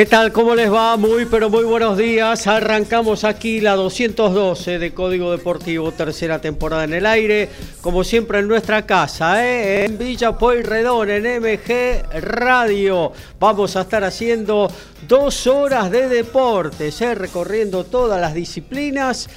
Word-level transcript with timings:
¿Qué 0.00 0.06
tal? 0.06 0.32
¿Cómo 0.32 0.54
les 0.54 0.72
va? 0.72 0.96
Muy, 0.96 1.26
pero 1.26 1.50
muy 1.50 1.62
buenos 1.64 1.98
días. 1.98 2.46
Arrancamos 2.46 3.22
aquí 3.22 3.60
la 3.60 3.76
212 3.76 4.78
de 4.78 4.94
Código 4.94 5.30
Deportivo, 5.30 5.92
tercera 5.92 6.40
temporada 6.40 6.84
en 6.84 6.94
el 6.94 7.04
aire. 7.04 7.50
Como 7.82 8.02
siempre 8.02 8.38
en 8.38 8.48
nuestra 8.48 8.86
casa, 8.86 9.46
¿eh? 9.46 9.84
en 9.84 9.98
Villa 9.98 10.38
Pueyrredón, 10.38 11.10
en 11.10 11.42
MG 11.42 12.02
Radio. 12.22 13.12
Vamos 13.38 13.76
a 13.76 13.82
estar 13.82 14.02
haciendo 14.02 14.72
dos 15.06 15.46
horas 15.46 15.90
de 15.90 16.08
deportes, 16.08 16.98
¿eh? 17.02 17.14
recorriendo 17.14 17.84
todas 17.84 18.18
las 18.18 18.32
disciplinas 18.32 19.28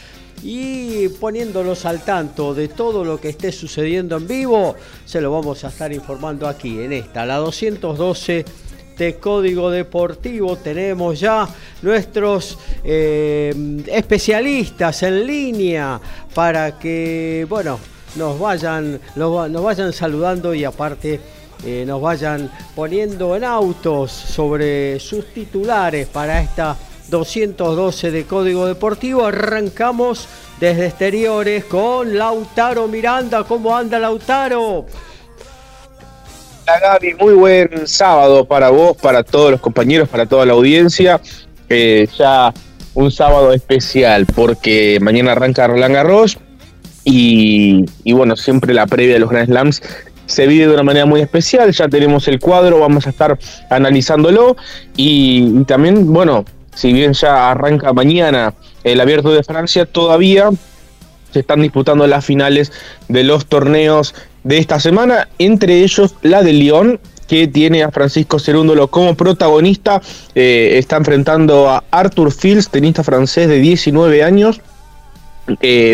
y 0.44 1.09
poniéndolos 1.09 1.86
al 1.86 2.06
tanto 2.06 2.54
de 2.54 2.70
todo 2.70 3.04
lo 3.04 3.20
que 3.20 3.30
esté 3.30 3.52
sucediendo 3.52 4.18
en 4.18 4.28
vivo, 4.28 4.76
se 5.06 5.22
lo 5.22 5.32
vamos 5.32 5.64
a 5.64 5.68
estar 5.68 5.92
informando 5.94 6.48
aquí 6.48 6.80
en 6.82 6.94
esta, 6.94 7.26
la 7.26 7.38
212 7.38 8.46
de 8.98 9.16
Código 9.16 9.70
Deportivo. 9.70 10.56
Tenemos 10.58 11.20
ya 11.20 11.48
nuestros 11.82 12.58
eh, 12.84 13.54
especialistas 13.88 15.04
en 15.04 15.26
línea 15.26 16.00
para 16.34 16.78
que, 16.78 17.46
bueno, 17.50 17.80
nos 18.16 18.40
vayan, 18.40 19.00
nos 19.16 19.64
vayan 19.64 19.94
saludando 19.94 20.54
y 20.54 20.64
aparte 20.64 21.20
eh, 21.66 21.86
nos 21.88 22.02
vayan 22.02 22.52
poniendo 22.76 23.36
en 23.36 23.44
autos 23.46 24.12
sobre 24.12 25.00
sus 25.00 25.34
titulares 25.34 26.08
para 26.08 26.42
esta 26.42 26.78
212 27.10 28.12
de 28.12 28.26
Código 28.26 28.66
Deportivo. 28.66 29.26
Arrancamos 29.26 30.28
desde 30.60 30.88
exteriores 30.88 31.66
con 31.66 32.18
Lautaro 32.18 32.88
Miranda. 32.88 33.44
¿Cómo 33.46 33.76
anda 33.76 33.98
Lautaro? 33.98 34.86
Hola 36.66 36.80
Gaby, 36.80 37.16
muy 37.16 37.33
buen 37.33 37.88
sábado 37.88 38.45
para 38.45 38.69
vos, 38.69 38.95
para 38.95 39.22
todos 39.23 39.52
los 39.52 39.59
compañeros, 39.59 40.08
para 40.08 40.25
toda 40.25 40.45
la 40.45 40.53
audiencia. 40.53 41.19
ya 41.67 42.53
un 42.94 43.11
sábado 43.11 43.52
especial 43.52 44.25
porque 44.33 44.97
mañana 45.02 45.34
arranca 45.34 45.67
Roland 45.67 45.94
Garros 45.94 46.38
y, 47.03 47.84
bueno, 48.14 48.38
siempre 48.38 48.73
la 48.73 48.88
previa 48.88 49.16
de 49.16 49.19
los 49.19 49.30
Grand 49.30 49.47
Slams 49.47 49.81
se 50.25 50.47
vive 50.47 50.67
de 50.67 50.73
una 50.73 50.84
manera 50.84 51.06
muy 51.06 51.19
especial. 51.19 51.73
Ya 51.73 51.89
tenemos 51.89 52.30
el 52.30 52.39
cuadro, 52.39 52.80
vamos 52.80 53.08
a 53.08 53.09
estar 53.09 53.38
analizándolo 53.69 54.56
y 54.95 55.66
también, 55.66 56.14
bueno, 56.14 56.45
si 56.75 56.94
bien 56.94 57.11
ya 57.11 57.52
arranca 57.52 57.91
mañana 57.91 58.53
el 58.86 59.02
abierto 59.02 59.34
de 59.34 59.44
Francia, 59.44 59.85
todavía 59.85 60.50
se 61.34 61.40
están 61.41 61.62
disputando 61.62 62.07
las 62.07 62.23
finales 62.23 62.72
de 63.09 63.25
los 63.25 63.47
torneos 63.47 64.16
de 64.44 64.58
esta 64.58 64.80
semana, 64.80 65.28
entre 65.40 65.81
ellos 65.81 66.16
la 66.22 66.44
de 66.44 66.54
Lyon, 66.54 67.00
que 67.28 67.48
tiene 67.48 67.84
a 67.84 67.92
Francisco 67.92 68.40
Cerúndolo 68.40 68.90
como 68.90 69.16
protagonista. 69.16 70.02
Eh, 70.36 70.74
está 70.78 70.98
enfrentando 70.98 71.70
a 71.70 71.84
Arthur 71.92 72.31
Fields, 72.31 72.70
tenista 72.70 73.03
francés 73.03 73.48
de 73.48 73.59
19 73.59 74.24
años. 74.24 74.62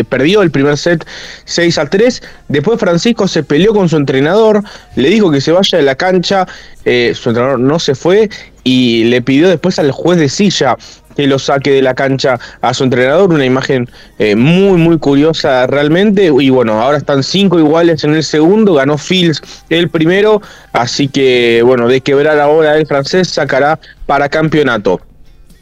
Perdió 0.08 0.42
el 0.42 0.52
primer 0.52 0.76
set 0.76 1.04
6 1.44 1.78
a 1.78 1.90
3. 1.90 2.22
Después 2.48 2.78
Francisco 2.78 3.26
se 3.26 3.42
peleó 3.42 3.74
con 3.74 3.88
su 3.88 3.96
entrenador, 3.96 4.62
le 4.94 5.08
dijo 5.08 5.30
que 5.30 5.40
se 5.40 5.50
vaya 5.50 5.78
de 5.78 5.84
la 5.84 5.96
cancha. 5.96 6.46
Eh, 6.84 7.12
su 7.14 7.30
entrenador 7.30 7.58
no 7.58 7.78
se 7.78 7.94
fue 7.94 8.30
y 8.62 9.04
le 9.04 9.22
pidió 9.22 9.48
después 9.48 9.78
al 9.78 9.90
juez 9.90 10.18
de 10.18 10.28
silla 10.28 10.76
que 11.16 11.26
lo 11.26 11.38
saque 11.38 11.70
de 11.70 11.82
la 11.82 11.94
cancha 11.94 12.38
a 12.60 12.74
su 12.74 12.84
entrenador. 12.84 13.32
Una 13.32 13.44
imagen 13.44 13.88
eh, 14.18 14.36
muy, 14.36 14.78
muy 14.78 14.98
curiosa 14.98 15.66
realmente. 15.66 16.30
Y 16.38 16.50
bueno, 16.50 16.80
ahora 16.80 16.98
están 16.98 17.22
cinco 17.22 17.58
iguales 17.58 18.04
en 18.04 18.14
el 18.14 18.24
segundo. 18.24 18.74
Ganó 18.74 18.98
Fields 18.98 19.42
el 19.68 19.88
primero. 19.88 20.40
Así 20.72 21.08
que, 21.08 21.62
bueno, 21.64 21.88
de 21.88 22.00
quebrar 22.00 22.38
ahora 22.38 22.76
el 22.76 22.86
francés 22.86 23.28
sacará 23.28 23.78
para 24.06 24.28
campeonato. 24.28 25.00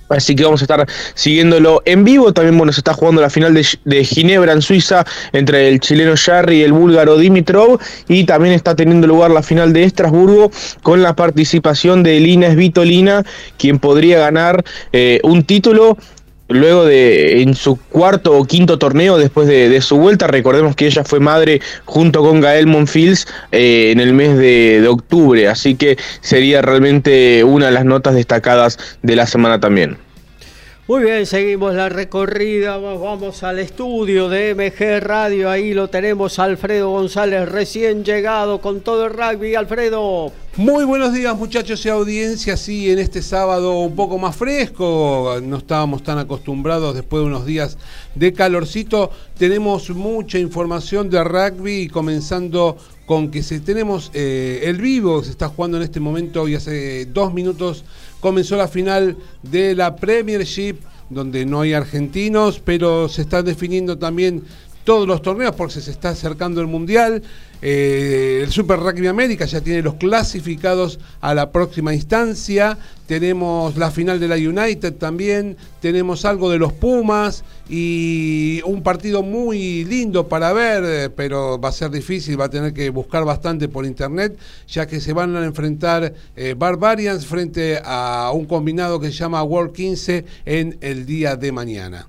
Así 0.09 0.35
que 0.35 0.45
vamos 0.45 0.61
a 0.63 0.65
estar 0.65 0.87
siguiéndolo 1.15 1.83
en 1.85 2.05
vivo. 2.05 2.33
También 2.33 2.57
bueno, 2.57 2.73
se 2.73 2.81
está 2.81 2.95
jugando 2.95 3.21
la 3.21 3.31
final 3.31 3.55
de, 3.55 4.05
Ginebra 4.05 4.53
en 4.53 4.63
Suiza 4.63 5.05
entre 5.33 5.69
el 5.69 5.81
chileno 5.81 6.15
Jarry 6.17 6.61
y 6.61 6.63
el 6.63 6.73
búlgaro 6.73 7.19
Dimitrov. 7.19 7.79
Y 8.09 8.25
también 8.25 8.55
está 8.55 8.75
teniendo 8.75 9.07
lugar 9.07 9.31
la 9.31 9.43
final 9.43 9.73
de 9.73 9.85
Estrasburgo 9.85 10.51
con 10.83 11.03
la 11.03 11.15
participación 11.15 12.03
de 12.03 12.21
Lina 12.21 12.53
Svitolina, 12.53 13.25
quien 13.57 13.79
podría 13.79 14.19
ganar 14.19 14.65
eh, 14.93 15.21
un 15.23 15.45
título 15.45 15.97
luego 16.49 16.85
de 16.85 17.43
en 17.43 17.55
su 17.55 17.77
cuarto 17.77 18.33
o 18.33 18.45
quinto 18.45 18.79
torneo 18.79 19.19
después 19.19 19.47
de, 19.47 19.81
su 19.81 19.97
vuelta. 19.97 20.27
Recordemos 20.27 20.75
que 20.75 20.87
ella 20.87 21.05
fue 21.05 21.21
madre 21.21 21.61
junto 21.85 22.23
con 22.23 22.41
Gael 22.41 22.67
Monfils 22.67 23.27
eh, 23.53 23.91
en 23.93 24.01
el 24.01 24.13
mes 24.13 24.37
de, 24.37 24.87
octubre, 24.89 25.49
así 25.49 25.75
que 25.75 25.97
sería 26.21 26.63
realmente 26.63 27.45
una 27.45 27.67
de 27.67 27.73
las 27.73 27.85
notas 27.85 28.15
destacadas 28.15 28.79
de 29.03 29.17
la 29.17 29.27
semana 29.27 29.61
también. 29.61 29.99
Muy 30.89 31.03
bien, 31.03 31.27
seguimos 31.27 31.75
la 31.75 31.91
recorrida, 31.91 32.79
vamos 32.79 33.43
al 33.43 33.59
estudio 33.59 34.31
de 34.31 34.55
MG 34.55 35.05
Radio, 35.05 35.51
ahí 35.51 35.75
lo 35.75 35.91
tenemos 35.91 36.39
Alfredo 36.39 36.89
González 36.89 37.47
recién 37.47 38.07
llegado 38.07 38.63
con 38.63 38.81
todo 38.81 39.05
el 39.05 39.13
rugby, 39.13 39.55
Alfredo. 39.55 40.33
Muy 40.57 40.87
buenos 40.87 41.13
días 41.13 41.37
muchachos 41.37 41.85
y 41.85 41.91
audiencia, 41.91 42.57
sí, 42.57 42.91
en 42.91 43.01
este 43.01 43.21
sábado 43.21 43.81
un 43.81 43.95
poco 43.95 44.17
más 44.17 44.35
fresco, 44.35 45.39
no 45.43 45.59
estábamos 45.59 46.03
tan 46.03 46.17
acostumbrados 46.17 46.95
después 46.95 47.21
de 47.21 47.27
unos 47.27 47.45
días 47.45 47.77
de 48.15 48.33
calorcito, 48.33 49.11
tenemos 49.37 49.91
mucha 49.91 50.39
información 50.39 51.11
de 51.11 51.23
rugby 51.23 51.89
comenzando 51.89 52.79
con 53.09 53.31
que 53.31 53.43
si 53.43 53.59
tenemos 53.61 54.11
eh, 54.13 54.61
el 54.65 54.77
vivo, 54.77 55.25
se 55.25 55.31
está 55.31 55.49
jugando 55.49 55.79
en 55.79 55.83
este 55.83 55.99
momento 55.99 56.47
y 56.47 56.57
hace 56.57 57.07
dos 57.07 57.33
minutos 57.33 57.83
comenzó 58.21 58.55
la 58.55 58.69
final 58.69 59.17
de 59.43 59.75
la 59.75 59.97
Premiership, 59.97 60.77
donde 61.09 61.47
no 61.47 61.63
hay 61.63 61.73
argentinos, 61.73 62.61
pero 62.63 63.09
se 63.09 63.23
están 63.23 63.47
definiendo 63.47 63.97
también 63.97 64.45
todos 64.89 65.07
los 65.07 65.21
torneos 65.21 65.55
porque 65.55 65.83
se 65.83 65.91
está 65.91 66.09
acercando 66.09 66.63
el 66.63 66.67
Mundial. 66.67 67.23
Eh, 67.61 68.41
el 68.43 68.51
Super 68.51 68.81
Rugby 68.81 69.07
América 69.07 69.45
ya 69.45 69.61
tiene 69.61 69.83
los 69.83 69.97
clasificados 69.97 70.99
a 71.21 71.35
la 71.35 71.53
próxima 71.53 71.93
instancia. 71.93 72.79
Tenemos 73.07 73.77
la 73.77 73.91
final 73.91 74.19
de 74.19 74.29
la 74.29 74.37
United 74.37 74.95
también. 74.95 75.59
Tenemos 75.83 76.25
algo 76.25 76.49
de 76.49 76.57
los 76.57 76.73
Pumas 76.73 77.45
y 77.69 78.63
un 78.65 78.83
partido 78.83 79.23
muy 79.23 79.85
lindo 79.85 80.27
para 80.27 80.55
ver, 80.55 81.13
pero 81.15 81.61
va 81.61 81.69
a 81.69 81.73
ser 81.73 81.91
difícil, 81.91 82.41
va 82.41 82.47
a 82.47 82.51
tener 82.51 82.73
que 82.73 82.89
buscar 82.89 83.27
bastante 83.27 83.69
por 83.69 83.85
internet, 83.85 84.39
ya 84.69 84.87
que 84.87 85.01
se 85.01 85.13
van 85.13 85.37
a 85.37 85.45
enfrentar 85.45 86.15
eh, 86.35 86.55
Barbarians 86.57 87.27
frente 87.27 87.79
a 87.85 88.31
un 88.33 88.47
combinado 88.47 88.99
que 88.99 89.09
se 89.09 89.19
llama 89.19 89.43
World 89.43 89.75
15 89.75 90.25
en 90.47 90.79
el 90.81 91.05
día 91.05 91.37
de 91.37 91.53
mañana. 91.53 92.09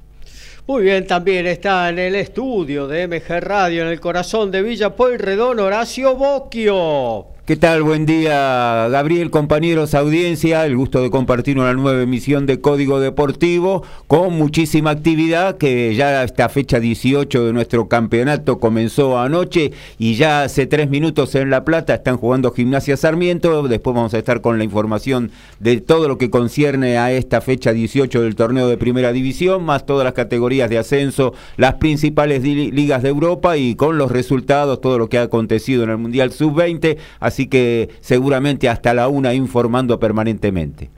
Muy 0.69 0.83
bien, 0.83 1.07
también 1.07 1.48
está 1.48 1.89
en 1.89 1.98
el 1.98 2.13
estudio 2.13 2.86
de 2.86 3.07
MG 3.07 3.39
Radio, 3.39 3.81
en 3.81 3.88
el 3.88 4.00
corazón 4.00 4.51
de 4.51 4.62
Villa 4.62 4.95
Pueyrredón, 4.95 5.60
Horacio 5.60 6.16
Bocchio. 6.16 7.38
¿Qué 7.50 7.56
tal? 7.56 7.81
Buen 7.81 8.06
día, 8.06 8.90
Gabriel, 8.92 9.31
compañeros, 9.31 9.96
audiencia. 9.96 10.68
El 10.68 10.78
gusto 10.78 11.01
de 11.01 11.10
compartir 11.10 11.57
una 11.57 11.74
nueva 11.74 12.04
emisión 12.04 12.46
de 12.46 12.62
Código 12.62 13.00
Deportivo 13.00 13.81
con 14.06 14.34
muchísima 14.34 14.92
actividad 14.92 15.57
que 15.57 15.96
ya 15.96 16.24
esta 16.24 16.48
fecha 16.50 16.80
18 16.80 17.46
de 17.46 17.51
nuestro 17.51 17.88
campeonato 17.88 18.60
comenzó 18.60 19.18
anoche 19.18 19.72
y 19.98 20.13
ya 20.13 20.44
hace 20.44 20.68
tres 20.68 20.92
minutos 20.92 21.34
en 21.34 21.50
La 21.50 21.66
Plata 21.66 21.96
están 21.96 22.18
jugando 22.18 22.51
Gimnasia 22.51 22.96
Sarmiento. 22.98 23.68
Después 23.68 23.96
vamos 23.96 24.13
a 24.13 24.19
estar 24.19 24.42
con 24.42 24.60
la 24.60 24.63
información 24.63 25.31
de 25.60 25.81
todo 25.81 26.07
lo 26.07 26.19
que 26.19 26.30
concierne 26.30 27.00
a 27.00 27.12
esta 27.12 27.42
fecha 27.42 27.74
18 27.74 28.22
del 28.22 28.36
torneo 28.36 28.68
de 28.68 28.78
Primera 28.78 29.12
División, 29.12 29.63
más 29.63 29.88
todas 29.88 30.06
las 30.06 30.13
categorías 30.13 30.69
de 30.69 30.78
ascenso, 30.78 31.34
las 31.57 31.74
principales 31.75 32.44
ligas 32.44 33.01
de 33.01 33.10
Europa 33.10 33.57
y 33.57 33.74
con 33.74 33.98
los 33.98 34.12
resultados, 34.12 34.81
todo 34.81 35.00
lo 35.00 35.10
que 35.10 35.18
ha 35.18 35.24
acontecido 35.24 35.84
en 35.84 35.90
el 35.90 35.98
Mundial 35.98 36.31
Sub-20. 36.31 36.98
Así 37.19 37.38
así 37.39 37.47
que 37.47 37.89
seguramente 38.01 38.68
hasta 38.68 38.94
la 38.94 39.07
una 39.07 39.33
informando 39.33 39.97
permanentemente. 39.97 40.89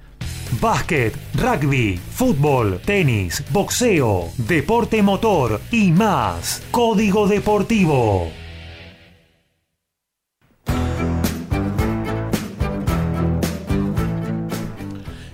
Básquet, 0.60 1.16
rugby, 1.36 1.98
fútbol, 1.98 2.82
tenis, 2.84 3.44
boxeo, 3.52 4.30
deporte 4.38 5.04
motor 5.04 5.62
y 5.72 5.92
más. 5.92 6.64
Código 6.72 7.28
Deportivo. 7.28 8.41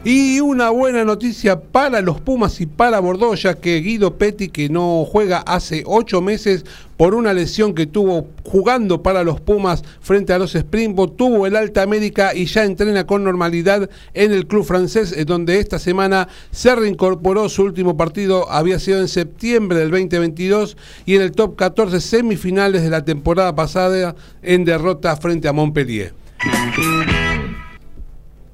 Y 0.09 0.39
una 0.39 0.69
buena 0.69 1.03
noticia 1.03 1.59
para 1.59 1.99
los 1.99 2.21
Pumas 2.21 2.61
y 2.61 2.65
para 2.65 3.01
Bordeaux, 3.01 3.41
ya 3.41 3.55
que 3.55 3.81
Guido 3.81 4.15
Petti, 4.15 4.47
que 4.47 4.69
no 4.69 5.03
juega 5.03 5.39
hace 5.39 5.83
ocho 5.85 6.21
meses 6.21 6.63
por 6.95 7.13
una 7.13 7.33
lesión 7.33 7.75
que 7.75 7.87
tuvo 7.87 8.29
jugando 8.45 9.03
para 9.03 9.25
los 9.25 9.41
Pumas 9.41 9.83
frente 9.99 10.31
a 10.31 10.39
los 10.39 10.55
Springboks, 10.55 11.17
tuvo 11.17 11.45
el 11.45 11.57
alta 11.57 11.85
médica 11.87 12.33
y 12.33 12.45
ya 12.45 12.63
entrena 12.63 13.05
con 13.05 13.25
normalidad 13.25 13.89
en 14.13 14.31
el 14.31 14.47
club 14.47 14.63
francés, 14.63 15.13
donde 15.25 15.59
esta 15.59 15.77
semana 15.77 16.29
se 16.51 16.73
reincorporó. 16.73 17.49
Su 17.49 17.63
último 17.63 17.97
partido 17.97 18.49
había 18.49 18.79
sido 18.79 19.01
en 19.01 19.09
septiembre 19.09 19.79
del 19.79 19.91
2022 19.91 20.77
y 21.05 21.17
en 21.17 21.21
el 21.21 21.33
top 21.33 21.57
14 21.57 21.99
semifinales 21.99 22.81
de 22.81 22.91
la 22.91 23.03
temporada 23.03 23.53
pasada 23.55 24.15
en 24.41 24.63
derrota 24.63 25.17
frente 25.17 25.49
a 25.49 25.51
Montpellier. 25.51 26.13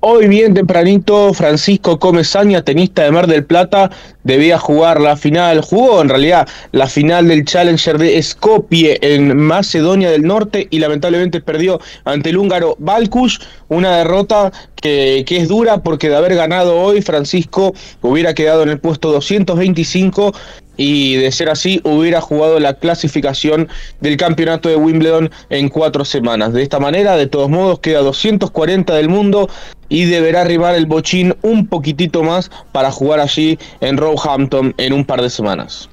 Hoy 0.05 0.27
bien 0.27 0.53
tempranito, 0.53 1.33
Francisco 1.33 1.97
Comesaña, 1.97 2.61
tenista 2.61 3.03
de 3.03 3.11
Mar 3.11 3.25
del 3.25 3.45
Plata, 3.45 3.89
debía 4.25 4.59
jugar 4.59 4.99
la 4.99 5.15
final, 5.15 5.61
jugó 5.61 6.01
en 6.01 6.09
realidad 6.09 6.45
la 6.73 6.87
final 6.87 7.29
del 7.29 7.45
Challenger 7.45 7.97
de 7.97 8.21
Skopje 8.21 8.97
en 9.15 9.37
Macedonia 9.37 10.11
del 10.11 10.23
Norte 10.23 10.67
y 10.69 10.79
lamentablemente 10.79 11.39
perdió 11.39 11.79
ante 12.03 12.31
el 12.31 12.37
húngaro 12.37 12.75
Balkush, 12.79 13.37
una 13.69 13.95
derrota 13.95 14.51
que, 14.75 15.23
que, 15.25 15.37
es 15.37 15.47
dura 15.47 15.83
porque 15.83 16.09
de 16.09 16.17
haber 16.17 16.35
ganado 16.35 16.81
hoy 16.81 17.01
Francisco 17.01 17.73
hubiera 18.01 18.33
quedado 18.33 18.63
en 18.63 18.69
el 18.71 18.79
puesto 18.81 19.09
225 19.09 20.33
y 20.77 21.15
de 21.15 21.31
ser 21.31 21.49
así 21.49 21.81
hubiera 21.83 22.21
jugado 22.21 22.59
la 22.59 22.75
clasificación 22.75 23.69
del 24.01 24.17
campeonato 24.17 24.69
de 24.69 24.75
Wimbledon 24.75 25.31
en 25.49 25.69
cuatro 25.69 26.05
semanas. 26.05 26.53
De 26.53 26.63
esta 26.63 26.79
manera, 26.79 27.15
de 27.15 27.27
todos 27.27 27.49
modos, 27.49 27.79
queda 27.79 27.99
240 27.99 28.93
del 28.95 29.09
mundo 29.09 29.49
y 29.89 30.05
deberá 30.05 30.41
arribar 30.41 30.75
el 30.75 30.85
bochín 30.85 31.35
un 31.41 31.67
poquitito 31.67 32.23
más 32.23 32.49
para 32.71 32.91
jugar 32.91 33.19
allí 33.19 33.59
en 33.81 33.97
Roehampton 33.97 34.73
en 34.77 34.93
un 34.93 35.05
par 35.05 35.21
de 35.21 35.29
semanas. 35.29 35.89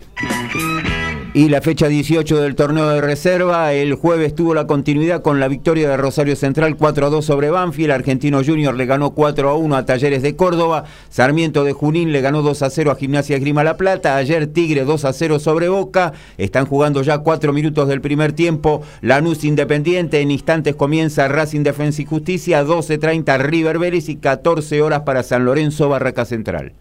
Y 1.32 1.48
la 1.48 1.60
fecha 1.60 1.86
18 1.86 2.40
del 2.40 2.56
torneo 2.56 2.88
de 2.88 3.00
reserva, 3.00 3.72
el 3.72 3.94
jueves 3.94 4.34
tuvo 4.34 4.52
la 4.52 4.66
continuidad 4.66 5.22
con 5.22 5.38
la 5.38 5.46
victoria 5.46 5.88
de 5.88 5.96
Rosario 5.96 6.34
Central 6.34 6.76
4 6.76 7.06
a 7.06 7.08
2 7.08 7.24
sobre 7.24 7.50
Banfield, 7.50 7.92
Argentino 7.92 8.42
Junior 8.44 8.74
le 8.74 8.84
ganó 8.84 9.12
4 9.12 9.48
a 9.48 9.54
1 9.54 9.76
a 9.76 9.84
Talleres 9.84 10.22
de 10.22 10.34
Córdoba, 10.34 10.86
Sarmiento 11.08 11.62
de 11.62 11.72
Junín 11.72 12.10
le 12.10 12.20
ganó 12.20 12.42
2 12.42 12.62
a 12.62 12.70
0 12.70 12.90
a 12.90 12.96
Gimnasia 12.96 13.38
Grima 13.38 13.62
La 13.62 13.76
Plata, 13.76 14.16
ayer 14.16 14.48
Tigre 14.48 14.84
2 14.84 15.04
a 15.04 15.12
0 15.12 15.38
sobre 15.38 15.68
Boca, 15.68 16.14
están 16.36 16.66
jugando 16.66 17.00
ya 17.02 17.18
4 17.18 17.52
minutos 17.52 17.86
del 17.86 18.00
primer 18.00 18.32
tiempo, 18.32 18.82
Lanús 19.00 19.44
Independiente, 19.44 20.20
en 20.20 20.32
instantes 20.32 20.74
comienza 20.74 21.28
Racing 21.28 21.62
Defensa 21.62 22.02
y 22.02 22.06
Justicia, 22.06 22.64
12.30 22.64 23.38
River 23.38 23.78
Vélez 23.78 24.08
y 24.08 24.16
14 24.16 24.82
horas 24.82 25.02
para 25.02 25.22
San 25.22 25.44
Lorenzo 25.44 25.88
Barraca 25.88 26.24
Central. 26.24 26.72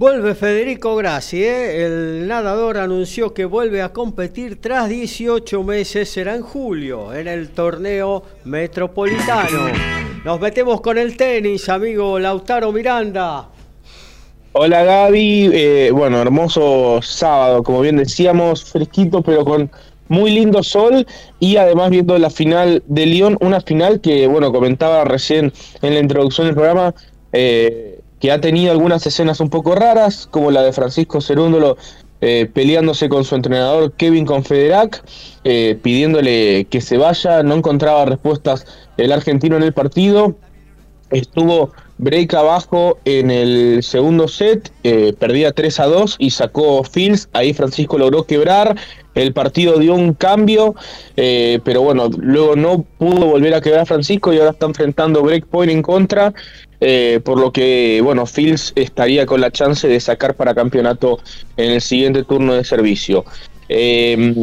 Vuelve 0.00 0.34
Federico 0.34 0.96
Grassi, 0.96 1.44
¿eh? 1.44 1.84
el 1.84 2.26
nadador 2.26 2.78
anunció 2.78 3.34
que 3.34 3.44
vuelve 3.44 3.82
a 3.82 3.92
competir 3.92 4.58
tras 4.58 4.88
18 4.88 5.62
meses, 5.62 6.08
será 6.08 6.34
en 6.34 6.40
julio, 6.40 7.12
en 7.12 7.28
el 7.28 7.50
torneo 7.50 8.22
metropolitano. 8.44 9.68
Nos 10.24 10.40
metemos 10.40 10.80
con 10.80 10.96
el 10.96 11.18
tenis, 11.18 11.68
amigo 11.68 12.18
Lautaro 12.18 12.72
Miranda. 12.72 13.50
Hola 14.52 14.84
Gaby, 14.84 15.50
eh, 15.52 15.90
bueno, 15.92 16.22
hermoso 16.22 17.00
sábado, 17.02 17.62
como 17.62 17.82
bien 17.82 17.98
decíamos, 17.98 18.64
fresquito 18.64 19.20
pero 19.20 19.44
con 19.44 19.70
muy 20.08 20.30
lindo 20.30 20.62
sol 20.62 21.06
y 21.40 21.58
además 21.58 21.90
viendo 21.90 22.16
la 22.16 22.30
final 22.30 22.82
de 22.86 23.04
Lyon, 23.04 23.36
una 23.42 23.60
final 23.60 24.00
que, 24.00 24.26
bueno, 24.26 24.50
comentaba 24.50 25.04
recién 25.04 25.52
en 25.82 25.92
la 25.92 26.00
introducción 26.00 26.46
del 26.46 26.56
programa, 26.56 26.94
eh, 27.32 27.99
que 28.20 28.30
ha 28.30 28.40
tenido 28.40 28.70
algunas 28.70 29.06
escenas 29.06 29.40
un 29.40 29.50
poco 29.50 29.74
raras, 29.74 30.28
como 30.30 30.50
la 30.50 30.62
de 30.62 30.72
Francisco 30.72 31.20
Cerúndolo 31.20 31.76
eh, 32.22 32.50
peleándose 32.52 33.08
con 33.08 33.24
su 33.24 33.34
entrenador 33.34 33.92
Kevin 33.92 34.26
Confederac, 34.26 35.02
eh, 35.42 35.78
pidiéndole 35.82 36.66
que 36.68 36.82
se 36.82 36.98
vaya, 36.98 37.42
no 37.42 37.54
encontraba 37.54 38.04
respuestas 38.04 38.66
el 38.98 39.10
argentino 39.10 39.56
en 39.56 39.62
el 39.62 39.72
partido, 39.72 40.36
estuvo 41.08 41.72
break 41.96 42.34
abajo 42.34 42.98
en 43.06 43.30
el 43.30 43.82
segundo 43.82 44.28
set, 44.28 44.70
eh, 44.84 45.14
perdía 45.18 45.52
3 45.52 45.80
a 45.80 45.86
2 45.86 46.16
y 46.18 46.30
sacó 46.30 46.84
Fields, 46.84 47.30
ahí 47.32 47.54
Francisco 47.54 47.96
logró 47.96 48.26
quebrar, 48.26 48.76
el 49.14 49.32
partido 49.32 49.78
dio 49.78 49.94
un 49.94 50.12
cambio, 50.12 50.74
pero 51.16 51.82
bueno, 51.82 52.10
luego 52.18 52.54
no 52.54 52.84
pudo 52.98 53.26
volver 53.26 53.54
a 53.54 53.60
quebrar 53.60 53.86
Francisco 53.86 54.32
y 54.32 54.38
ahora 54.38 54.50
está 54.50 54.66
enfrentando 54.66 55.22
breakpoint 55.22 55.72
en 55.72 55.82
contra, 55.82 56.32
eh, 56.80 57.20
por 57.22 57.38
lo 57.38 57.52
que, 57.52 58.00
bueno, 58.02 58.26
Fields 58.26 58.72
estaría 58.74 59.26
con 59.26 59.40
la 59.40 59.50
chance 59.50 59.86
de 59.86 60.00
sacar 60.00 60.34
para 60.34 60.54
campeonato 60.54 61.18
en 61.56 61.72
el 61.72 61.80
siguiente 61.80 62.24
turno 62.24 62.54
de 62.54 62.64
servicio. 62.64 63.24
Eh, 63.68 64.34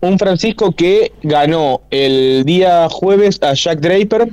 un 0.00 0.18
Francisco 0.18 0.72
que 0.72 1.12
ganó 1.22 1.80
el 1.90 2.44
día 2.44 2.88
jueves 2.90 3.40
a 3.42 3.54
Jack 3.54 3.80
Draper 3.80 4.28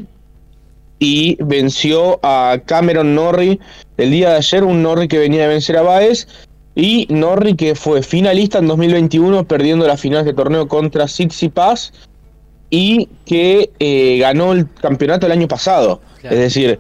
y 1.00 1.38
venció 1.42 2.20
a 2.24 2.60
Cameron 2.66 3.16
Norrie 3.16 3.60
el 3.98 4.12
día 4.12 4.32
de 4.32 4.36
ayer, 4.38 4.64
un 4.64 4.84
Norrie 4.84 5.08
que 5.08 5.18
venía 5.18 5.44
de 5.44 5.48
vencer 5.48 5.78
a 5.78 5.82
Baez. 5.82 6.28
Y 6.74 7.06
Norrie 7.10 7.56
que 7.56 7.76
fue 7.76 8.02
finalista 8.02 8.60
en 8.60 8.68
2021 8.68 9.46
perdiendo 9.46 9.86
la 9.88 9.98
final 9.98 10.24
de 10.24 10.34
torneo 10.34 10.68
contra 10.68 11.08
Sixi 11.08 11.50
Paz 11.50 11.92
y 12.70 13.10
que 13.26 13.72
eh, 13.80 14.18
ganó 14.20 14.54
el 14.54 14.68
campeonato 14.74 15.26
el 15.26 15.34
año 15.34 15.48
pasado. 15.48 16.02
Claro. 16.22 16.36
Es 16.36 16.42
decir, 16.42 16.80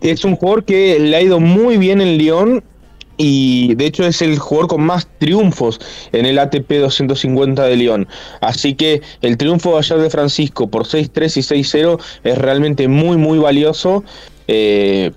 es 0.00 0.24
un 0.24 0.36
jugador 0.36 0.64
que 0.64 0.98
le 0.98 1.16
ha 1.16 1.22
ido 1.22 1.40
muy 1.40 1.76
bien 1.76 2.00
en 2.00 2.18
Lyon 2.18 2.62
y 3.18 3.74
de 3.74 3.86
hecho 3.86 4.04
es 4.06 4.22
el 4.22 4.38
jugador 4.38 4.68
con 4.68 4.82
más 4.82 5.08
triunfos 5.18 5.80
en 6.12 6.24
el 6.24 6.38
ATP 6.38 6.70
250 6.70 7.64
de 7.64 7.76
Lyon. 7.76 8.08
Así 8.40 8.74
que 8.74 9.02
el 9.22 9.36
triunfo 9.36 9.72
de 9.72 9.78
ayer 9.78 9.98
de 9.98 10.10
Francisco 10.10 10.68
por 10.68 10.84
6-3 10.84 11.36
y 11.36 11.62
6-0 11.62 12.00
es 12.24 12.38
realmente 12.38 12.88
muy 12.88 13.16
muy 13.16 13.38
valioso. 13.38 14.04
Eh, 14.46 15.10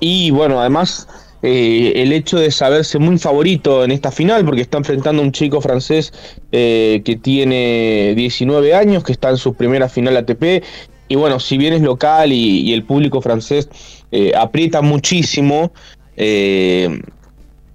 y 0.00 0.30
bueno, 0.30 0.60
además 0.60 1.08
eh, 1.42 1.92
el 1.96 2.12
hecho 2.12 2.38
de 2.38 2.50
saberse 2.50 2.98
muy 2.98 3.18
favorito 3.18 3.84
en 3.84 3.90
esta 3.90 4.12
final, 4.12 4.44
porque 4.46 4.62
está 4.62 4.78
enfrentando 4.78 5.20
a 5.20 5.26
un 5.26 5.32
chico 5.32 5.60
francés 5.60 6.12
eh, 6.52 7.02
que 7.04 7.16
tiene 7.16 8.14
19 8.16 8.74
años, 8.74 9.02
que 9.02 9.12
está 9.12 9.28
en 9.30 9.36
su 9.36 9.52
primera 9.52 9.88
final 9.88 10.16
ATP. 10.16 10.64
Y 11.08 11.16
bueno, 11.16 11.38
si 11.40 11.58
bien 11.58 11.74
es 11.74 11.82
local 11.82 12.32
y, 12.32 12.60
y 12.60 12.72
el 12.72 12.84
público 12.84 13.20
francés 13.20 13.68
eh, 14.16 14.32
aprieta 14.36 14.80
muchísimo, 14.80 15.72
eh, 16.16 17.00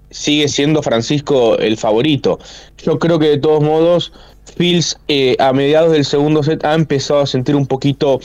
sigue 0.08 0.48
siendo 0.48 0.82
Francisco 0.82 1.58
el 1.58 1.76
favorito. 1.76 2.38
Yo 2.78 2.98
creo 2.98 3.18
que 3.18 3.28
de 3.28 3.36
todos 3.36 3.62
modos, 3.62 4.10
Fields 4.56 4.98
eh, 5.08 5.36
a 5.38 5.52
mediados 5.52 5.92
del 5.92 6.06
segundo 6.06 6.42
set 6.42 6.64
ha 6.64 6.72
empezado 6.72 7.20
a 7.20 7.26
sentir 7.26 7.54
un 7.54 7.66
poquito 7.66 8.20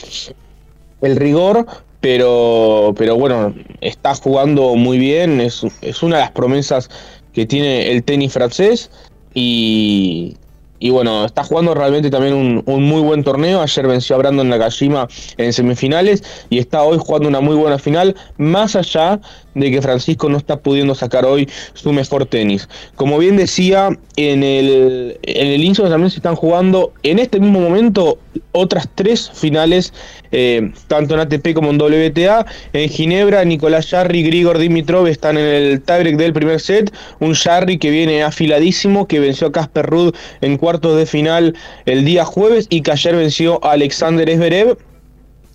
el 1.02 1.16
rigor, 1.16 1.66
pero, 2.00 2.94
pero 2.96 3.16
bueno, 3.16 3.54
está 3.82 4.14
jugando 4.14 4.76
muy 4.76 4.96
bien, 4.96 5.38
es, 5.42 5.66
es 5.82 6.02
una 6.02 6.16
de 6.16 6.22
las 6.22 6.30
promesas 6.30 6.88
que 7.34 7.44
tiene 7.44 7.92
el 7.92 8.02
tenis 8.02 8.32
francés 8.32 8.90
y, 9.34 10.38
y 10.78 10.90
bueno, 10.90 11.24
está 11.24 11.42
jugando 11.44 11.74
realmente 11.74 12.10
también 12.10 12.34
un, 12.34 12.82
muy 12.82 13.00
buen 13.00 13.24
torneo. 13.24 13.62
Ayer 13.62 13.86
venció 13.86 14.16
a 14.16 14.18
Brandon 14.18 14.48
Nakajima 14.48 15.08
en 15.36 15.52
semifinales 15.52 16.22
y 16.50 16.58
está 16.58 16.82
hoy 16.82 16.98
jugando 16.98 17.28
una 17.28 17.40
muy 17.40 17.56
buena 17.56 17.78
final, 17.78 18.14
más 18.36 18.76
allá 18.76 19.20
de 19.54 19.70
que 19.70 19.80
Francisco 19.80 20.28
no 20.28 20.36
está 20.36 20.58
pudiendo 20.58 20.94
sacar 20.94 21.24
hoy 21.24 21.48
su 21.72 21.92
mejor 21.92 22.26
tenis. 22.26 22.68
Como 22.94 23.18
bien 23.18 23.36
decía, 23.36 23.88
en 24.16 24.42
el, 24.42 25.18
en 25.22 25.46
el 25.46 25.64
Inso 25.64 25.88
también 25.88 26.10
se 26.10 26.16
están 26.16 26.36
jugando 26.36 26.92
en 27.02 27.18
este 27.18 27.40
mismo 27.40 27.60
momento 27.60 28.18
otras 28.52 28.88
tres 28.94 29.30
finales, 29.32 29.92
eh, 30.30 30.72
tanto 30.88 31.14
en 31.14 31.20
ATP 31.20 31.54
como 31.54 31.70
en 31.70 31.80
WTA. 31.80 32.44
En 32.72 32.88
Ginebra, 32.88 33.44
Nicolás 33.44 33.88
Jarry 33.88 34.22
Grigor 34.22 34.58
Dimitrov 34.58 35.06
están 35.06 35.38
en 35.38 35.46
el 35.46 35.80
tiebreak 35.80 36.16
del 36.16 36.32
primer 36.32 36.60
set. 36.60 36.92
Un 37.20 37.34
Jarry 37.34 37.78
que 37.78 37.90
viene 37.90 38.22
afiladísimo, 38.22 39.06
que 39.06 39.20
venció 39.20 39.48
a 39.48 39.52
Casper 39.52 39.86
Ruud 39.86 40.14
en 40.40 40.58
cuartos 40.66 40.96
de 40.96 41.06
final 41.06 41.54
el 41.84 42.04
día 42.04 42.24
jueves 42.24 42.66
y 42.70 42.80
que 42.80 42.90
ayer 42.90 43.14
venció 43.14 43.64
a 43.64 43.70
Alexander 43.72 44.28
Zverev. 44.28 44.76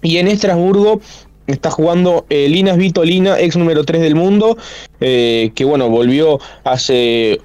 Y 0.01 0.19
en 0.19 0.29
Estrasburgo 0.29 1.01
está 1.47 1.69
jugando 1.69 2.25
eh, 2.29 2.47
Linas 2.47 2.77
Vitolina, 2.77 3.37
ex 3.37 3.57
número 3.57 3.83
3 3.83 4.01
del 4.01 4.15
mundo, 4.15 4.57
eh, 5.01 5.51
que 5.53 5.65
bueno, 5.65 5.89
volvió 5.89 6.39
hace 6.63 7.41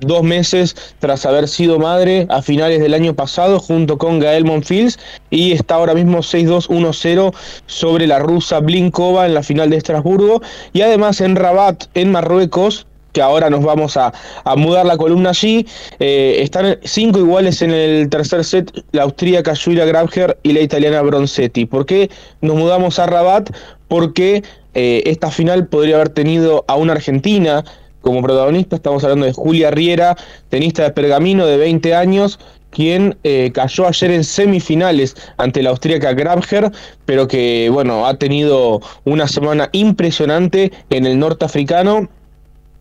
dos 0.00 0.24
meses 0.24 0.74
tras 0.98 1.24
haber 1.26 1.46
sido 1.46 1.78
madre 1.78 2.26
a 2.28 2.42
finales 2.42 2.80
del 2.80 2.92
año 2.92 3.14
pasado 3.14 3.60
junto 3.60 3.98
con 3.98 4.18
Gael 4.18 4.44
Monfils 4.44 4.98
y 5.30 5.52
está 5.52 5.76
ahora 5.76 5.94
mismo 5.94 6.18
6-2-1-0 6.18 7.32
sobre 7.66 8.08
la 8.08 8.18
rusa 8.18 8.58
Blinkova 8.58 9.26
en 9.26 9.34
la 9.34 9.44
final 9.44 9.70
de 9.70 9.76
Estrasburgo 9.76 10.42
y 10.72 10.80
además 10.80 11.20
en 11.20 11.36
Rabat 11.36 11.84
en 11.94 12.10
Marruecos 12.10 12.88
que 13.16 13.22
ahora 13.22 13.48
nos 13.48 13.64
vamos 13.64 13.96
a, 13.96 14.12
mudar 14.58 14.84
la 14.84 14.98
columna 14.98 15.30
allí. 15.30 15.66
Eh, 15.98 16.36
están 16.42 16.78
cinco 16.84 17.18
iguales 17.18 17.62
en 17.62 17.70
el 17.70 18.10
tercer 18.10 18.44
set, 18.44 18.70
la 18.92 19.04
austríaca 19.04 19.54
Julia 19.56 19.86
Grabher 19.86 20.38
y 20.42 20.52
la 20.52 20.60
italiana 20.60 21.00
Bronzetti. 21.00 21.64
¿Por 21.64 21.86
qué 21.86 22.10
nos 22.42 22.56
mudamos 22.56 22.98
a 22.98 23.06
Rabat? 23.06 23.48
Porque 23.88 24.42
eh, 24.74 25.02
esta 25.06 25.30
final 25.30 25.66
podría 25.66 25.94
haber 25.94 26.10
tenido 26.10 26.66
a 26.68 26.76
una 26.76 26.92
argentina 26.92 27.64
como 28.02 28.20
protagonista. 28.20 28.76
Estamos 28.76 29.02
hablando 29.02 29.24
de 29.24 29.32
Julia 29.32 29.70
Riera, 29.70 30.14
tenista 30.50 30.82
de 30.82 30.90
pergamino 30.90 31.46
de 31.46 31.56
20 31.56 31.94
años, 31.94 32.38
quien 32.68 33.16
eh, 33.24 33.50
cayó 33.54 33.88
ayer 33.88 34.10
en 34.10 34.24
semifinales 34.24 35.16
ante 35.38 35.62
la 35.62 35.70
austríaca 35.70 36.12
Grabher, 36.12 36.70
pero 37.06 37.26
que 37.26 37.70
bueno, 37.72 38.06
ha 38.06 38.18
tenido 38.18 38.82
una 39.04 39.26
semana 39.26 39.70
impresionante 39.72 40.70
en 40.90 41.06
el 41.06 41.18
norteafricano 41.18 42.10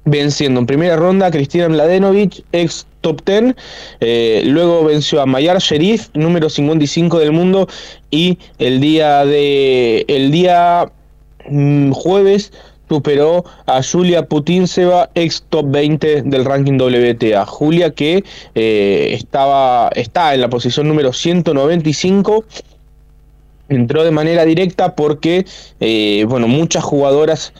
venciendo 0.06 0.60
en 0.60 0.66
primera 0.66 0.96
ronda 0.96 1.28
a 1.28 1.32
Cristina 1.32 1.68
Mladenovic, 1.68 2.44
ex 2.52 2.88
top 3.02 3.22
10. 3.26 3.56
Eh, 4.00 4.44
luego 4.46 4.86
venció 4.86 5.22
a 5.22 5.26
Mayar 5.26 5.60
Sherif, 5.60 6.10
número 6.14 6.50
55 6.50 7.20
del 7.20 7.32
mundo. 7.32 7.68
Y 8.10 8.38
el 8.60 8.80
día 8.80 9.26
de. 9.26 10.06
El 10.08 10.32
día 10.32 10.92
mm, 11.50 11.92
jueves 11.92 12.54
superó 12.88 13.44
a 13.66 13.82
Julia 13.82 14.28
Putinseva, 14.28 15.10
ex 15.16 15.44
top 15.50 15.66
20 15.70 16.22
del 16.22 16.46
ranking 16.46 16.78
WTA. 16.78 17.46
Julia 17.46 17.92
que 17.92 18.24
eh, 18.54 19.10
estaba, 19.12 19.90
está 19.96 20.34
en 20.36 20.42
la 20.42 20.50
posición 20.50 20.88
número 20.88 21.12
195 21.12 22.46
entró 23.68 24.04
de 24.04 24.12
manera 24.12 24.46
directa 24.46 24.96
porque 24.96 25.46
eh, 25.80 26.24
bueno 26.28 26.48
muchas 26.48 26.84
jugadoras 26.84 27.52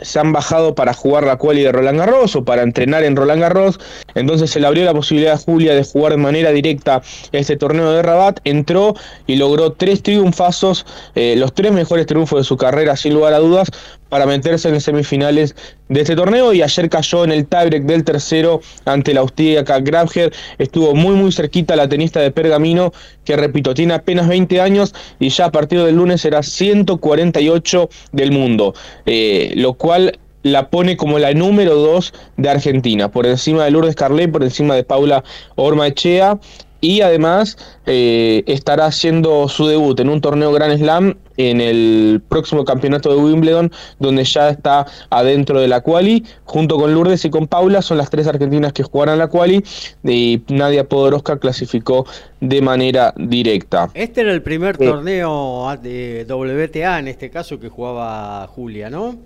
se 0.00 0.18
han 0.18 0.32
bajado 0.32 0.74
para 0.74 0.94
jugar 0.94 1.24
la 1.24 1.36
quali 1.36 1.62
de 1.62 1.72
Roland 1.72 1.98
Garros 1.98 2.36
o 2.36 2.44
para 2.44 2.62
entrenar 2.62 3.04
en 3.04 3.16
Roland 3.16 3.40
Garros. 3.40 3.80
Entonces 4.14 4.50
se 4.50 4.60
le 4.60 4.66
abrió 4.66 4.84
la 4.84 4.94
posibilidad 4.94 5.34
a 5.34 5.38
Julia 5.38 5.74
de 5.74 5.84
jugar 5.84 6.12
de 6.12 6.18
manera 6.18 6.50
directa 6.50 7.02
este 7.32 7.56
torneo 7.56 7.90
de 7.92 8.02
Rabat. 8.02 8.40
Entró 8.44 8.94
y 9.26 9.36
logró 9.36 9.72
tres 9.72 10.02
triunfazos, 10.02 10.86
eh, 11.14 11.34
los 11.36 11.54
tres 11.54 11.72
mejores 11.72 12.06
triunfos 12.06 12.40
de 12.40 12.44
su 12.44 12.56
carrera, 12.56 12.96
sin 12.96 13.14
lugar 13.14 13.34
a 13.34 13.38
dudas, 13.38 13.68
para 14.08 14.26
meterse 14.26 14.68
en 14.68 14.80
semifinales 14.80 15.56
de 15.88 16.00
este 16.00 16.14
torneo 16.16 16.52
y 16.52 16.62
ayer 16.62 16.88
cayó 16.88 17.24
en 17.24 17.32
el 17.32 17.46
tiebreak 17.46 17.82
del 17.82 18.04
tercero 18.04 18.60
ante 18.84 19.12
la 19.12 19.20
austríaca 19.20 19.80
Grabher. 19.80 20.32
Estuvo 20.58 20.94
muy 20.94 21.14
muy 21.14 21.32
cerquita 21.32 21.76
la 21.76 21.88
tenista 21.88 22.20
de 22.20 22.30
Pergamino, 22.30 22.92
que 23.24 23.36
repito, 23.36 23.74
tiene 23.74 23.94
apenas 23.94 24.28
20 24.28 24.60
años 24.60 24.94
y 25.18 25.30
ya 25.30 25.46
a 25.46 25.50
partir 25.50 25.82
del 25.82 25.96
lunes 25.96 26.20
será 26.20 26.42
148 26.42 27.88
del 28.12 28.30
mundo, 28.30 28.74
eh, 29.04 29.52
cual 29.84 30.18
la 30.42 30.70
pone 30.70 30.96
como 30.96 31.18
la 31.18 31.34
número 31.34 31.74
2 31.74 32.14
de 32.38 32.48
Argentina, 32.48 33.10
por 33.10 33.26
encima 33.26 33.64
de 33.64 33.70
Lourdes 33.70 33.94
Carlet, 33.94 34.32
por 34.32 34.42
encima 34.42 34.74
de 34.74 34.82
Paula 34.82 35.22
Ormaechea 35.56 36.38
y 36.80 37.02
además 37.02 37.58
eh, 37.84 38.42
estará 38.46 38.86
haciendo 38.86 39.46
su 39.50 39.66
debut 39.66 40.00
en 40.00 40.08
un 40.08 40.22
torneo 40.22 40.52
Grand 40.52 40.78
Slam 40.78 41.18
en 41.36 41.60
el 41.60 42.22
próximo 42.26 42.64
campeonato 42.64 43.10
de 43.10 43.22
Wimbledon, 43.22 43.70
donde 43.98 44.24
ya 44.24 44.48
está 44.48 44.86
adentro 45.10 45.60
de 45.60 45.68
la 45.68 45.82
quali, 45.82 46.24
junto 46.44 46.78
con 46.78 46.94
Lourdes 46.94 47.26
y 47.26 47.30
con 47.30 47.46
Paula, 47.46 47.82
son 47.82 47.98
las 47.98 48.08
tres 48.08 48.26
argentinas 48.26 48.72
que 48.72 48.84
jugarán 48.84 49.18
la 49.18 49.28
quali, 49.28 49.62
y 50.02 50.40
Nadia 50.48 50.88
Podoroska 50.88 51.38
clasificó 51.38 52.06
de 52.40 52.62
manera 52.62 53.12
directa. 53.18 53.90
Este 53.92 54.22
era 54.22 54.32
el 54.32 54.42
primer 54.42 54.78
torneo 54.78 55.76
de 55.82 56.24
WTA, 56.26 57.00
en 57.00 57.08
este 57.08 57.28
caso, 57.28 57.60
que 57.60 57.68
jugaba 57.68 58.46
Julia, 58.46 58.88
¿no? 58.88 59.18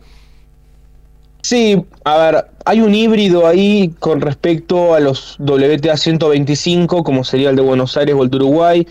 Sí, 1.48 1.82
a 2.04 2.18
ver, 2.18 2.44
hay 2.66 2.82
un 2.82 2.94
híbrido 2.94 3.46
ahí 3.46 3.94
con 4.00 4.20
respecto 4.20 4.92
a 4.92 5.00
los 5.00 5.36
WTA 5.38 5.96
125, 5.96 7.02
como 7.02 7.24
sería 7.24 7.48
el 7.48 7.56
de 7.56 7.62
Buenos 7.62 7.96
Aires 7.96 8.14
o 8.14 8.22
el 8.22 8.28
de 8.28 8.36
Uruguay. 8.36 8.86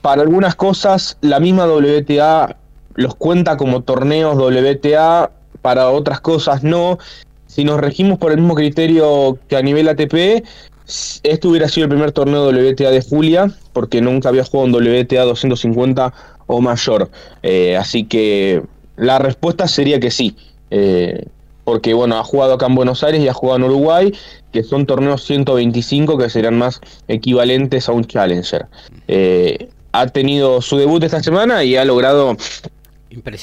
Para 0.00 0.22
algunas 0.22 0.54
cosas, 0.54 1.18
la 1.22 1.40
misma 1.40 1.66
WTA 1.66 2.54
los 2.94 3.16
cuenta 3.16 3.56
como 3.56 3.80
torneos 3.80 4.36
WTA, 4.36 5.32
para 5.60 5.90
otras 5.90 6.20
cosas 6.20 6.62
no. 6.62 7.00
Si 7.48 7.64
nos 7.64 7.80
regimos 7.80 8.16
por 8.16 8.30
el 8.30 8.38
mismo 8.38 8.54
criterio 8.54 9.36
que 9.48 9.56
a 9.56 9.62
nivel 9.62 9.88
ATP, 9.88 10.44
este 11.24 11.48
hubiera 11.48 11.68
sido 11.68 11.86
el 11.86 11.90
primer 11.90 12.12
torneo 12.12 12.46
WTA 12.48 12.92
de 12.92 13.02
Julia, 13.02 13.52
porque 13.72 14.00
nunca 14.00 14.28
había 14.28 14.44
jugado 14.44 14.78
en 14.78 15.02
WTA 15.04 15.24
250 15.24 16.14
o 16.46 16.60
mayor. 16.60 17.10
Eh, 17.42 17.76
así 17.76 18.04
que 18.04 18.62
la 18.94 19.18
respuesta 19.18 19.66
sería 19.66 19.98
que 19.98 20.12
sí. 20.12 20.36
Eh, 20.70 21.26
porque 21.64 21.94
bueno, 21.94 22.18
ha 22.18 22.24
jugado 22.24 22.54
acá 22.54 22.66
en 22.66 22.74
Buenos 22.74 23.04
Aires 23.04 23.20
y 23.20 23.28
ha 23.28 23.34
jugado 23.34 23.58
en 23.58 23.64
Uruguay, 23.64 24.12
que 24.52 24.62
son 24.62 24.86
torneos 24.86 25.24
125 25.24 26.18
que 26.18 26.28
serán 26.28 26.58
más 26.58 26.80
equivalentes 27.08 27.88
a 27.88 27.92
un 27.92 28.04
Challenger. 28.04 28.66
Eh, 29.08 29.68
ha 29.92 30.06
tenido 30.06 30.60
su 30.60 30.76
debut 30.76 31.02
esta 31.04 31.22
semana 31.22 31.64
y 31.64 31.76
ha 31.76 31.84
logrado 31.84 32.36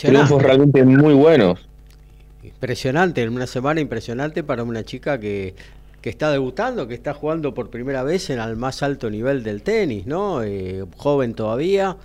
triunfos 0.01 0.41
realmente 0.41 0.83
muy 0.83 1.13
buenos. 1.13 1.59
Impresionante, 2.43 3.21
en 3.21 3.29
una 3.29 3.47
semana 3.47 3.79
impresionante 3.79 4.43
para 4.43 4.63
una 4.63 4.83
chica 4.83 5.19
que, 5.19 5.55
que 6.01 6.09
está 6.09 6.31
debutando, 6.31 6.87
que 6.87 6.93
está 6.93 7.13
jugando 7.13 7.53
por 7.53 7.69
primera 7.69 8.03
vez 8.03 8.29
en 8.29 8.39
el 8.39 8.55
más 8.55 8.81
alto 8.83 9.09
nivel 9.09 9.43
del 9.43 9.61
tenis, 9.61 10.05
¿no? 10.07 10.43
Eh, 10.43 10.85
joven 10.97 11.33
todavía. 11.33 11.97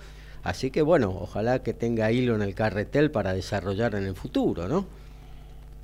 Así 0.43 0.69
que 0.69 0.81
bueno, 0.81 1.17
ojalá 1.19 1.63
que 1.63 1.73
tenga 1.73 2.11
hilo 2.11 2.35
en 2.35 2.41
el 2.41 2.53
carretel 2.53 3.09
para 3.09 3.33
desarrollar 3.33 3.95
en 3.95 4.03
el 4.03 4.15
futuro, 4.15 4.67
¿no? 4.67 4.85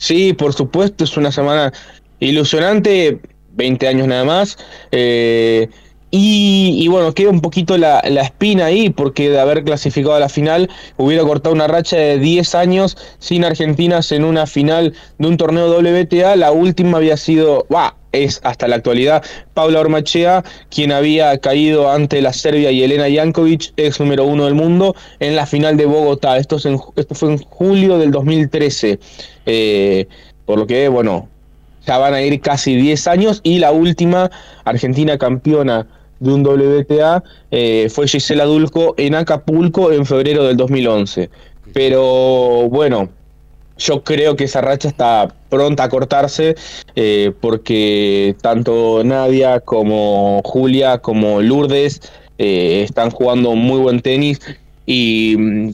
Sí, 0.01 0.34
por 0.34 0.53
supuesto, 0.53 1.03
es 1.03 1.15
una 1.15 1.31
semana 1.31 1.72
ilusionante, 2.20 3.20
20 3.51 3.88
años 3.88 4.08
nada 4.08 4.25
más. 4.25 4.58
Eh, 4.91 5.70
y, 6.13 6.88
bueno, 6.89 7.13
queda 7.13 7.30
un 7.30 7.39
poquito 7.39 7.77
la, 7.77 8.00
espina 8.00 8.65
ahí, 8.65 8.89
porque 8.89 9.30
de 9.30 9.39
haber 9.39 9.63
clasificado 9.63 10.13
a 10.13 10.20
la 10.20 10.27
final 10.27 10.70
hubiera 10.98 11.24
cortado 11.24 11.56
una 11.56 11.68
racha 11.68 11.96
de 11.96 12.20
10 12.20 12.53
años 12.56 12.98
sin 13.20 13.46
Argentinas 13.46 14.12
en 14.12 14.25
una 14.25 14.46
final 14.46 14.94
de 15.18 15.27
un 15.27 15.38
torneo 15.38 15.70
WTA. 15.80 16.36
La 16.36 16.51
última 16.51 16.98
había 16.98 17.15
sido, 17.15 17.65
bah, 17.70 17.96
es 18.12 18.41
hasta 18.44 18.68
la 18.68 18.75
actualidad 18.75 19.24
Paula 19.53 19.80
Ormachea, 19.80 20.44
quien 20.70 20.91
había 20.91 21.38
caído 21.38 21.89
ante 21.89 22.22
la 22.22 22.34
Serbia 22.34 22.72
y 22.72 22.84
Elena 22.84 23.06
Jankovic, 23.10 23.72
ex 23.77 24.01
número 24.01 24.25
uno 24.25 24.46
del 24.46 24.53
mundo, 24.53 24.98
en 25.22 25.38
la 25.38 25.46
final 25.46 25.77
de 25.77 25.86
Bogotá. 25.86 26.36
Esto, 26.36 26.58
esto 26.58 27.15
fue 27.15 27.32
en 27.32 27.38
julio 27.38 27.98
del 27.98 28.12
2013. 28.12 29.00
Eh, 29.46 30.08
por 30.46 30.60
lo 30.60 30.68
que, 30.68 30.89
bueno, 30.89 31.30
ya 31.88 31.98
van 31.98 32.13
a 32.13 32.22
ir 32.22 32.41
casi 32.41 32.75
10 32.75 33.08
años 33.08 33.39
y 33.44 33.60
la 33.60 33.72
última 33.72 34.30
Argentina 34.65 35.18
campeona 35.18 35.88
de 36.22 36.32
un 36.32 36.46
WTA 36.46 37.22
eh, 37.51 37.90
fue 37.94 38.08
Gisela 38.08 38.46
Dulco 38.46 38.94
en 38.98 39.16
Acapulco 39.16 39.92
en 39.92 40.06
febrero 40.06 40.46
del 40.46 40.56
2011. 40.56 41.30
Pero 41.74 42.70
bueno, 42.70 43.10
yo 43.78 44.04
creo 44.04 44.38
que 44.38 44.46
esa 44.46 44.62
racha 44.62 44.88
está 44.88 45.34
pronta 45.50 45.84
a 45.84 45.90
cortarse 45.90 46.56
eh, 46.96 47.34
porque 47.42 48.36
tanto 48.42 49.04
Nadia 49.04 49.60
como 49.60 50.42
Julia 50.46 51.00
como 51.00 51.42
Lourdes 51.42 52.01
están 52.38 53.12
jugando 53.12 53.54
muy 53.54 53.80
buen 53.80 54.01
tenis 54.01 54.40
y 54.88 55.36
mm, 55.38 55.72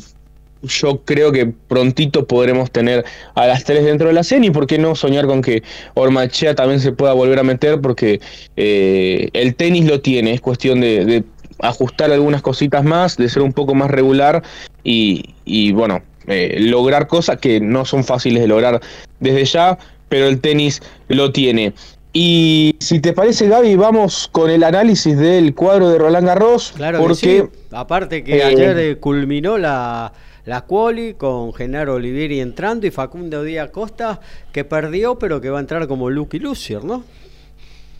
yo 0.63 1.01
creo 1.05 1.31
que 1.31 1.45
prontito 1.45 2.27
podremos 2.27 2.71
tener 2.71 3.05
a 3.35 3.47
las 3.47 3.63
tres 3.63 3.85
dentro 3.85 4.07
de 4.07 4.13
la 4.13 4.21
escena 4.21 4.45
y 4.45 4.51
por 4.51 4.67
qué 4.67 4.77
no 4.77 4.95
soñar 4.95 5.25
con 5.27 5.41
que 5.41 5.63
Ormachea 5.93 6.55
también 6.55 6.79
se 6.79 6.91
pueda 6.91 7.13
volver 7.13 7.39
a 7.39 7.43
meter 7.43 7.79
porque 7.81 8.19
eh, 8.55 9.29
el 9.33 9.55
tenis 9.55 9.85
lo 9.85 10.01
tiene, 10.01 10.33
es 10.33 10.41
cuestión 10.41 10.81
de, 10.81 11.23
ajustar 11.59 12.11
algunas 12.11 12.41
cositas 12.41 12.83
más, 12.83 13.17
de 13.17 13.29
ser 13.29 13.41
un 13.41 13.51
poco 13.51 13.73
más 13.73 13.89
regular 13.89 14.43
y, 14.83 15.71
bueno, 15.73 16.03
eh, 16.27 16.57
lograr 16.59 17.07
cosas 17.07 17.37
que 17.39 17.59
no 17.59 17.83
son 17.83 18.03
fáciles 18.03 18.41
de 18.41 18.47
lograr 18.47 18.79
desde 19.19 19.43
ya, 19.45 19.77
pero 20.07 20.27
el 20.27 20.39
tenis 20.39 20.81
lo 21.07 21.31
tiene. 21.31 21.73
Y 22.13 22.75
si 22.79 22.99
te 22.99 23.13
parece, 23.13 23.47
Gaby, 23.47 23.75
vamos 23.75 24.29
con 24.31 24.49
el 24.49 24.63
análisis 24.63 25.17
del 25.17 25.53
cuadro 25.53 25.89
de 25.89 25.99
Roland 25.99 26.25
Garros. 26.25 26.73
Claro, 26.75 26.99
porque 26.99 27.47
aparte 27.71 28.23
que 28.23 28.37
eh, 28.37 28.43
ayer 28.43 28.99
culminó 28.99 29.57
la, 29.57 30.13
la 30.47 30.61
quali 30.61 31.13
con 31.15 31.53
Genaro 31.53 31.95
Olivieri 31.95 32.39
entrando 32.39 32.87
y 32.87 32.91
Facundo 32.91 33.43
Díaz 33.43 33.69
Costa 33.69 34.21
que 34.53 34.63
perdió 34.63 35.19
pero 35.19 35.41
que 35.41 35.49
va 35.49 35.57
a 35.57 35.61
entrar 35.61 35.87
como 35.87 36.09
Lucky 36.09 36.39
Lucier, 36.39 36.85
¿no? 36.85 37.03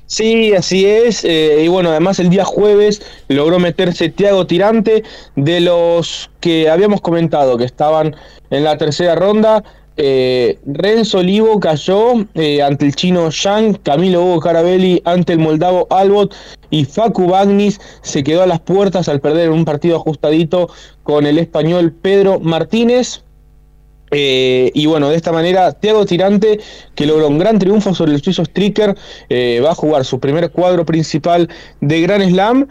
Sí, 0.05 0.53
así 0.53 0.85
es. 0.85 1.25
Eh, 1.25 1.63
y 1.65 1.67
bueno, 1.67 1.89
además 1.89 2.19
el 2.19 2.29
día 2.29 2.45
jueves 2.45 3.01
logró 3.27 3.59
meterse 3.59 4.07
Tiago 4.07 4.47
Tirante 4.47 5.03
de 5.35 5.59
los 5.59 6.29
que 6.39 6.69
habíamos 6.69 7.01
comentado 7.01 7.57
que 7.57 7.65
estaban 7.65 8.15
en 8.49 8.63
la 8.63 8.77
tercera 8.77 9.15
ronda. 9.15 9.65
Eh, 9.97 10.59
Renzo 10.65 11.19
Olivo 11.19 11.59
cayó 11.59 12.13
eh, 12.35 12.61
ante 12.61 12.85
el 12.85 12.95
chino 12.95 13.29
Yang, 13.29 13.79
Camilo 13.81 14.23
Hugo 14.23 14.39
Carabelli 14.39 15.01
ante 15.05 15.33
el 15.33 15.39
moldavo 15.39 15.87
Albot 15.89 16.35
y 16.69 16.85
Facu 16.85 17.27
Bagnis 17.27 17.79
se 18.01 18.23
quedó 18.23 18.43
a 18.43 18.47
las 18.47 18.59
puertas 18.59 19.09
al 19.09 19.19
perder 19.19 19.49
un 19.49 19.65
partido 19.65 19.95
ajustadito 19.95 20.69
con 21.01 21.25
el 21.25 21.39
español 21.39 21.91
Pedro 21.91 22.39
Martínez. 22.39 23.23
Eh, 24.11 24.71
y 24.73 24.85
bueno, 24.85 25.09
de 25.09 25.17
esta 25.17 25.33
manera, 25.33 25.73
Thiago 25.73 26.05
Tirante, 26.05 26.59
que 26.95 27.05
logró 27.05 27.27
un 27.27 27.39
gran 27.39 27.59
triunfo 27.59 27.93
sobre 27.93 28.13
el 28.13 28.21
suizo 28.21 28.45
Stricker, 28.45 28.95
va 29.65 29.71
a 29.71 29.75
jugar 29.75 30.05
su 30.05 30.19
primer 30.19 30.51
cuadro 30.51 30.85
principal 30.85 31.49
de 31.81 32.01
Gran 32.01 32.21
Slam 32.29 32.67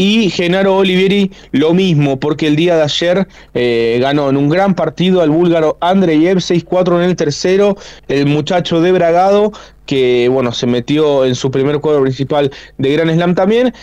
y 0.00 0.30
Genaro 0.30 0.78
Olivieri 0.78 1.30
lo 1.52 1.74
mismo, 1.74 2.18
porque 2.18 2.46
el 2.46 2.56
día 2.56 2.74
de 2.74 2.84
ayer 2.84 3.28
eh, 3.52 3.98
ganó 4.00 4.30
en 4.30 4.38
un 4.38 4.48
gran 4.48 4.74
partido 4.74 5.20
al 5.20 5.28
búlgaro 5.28 5.76
Andreyev 5.82 6.38
6-4 6.38 6.96
en 6.96 7.02
el 7.02 7.16
tercero, 7.16 7.76
el 8.08 8.24
muchacho 8.24 8.80
de 8.80 8.92
Bragado, 8.92 9.52
que 9.84 10.30
bueno, 10.30 10.52
se 10.52 10.66
metió 10.66 11.26
en 11.26 11.34
su 11.34 11.50
primer 11.50 11.80
cuadro 11.80 12.00
principal 12.00 12.50
de 12.78 12.92
Gran 12.92 13.10
Slam 13.14 13.34
también. 13.34 13.74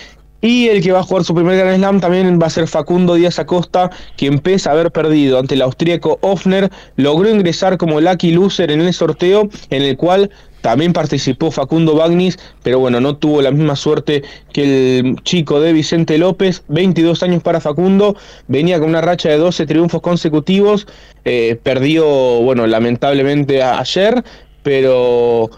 Y 0.42 0.70
el 0.70 0.82
que 0.82 0.92
va 0.92 1.02
a 1.02 1.04
jugar 1.04 1.24
su 1.24 1.36
primer 1.36 1.56
Gran 1.56 1.76
Slam 1.76 2.00
también 2.00 2.40
va 2.42 2.48
a 2.48 2.50
ser 2.50 2.68
Facundo 2.68 3.14
Díaz 3.14 3.38
Acosta, 3.38 3.92
quien 4.16 4.40
pese 4.40 4.70
a 4.70 4.72
haber 4.72 4.92
perdido 4.92 5.38
ante 5.38 5.54
el 5.54 5.62
austríaco 5.62 6.18
Offner, 6.22 6.72
logró 6.96 7.30
ingresar 7.30 7.78
como 7.78 8.02
lucky 8.02 8.32
loser 8.32 8.72
en 8.72 8.82
el 8.82 8.92
sorteo, 8.92 9.50
en 9.70 9.84
el 9.84 9.98
cual 9.98 10.32
también 10.62 10.94
participó 10.94 11.52
Facundo 11.52 11.96
Bagnis, 11.96 12.40
pero 12.64 12.80
bueno, 12.80 13.00
no 13.00 13.16
tuvo 13.16 13.42
la 13.42 13.52
misma 13.52 13.76
suerte 13.76 14.24
que 14.52 15.00
el 15.00 15.16
chico 15.24 15.60
de 15.60 15.74
Vicente 15.74 16.18
López, 16.18 16.64
22 16.68 17.24
años 17.24 17.44
para 17.44 17.62
Facundo, 17.62 18.16
venía 18.48 18.80
con 18.80 18.90
una 18.90 19.02
racha 19.02 19.30
de 19.30 19.38
12 19.38 19.66
triunfos 19.66 20.02
consecutivos, 20.02 20.88
eh, 21.26 21.60
perdió, 21.62 22.06
bueno, 22.06 22.68
lamentablemente 22.68 23.62
ayer, 23.62 24.24
pero, 24.64 25.50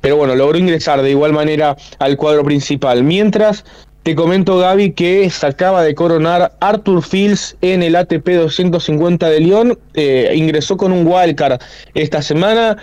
pero 0.00 0.16
bueno, 0.16 0.34
logró 0.34 0.58
ingresar 0.58 1.02
de 1.02 1.10
igual 1.10 1.32
manera 1.32 1.76
al 1.98 2.16
cuadro 2.16 2.44
principal. 2.44 3.02
Mientras, 3.02 3.64
te 4.04 4.14
comento, 4.14 4.58
Gaby, 4.58 4.92
que 4.92 5.30
se 5.30 5.46
acaba 5.46 5.82
de 5.82 5.94
coronar 5.94 6.52
Arthur 6.60 7.02
Fields 7.02 7.56
en 7.62 7.82
el 7.82 7.96
ATP 7.96 8.28
250 8.28 9.30
de 9.30 9.40
León. 9.40 9.78
Eh, 9.94 10.30
ingresó 10.34 10.76
con 10.76 10.92
un 10.92 11.06
wildcard 11.06 11.58
esta 11.94 12.20
semana. 12.20 12.76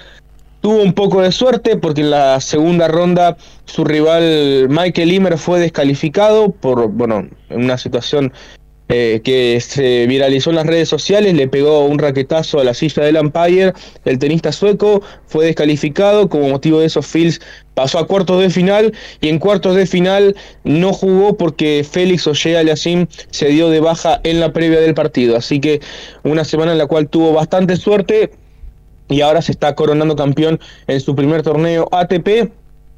Tuvo 0.62 0.84
un 0.84 0.94
poco 0.94 1.22
de 1.22 1.32
suerte 1.32 1.75
porque 1.75 2.01
en 2.01 2.12
la 2.12 2.39
segunda 2.39 2.88
ronda 2.88 3.36
su 3.65 3.84
rival 3.84 4.68
Michael 4.70 5.10
Limer 5.10 5.38
fue 5.38 5.60
descalificado 5.60 6.51
por, 6.51 6.88
bueno, 6.88 7.27
en 7.50 7.63
una 7.63 7.80
situación 7.80 8.32
eh, 8.94 9.22
que 9.24 9.58
se 9.62 10.06
viralizó 10.06 10.50
en 10.50 10.58
las 10.58 10.65
redes 10.65 10.89
sociales, 10.89 11.34
le 11.34 11.48
pegó 11.48 11.86
un 11.86 11.98
raquetazo 11.98 12.60
a 12.60 12.65
la 12.65 12.74
silla 12.74 13.03
del 13.03 13.15
umpire, 13.15 13.72
el 14.03 14.20
tenista 14.20 14.51
sueco 14.51 15.01
fue 15.27 15.46
descalificado, 15.46 16.27
como 16.27 16.50
motivo 16.50 16.82
de 16.82 16.88
eso 16.88 17.01
Fields 17.01 17.39
pasó 17.74 18.00
a 18.00 18.06
cuartos 18.06 18.41
de 18.41 18.50
final 18.50 18.94
y 19.22 19.30
en 19.30 19.39
cuartos 19.39 19.77
de 19.77 19.86
final 19.86 20.36
no 20.65 20.91
jugó 20.91 21.38
porque 21.38 21.86
Félix 21.89 22.27
Ollea 22.27 22.60
Aliasim 22.60 23.08
se 23.30 23.48
dio 23.48 23.70
de 23.70 23.80
baja 23.80 24.20
en 24.25 24.41
la 24.41 24.51
previa 24.51 24.82
del 24.82 24.94
partido, 24.94 25.38
así 25.38 25.62
que 25.62 25.80
una 26.24 26.44
semana 26.44 26.74
en 26.74 26.77
la 26.77 26.88
cual 26.88 27.08
tuvo 27.08 27.32
bastante 27.32 27.77
suerte, 27.77 28.32
y 29.12 29.22
ahora 29.22 29.41
se 29.41 29.51
está 29.51 29.75
coronando 29.75 30.15
campeón 30.15 30.60
en 30.88 31.00
su 31.00 31.15
primer 31.15 31.44
torneo 31.44 31.88
ATP. 31.91 32.51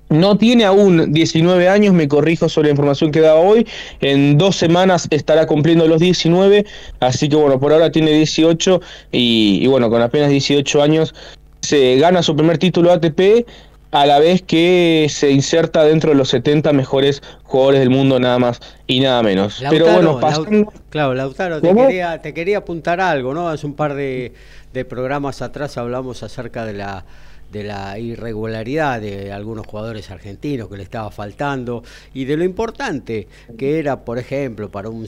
No 0.09 0.37
tiene 0.37 0.63
aún 0.63 1.11
19 1.11 1.67
años, 1.67 1.93
me 1.93 2.07
corrijo 2.07 2.47
sobre 2.47 2.67
la 2.67 2.73
información 2.73 3.11
que 3.11 3.19
daba 3.19 3.39
hoy. 3.39 3.67
En 3.99 4.37
dos 4.37 4.55
semanas 4.55 5.07
estará 5.09 5.47
cumpliendo 5.47 5.87
los 5.87 5.99
19, 5.99 6.65
así 6.99 7.29
que 7.29 7.35
bueno, 7.35 7.59
por 7.59 7.73
ahora 7.73 7.91
tiene 7.91 8.11
18 8.11 8.79
y, 9.11 9.59
y 9.61 9.67
bueno, 9.67 9.89
con 9.89 10.01
apenas 10.01 10.29
18 10.29 10.83
años 10.83 11.15
se 11.61 11.97
gana 11.97 12.21
su 12.21 12.35
primer 12.35 12.57
título 12.59 12.91
ATP 12.91 13.45
a 13.93 14.07
la 14.07 14.19
vez 14.19 14.41
que 14.41 15.05
se 15.09 15.29
inserta 15.29 15.83
dentro 15.83 16.09
de 16.09 16.15
los 16.15 16.29
70 16.29 16.73
mejores 16.73 17.21
jugadores 17.43 17.79
del 17.79 17.91
mundo, 17.91 18.19
nada 18.19 18.39
más 18.39 18.59
y 18.87 18.99
nada 18.99 19.21
menos. 19.21 19.63
Pero 19.69 19.85
bueno, 19.85 20.19
pasando... 20.19 20.73
Claro, 20.89 21.13
Lautaro, 21.13 21.61
te 21.61 21.75
quería, 21.75 22.19
te 22.19 22.33
quería 22.33 22.57
apuntar 22.57 22.99
algo, 22.99 23.35
¿no? 23.35 23.49
Hace 23.49 23.67
un 23.67 23.75
par 23.75 23.93
de, 23.93 24.33
de 24.73 24.85
programas 24.85 25.41
atrás 25.41 25.77
hablamos 25.77 26.23
acerca 26.23 26.65
de 26.65 26.73
la 26.73 27.99
irregularidad 27.99 28.99
de 28.99 29.31
algunos 29.31 29.67
jugadores 29.67 30.09
argentinos 30.09 30.67
que 30.67 30.77
le 30.77 30.83
estaba 30.83 31.11
faltando 31.11 31.83
y 32.15 32.25
de 32.25 32.35
lo 32.35 32.43
importante 32.43 33.27
que 33.55 33.77
era, 33.77 34.03
por 34.03 34.17
ejemplo, 34.17 34.71
para 34.71 34.89
un 34.89 35.07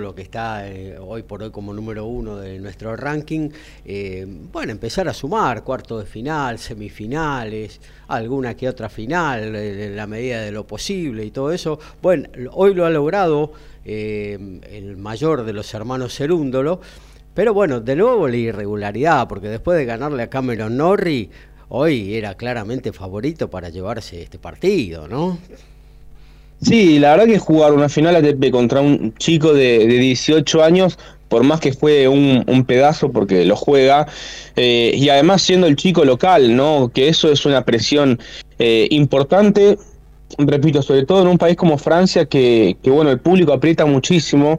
lo 0.00 0.14
que 0.14 0.22
está 0.22 0.68
eh, 0.68 0.96
hoy 0.98 1.24
por 1.24 1.42
hoy 1.42 1.50
como 1.50 1.74
número 1.74 2.06
uno 2.06 2.36
de 2.36 2.60
nuestro 2.60 2.94
ranking, 2.94 3.50
eh, 3.84 4.24
bueno, 4.52 4.70
empezar 4.70 5.08
a 5.08 5.12
sumar 5.12 5.64
cuartos 5.64 6.04
de 6.04 6.06
final, 6.06 6.60
semifinales, 6.60 7.80
alguna 8.06 8.54
que 8.54 8.68
otra 8.68 8.88
final, 8.88 9.56
eh, 9.56 9.86
en 9.86 9.96
la 9.96 10.06
medida 10.06 10.42
de 10.42 10.52
lo 10.52 10.64
posible 10.64 11.24
y 11.24 11.32
todo 11.32 11.50
eso. 11.50 11.80
Bueno, 12.00 12.28
hoy 12.52 12.74
lo 12.74 12.86
ha 12.86 12.90
logrado 12.90 13.52
el 13.82 14.96
mayor 14.98 15.42
de 15.44 15.52
los 15.52 15.74
hermanos 15.74 16.14
Cerúndolo. 16.14 16.80
Pero 17.34 17.54
bueno, 17.54 17.80
de 17.80 17.96
nuevo 17.96 18.26
la 18.28 18.36
irregularidad, 18.36 19.28
porque 19.28 19.48
después 19.48 19.78
de 19.78 19.84
ganarle 19.84 20.22
a 20.24 20.30
Cameron 20.30 20.76
Norrie, 20.76 21.30
hoy 21.68 22.14
era 22.14 22.34
claramente 22.34 22.92
favorito 22.92 23.48
para 23.48 23.68
llevarse 23.68 24.22
este 24.22 24.38
partido, 24.38 25.06
¿no? 25.06 25.38
Sí, 26.60 26.98
la 26.98 27.12
verdad 27.12 27.26
que 27.26 27.38
jugar 27.38 27.72
una 27.72 27.88
final 27.88 28.16
ATP 28.16 28.50
contra 28.50 28.80
un 28.82 29.14
chico 29.14 29.54
de, 29.54 29.86
18 29.86 30.62
años, 30.62 30.98
por 31.28 31.42
más 31.42 31.60
que 31.60 31.72
fue 31.72 32.06
un, 32.08 32.64
pedazo 32.66 33.10
porque 33.10 33.44
lo 33.46 33.56
juega, 33.56 34.06
eh, 34.56 34.92
y 34.94 35.08
además 35.08 35.40
siendo 35.40 35.68
el 35.68 35.76
chico 35.76 36.04
local, 36.04 36.54
¿no? 36.54 36.90
Que 36.92 37.08
eso 37.08 37.30
es 37.30 37.46
una 37.46 37.64
presión 37.64 38.18
eh, 38.58 38.88
importante, 38.90 39.78
repito, 40.36 40.82
sobre 40.82 41.06
todo 41.06 41.22
en 41.22 41.28
un 41.28 41.38
país 41.38 41.56
como 41.56 41.78
Francia, 41.78 42.26
que 42.26 42.76
bueno, 42.84 43.10
el 43.10 43.20
público 43.20 43.52
aprieta 43.52 43.86
muchísimo. 43.86 44.58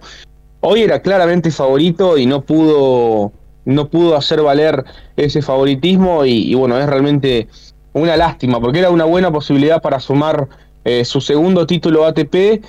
Hoy 0.62 0.84
era 0.84 1.02
claramente 1.02 1.50
favorito 1.50 2.17
y 2.17 2.28
no 2.28 2.41
pudo 2.41 3.32
no 3.65 3.89
pudo 3.89 4.15
hacer 4.15 4.41
valer 4.41 4.84
ese 5.15 5.41
favoritismo 5.41 6.26
y, 6.26 6.54
bueno, 6.56 6.80
es 6.80 6.86
realmente 6.88 7.47
una 7.93 8.17
lástima 8.17 8.60
porque 8.60 8.80
era 8.80 8.89
una 8.89 9.06
buena 9.06 9.32
posibilidad 9.32 9.82
para 9.82 10.00
sumar 10.00 10.47
eh, 10.86 11.04
su 11.06 11.19
segundo 11.19 11.67
título 11.67 12.06
ATP 12.06 12.63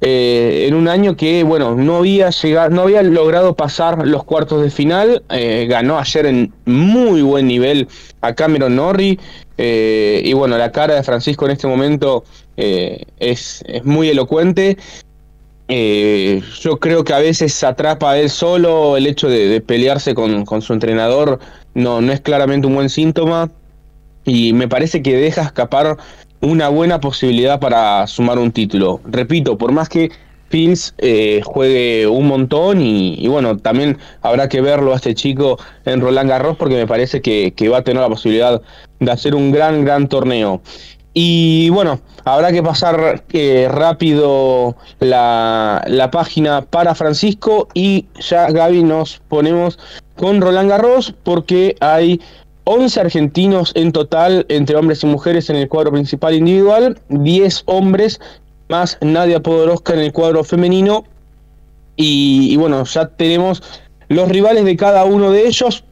eh, 0.00 0.66
en 0.68 0.74
un 0.74 0.86
año 0.86 1.16
que 1.16 1.42
bueno 1.42 1.74
no 1.74 1.96
había 1.96 2.30
llegado, 2.30 2.70
no 2.70 2.82
había 2.82 3.02
logrado 3.02 3.56
pasar 3.56 4.06
los 4.06 4.22
cuartos 4.24 4.62
de 4.62 4.70
final 4.70 5.24
eh, 5.30 5.66
ganó 5.68 5.98
ayer 5.98 6.26
en 6.26 6.52
muy 6.66 7.22
buen 7.22 7.48
nivel 7.48 7.88
a 8.20 8.34
Cameron 8.34 8.76
Norrie 8.76 9.18
y 9.56 10.32
bueno 10.34 10.56
la 10.56 10.70
cara 10.70 10.94
de 10.94 11.02
Francisco 11.02 11.46
en 11.46 11.52
este 11.52 11.66
momento 11.66 12.22
es, 12.56 13.64
es 13.66 13.84
muy 13.84 14.08
elocuente 14.08 14.76
eh, 15.68 16.42
yo 16.60 16.78
creo 16.78 17.04
que 17.04 17.12
a 17.12 17.18
veces 17.18 17.62
atrapa 17.62 18.12
a 18.12 18.18
él 18.18 18.30
solo 18.30 18.96
el 18.96 19.06
hecho 19.06 19.28
de, 19.28 19.60
pelearse 19.60 20.14
con, 20.14 20.62
su 20.62 20.72
entrenador, 20.72 21.38
no, 21.74 22.00
no 22.00 22.12
es 22.12 22.20
claramente 22.20 22.66
un 22.66 22.74
buen 22.74 22.88
síntoma 22.88 23.50
y 24.24 24.52
me 24.54 24.66
parece 24.66 25.02
que 25.02 25.16
deja 25.16 25.42
escapar 25.42 25.98
una 26.40 26.68
buena 26.68 27.00
posibilidad 27.00 27.60
para 27.60 28.06
sumar 28.06 28.38
un 28.38 28.52
título. 28.52 29.00
Repito, 29.04 29.58
por 29.58 29.72
más 29.72 29.88
que 29.88 30.10
Fields 30.48 30.94
eh, 30.98 31.42
juegue 31.44 32.06
un 32.06 32.26
montón 32.26 32.80
y, 32.80 33.26
bueno, 33.28 33.58
también 33.58 33.98
habrá 34.22 34.48
que 34.48 34.60
verlo 34.60 34.92
a 34.92 34.96
este 34.96 35.14
chico 35.14 35.58
en 35.84 36.00
Roland 36.00 36.30
Garros 36.30 36.56
porque 36.56 36.76
me 36.76 36.86
parece 36.86 37.20
que, 37.20 37.52
que 37.54 37.68
va 37.68 37.78
a 37.78 37.84
tener 37.84 38.00
la 38.00 38.08
posibilidad 38.08 38.62
de 39.00 39.10
hacer 39.10 39.34
un 39.34 39.52
gran, 39.52 39.84
gran 39.84 40.08
torneo. 40.08 40.62
Y 41.20 41.68
bueno, 41.70 41.98
habrá 42.24 42.52
que 42.52 42.62
pasar 42.62 43.24
eh, 43.32 43.66
rápido 43.68 44.76
la, 45.00 45.82
la, 45.88 46.12
página 46.12 46.62
para 46.62 46.94
Francisco 46.94 47.66
y 47.74 48.06
ya 48.20 48.48
Gaby 48.48 48.84
nos 48.84 49.20
ponemos 49.26 49.80
con 50.14 50.40
Roland 50.40 50.70
Garros 50.70 51.12
porque 51.24 51.74
hay 51.80 52.20
11 52.62 53.00
argentinos 53.00 53.72
en 53.74 53.90
total 53.90 54.46
entre 54.48 54.76
hombres 54.76 55.02
y 55.02 55.06
mujeres 55.06 55.50
en 55.50 55.56
el 55.56 55.68
cuadro 55.68 55.90
principal 55.90 56.34
individual, 56.34 56.96
10 57.08 57.64
hombres 57.66 58.20
más 58.68 58.96
Nadia 59.00 59.40
Podoroska 59.40 59.94
en 59.94 60.00
el 60.02 60.12
cuadro 60.12 60.44
femenino 60.44 61.02
y, 61.96 62.52
y 62.52 62.56
bueno, 62.58 62.84
ya 62.84 63.08
tenemos 63.08 63.60
los 64.06 64.28
rivales 64.28 64.64
de 64.64 64.76
cada 64.76 65.04
uno 65.04 65.32
de 65.32 65.48
ellos. 65.48 65.82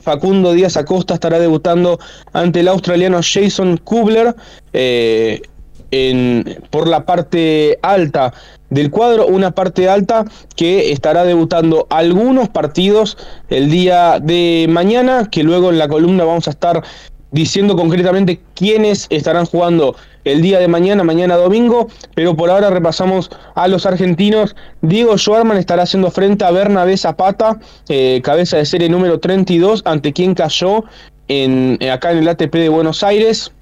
Facundo 0.00 0.52
Díaz 0.52 0.76
Acosta 0.76 1.14
estará 1.14 1.38
debutando 1.38 1.98
ante 2.32 2.60
el 2.60 2.68
australiano 2.68 3.20
Jason 3.22 3.76
Kubler 3.78 4.34
eh, 4.72 5.42
en, 5.90 6.58
por 6.70 6.88
la 6.88 7.06
parte 7.06 7.78
alta 7.82 8.32
del 8.70 8.90
cuadro, 8.90 9.26
una 9.26 9.52
parte 9.52 9.88
alta 9.88 10.24
que 10.56 10.90
estará 10.92 11.24
debutando 11.24 11.86
algunos 11.90 12.48
partidos 12.48 13.16
el 13.48 13.70
día 13.70 14.18
de 14.20 14.66
mañana, 14.68 15.28
que 15.30 15.44
luego 15.44 15.70
en 15.70 15.78
la 15.78 15.88
columna 15.88 16.24
vamos 16.24 16.48
a 16.48 16.50
estar 16.50 16.82
diciendo 17.30 17.76
concretamente 17.76 18.40
quiénes 18.54 19.06
estarán 19.10 19.46
jugando 19.46 19.96
el 20.24 20.42
día 20.42 20.58
de 20.58 20.68
mañana, 20.68 21.04
mañana 21.04 21.36
domingo, 21.36 21.88
pero 22.14 22.34
por 22.34 22.50
ahora 22.50 22.70
repasamos 22.70 23.30
a 23.54 23.68
los 23.68 23.86
argentinos. 23.86 24.56
Diego 24.82 25.16
Schwarman 25.16 25.58
estará 25.58 25.84
haciendo 25.84 26.10
frente 26.10 26.44
a 26.44 26.50
Bernabé 26.50 26.96
Zapata, 26.96 27.58
eh, 27.88 28.20
cabeza 28.24 28.56
de 28.56 28.66
serie 28.66 28.88
número 28.88 29.20
32, 29.20 29.82
ante 29.84 30.12
quien 30.12 30.34
cayó 30.34 30.84
en, 31.28 31.78
acá 31.90 32.12
en 32.12 32.18
el 32.18 32.28
ATP 32.28 32.54
de 32.54 32.68
Buenos 32.68 33.02
Aires. 33.02 33.52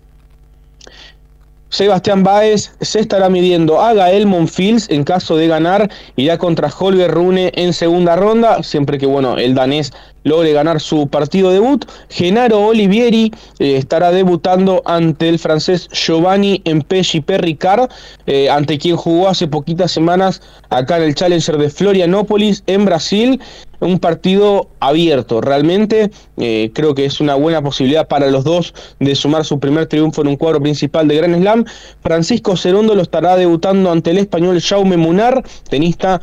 Sebastián 1.72 2.22
Baez 2.22 2.70
se 2.82 3.00
estará 3.00 3.30
midiendo 3.30 3.80
a 3.80 3.94
Gael 3.94 4.26
Monfils 4.26 4.90
en 4.90 5.04
caso 5.04 5.36
de 5.36 5.48
ganar, 5.48 5.88
irá 6.16 6.36
contra 6.36 6.68
Holger 6.68 7.10
Rune 7.10 7.50
en 7.54 7.72
segunda 7.72 8.14
ronda, 8.14 8.62
siempre 8.62 8.98
que 8.98 9.06
bueno, 9.06 9.38
el 9.38 9.54
danés 9.54 9.90
logre 10.24 10.52
ganar 10.52 10.80
su 10.80 11.08
partido 11.08 11.50
debut. 11.50 11.84
Genaro 12.08 12.60
Olivieri 12.66 13.32
eh, 13.58 13.76
estará 13.76 14.10
debutando 14.10 14.82
ante 14.84 15.28
el 15.28 15.38
francés 15.38 15.88
Giovanni 15.92 16.62
Empelli 16.64 17.20
Perricard, 17.20 17.90
eh, 18.26 18.50
ante 18.50 18.78
quien 18.78 18.96
jugó 18.96 19.28
hace 19.28 19.46
poquitas 19.46 19.92
semanas 19.92 20.42
acá 20.70 20.96
en 20.98 21.04
el 21.04 21.14
Challenger 21.14 21.58
de 21.58 21.70
Florianópolis 21.70 22.62
en 22.66 22.84
Brasil 22.84 23.40
un 23.82 23.98
partido 23.98 24.68
abierto. 24.80 25.40
Realmente 25.40 26.10
eh, 26.36 26.70
creo 26.72 26.94
que 26.94 27.04
es 27.04 27.20
una 27.20 27.34
buena 27.34 27.62
posibilidad 27.62 28.06
para 28.06 28.30
los 28.30 28.44
dos 28.44 28.74
de 29.00 29.14
sumar 29.14 29.44
su 29.44 29.58
primer 29.58 29.86
triunfo 29.86 30.22
en 30.22 30.28
un 30.28 30.36
cuadro 30.36 30.60
principal 30.60 31.08
de 31.08 31.16
Gran 31.16 31.40
Slam. 31.40 31.64
Francisco 32.00 32.56
Cerondo 32.56 32.94
lo 32.94 33.02
estará 33.02 33.36
debutando 33.36 33.90
ante 33.90 34.10
el 34.10 34.18
español 34.18 34.60
Jaume 34.60 34.96
Munar, 34.96 35.42
tenista 35.68 36.20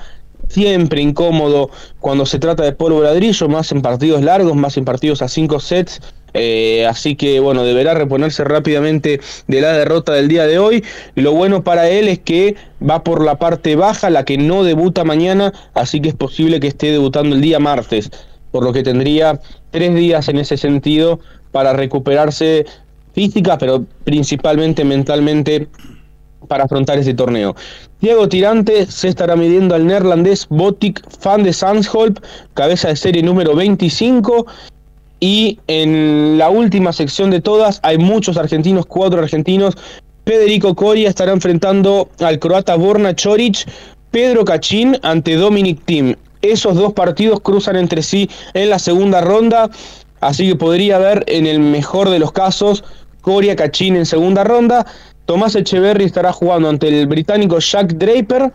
siempre 0.49 1.01
incómodo 1.01 1.69
cuando 1.99 2.25
se 2.25 2.39
trata 2.39 2.63
de 2.63 2.73
polvo 2.73 3.01
ladrillo, 3.01 3.47
más 3.47 3.71
en 3.71 3.81
partidos 3.81 4.21
largos, 4.21 4.55
más 4.55 4.75
en 4.77 4.85
partidos 4.85 5.21
a 5.21 5.29
cinco 5.29 5.59
sets. 5.59 6.01
Eh, 6.33 6.85
así 6.85 7.15
que 7.15 7.39
bueno, 7.39 7.63
deberá 7.63 7.95
reponerse 7.95 8.43
rápidamente 8.43 9.19
de 9.47 9.61
la 9.61 9.73
derrota 9.73 10.13
del 10.13 10.27
día 10.27 10.45
de 10.45 10.59
hoy. 10.59 10.83
Lo 11.15 11.31
bueno 11.31 11.63
para 11.63 11.89
él 11.89 12.07
es 12.07 12.19
que 12.19 12.55
va 12.87 13.03
por 13.03 13.23
la 13.23 13.39
parte 13.39 13.75
baja, 13.75 14.09
la 14.09 14.25
que 14.25 14.37
no 14.37 14.63
debuta 14.63 15.03
mañana, 15.03 15.53
así 15.73 16.01
que 16.01 16.09
es 16.09 16.15
posible 16.15 16.59
que 16.59 16.67
esté 16.67 16.91
debutando 16.91 17.35
el 17.35 17.41
día 17.41 17.59
martes, 17.59 18.11
por 18.51 18.63
lo 18.63 18.73
que 18.73 18.83
tendría 18.83 19.39
tres 19.71 19.95
días 19.95 20.29
en 20.29 20.37
ese 20.37 20.57
sentido 20.57 21.19
para 21.51 21.73
recuperarse 21.73 22.65
física, 23.13 23.57
pero 23.57 23.85
principalmente 24.03 24.85
mentalmente 24.85 25.67
para 26.47 26.63
afrontar 26.63 26.97
ese 26.97 27.13
torneo. 27.13 27.55
Diego 28.01 28.29
Tirante 28.29 28.85
se 28.85 29.09
estará 29.09 29.35
midiendo 29.35 29.75
al 29.75 29.85
neerlandés 29.85 30.47
Botic 30.49 31.03
fan 31.19 31.43
de 31.43 31.53
Sansholp, 31.53 32.19
cabeza 32.53 32.87
de 32.87 32.95
serie 32.95 33.23
número 33.23 33.55
25, 33.55 34.45
y 35.19 35.59
en 35.67 36.37
la 36.37 36.49
última 36.49 36.93
sección 36.93 37.29
de 37.29 37.41
todas 37.41 37.79
hay 37.83 37.97
muchos 37.97 38.37
argentinos, 38.37 38.85
cuatro 38.85 39.19
argentinos. 39.19 39.75
Federico 40.25 40.75
Coria 40.75 41.09
estará 41.09 41.33
enfrentando 41.33 42.09
al 42.19 42.39
croata 42.39 42.75
Borna 42.75 43.15
Choric, 43.15 43.67
Pedro 44.11 44.45
Cachín 44.45 44.97
ante 45.01 45.35
Dominic 45.35 45.81
Tim. 45.85 46.15
Esos 46.41 46.75
dos 46.75 46.93
partidos 46.93 47.41
cruzan 47.41 47.75
entre 47.75 48.01
sí 48.01 48.29
en 48.53 48.69
la 48.69 48.79
segunda 48.79 49.19
ronda, 49.19 49.69
así 50.21 50.47
que 50.47 50.55
podría 50.55 50.95
haber 50.95 51.25
en 51.27 51.45
el 51.45 51.59
mejor 51.59 52.09
de 52.09 52.19
los 52.19 52.31
casos 52.31 52.83
Coria 53.21 53.55
Cachín 53.55 53.95
en 53.97 54.05
segunda 54.05 54.43
ronda. 54.43 54.85
Tomás 55.29 55.55
Echeverry 55.55 56.05
estará 56.05 56.33
jugando 56.33 56.69
ante 56.69 56.87
el 56.87 57.05
británico 57.05 57.59
Jack 57.59 57.93
Draper 57.93 58.51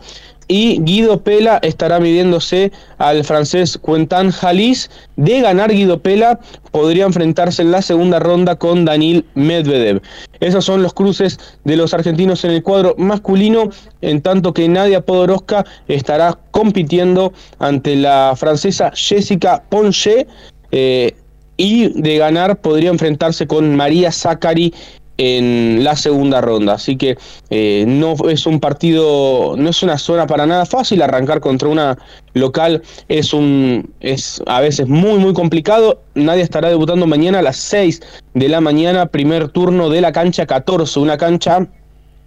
y 0.49 0.81
Guido 0.81 1.23
Pela 1.23 1.57
estará 1.61 2.01
midiéndose 2.01 2.69
al 2.97 3.23
francés 3.23 3.79
Quentin 3.81 4.29
Jalis. 4.29 4.91
De 5.15 5.39
ganar 5.39 5.71
Guido 5.71 6.01
Pela, 6.01 6.37
podría 6.71 7.05
enfrentarse 7.05 7.61
en 7.61 7.71
la 7.71 7.81
segunda 7.81 8.19
ronda 8.19 8.57
con 8.57 8.83
Daniel 8.83 9.23
Medvedev. 9.35 10.01
Esos 10.41 10.65
son 10.65 10.83
los 10.83 10.93
cruces 10.93 11.39
de 11.63 11.77
los 11.77 11.93
argentinos 11.93 12.43
en 12.43 12.51
el 12.51 12.61
cuadro 12.61 12.93
masculino, 12.97 13.69
en 14.01 14.21
tanto 14.21 14.53
que 14.53 14.67
Nadia 14.67 14.99
Podoroska 14.99 15.65
estará 15.87 16.37
compitiendo 16.51 17.31
ante 17.59 17.95
la 17.95 18.33
francesa 18.35 18.91
Jessica 18.93 19.63
Ponche. 19.69 20.27
Eh, 20.73 21.15
y 21.57 22.01
de 22.01 22.17
ganar 22.17 22.59
podría 22.59 22.89
enfrentarse 22.89 23.47
con 23.47 23.77
María 23.77 24.11
Zachary 24.11 24.73
en 25.17 25.83
la 25.83 25.95
segunda 25.95 26.41
ronda. 26.41 26.73
Así 26.73 26.97
que 26.97 27.17
eh, 27.49 27.85
no 27.87 28.15
es 28.29 28.45
un 28.45 28.59
partido, 28.59 29.55
no 29.57 29.69
es 29.69 29.83
una 29.83 29.97
zona 29.97 30.27
para 30.27 30.45
nada 30.45 30.65
fácil. 30.65 31.01
Arrancar 31.01 31.39
contra 31.39 31.69
una 31.69 31.97
local 32.33 32.81
es 33.07 33.33
un 33.33 33.93
es 33.99 34.41
a 34.45 34.61
veces 34.61 34.87
muy 34.87 35.19
muy 35.19 35.33
complicado. 35.33 36.01
Nadie 36.15 36.41
estará 36.43 36.69
debutando 36.69 37.07
mañana 37.07 37.39
a 37.39 37.41
las 37.41 37.57
6 37.57 38.01
de 38.33 38.49
la 38.49 38.61
mañana, 38.61 39.07
primer 39.07 39.49
turno 39.49 39.89
de 39.89 40.01
la 40.01 40.11
cancha 40.11 40.45
14, 40.45 40.99
una 40.99 41.17
cancha 41.17 41.67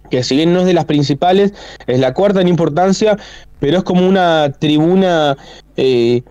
que 0.09 0.23
si 0.23 0.35
bien 0.35 0.53
no 0.53 0.61
es 0.61 0.65
de 0.65 0.73
las 0.73 0.85
principales, 0.85 1.53
es 1.85 1.99
la 1.99 2.15
cuarta 2.15 2.41
en 2.41 2.47
importancia, 2.47 3.15
pero 3.59 3.77
es 3.77 3.83
como 3.83 4.07
una 4.07 4.51
tribuna 4.57 5.37
eh, 5.77 6.23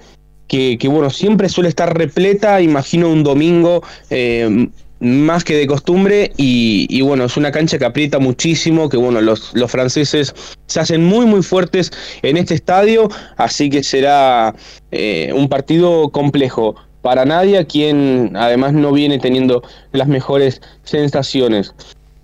que, 0.49 0.79
que, 0.79 0.89
bueno, 0.89 1.11
siempre 1.11 1.49
suele 1.49 1.69
estar 1.69 1.97
repleta, 1.97 2.61
imagino 2.61 3.09
un 3.09 3.23
domingo 3.23 3.83
eh, 4.11 4.69
más 5.01 5.45
que 5.45 5.57
de 5.57 5.67
costumbre 5.67 6.33
y, 6.37 7.01
bueno, 7.03 7.25
es 7.25 7.37
una 7.37 7.53
cancha 7.53 7.79
que 7.79 7.85
aprieta 7.85 8.19
muchísimo, 8.19 8.89
que 8.89 8.97
bueno, 8.97 9.21
los, 9.21 9.55
los, 9.55 9.71
franceses 9.71 10.35
se 10.67 10.81
hacen 10.81 11.05
muy 11.05 11.27
muy 11.27 11.43
fuertes 11.43 11.93
en 12.23 12.37
este 12.37 12.55
estadio, 12.55 13.09
así 13.37 13.71
que 13.71 13.83
será 13.83 14.55
eh, 14.91 15.33
un 15.35 15.49
partido 15.49 16.11
complejo 16.11 16.75
para 17.03 17.25
nadie, 17.25 17.65
quien 17.67 18.33
además 18.37 18.73
no 18.73 18.93
viene 18.93 19.19
teniendo 19.19 19.63
las 19.93 20.09
mejores 20.09 20.61
sensaciones. 20.83 21.75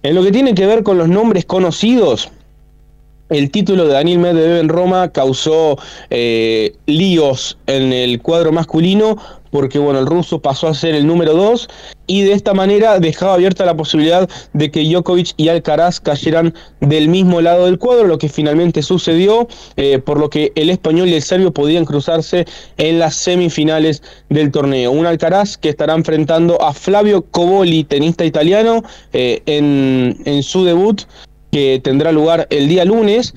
En 0.02 0.14
lo 0.14 0.22
que 0.22 0.32
tiene 0.32 0.54
que 0.54 0.66
ver 0.66 0.82
con 0.82 0.98
los 0.98 1.08
nombres 1.08 1.44
conocidos, 1.44 2.28
el 3.30 3.50
título 3.50 3.87
de 3.87 3.94
Daniel 3.94 4.18
Medvedev 4.18 4.60
en 4.60 4.68
Roma 4.68 5.10
causó 5.10 5.78
eh, 6.10 6.74
líos 6.87 7.56
en 7.66 7.92
el 7.92 8.20
cuadro 8.20 8.52
masculino 8.52 9.16
porque 9.50 9.78
bueno, 9.78 10.00
el 10.00 10.06
ruso 10.06 10.40
pasó 10.40 10.68
a 10.68 10.74
ser 10.74 10.94
el 10.94 11.06
número 11.06 11.32
2 11.32 11.68
y 12.07 12.23
de 12.23 12.33
esta 12.33 12.55
manera 12.55 12.99
dejaba 13.01 13.35
abierta 13.35 13.64
la 13.64 13.77
posibilidad 13.77 14.29
de 14.53 14.71
que 14.71 14.85
Djokovic 14.85 15.33
y 15.37 15.49
Alcaraz 15.49 16.01
cayeran 16.01 16.55
del 16.81 17.09
mismo 17.09 17.40
lado 17.40 17.67
del 17.67 17.79
cuadro, 17.79 18.07
lo 18.07 18.19
que 18.19 18.29
finalmente 18.29 18.83
sucedió, 18.83 19.49
eh, 19.77 19.99
por 19.99 20.19
lo 20.19 20.31
que 20.31 20.53
el 20.55 20.71
español 20.71 21.09
y 21.09 21.14
el 21.14 21.23
serbio 21.23 21.53
podían 21.53 21.85
cruzarse 21.85 22.45
en 22.77 22.99
las 22.99 23.17
semifinales 23.17 24.03
del 24.29 24.51
torneo. 24.51 24.93
Un 24.93 25.07
Alcaraz 25.07 25.57
que 25.57 25.71
estará 25.71 25.95
enfrentando 25.95 26.61
a 26.62 26.73
Flavio 26.73 27.23
Coboli, 27.23 27.85
tenista 27.85 28.25
italiano, 28.25 28.83
eh, 29.12 29.43
en, 29.47 30.17
en 30.25 30.43
su 30.43 30.64
debut 30.64 31.03
que 31.51 31.81
tendrá 31.83 32.11
lugar 32.11 32.49
el 32.51 32.69
día 32.69 32.85
lunes, 32.85 33.35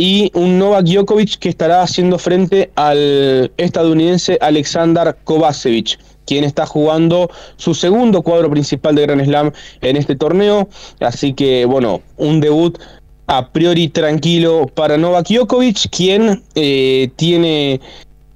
y 0.00 0.30
un 0.34 0.58
Novak 0.58 0.86
Djokovic 0.86 1.38
que 1.38 1.50
estará 1.50 1.82
haciendo 1.82 2.18
frente 2.18 2.70
al 2.74 3.52
estadounidense 3.58 4.38
Alexander 4.40 5.14
Kovacevic, 5.24 5.98
quien 6.30 6.44
está 6.44 6.64
jugando 6.64 7.28
su 7.56 7.74
segundo 7.74 8.22
cuadro 8.22 8.48
principal 8.48 8.94
de 8.94 9.02
Grand 9.02 9.24
Slam 9.24 9.50
en 9.80 9.96
este 9.96 10.14
torneo. 10.14 10.68
Así 11.00 11.34
que, 11.34 11.64
bueno, 11.64 12.02
un 12.18 12.40
debut 12.40 12.78
a 13.26 13.48
priori 13.48 13.88
tranquilo 13.88 14.70
para 14.72 14.96
Novak 14.96 15.26
Djokovic, 15.26 15.90
quien 15.90 16.40
eh, 16.54 17.10
tiene 17.16 17.80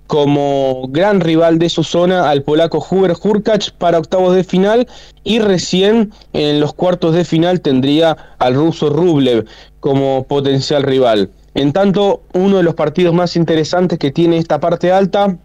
como 0.09 0.89
gran 0.89 1.21
rival 1.21 1.61
de 1.61 1.69
su 1.69 1.85
zona 1.85 2.29
al 2.29 2.43
polaco 2.43 2.85
Hubert 2.91 3.17
Hurkacz 3.25 3.71
para 3.71 3.99
octavos 3.99 4.35
de 4.35 4.43
final 4.43 4.89
y 5.23 5.39
recién 5.39 6.13
en 6.33 6.59
los 6.59 6.75
cuartos 6.75 7.15
de 7.15 7.25
final 7.25 7.61
tendría 7.61 8.17
al 8.41 8.57
ruso 8.57 8.91
Rublev 8.91 9.47
como 9.79 10.25
potencial 10.25 10.83
rival. 10.83 11.31
En 11.55 11.73
tanto, 11.73 12.23
uno 12.33 12.57
de 12.57 12.65
los 12.65 12.75
partidos 12.75 13.15
más 13.15 13.37
interesantes 13.37 14.01
que 14.01 14.11
tiene 14.11 14.39
esta 14.39 14.59
parte 14.59 14.91
alta 14.91 15.39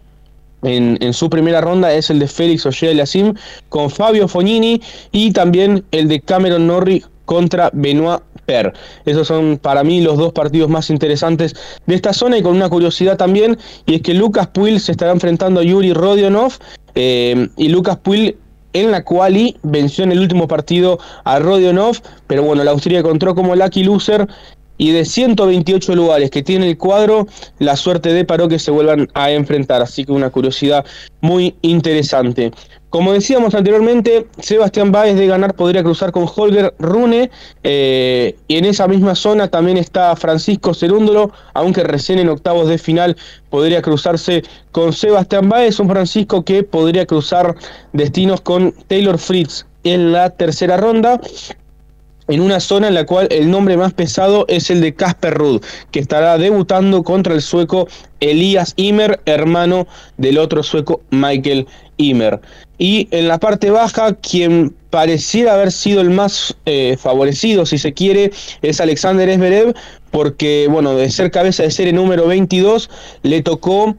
en, 0.62 1.12
su 1.12 1.30
primera 1.30 1.60
ronda 1.60 1.92
es 1.92 2.10
el 2.10 2.18
de 2.18 2.28
Félix 2.28 2.66
Ogier 2.66 3.06
Sim 3.06 3.34
con 3.68 3.90
Fabio 3.90 4.28
Fognini 4.28 4.80
y 5.12 5.32
también 5.32 5.84
el 5.90 6.08
de 6.08 6.20
Cameron 6.20 6.66
Norrie 6.66 7.02
contra 7.24 7.70
Benoit 7.72 8.22
Per. 8.46 8.72
Esos 9.04 9.28
son 9.28 9.58
para 9.58 9.84
mí 9.84 10.00
los 10.00 10.18
dos 10.18 10.32
partidos 10.32 10.68
más 10.68 10.90
interesantes 10.90 11.54
de 11.86 11.94
esta 11.94 12.12
zona 12.12 12.38
y 12.38 12.42
con 12.42 12.56
una 12.56 12.68
curiosidad 12.68 13.16
también, 13.16 13.56
y 13.86 13.94
es 13.94 14.02
que 14.02 14.14
Lucas 14.14 14.48
Puil 14.48 14.80
se 14.80 14.92
estará 14.92 15.12
enfrentando 15.12 15.60
a 15.60 15.62
Yuri 15.62 15.92
Rodionov 15.92 16.54
eh, 16.94 17.48
y 17.56 17.68
Lucas 17.68 17.98
Puil 17.98 18.36
en 18.72 18.90
la 18.90 19.04
quali 19.04 19.56
venció 19.62 20.04
en 20.04 20.12
el 20.12 20.20
último 20.20 20.48
partido 20.48 20.98
a 21.24 21.38
Rodionov, 21.38 21.98
pero 22.26 22.42
bueno, 22.42 22.64
la 22.64 22.70
Austria 22.70 23.00
encontró 23.00 23.34
como 23.34 23.54
lucky 23.54 23.84
loser 23.84 24.28
y 24.80 24.92
de 24.92 25.04
128 25.04 25.94
lugares 25.94 26.30
que 26.30 26.42
tiene 26.42 26.66
el 26.66 26.78
cuadro, 26.78 27.26
la 27.58 27.76
suerte 27.76 28.14
de 28.14 28.24
Paró 28.24 28.48
que 28.48 28.58
se 28.58 28.70
vuelvan 28.70 29.08
a 29.12 29.30
enfrentar. 29.30 29.82
Así 29.82 30.06
que 30.06 30.12
una 30.12 30.30
curiosidad 30.30 30.86
muy 31.20 31.54
interesante. 31.60 32.50
Como 32.88 33.12
decíamos 33.12 33.54
anteriormente, 33.54 34.26
Sebastián 34.38 34.90
Báez 34.90 35.16
de 35.16 35.26
ganar 35.26 35.54
podría 35.54 35.82
cruzar 35.82 36.12
con 36.12 36.26
Holger 36.34 36.74
Rune. 36.78 37.30
Eh, 37.62 38.36
y 38.48 38.56
en 38.56 38.64
esa 38.64 38.88
misma 38.88 39.14
zona 39.14 39.48
también 39.48 39.76
está 39.76 40.16
Francisco 40.16 40.72
Cerúndolo, 40.72 41.30
aunque 41.52 41.84
recién 41.84 42.18
en 42.18 42.30
octavos 42.30 42.66
de 42.66 42.78
final 42.78 43.18
podría 43.50 43.82
cruzarse 43.82 44.42
con 44.72 44.94
Sebastián 44.94 45.50
Báez. 45.50 45.78
Un 45.78 45.90
Francisco 45.90 46.42
que 46.42 46.62
podría 46.62 47.04
cruzar 47.04 47.54
destinos 47.92 48.40
con 48.40 48.72
Taylor 48.88 49.18
Fritz 49.18 49.66
en 49.84 50.12
la 50.12 50.30
tercera 50.30 50.78
ronda. 50.78 51.20
En 52.30 52.40
una 52.40 52.60
zona 52.60 52.88
en 52.88 52.94
la 52.94 53.04
cual 53.04 53.28
el 53.30 53.50
nombre 53.50 53.76
más 53.76 53.92
pesado 53.92 54.44
es 54.48 54.70
el 54.70 54.80
de 54.80 54.94
Casper 54.94 55.34
Ruud, 55.34 55.62
que 55.90 55.98
estará 55.98 56.38
debutando 56.38 57.02
contra 57.02 57.34
el 57.34 57.42
sueco 57.42 57.88
Elías 58.20 58.72
Imer, 58.76 59.20
hermano 59.26 59.86
del 60.16 60.38
otro 60.38 60.62
sueco 60.62 61.00
Michael 61.10 61.66
Imer. 61.96 62.40
Y 62.78 63.08
en 63.10 63.28
la 63.28 63.38
parte 63.38 63.70
baja, 63.70 64.14
quien 64.14 64.74
pareciera 64.90 65.54
haber 65.54 65.72
sido 65.72 66.00
el 66.00 66.10
más 66.10 66.56
eh, 66.66 66.96
favorecido, 66.98 67.66
si 67.66 67.78
se 67.78 67.92
quiere, 67.92 68.30
es 68.62 68.80
Alexander 68.80 69.28
Esberev, 69.28 69.74
porque, 70.10 70.66
bueno, 70.70 70.94
de 70.94 71.10
ser 71.10 71.30
cabeza 71.30 71.62
de 71.62 71.70
serie 71.70 71.92
número 71.92 72.26
22, 72.26 72.88
le 73.22 73.42
tocó 73.42 73.96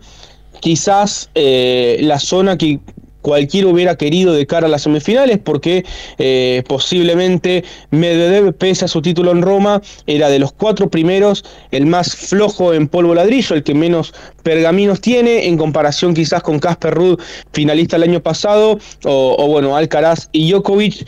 quizás 0.61 1.29
eh, 1.35 1.99
la 2.01 2.19
zona 2.19 2.57
que 2.57 2.79
cualquiera 3.21 3.67
hubiera 3.67 3.95
querido 3.95 4.33
de 4.33 4.45
cara 4.45 4.67
a 4.67 4.69
las 4.69 4.83
semifinales, 4.83 5.39
porque 5.39 5.85
eh, 6.17 6.63
posiblemente 6.67 7.63
Medvedev, 7.91 8.53
pese 8.53 8.85
a 8.85 8.87
su 8.87 9.01
título 9.01 9.31
en 9.31 9.41
Roma, 9.41 9.81
era 10.07 10.29
de 10.29 10.39
los 10.39 10.51
cuatro 10.51 10.89
primeros 10.89 11.43
el 11.71 11.85
más 11.85 12.15
flojo 12.15 12.73
en 12.73 12.87
polvo 12.87 13.15
ladrillo, 13.15 13.55
el 13.55 13.63
que 13.63 13.73
menos 13.73 14.13
pergaminos 14.43 15.01
tiene, 15.01 15.47
en 15.47 15.57
comparación 15.57 16.13
quizás 16.13 16.43
con 16.43 16.59
Casper 16.59 16.93
Ruud, 16.93 17.19
finalista 17.53 17.95
el 17.95 18.03
año 18.03 18.21
pasado, 18.21 18.79
o, 19.05 19.35
o 19.37 19.47
bueno, 19.47 19.75
Alcaraz 19.75 20.29
y 20.31 20.51
Djokovic, 20.51 21.05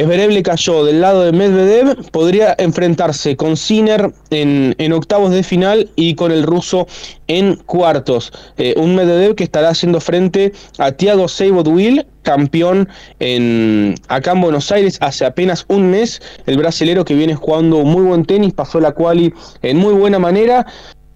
Esberev 0.00 0.30
le 0.30 0.42
cayó 0.42 0.84
del 0.84 1.02
lado 1.02 1.22
de 1.22 1.32
Medvedev, 1.32 2.10
podría 2.10 2.54
enfrentarse 2.58 3.36
con 3.36 3.58
Sinner 3.58 4.10
en, 4.30 4.92
octavos 4.92 5.32
de 5.32 5.42
final 5.42 5.90
y 5.96 6.14
con 6.14 6.32
el 6.32 6.44
ruso 6.44 6.86
en 7.26 7.56
cuartos. 7.66 8.32
Eh, 8.56 8.74
un 8.78 8.94
Medvedev 8.94 9.34
que 9.34 9.44
estará 9.44 9.68
haciendo 9.68 10.00
frente 10.00 10.52
a 10.78 10.92
Thiago 10.92 11.26
Will, 11.66 12.06
campeón 12.22 12.88
en, 13.20 13.94
acá 14.08 14.32
en 14.32 14.40
Buenos 14.40 14.72
Aires 14.72 14.96
hace 15.00 15.26
apenas 15.26 15.66
un 15.68 15.90
mes. 15.90 16.22
El 16.46 16.56
brasilero 16.56 17.04
que 17.04 17.14
viene 17.14 17.34
jugando 17.34 17.78
muy 17.80 18.02
buen 18.02 18.24
tenis, 18.24 18.54
pasó 18.54 18.80
la 18.80 18.92
quali 18.92 19.34
en 19.60 19.76
muy 19.76 19.92
buena 19.92 20.18
manera, 20.18 20.66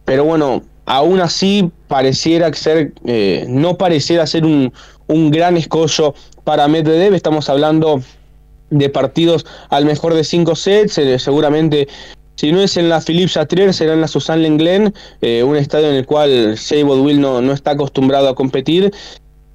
pero 0.05 0.25
bueno, 0.25 0.63
aún 0.85 1.21
así 1.21 1.71
pareciera 1.89 2.53
ser, 2.53 2.93
eh, 3.07 3.47
no 3.49 3.79
pareciera 3.79 4.27
ser 4.27 4.45
un, 4.45 4.73
un 5.07 5.31
gran 5.31 5.57
escollo 5.57 6.15
para 6.45 6.69
Medvedev. 6.69 7.15
Estamos 7.15 7.49
hablando 7.49 8.03
de 8.71 8.89
partidos 8.89 9.47
al 9.71 9.85
mejor 9.85 10.15
de 10.15 10.25
cinco 10.25 10.57
sets, 10.57 10.99
eh, 10.99 11.19
seguramente 11.19 11.89
si 12.37 12.53
no 12.53 12.61
es 12.61 12.77
en 12.77 12.91
la 12.91 13.01
Philippe 13.01 13.33
Chatrier, 13.33 13.73
será 13.73 13.95
en 13.95 14.03
la 14.03 14.09
Susan 14.09 14.43
Lenglen, 14.43 14.93
eh, 15.23 15.43
un 15.43 15.57
estadio 15.57 15.89
en 15.89 15.95
el 15.95 16.05
cual 16.05 16.55
Shea 16.57 16.85
Will 16.85 17.19
no, 17.19 17.41
no 17.41 17.53
está 17.53 17.71
acostumbrado 17.73 18.29
a 18.29 18.35
competir. 18.35 18.93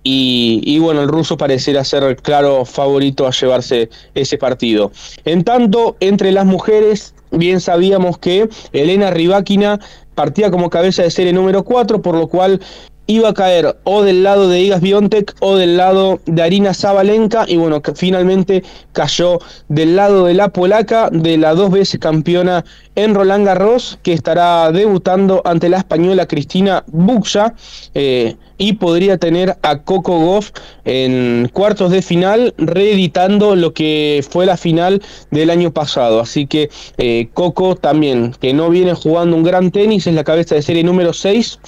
Y, 0.04 0.62
y, 0.65 0.80
bueno, 0.80 1.04
el 1.04 1.08
ruso 1.08 1.38
pareciera 1.38 1.84
ser 1.84 2.15
claro 2.15 2.65
favorito 2.65 3.28
a 3.28 3.32
llevarse 3.32 3.91
ese 4.15 4.39
partido. 4.39 4.91
En 5.26 5.43
tanto, 5.43 5.95
entre 6.00 6.32
las 6.32 6.47
mujeres, 6.47 7.13
bien 7.30 7.62
sabíamos 7.62 8.17
que 8.17 8.50
Elena 8.74 9.12
Rybakina 9.12 9.80
partía 10.15 10.50
como 10.50 10.71
cabeza 10.71 11.04
de 11.04 11.12
serie 11.12 11.34
número 11.34 11.63
4, 11.63 12.02
por 12.02 12.15
lo 12.15 12.28
cual 12.28 12.62
iba 13.08 13.30
a 13.30 13.34
caer 13.34 13.78
o 13.84 14.04
del 14.04 14.24
lado 14.24 14.48
de 14.48 14.62
Igas 14.62 14.82
Biontech 14.82 15.34
o 15.40 15.56
del 15.56 15.78
lado 15.78 16.20
de 16.26 16.42
Arina 16.42 16.74
Zabalenka 16.74 17.46
y 17.48 17.58
bueno, 17.58 17.82
que 17.82 17.94
finalmente 17.94 18.64
cayó 18.94 19.40
del 19.68 19.96
lado 19.96 20.26
de 20.26 20.34
la 20.34 20.50
polaca, 20.50 21.10
de 21.12 21.38
la 21.38 21.54
dos 21.54 21.72
veces 21.72 22.00
campeona 22.00 22.64
en 22.96 23.16
Roland 23.16 23.46
Garros, 23.46 24.00
que 24.04 24.14
estará 24.14 24.72
debutando 24.72 25.42
ante 25.46 25.70
la 25.70 25.78
española 25.78 26.28
Cristina 26.28 26.84
Buxa 26.88 27.54
eh, 27.94 28.36
y 28.58 28.74
podría 28.74 29.18
tener 29.18 29.58
a 29.62 29.80
Coco 29.80 30.20
Goff 30.20 30.52
en 30.86 31.50
cuartos 31.52 31.92
de 31.92 32.02
final, 32.02 32.54
reeditando 32.58 33.56
lo 33.56 33.74
que 33.74 34.24
fue 34.30 34.46
la 34.46 34.58
final 34.58 35.02
del 35.32 35.50
año 35.50 35.72
pasado. 35.72 36.20
Así 36.20 36.48
que 36.48 36.70
eh, 36.98 37.30
Coco 37.34 37.76
también, 37.76 38.34
que 38.40 38.54
no 38.54 38.70
viene 38.70 38.94
jugando 38.94 39.36
un 39.36 39.44
gran 39.44 39.72
tenis, 39.72 40.06
es 40.08 40.14
la 40.14 40.24
cabeza 40.24 40.56
de 40.56 40.62
serie 40.62 40.84
número 40.84 41.14
6 41.14 41.60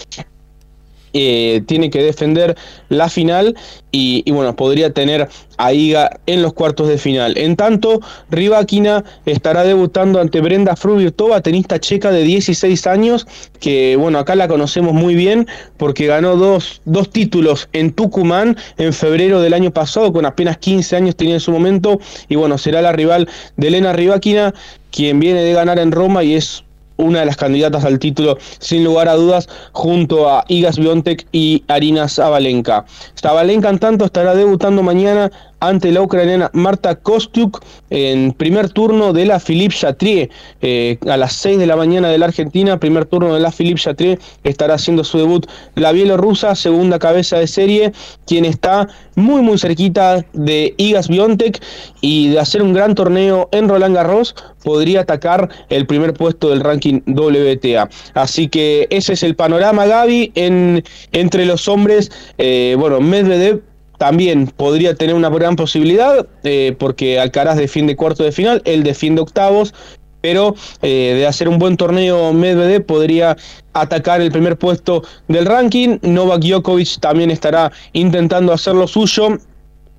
eh, 1.14 1.62
tiene 1.68 1.90
que 1.90 2.02
defender 2.02 2.56
la 2.90 3.10
final 3.10 3.56
y, 3.92 4.30
bueno, 4.32 4.56
podría 4.56 4.92
tener 4.92 5.30
a 5.58 5.72
Iga 5.72 6.20
en 6.26 6.42
los 6.42 6.54
cuartos 6.54 6.88
de 6.88 6.98
final. 6.98 7.38
En 7.38 7.56
tanto, 7.56 8.02
Rybakina 8.32 9.04
estará 9.28 9.64
debutando 9.64 10.20
ante 10.20 10.42
Brenda 10.42 10.76
Fruvirtova, 10.76 11.42
tenista 11.42 11.80
checa 11.80 12.12
de 12.12 12.24
16 12.24 12.88
años, 12.88 13.28
que 13.60 13.96
bueno, 13.96 14.18
acá 14.18 14.34
la 14.36 14.48
conocemos 14.48 14.94
muy 14.94 15.14
bien 15.14 15.48
porque 15.78 16.08
ganó 16.08 16.36
dos, 16.36 16.82
dos 16.86 17.12
títulos 17.12 17.70
en 17.74 17.92
Tucumán 17.92 18.58
en 18.78 18.94
febrero 18.94 19.40
del 19.42 19.54
año 19.54 19.70
pasado, 19.70 20.12
con 20.12 20.26
apenas 20.26 20.58
15 20.58 20.96
años 20.96 21.16
tenía 21.16 21.36
en 21.36 21.40
su 21.40 21.52
momento, 21.52 22.00
y 22.28 22.36
bueno, 22.36 22.58
será 22.58 22.82
la 22.82 22.92
rival 22.92 23.30
de 23.58 23.68
Elena 23.68 23.94
Rybakina, 23.94 24.56
quien 24.90 25.20
viene 25.20 25.44
de 25.44 25.54
ganar 25.54 25.80
en 25.80 25.92
Roma 25.92 26.24
y 26.24 26.36
es 26.36 26.63
una 26.98 27.22
de 27.22 27.26
las 27.26 27.38
candidatas 27.38 27.86
al 27.86 28.00
título, 28.00 28.38
sin 28.60 28.84
lugar 28.84 29.08
a 29.08 29.16
dudas, 29.16 29.50
junto 29.72 30.30
a 30.30 30.46
Igas 30.48 30.78
Biontek 30.78 31.28
y 31.32 31.64
Arina 31.68 32.08
Zabalenka. 32.08 32.86
Zabalenka, 33.20 33.70
en 33.70 33.80
tanto, 33.80 34.06
estará 34.06 34.36
debutando 34.36 34.84
mañana 34.84 35.32
ante 35.64 35.92
la 35.92 36.02
ucraniana 36.02 36.50
Marta 36.54 36.96
Kostyuk 36.96 37.64
en 37.90 38.34
primer 38.34 38.70
turno 38.70 39.14
de 39.14 39.26
la 39.26 39.40
Philippe 39.40 39.76
Chatrier 39.76 40.30
eh, 40.62 40.98
a 41.08 41.16
las 41.16 41.34
6 41.34 41.58
de 41.58 41.68
la 41.68 41.78
mañana 41.78 42.10
de 42.10 42.18
la 42.18 42.26
Argentina, 42.26 42.80
primer 42.80 43.06
turno 43.06 43.34
de 43.34 43.40
la 43.40 43.52
Philippe 43.52 43.80
Chatrier 43.80 44.20
estará 44.44 44.76
haciendo 44.76 45.04
su 45.06 45.18
debut 45.18 45.48
la 45.76 45.94
bielorrusa, 45.94 46.56
segunda 46.56 47.00
cabeza 47.00 47.38
de 47.38 47.48
serie, 47.48 47.94
quien 48.28 48.44
está 48.44 48.88
muy 49.16 49.42
muy 49.42 49.58
cerquita 49.58 50.26
de 50.34 50.74
Igas 50.78 51.08
Biontek 51.08 51.62
y 52.02 52.30
de 52.30 52.40
hacer 52.40 52.62
un 52.62 52.74
gran 52.74 52.94
torneo 52.94 53.48
en 53.54 53.70
Roland 53.70 53.96
Garros 53.96 54.36
podría 54.64 55.02
atacar 55.02 55.50
el 55.70 55.86
primer 55.86 56.14
puesto 56.14 56.50
del 56.50 56.62
ranking 56.62 57.02
WTA. 57.06 57.90
Así 58.14 58.48
que 58.48 58.88
ese 58.90 59.14
es 59.14 59.24
el 59.24 59.36
panorama, 59.36 59.86
Gaby, 59.86 60.32
en, 60.36 60.84
entre 61.12 61.46
los 61.46 61.68
hombres. 61.68 62.12
Eh, 62.38 62.76
bueno, 62.80 63.02
Medvedev 63.02 63.62
también 64.04 64.48
podría 64.48 64.96
tener 64.96 65.16
una 65.16 65.30
gran 65.30 65.56
posibilidad, 65.56 66.28
eh, 66.44 66.76
porque 66.78 67.22
Alcaraz 67.22 67.56
defiende 67.56 67.96
cuarto 67.96 68.26
de 68.26 68.34
final, 68.34 68.62
él 68.66 68.84
defiende 68.84 69.22
octavos, 69.22 69.74
pero 70.20 70.56
eh, 70.82 71.14
de 71.16 71.26
hacer 71.26 71.48
un 71.48 71.58
buen 71.58 71.78
torneo 71.78 72.34
Medvedev 72.34 72.86
podría 72.86 73.38
atacar 73.72 74.20
el 74.20 74.30
primer 74.30 74.58
puesto 74.58 75.04
del 75.30 75.46
ranking. 75.46 76.00
Novak 76.02 76.42
Djokovic 76.42 77.00
también 77.00 77.32
estará 77.32 77.72
intentando 77.94 78.52
hacer 78.52 78.76
lo 78.76 78.90
suyo 78.90 79.38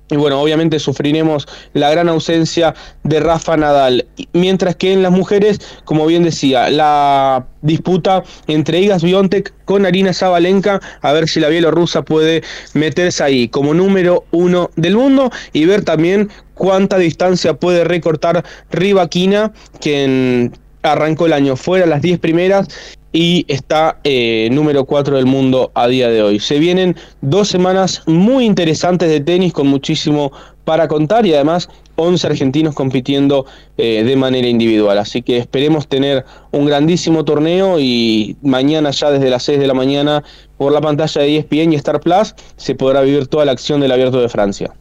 y 0.09 0.17
bueno, 0.17 0.39
obviamente 0.39 0.79
sufriremos 0.79 1.47
la 1.73 1.89
gran 1.89 2.09
ausencia 2.09 2.75
de 3.03 3.19
Rafa 3.19 3.57
Nadal. 3.57 4.05
Mientras 4.33 4.75
que 4.75 4.93
en 4.93 5.01
las 5.01 5.11
mujeres, 5.11 5.59
como 5.83 6.05
bien 6.05 6.23
decía, 6.23 6.69
la 6.69 7.47
disputa 7.63 8.23
entre 8.47 8.81
Igas 8.81 9.01
Biontek 9.03 9.53
con 9.65 9.85
Arina 9.85 10.13
Zabalenka, 10.13 10.79
a 11.01 11.11
ver 11.11 11.27
si 11.27 11.39
la 11.39 11.49
bielorrusa 11.49 12.03
puede 12.03 12.43
meterse 12.73 13.23
ahí 13.23 13.47
como 13.47 13.73
número 13.73 14.25
uno 14.31 14.69
del 14.75 14.95
mundo 14.95 15.31
y 15.53 15.65
ver 15.65 15.83
también 15.83 16.29
cuánta 16.53 16.97
distancia 16.99 17.55
puede 17.55 17.83
recortar 17.83 18.45
Rivaquina, 18.69 19.53
quien 19.81 20.53
arrancó 20.83 21.25
el 21.25 21.33
año 21.33 21.55
fuera 21.55 21.87
las 21.87 22.03
10 22.03 22.19
primeras 22.19 22.67
y 23.15 23.45
está 23.47 24.01
eh, 24.03 24.49
número 24.51 24.83
4 24.83 25.15
del 25.15 25.25
mundo 25.25 25.71
a 25.73 25.87
día 25.87 26.09
de 26.09 26.21
hoy. 26.21 26.41
Se 26.41 26.59
vienen 26.59 26.97
dos 27.21 27.47
semanas 27.47 28.03
muy 28.07 28.43
interesantes 28.43 29.07
de 29.07 29.21
tenis 29.21 29.53
con 29.53 29.67
muchísimo 29.67 30.33
para 30.65 30.89
contar 30.89 31.25
y 31.25 31.33
además 31.33 31.69
11 31.95 32.27
argentinos 32.27 32.75
compitiendo 32.75 33.45
eh, 33.77 34.03
de 34.03 34.17
manera 34.17 34.49
individual. 34.49 34.97
Así 34.97 35.21
que 35.21 35.37
esperemos 35.37 35.87
tener 35.87 36.25
un 36.51 36.65
grandísimo 36.65 37.23
torneo 37.23 37.79
y 37.79 38.35
mañana 38.41 38.91
ya 38.91 39.09
desde 39.11 39.29
las 39.29 39.43
6 39.43 39.59
de 39.59 39.67
la 39.67 39.73
mañana 39.73 40.21
por 40.57 40.73
la 40.73 40.81
pantalla 40.81 41.21
de 41.21 41.37
ESPN 41.37 41.71
y 41.71 41.75
Star 41.77 42.01
Plus 42.01 42.35
se 42.57 42.75
podrá 42.75 42.99
vivir 42.99 43.27
toda 43.27 43.45
la 43.45 43.53
acción 43.53 43.79
del 43.79 43.93
Abierto 43.93 44.19
de 44.19 44.27
Francia. 44.27 44.73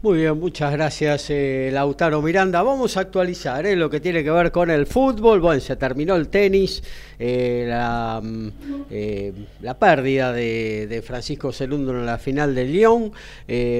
Muy 0.00 0.18
bien, 0.18 0.38
muchas 0.38 0.70
gracias 0.70 1.28
eh, 1.30 1.70
Lautaro 1.72 2.22
Miranda. 2.22 2.62
Vamos 2.62 2.96
a 2.96 3.00
actualizar 3.00 3.66
eh, 3.66 3.74
lo 3.74 3.90
que 3.90 3.98
tiene 3.98 4.22
que 4.22 4.30
ver 4.30 4.52
con 4.52 4.70
el 4.70 4.86
fútbol. 4.86 5.40
Bueno, 5.40 5.60
se 5.60 5.74
terminó 5.74 6.14
el 6.14 6.28
tenis, 6.28 6.84
eh, 7.18 7.64
la, 7.68 8.20
mm, 8.22 8.48
la, 9.60 9.76
pérdida 9.76 10.32
de, 10.32 11.02
Francisco 11.04 11.50
Celundo 11.50 11.90
en 11.90 12.06
la 12.06 12.16
final 12.16 12.54
de 12.54 12.64
Lyon. 12.66 13.10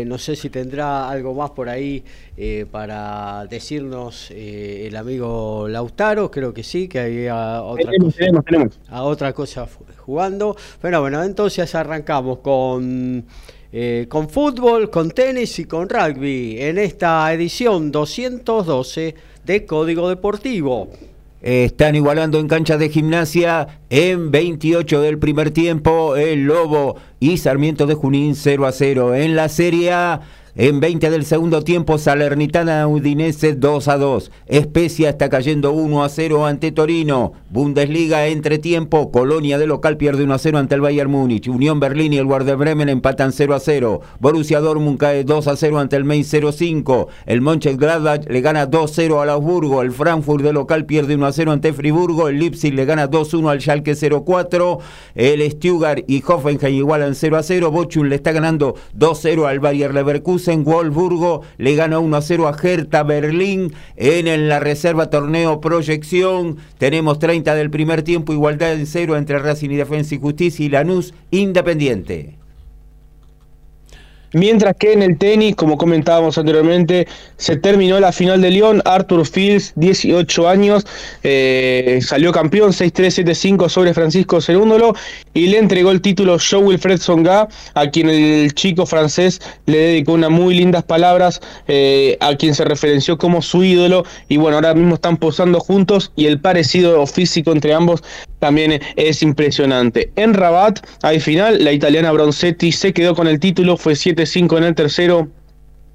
no 0.08 0.18
sé 0.18 0.34
si 0.34 0.50
tendrá 0.50 1.08
algo 1.08 1.34
más 1.34 1.50
por 1.50 1.68
ahí 1.68 2.02
para 2.68 3.46
decirnos 3.48 4.32
el 4.32 4.96
amigo 4.96 5.68
Lautaro. 5.68 6.32
Creo 6.32 6.52
que 6.52 6.64
sí, 6.64 6.88
que 6.88 6.98
había 6.98 7.62
otra, 7.62 7.92
cosa, 7.96 8.68
A 8.88 9.02
otra 9.04 9.32
cosa 9.32 9.68
jugando. 9.98 10.56
Pero 10.82 11.00
bueno, 11.00 11.22
entonces 11.22 11.72
arrancamos 11.76 12.40
con... 12.40 13.24
Eh, 13.70 14.06
con 14.08 14.30
fútbol, 14.30 14.88
con 14.88 15.10
tenis 15.10 15.58
y 15.58 15.66
con 15.66 15.90
rugby 15.90 16.56
en 16.58 16.78
esta 16.78 17.30
edición 17.34 17.92
212 17.92 19.14
de 19.44 19.66
Código 19.66 20.08
Deportivo. 20.08 20.88
Están 21.42 21.94
igualando 21.94 22.40
en 22.40 22.48
canchas 22.48 22.78
de 22.78 22.88
gimnasia 22.88 23.80
en 23.90 24.30
28 24.30 25.02
del 25.02 25.18
primer 25.18 25.50
tiempo 25.50 26.16
el 26.16 26.44
Lobo 26.44 26.96
y 27.20 27.36
Sarmiento 27.36 27.86
de 27.86 27.92
Junín 27.92 28.34
0 28.34 28.66
a 28.66 28.72
0. 28.72 29.14
En 29.14 29.36
la 29.36 29.50
Serie 29.50 29.92
En 30.60 30.80
20 30.80 31.10
del 31.10 31.24
segundo 31.24 31.62
tiempo, 31.62 31.98
Salernitana 31.98 32.88
Udinese 32.88 33.54
2 33.54 33.86
a 33.86 33.96
2. 33.96 34.32
Especia 34.48 35.10
está 35.10 35.28
cayendo 35.28 35.70
1 35.70 36.02
a 36.02 36.08
0 36.08 36.46
ante 36.46 36.72
Torino. 36.72 37.34
Bundesliga 37.48 38.26
entre 38.26 38.58
tiempo. 38.58 39.12
Colonia 39.12 39.56
de 39.56 39.68
local 39.68 39.96
pierde 39.96 40.24
1 40.24 40.34
a 40.34 40.38
0 40.38 40.58
ante 40.58 40.74
el 40.74 40.80
Bayern 40.80 41.12
Múnich. 41.12 41.46
Unión 41.46 41.78
Berlín 41.78 42.12
y 42.12 42.16
el 42.16 42.26
Werder 42.26 42.56
Bremen 42.56 42.88
empatan 42.88 43.30
0 43.30 43.54
a 43.54 43.60
0. 43.60 44.00
Borussia 44.18 44.58
Dortmund 44.58 44.98
cae 44.98 45.22
2 45.22 45.46
a 45.46 45.54
0 45.54 45.78
ante 45.78 45.94
el 45.94 46.02
Mainz 46.02 46.28
05. 46.28 47.06
El 47.26 47.40
Mönchengladbach 47.40 48.28
le 48.28 48.40
gana 48.40 48.66
2 48.66 48.90
a 48.90 48.94
0 48.94 49.20
al 49.20 49.30
Augsburgo. 49.30 49.82
El 49.82 49.92
Frankfurt 49.92 50.42
de 50.42 50.52
local 50.52 50.86
pierde 50.86 51.14
1 51.14 51.24
a 51.24 51.32
0 51.32 51.52
ante 51.52 51.72
Friburgo. 51.72 52.26
El 52.26 52.40
Leipzig 52.40 52.74
le 52.74 52.84
gana 52.84 53.06
2 53.06 53.32
a 53.32 53.36
1 53.36 53.48
al 53.48 53.60
Schalke 53.60 53.94
04. 53.94 54.80
El 55.14 55.48
Stuttgart 55.52 56.02
y 56.08 56.20
Hoffenheim 56.26 56.74
igualan 56.78 57.14
0 57.14 57.36
a 57.36 57.44
0. 57.44 57.70
Bochum 57.70 58.06
le 58.06 58.16
está 58.16 58.32
ganando 58.32 58.74
2 58.94 59.18
a 59.18 59.22
0 59.22 59.46
al 59.46 59.60
Bayer 59.60 59.94
Leverkusen 59.94 60.47
en 60.48 60.64
Wolfsburgo 60.64 61.42
le 61.58 61.74
gana 61.74 61.98
1 61.98 62.16
a 62.16 62.22
0 62.22 62.48
a 62.48 62.56
Hertha 62.60 63.02
Berlín. 63.02 63.72
En, 63.96 64.48
la 64.48 64.60
reserva 64.60 65.10
torneo 65.10 65.60
proyección 65.60 66.56
tenemos 66.78 67.18
30 67.18 67.54
del 67.54 67.70
primer 67.70 68.02
tiempo, 68.02 68.32
igualdad 68.32 68.72
en 68.72 68.86
cero 68.86 69.16
entre 69.16 69.38
Racing 69.38 69.70
y 69.70 69.76
Defensa 69.76 70.14
y 70.14 70.18
Justicia 70.18 70.64
y 70.64 70.68
Lanús 70.68 71.14
Independiente. 71.30 72.37
Mientras 74.32 74.76
que 74.76 74.92
en 74.92 75.02
el 75.02 75.16
tenis, 75.16 75.56
como 75.56 75.78
comentábamos 75.78 76.36
anteriormente, 76.36 77.08
se 77.38 77.56
terminó 77.56 77.98
la 77.98 78.12
final 78.12 78.40
de 78.42 78.50
Lyon. 78.50 78.82
Arthur 78.84 79.26
Fields, 79.26 79.72
18 79.76 80.48
años, 80.48 80.86
eh, 81.22 82.00
salió 82.02 82.30
campeón 82.32 82.72
6-3-7-5 82.72 83.68
sobre 83.68 83.94
Francisco 83.94 84.40
Cerúndolo 84.40 84.94
y 85.32 85.46
le 85.46 85.58
entregó 85.58 85.90
el 85.90 86.02
título 86.02 86.36
Joe 86.38 86.60
Wilfred 86.60 86.98
Songa, 86.98 87.48
a 87.74 87.86
quien 87.90 88.10
el 88.10 88.52
chico 88.54 88.84
francés 88.84 89.40
le 89.66 89.78
dedicó 89.78 90.12
unas 90.12 90.30
muy 90.30 90.54
lindas 90.54 90.82
palabras, 90.84 91.40
eh, 91.66 92.18
a 92.20 92.36
quien 92.36 92.54
se 92.54 92.64
referenció 92.64 93.16
como 93.16 93.40
su 93.40 93.64
ídolo. 93.64 94.04
Y 94.28 94.36
bueno, 94.36 94.56
ahora 94.58 94.74
mismo 94.74 94.96
están 94.96 95.16
posando 95.16 95.58
juntos 95.60 96.12
y 96.16 96.26
el 96.26 96.40
parecido 96.40 97.06
físico 97.06 97.52
entre 97.52 97.72
ambos 97.72 98.02
también 98.38 98.80
es 98.96 99.22
impresionante. 99.22 100.10
En 100.16 100.34
Rabat, 100.34 100.80
al 101.02 101.20
final, 101.20 101.62
la 101.62 101.72
italiana 101.72 102.12
Bronzetti 102.12 102.72
se 102.72 102.92
quedó 102.92 103.14
con 103.14 103.28
el 103.28 103.40
título, 103.40 103.76
fue 103.76 103.94
7-5 103.94 104.58
en 104.58 104.64
el 104.64 104.74
tercero 104.74 105.28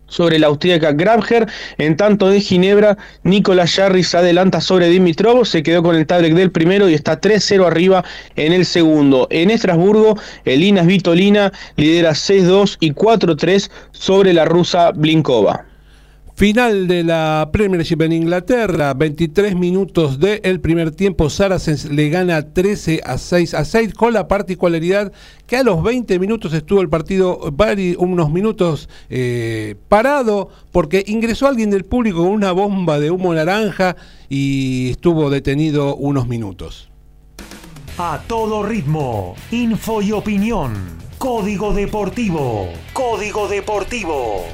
sobre 0.07 0.39
la 0.39 0.47
austríaca 0.47 0.91
Grabher. 0.91 1.47
En 1.77 1.97
tanto 1.97 2.29
de 2.29 2.39
Ginebra, 2.39 2.97
Nicolás 3.23 3.73
Jarry 3.73 4.05
adelanta 4.13 4.61
sobre 4.61 4.89
Dimitrov, 4.89 5.45
se 5.45 5.63
quedó 5.63 5.81
con 5.83 5.95
el 5.95 6.05
tablet 6.05 6.33
del 6.33 6.51
primero 6.51 6.89
y 6.89 6.93
está 6.93 7.19
3-0 7.19 7.65
arriba 7.65 8.03
en 8.35 8.53
el 8.53 8.65
segundo. 8.65 9.27
En 9.31 9.49
Estrasburgo, 9.49 10.17
Elinas 10.45 10.85
Vitolina 10.85 11.51
lidera 11.77 12.11
6-2 12.11 12.77
y 12.79 12.91
4-3 12.91 13.69
sobre 13.91 14.33
la 14.33 14.45
rusa 14.45 14.91
Blinkova. 14.91 15.65
Final 16.35 16.87
de 16.87 17.03
la 17.03 17.49
Premiership 17.53 18.01
en 18.01 18.11
Inglaterra, 18.11 18.95
23 18.95 19.55
minutos 19.55 20.19
del 20.19 20.59
primer 20.61 20.89
tiempo, 20.89 21.29
Saracens 21.29 21.85
le 21.85 22.09
gana 22.09 22.53
13 22.53 23.01
a 23.05 23.19
6 23.19 23.53
a 23.53 23.63
6 23.63 23.93
con 23.93 24.13
la 24.13 24.27
particularidad 24.27 25.13
que 25.45 25.57
a 25.57 25.63
los 25.63 25.83
20 25.83 26.17
minutos 26.17 26.51
estuvo 26.53 26.81
el 26.81 26.89
partido 26.89 27.39
unos 27.99 28.31
minutos 28.31 28.89
eh, 29.11 29.75
parado 29.87 30.49
porque 30.71 31.03
ingresó 31.05 31.47
alguien 31.47 31.69
del 31.69 31.85
público 31.85 32.23
con 32.23 32.29
una 32.29 32.51
bomba 32.51 32.99
de 32.99 33.11
humo 33.11 33.31
naranja 33.35 33.95
y 34.27 34.89
estuvo 34.89 35.29
detenido 35.29 35.95
unos 35.95 36.27
minutos. 36.27 36.89
A 37.99 38.23
todo 38.25 38.63
ritmo, 38.63 39.35
info 39.51 40.01
y 40.01 40.11
opinión. 40.11 40.73
Código 41.19 41.73
Deportivo. 41.73 42.69
Código 42.91 43.47
Deportivo. 43.47 44.45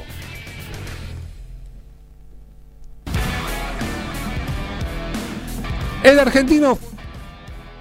El 6.02 6.18
argentino 6.18 6.78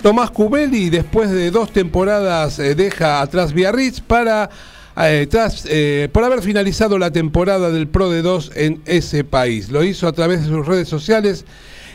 Tomás 0.01 0.31
Cubelli, 0.31 0.89
después 0.89 1.29
de 1.31 1.51
dos 1.51 1.71
temporadas, 1.71 2.59
eh, 2.59 2.75
deja 2.75 3.21
atrás 3.21 3.53
Biarritz 3.53 4.01
para 4.01 4.49
eh, 4.97 5.27
tras, 5.29 5.65
eh, 5.69 6.09
por 6.11 6.25
haber 6.25 6.41
finalizado 6.41 6.97
la 6.97 7.11
temporada 7.11 7.69
del 7.69 7.87
Pro 7.87 8.09
de 8.09 8.21
2 8.21 8.51
en 8.55 8.81
ese 8.85 9.23
país. 9.23 9.69
Lo 9.69 9.83
hizo 9.83 10.07
a 10.07 10.11
través 10.11 10.41
de 10.41 10.47
sus 10.47 10.65
redes 10.65 10.89
sociales. 10.89 11.45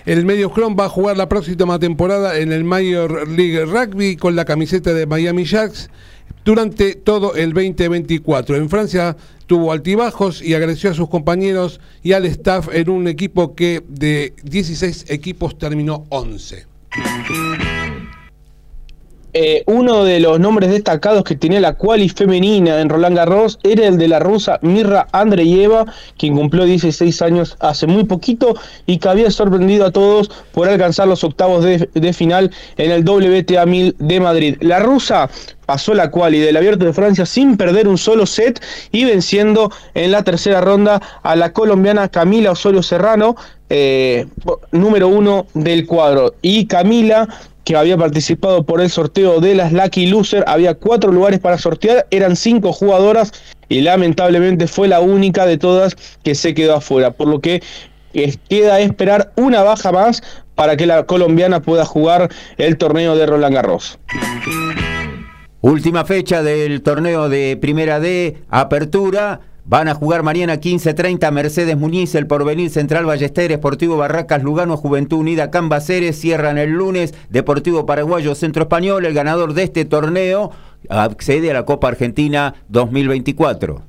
El 0.07 0.25
medio 0.25 0.51
Chrome 0.51 0.77
va 0.77 0.87
a 0.87 0.91
jugar 0.91 1.17
la 1.17 1.29
próxima 1.29 1.79
temporada 1.79 2.39
en 2.39 2.53
el 2.53 2.65
Major 2.65 3.29
League 3.29 3.65
Rugby 3.67 4.17
con 4.17 4.37
la 4.37 4.47
camiseta 4.47 4.95
de 4.95 5.07
Miami 5.07 5.45
Sharks 5.45 5.91
durante 6.45 6.95
todo 6.95 7.35
el 7.35 7.53
2024. 7.53 8.57
En 8.57 8.69
Francia 8.69 9.17
tuvo 9.47 9.73
altibajos 9.73 10.43
y 10.43 10.55
agradeció 10.55 10.91
a 10.91 10.95
sus 10.95 11.09
compañeros 11.09 11.81
y 12.03 12.13
al 12.13 12.27
staff 12.27 12.69
en 12.73 12.91
un 12.91 13.09
equipo 13.09 13.55
que 13.55 13.83
de 13.89 14.35
16 14.43 15.07
equipos 15.09 15.59
terminó 15.59 16.05
11. 16.11 16.67
Eh, 19.37 19.65
uno 19.67 20.05
de 20.05 20.21
los 20.21 20.39
nombres 20.39 20.71
destacados 20.71 21.25
que 21.25 21.35
tenía 21.35 21.59
la 21.59 21.75
quali 21.75 22.09
femenina 22.09 22.81
en 22.81 22.89
Roland 22.89 23.17
Garros 23.17 23.59
era 23.65 23.89
el 23.89 23.99
de 23.99 24.07
la 24.07 24.21
rusa 24.21 24.61
Mirra 24.63 25.09
Andreyeva, 25.11 25.87
quien 26.17 26.37
cumplió 26.37 26.65
16 26.65 27.21
años 27.21 27.57
hace 27.59 27.89
muy 27.89 28.05
poquito 28.05 28.55
y 28.87 28.99
que 28.99 29.09
había 29.09 29.33
sorprendido 29.33 29.87
a 29.87 29.91
todos 29.91 30.31
por 30.53 30.69
alcanzar 30.69 31.09
los 31.09 31.25
octavos 31.25 31.65
de, 31.65 32.13
final 32.13 32.53
en 32.77 32.93
el 32.93 33.03
WTA 33.05 33.67
1000 33.67 33.97
de 33.99 34.21
Madrid. 34.21 34.57
La 34.61 34.79
rusa 34.79 35.29
pasó 35.67 35.95
la 35.95 36.13
quali 36.13 36.39
del 36.39 36.57
Abierto 36.57 36.85
de 36.85 36.93
Francia 36.93 37.27
sin 37.27 37.57
perder 37.57 37.89
un 37.89 37.99
solo 37.99 38.27
set 38.27 38.63
y 38.93 39.05
venciendo 39.05 39.73
en 39.95 40.13
la 40.13 40.23
tercera 40.23 40.61
ronda 40.61 41.03
a 41.25 41.35
la 41.35 41.53
colombiana 41.53 42.09
Camila 42.09 42.53
Osorio 42.53 42.85
Serrano, 42.85 43.35
eh, 43.69 44.27
número 44.71 45.09
uno 45.09 45.47
del 45.55 45.87
cuadro. 45.87 46.35
Y 46.41 46.67
Camila 46.67 47.29
que 47.65 47.77
había 47.77 47.97
participado 47.97 48.65
por 48.65 48.81
el 48.81 48.91
sorteo 48.91 49.41
de 49.41 49.55
las 49.55 49.73
Lucky 49.73 50.07
Loser. 50.07 50.45
Había 50.47 50.75
cuatro 50.75 51.11
lugares 51.11 51.41
para 51.41 51.59
sortear, 51.59 52.07
eran 52.11 52.37
cinco 52.37 52.73
jugadoras 52.73 53.33
y 53.69 53.81
lamentablemente 53.81 54.67
fue 54.67 54.89
la 54.89 55.01
única 55.01 55.47
de 55.47 55.59
todas 55.59 55.97
que 56.23 56.35
se 56.35 56.55
quedó 56.55 56.77
afuera. 56.77 57.11
Por 57.11 57.29
lo 57.29 57.41
que 57.41 57.63
eh, 58.13 58.37
queda 58.49 58.81
esperar 58.81 59.33
una 59.37 59.63
baja 59.63 59.91
más 59.91 60.23
para 60.55 60.77
que 60.77 60.87
la 60.87 61.05
colombiana 61.05 61.61
pueda 61.61 61.85
jugar 61.85 62.31
el 62.59 62.77
torneo 62.77 63.17
de 63.17 63.27
Roland 63.27 63.55
Garros. 63.55 63.99
Última 65.61 66.05
fecha 66.05 66.43
del 66.43 66.83
torneo 66.83 67.29
de 67.29 67.57
Primera 67.61 67.99
D, 67.99 68.37
Apertura. 68.51 69.41
Van 69.67 69.89
a 69.89 69.95
jugar 69.95 70.23
mañana 70.23 70.61
15.30 70.61 71.31
Mercedes 71.33 71.79
Muñiz, 71.79 72.15
el 72.15 72.27
Porvenir 72.27 72.69
Central 72.69 73.07
Ballester, 73.07 73.51
Esportivo 73.51 73.97
Barracas, 73.97 74.43
Lugano, 74.43 74.77
Juventud 74.77 75.17
Unida, 75.17 75.51
Cambaceres, 75.51 76.21
cierran 76.21 76.59
el 76.59 76.71
lunes, 76.71 77.15
Deportivo 77.31 77.87
Paraguayo, 77.87 78.35
Centro 78.35 78.65
Español, 78.65 79.07
el 79.07 79.15
ganador 79.15 79.55
de 79.55 79.63
este 79.63 79.87
torneo 79.87 80.51
accede 80.91 81.51
a 81.51 81.55
la 81.55 81.65
Copa 81.65 81.89
Argentina 81.89 82.55
2024. 82.69 83.83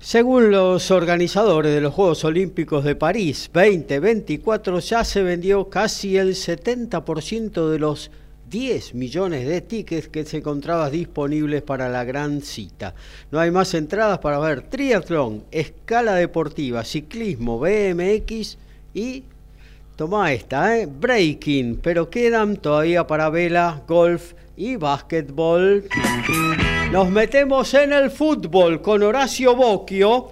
Según 0.00 0.50
los 0.50 0.90
organizadores 0.90 1.72
de 1.72 1.80
los 1.80 1.94
Juegos 1.94 2.24
Olímpicos 2.24 2.84
de 2.84 2.94
París 2.94 3.50
2024, 3.54 4.80
ya 4.80 5.02
se 5.02 5.22
vendió 5.22 5.70
casi 5.70 6.18
el 6.18 6.34
70% 6.34 7.70
de 7.70 7.78
los 7.78 8.10
10 8.50 8.94
millones 8.94 9.46
de 9.46 9.60
tickets 9.60 10.08
que 10.08 10.24
se 10.24 10.38
encontraban 10.38 10.90
disponibles 10.90 11.62
para 11.62 11.88
la 11.88 12.02
gran 12.02 12.42
cita. 12.42 12.94
No 13.30 13.38
hay 13.38 13.52
más 13.52 13.72
entradas 13.74 14.18
para 14.18 14.40
ver 14.40 14.62
triatlón, 14.62 15.44
escala 15.52 16.16
deportiva, 16.16 16.84
ciclismo, 16.84 17.60
BMX 17.60 18.58
y 18.92 19.22
toma 19.94 20.32
esta, 20.32 20.76
¿eh? 20.78 20.86
breaking, 20.86 21.78
pero 21.80 22.10
quedan 22.10 22.56
todavía 22.56 23.06
para 23.06 23.30
vela, 23.30 23.82
golf 23.86 24.32
y 24.56 24.74
básquetbol. 24.74 25.84
Nos 26.90 27.08
metemos 27.08 27.72
en 27.74 27.92
el 27.92 28.10
fútbol 28.10 28.82
con 28.82 29.04
Horacio 29.04 29.54
Bocchio. 29.54 30.30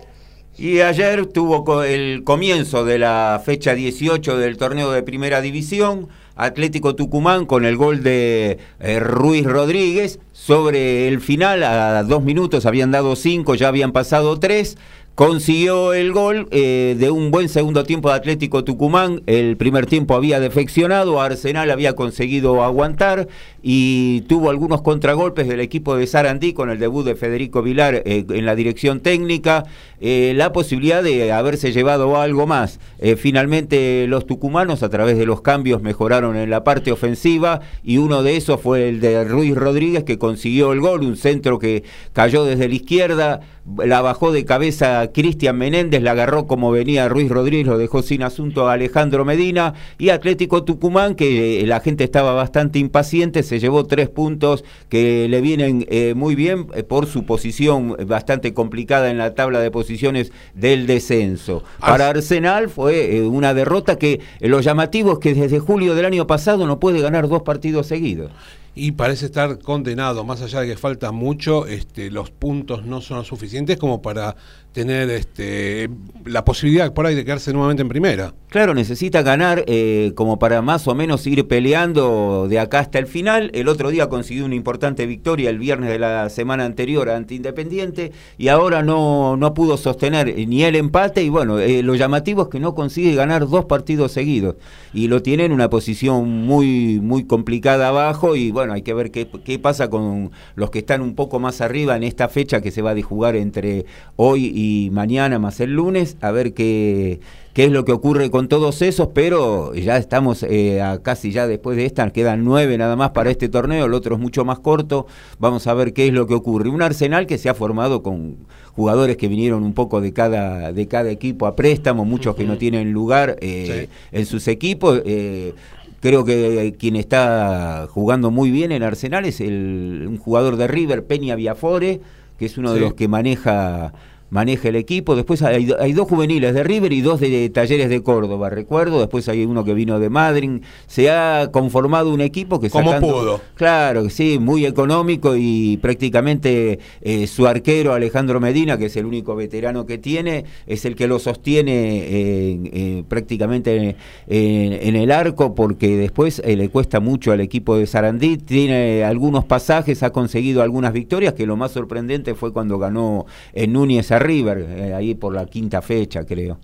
Y 0.57 0.81
ayer 0.81 1.26
tuvo 1.26 1.85
el 1.85 2.24
comienzo 2.24 2.85
de 2.85 2.98
la 2.98 3.40
fecha 3.44 3.74
18 3.74 4.37
del 4.38 4.57
torneo 4.57 4.90
de 4.90 5.04
Primera 5.04 5.40
División. 5.40 6.09
Atlético 6.38 6.94
Tucumán 6.94 7.46
con 7.46 7.64
el 7.64 7.77
gol 7.77 8.03
de 8.03 8.59
eh, 8.81 9.01
Ruiz 9.01 9.44
Rodríguez. 9.44 10.20
Sobre 10.33 11.09
el 11.09 11.20
final, 11.20 11.64
a 11.64 12.03
dos 12.05 12.22
minutos 12.22 12.64
habían 12.64 12.92
dado 12.92 13.16
cinco, 13.16 13.57
ya 13.57 13.68
habían 13.68 13.92
pasado 13.92 14.38
tres 14.38 14.79
consiguió 15.18 15.94
el 15.94 16.12
gol 16.12 16.46
eh, 16.52 16.94
de 16.96 17.11
un 17.11 17.33
buen 17.33 17.48
segundo 17.48 17.83
tiempo 17.83 18.09
de 18.09 18.14
Atlético 18.14 18.62
Tucumán. 18.62 19.22
El 19.26 19.57
primer 19.57 19.86
tiempo 19.86 20.14
había 20.14 20.38
defeccionado, 20.38 21.20
Arsenal 21.20 21.72
había 21.72 21.95
conseguido 21.97 22.62
aguantar 22.62 23.26
y 23.61 24.20
tuvo 24.28 24.49
algunos 24.49 24.80
contragolpes 24.80 25.49
del 25.49 25.59
equipo 25.59 25.97
de 25.97 26.07
Sarandí 26.07 26.53
con 26.53 26.70
el 26.70 26.78
debut 26.78 27.05
de 27.05 27.16
Federico 27.16 27.62
Vilar 27.62 27.97
eh, 27.97 28.26
en 28.28 28.47
la 28.47 28.55
dirección 28.55 29.01
técnica. 29.01 29.64
eh, 30.01 30.34
la 30.36 30.53
posibilidad 30.53 31.03
de 31.03 31.32
haberse 31.32 31.72
llevado 31.72 32.20
algo 32.20 32.47
más. 32.47 32.78
Finalmente 33.16 34.07
los 34.07 34.24
tucumanos 34.24 34.84
a 34.84 34.88
través 34.88 35.18
de 35.18 35.26
los 35.26 35.40
cambios 35.40 35.82
mejoraron 35.82 36.36
en 36.36 36.51
la 36.51 36.62
parte 36.62 36.93
ofensiva 36.93 37.61
y 37.82 37.99
uno 37.99 38.22
de 38.22 38.36
esos 38.36 38.61
fue 38.61 38.88
el 38.88 39.01
de 39.01 39.24
Ruiz 39.24 39.57
Rodríguez 39.57 40.05
que 40.05 40.18
consiguió 40.18 40.72
el 40.72 40.80
gol, 40.80 41.03
un 41.03 41.16
centro 41.16 41.59
que 41.59 41.82
cayó 42.12 42.45
desde 42.45 42.68
la 42.68 42.74
izquierda, 42.74 43.40
la 43.76 44.01
bajó 44.01 44.32
de 44.32 44.45
cabeza 44.45 45.07
Cristian 45.12 45.56
Menéndez, 45.56 46.02
la 46.02 46.12
agarró 46.12 46.46
como 46.46 46.70
venía 46.70 47.09
Ruiz 47.09 47.30
Rodríguez, 47.30 47.66
lo 47.66 47.78
dejó 47.78 48.02
sin 48.02 48.22
asunto 48.22 48.68
a 48.68 48.72
Alejandro 48.72 49.24
Medina 49.24 49.74
y 49.98 50.11
Atlético 50.11 50.64
Tucumán, 50.64 51.14
que 51.14 51.61
eh, 51.61 51.66
la 51.66 51.80
gente 51.80 52.04
estaba 52.04 52.32
bastante 52.32 52.78
impaciente, 52.78 53.42
se 53.42 53.59
llevó 53.59 53.84
tres 53.86 54.09
puntos 54.09 54.64
que 54.88 55.28
le 55.28 55.40
vienen 55.40 55.86
eh, 55.88 56.14
muy 56.14 56.34
bien 56.34 56.66
eh, 56.74 56.82
por 56.82 57.06
su 57.06 57.24
posición 57.24 57.96
bastante 58.06 58.54
complicada 58.54 59.11
en 59.11 59.18
la 59.18 59.34
tabla 59.34 59.61
de 59.61 59.70
posiciones 59.70 60.32
del 60.54 60.86
descenso. 60.86 61.62
Para 61.80 62.09
Arsenal 62.09 62.68
fue 62.68 63.22
una 63.22 63.54
derrota 63.54 63.96
que 63.96 64.20
lo 64.40 64.61
llamativo 64.61 65.14
es 65.14 65.18
que 65.18 65.34
desde 65.34 65.59
julio 65.59 65.94
del 65.94 66.04
año 66.04 66.26
pasado 66.26 66.66
no 66.66 66.80
puede 66.80 67.00
ganar 67.00 67.28
dos 67.28 67.42
partidos 67.42 67.86
seguidos 67.86 68.30
y 68.78 68.92
parece 68.92 69.26
estar 69.26 69.59
condenado, 69.59 70.22
más 70.24 70.40
allá 70.40 70.61
de 70.61 70.68
que 70.68 70.76
falta 70.76 71.11
mucho, 71.11 71.66
este, 71.66 72.12
los 72.12 72.30
puntos 72.30 72.86
no 72.86 73.00
son 73.00 73.24
suficientes 73.24 73.76
como 73.76 74.02
para 74.02 74.36
tener 74.79 75.11
este, 75.11 75.91
la 76.24 76.45
posibilidad 76.45 76.95
por 76.95 77.05
ahí 77.05 77.16
de 77.16 77.24
quedarse 77.24 77.53
nuevamente 77.53 77.83
en 77.83 77.89
primera. 77.89 78.33
Claro, 78.49 78.74
necesita 78.74 79.22
ganar 79.22 79.64
eh, 79.66 80.12
como 80.14 80.39
para 80.39 80.62
más 80.62 80.87
o 80.87 80.95
menos 80.95 81.26
ir 81.26 81.49
peleando 81.49 82.47
de 82.49 82.61
acá 82.61 82.79
hasta 82.79 83.01
el 83.01 83.09
final. 83.09 83.51
El 83.55 83.66
otro 83.66 83.91
día 83.91 84.09
consiguió 84.09 84.45
una 84.45 84.55
importante 84.55 85.05
victoria 85.05 85.51
el 85.51 85.59
viernes 85.59 85.91
de 85.91 85.99
la 85.99 86.31
semana 86.31 86.64
anterior 86.64 87.11
ante 87.11 87.35
Independiente 87.35 88.12
y 88.39 88.49
ahora 88.49 88.85
no, 88.85 89.37
no 89.37 89.53
pudo 89.53 89.76
sostener 89.76 90.33
ni 90.47 90.62
el 90.62 90.76
empate 90.76 91.24
y 91.24 91.29
bueno, 91.29 91.59
eh, 91.59 91.83
lo 91.83 91.97
llamativo 91.97 92.43
es 92.43 92.49
que 92.49 92.61
no 92.61 92.76
consigue 92.76 93.16
ganar 93.16 93.49
dos 93.49 93.64
partidos 93.64 94.12
seguidos 94.12 94.55
y 94.95 95.09
lo 95.09 95.22
tiene 95.22 95.45
en 95.45 95.51
una 95.51 95.68
posición 95.68 96.47
muy, 96.47 97.01
muy 97.01 97.24
complicada 97.24 97.89
abajo 97.89 98.37
y 98.37 98.53
bueno, 98.53 98.74
hay 98.74 98.83
que 98.83 98.95
ver 98.95 99.11
qué, 99.11 99.29
qué 99.45 99.59
pasa 99.59 99.91
con 99.91 100.31
los 100.55 100.70
que 100.70 100.79
están 100.79 101.03
un 101.03 101.16
poco 101.16 101.41
más 101.41 101.61
arriba 101.61 101.97
en 101.97 102.05
esta 102.05 102.29
fecha 102.29 102.61
que 102.61 102.70
se 102.70 102.81
va 102.81 102.93
a 102.93 103.03
jugar 103.03 103.35
entre 103.35 103.85
hoy 104.16 104.53
y 104.55 104.68
mañana 104.93 105.39
más 105.39 105.61
el 105.61 105.73
lunes, 105.73 106.16
a 106.21 106.31
ver 106.31 106.55
qué, 106.55 107.21
qué 107.53 107.64
es 107.64 107.73
lo 107.73 107.85
que 107.85 107.93
ocurre 107.93 108.31
con 108.31 108.49
todos 108.49 108.83
esos, 108.83 109.09
pero 109.14 109.75
ya 109.75 109.97
estamos 109.97 110.45
eh, 110.49 110.81
casi 111.03 111.33
ya 111.33 111.47
después 111.47 111.77
de 111.77 111.87
esta, 111.87 112.09
quedan 112.11 112.45
nueve 112.45 112.79
nada 112.79 112.97
más 112.97 113.11
para 113.11 113.31
este 113.31 113.49
torneo, 113.49 113.87
el 113.87 113.95
otro 113.95 114.14
es 114.14 114.21
mucho 114.21 114.45
más 114.45 114.59
corto, 114.61 115.07
vamos 115.39 115.66
a 115.66 115.75
ver 115.75 115.93
qué 115.93 116.07
es 116.07 116.12
lo 116.12 116.27
que 116.27 116.35
ocurre. 116.35 116.69
Un 116.69 116.83
Arsenal 116.83 117.27
que 117.27 117.39
se 117.39 117.49
ha 117.49 117.55
formado 117.55 118.03
con 118.03 118.37
jugadores 118.75 119.16
que 119.16 119.27
vinieron 119.27 119.64
un 119.64 119.73
poco 119.73 120.01
de 120.01 120.12
cada, 120.12 120.73
de 120.73 120.87
cada 120.87 121.11
equipo 121.11 121.47
a 121.47 121.57
préstamo, 121.57 122.05
muchos 122.05 122.37
que 122.37 122.45
no 122.45 122.59
tienen 122.59 122.93
lugar 122.93 123.37
eh, 123.41 123.89
en 124.12 124.25
sus 124.25 124.47
equipos. 124.47 125.03
Eh, 125.05 125.53
creo 126.01 126.25
que 126.25 126.77
quien 126.79 126.95
está 126.95 127.89
jugando 127.91 128.31
muy 128.31 128.53
bien 128.53 128.71
en 128.71 128.85
Arsenal 128.85 129.25
es 129.25 129.41
el, 129.41 130.05
un 130.09 130.16
jugador 130.16 130.57
de 130.57 130.69
River, 130.69 131.05
Peña 131.05 131.35
Viafore, 131.35 132.01
que 132.39 132.47
es 132.47 132.57
uno 132.57 132.73
de 132.73 132.79
los 132.79 132.95
que 132.95 133.09
maneja 133.09 133.93
maneja 134.31 134.68
el 134.68 134.76
equipo. 134.76 135.16
Después 135.16 135.43
hay, 135.43 135.93
dos 135.93 136.09
juveniles 136.09 136.55
de 136.55 136.62
River 136.62 136.93
y 136.93 137.01
dos 137.01 137.20
de 137.20 137.51
Talleres 137.51 137.89
de 137.89 138.03
Córdoba, 138.03 138.51
recuerdo. 138.51 139.01
Después 139.01 139.29
hay 139.29 139.45
uno 139.45 139.64
que 139.64 139.74
vino 139.74 139.99
de 139.99 140.11
Madrid. 140.11 140.62
Se 140.87 141.11
ha 141.11 141.51
conformado 141.53 142.12
un 142.12 142.20
equipo 142.20 142.61
que 142.61 142.70
Como 142.70 142.99
pudo. 143.01 143.41
Claro, 143.55 144.09
sí, 144.11 144.39
muy 144.39 144.66
económico 144.66 145.35
y 145.37 145.79
prácticamente 145.79 146.79
eh, 147.01 147.26
su 147.26 147.47
arquero 147.47 147.93
Alejandro 147.93 148.41
Medina, 148.41 148.79
que 148.79 148.87
es 148.87 148.97
el 148.97 149.07
único 149.07 149.35
veterano 149.35 149.87
que 149.87 149.99
tiene, 149.99 150.45
es 150.66 150.85
el 150.85 150.95
que 150.95 151.07
lo 151.07 151.18
sostiene 151.18 152.05
eh, 152.07 153.05
prácticamente 153.09 153.97
en, 154.26 154.97
el 154.97 155.12
arco 155.12 155.55
porque 155.55 155.97
después 155.97 156.43
eh, 156.45 156.57
le 156.57 156.68
cuesta 156.70 157.01
mucho 157.01 157.33
al 157.33 157.41
equipo 157.41 157.76
de 157.76 157.87
Sarandí. 157.87 158.37
Tiene 158.37 159.05
algunos 159.05 159.45
pasajes, 159.45 160.03
ha 160.03 160.11
conseguido 160.11 160.62
algunas 160.62 160.93
victorias, 160.93 161.35
que 161.35 161.47
lo 161.47 161.57
más 161.57 161.72
sorprendente 161.72 162.35
fue 162.35 162.53
cuando 162.53 162.79
ganó 162.79 163.26
en 163.53 163.72
Núñez 163.72 164.11
River, 164.19 164.59
eh, 164.59 164.95
ahí 164.95 165.14
por 165.14 165.35
la 165.35 165.47
quinta 165.47 165.83
fecha, 165.83 166.25
creo. 166.25 166.59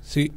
Sí, 0.00 0.32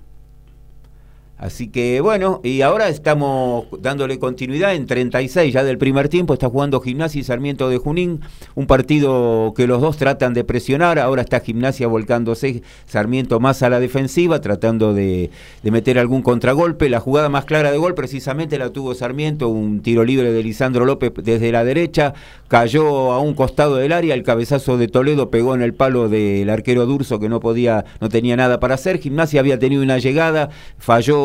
Así 1.38 1.68
que 1.68 2.00
bueno, 2.00 2.40
y 2.44 2.62
ahora 2.62 2.88
estamos 2.88 3.66
dándole 3.80 4.20
continuidad. 4.20 4.74
En 4.74 4.86
36 4.86 5.54
ya 5.54 5.66
del 5.66 5.78
primer 5.78 6.08
tiempo, 6.08 6.34
está 6.34 6.48
jugando 6.48 6.80
Gimnasia 6.80 7.20
y 7.20 7.24
Sarmiento 7.26 7.70
de 7.70 7.78
Junín, 7.78 8.22
un 8.56 8.68
partido 8.68 9.54
que 9.56 9.68
los 9.68 9.82
dos 9.82 9.98
tratan 9.98 10.34
de 10.34 10.46
presionar, 10.46 10.98
ahora 10.98 11.24
está 11.24 11.42
Gimnasia 11.42 11.88
volcándose, 11.88 12.64
Sarmiento 12.86 13.42
más 13.42 13.64
a 13.64 13.70
la 13.70 13.82
defensiva, 13.82 14.40
tratando 14.40 14.94
de, 14.94 15.30
meter 15.64 16.00
algún 16.00 16.22
contragolpe, 16.22 16.90
la 16.90 17.02
jugada 17.02 17.28
más 17.28 17.44
clara 17.44 17.72
de 17.72 17.78
gol 17.78 17.96
precisamente 17.96 18.58
la 18.58 18.70
tuvo 18.70 18.96
Sarmiento, 18.96 19.50
un 19.50 19.82
tiro 19.82 20.06
libre 20.06 20.32
de 20.32 20.42
Lisandro 20.42 20.86
López 20.86 21.12
desde 21.22 21.52
la 21.52 21.66
derecha, 21.66 22.14
cayó 22.48 23.12
a 23.12 23.20
un 23.20 23.34
costado 23.34 23.76
del 23.76 23.92
área, 23.92 24.14
el 24.14 24.24
cabezazo 24.24 24.78
de 24.78 24.88
Toledo 24.88 25.30
pegó 25.30 25.54
en 25.54 25.62
el 25.62 25.74
palo 25.74 26.08
del 26.08 26.50
arquero 26.50 26.86
Durso 26.86 27.20
que 27.20 27.28
no 27.28 27.42
podía, 27.42 27.84
no 28.00 28.08
tenía 28.08 28.38
nada 28.38 28.62
para 28.62 28.76
hacer, 28.76 29.00
Gimnasia 29.00 29.42
había 29.42 29.60
tenido 29.60 29.84
una 29.84 29.98
llegada, 29.98 30.50
falló 30.78 31.25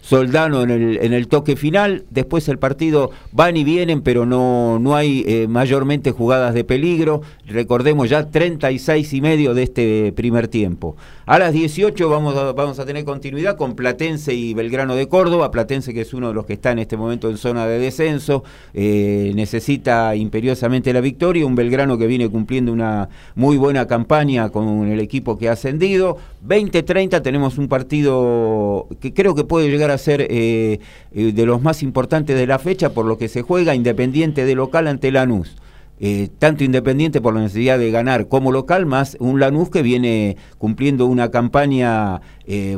Soldano 0.00 0.62
en 0.62 0.70
el, 0.70 0.98
en 1.02 1.12
el 1.12 1.28
toque 1.28 1.56
final. 1.56 2.04
Después 2.10 2.48
el 2.48 2.58
partido 2.58 3.10
van 3.32 3.56
y 3.56 3.64
vienen, 3.64 4.02
pero 4.02 4.26
no, 4.26 4.78
no 4.78 4.96
hay 4.96 5.24
eh, 5.26 5.46
mayormente 5.48 6.10
jugadas 6.12 6.54
de 6.54 6.64
peligro. 6.64 7.22
Recordemos 7.46 8.08
ya 8.08 8.30
36 8.30 9.12
y 9.12 9.20
medio 9.20 9.54
de 9.54 9.62
este 9.62 10.12
primer 10.12 10.48
tiempo. 10.48 10.96
A 11.26 11.38
las 11.38 11.52
18 11.52 12.08
vamos 12.08 12.36
a, 12.36 12.52
vamos 12.52 12.78
a 12.78 12.86
tener 12.86 13.04
continuidad 13.04 13.56
con 13.56 13.74
Platense 13.76 14.34
y 14.34 14.54
Belgrano 14.54 14.96
de 14.96 15.08
Córdoba. 15.08 15.50
Platense 15.50 15.94
que 15.94 16.00
es 16.00 16.12
uno 16.12 16.28
de 16.28 16.34
los 16.34 16.46
que 16.46 16.54
está 16.54 16.72
en 16.72 16.80
este 16.80 16.96
momento 16.96 17.30
en 17.30 17.36
zona 17.36 17.66
de 17.66 17.78
descenso. 17.78 18.42
Eh, 18.74 19.32
necesita 19.34 20.14
imperiosamente 20.16 20.92
la 20.92 21.00
victoria. 21.00 21.46
Un 21.46 21.54
Belgrano 21.54 21.98
que 21.98 22.06
viene 22.06 22.28
cumpliendo 22.28 22.72
una 22.72 23.08
muy 23.34 23.56
buena 23.56 23.86
campaña 23.86 24.50
con 24.50 24.88
el 24.88 25.00
equipo 25.00 25.38
que 25.38 25.48
ha 25.48 25.52
ascendido. 25.52 26.18
20-30 26.46 27.22
tenemos 27.22 27.58
un 27.58 27.68
partido 27.68 28.88
que 29.00 29.12
creo 29.12 29.29
que 29.34 29.44
puede 29.44 29.70
llegar 29.70 29.90
a 29.90 29.98
ser 29.98 30.22
eh, 30.22 30.80
eh, 31.12 31.32
de 31.32 31.46
los 31.46 31.62
más 31.62 31.82
importantes 31.82 32.36
de 32.36 32.46
la 32.46 32.58
fecha 32.58 32.90
por 32.90 33.06
lo 33.06 33.18
que 33.18 33.28
se 33.28 33.42
juega 33.42 33.74
independiente 33.74 34.44
de 34.44 34.54
local 34.54 34.86
ante 34.86 35.10
Lanús. 35.10 35.56
Eh, 36.00 36.28
tanto 36.38 36.64
Independiente 36.64 37.20
por 37.20 37.34
la 37.34 37.42
necesidad 37.42 37.78
de 37.78 37.90
ganar 37.90 38.28
como 38.28 38.52
local, 38.52 38.86
más 38.86 39.16
un 39.20 39.38
Lanús 39.38 39.70
que 39.70 39.82
viene 39.82 40.36
cumpliendo 40.58 41.06
una 41.06 41.30
campaña 41.30 42.20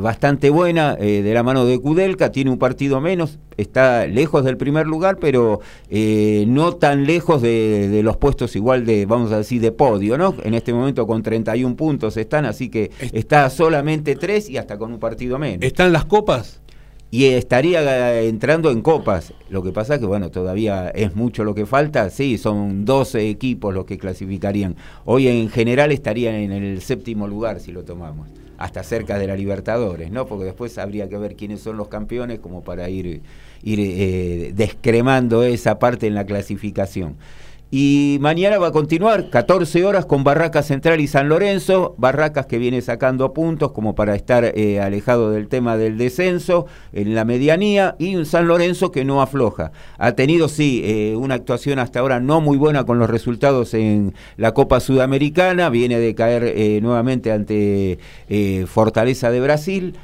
bastante 0.01 0.51
buena 0.51 0.95
de 0.95 1.33
la 1.33 1.41
mano 1.41 1.65
de 1.65 1.79
Kudelka, 1.79 2.31
tiene 2.31 2.51
un 2.51 2.59
partido 2.59 3.01
menos, 3.01 3.39
está 3.57 4.05
lejos 4.05 4.45
del 4.45 4.55
primer 4.55 4.85
lugar, 4.85 5.17
pero 5.19 5.61
no 5.89 6.75
tan 6.75 7.07
lejos 7.07 7.41
de, 7.41 7.89
de, 7.89 8.03
los 8.03 8.17
puestos 8.17 8.55
igual 8.55 8.85
de, 8.85 9.07
vamos 9.07 9.31
a 9.31 9.37
decir, 9.37 9.59
de 9.61 9.71
podio, 9.71 10.15
¿no? 10.15 10.35
En 10.43 10.53
este 10.53 10.73
momento 10.73 11.07
con 11.07 11.23
31 11.23 11.75
puntos 11.75 12.17
están, 12.17 12.45
así 12.45 12.69
que 12.69 12.91
está 13.13 13.49
solamente 13.49 14.15
tres 14.15 14.49
y 14.49 14.57
hasta 14.57 14.77
con 14.77 14.91
un 14.93 14.99
partido 14.99 15.39
menos. 15.39 15.65
¿Están 15.65 15.91
las 15.91 16.05
copas? 16.05 16.62
Y 17.13 17.27
estaría 17.27 18.21
entrando 18.21 18.71
en 18.71 18.81
copas. 18.81 19.35
Lo 19.47 19.61
que 19.61 19.71
pasa 19.71 19.93
es 19.93 19.99
que, 19.99 20.07
bueno, 20.07 20.31
todavía 20.31 20.89
es 20.89 21.15
mucho 21.15 21.43
lo 21.43 21.53
que 21.53 21.67
falta. 21.67 22.09
Sí, 22.09 22.39
son 22.39 22.85
12 22.85 23.29
equipos 23.29 23.71
los 23.71 23.85
que 23.85 23.99
clasificarían. 23.99 24.75
Hoy 25.05 25.27
en 25.27 25.47
general 25.51 25.91
estarían 25.91 26.33
en 26.33 26.51
el 26.51 26.81
séptimo 26.81 27.27
lugar 27.27 27.59
si 27.59 27.71
lo 27.71 27.83
tomamos. 27.83 28.29
Hasta 28.57 28.81
cerca 28.81 29.19
de 29.19 29.27
la 29.27 29.35
Libertadores, 29.35 30.09
¿no? 30.09 30.25
Porque 30.25 30.45
después 30.45 30.75
habría 30.79 31.07
que 31.07 31.19
ver 31.19 31.35
quiénes 31.35 31.61
son 31.61 31.77
los 31.77 31.87
campeones 31.87 32.39
como 32.39 32.63
para 32.63 32.89
ir, 32.89 33.21
ir 33.61 33.79
eh, 33.79 34.51
descremando 34.55 35.43
esa 35.43 35.77
parte 35.77 36.07
en 36.07 36.15
la 36.15 36.25
clasificación. 36.25 37.17
Y 37.75 38.19
mañana 38.21 38.59
va 38.59 38.67
a 38.67 38.71
continuar 38.71 39.31
14 39.31 39.83
horas 39.83 40.05
con 40.05 40.23
Barracas 40.23 40.67
Central 40.67 41.01
y 41.01 41.07
San 41.07 41.27
Lorenzo. 41.27 41.95
Barracas 41.97 42.45
que 42.45 42.59
viene 42.59 42.83
sacando 42.83 43.33
puntos 43.33 43.71
como 43.71 43.95
para 43.95 44.13
estar 44.13 44.45
eh, 44.45 44.79
alejado 44.79 45.31
del 45.31 45.47
tema 45.47 45.75
del 45.75 45.97
descenso 45.97 46.67
en 46.91 47.15
la 47.15 47.25
medianía. 47.25 47.95
Y 47.97 48.15
un 48.15 48.27
San 48.27 48.47
Lorenzo 48.47 48.91
que 48.91 49.05
no 49.05 49.23
afloja. 49.23 49.71
Ha 49.97 50.11
tenido, 50.11 50.49
sí, 50.49 50.83
eh, 50.85 51.15
una 51.17 51.33
actuación 51.33 51.79
hasta 51.79 51.99
ahora 51.99 52.19
no 52.19 52.41
muy 52.41 52.59
buena 52.59 52.83
con 52.83 52.99
los 52.99 53.09
resultados 53.09 53.73
en 53.73 54.13
la 54.37 54.53
Copa 54.53 54.79
Sudamericana. 54.79 55.71
Viene 55.71 55.97
de 55.97 56.13
caer 56.13 56.43
eh, 56.43 56.79
nuevamente 56.79 57.31
ante 57.31 57.97
Fortaleza 58.67 59.31
de 59.31 59.41
Brasil 59.41 59.95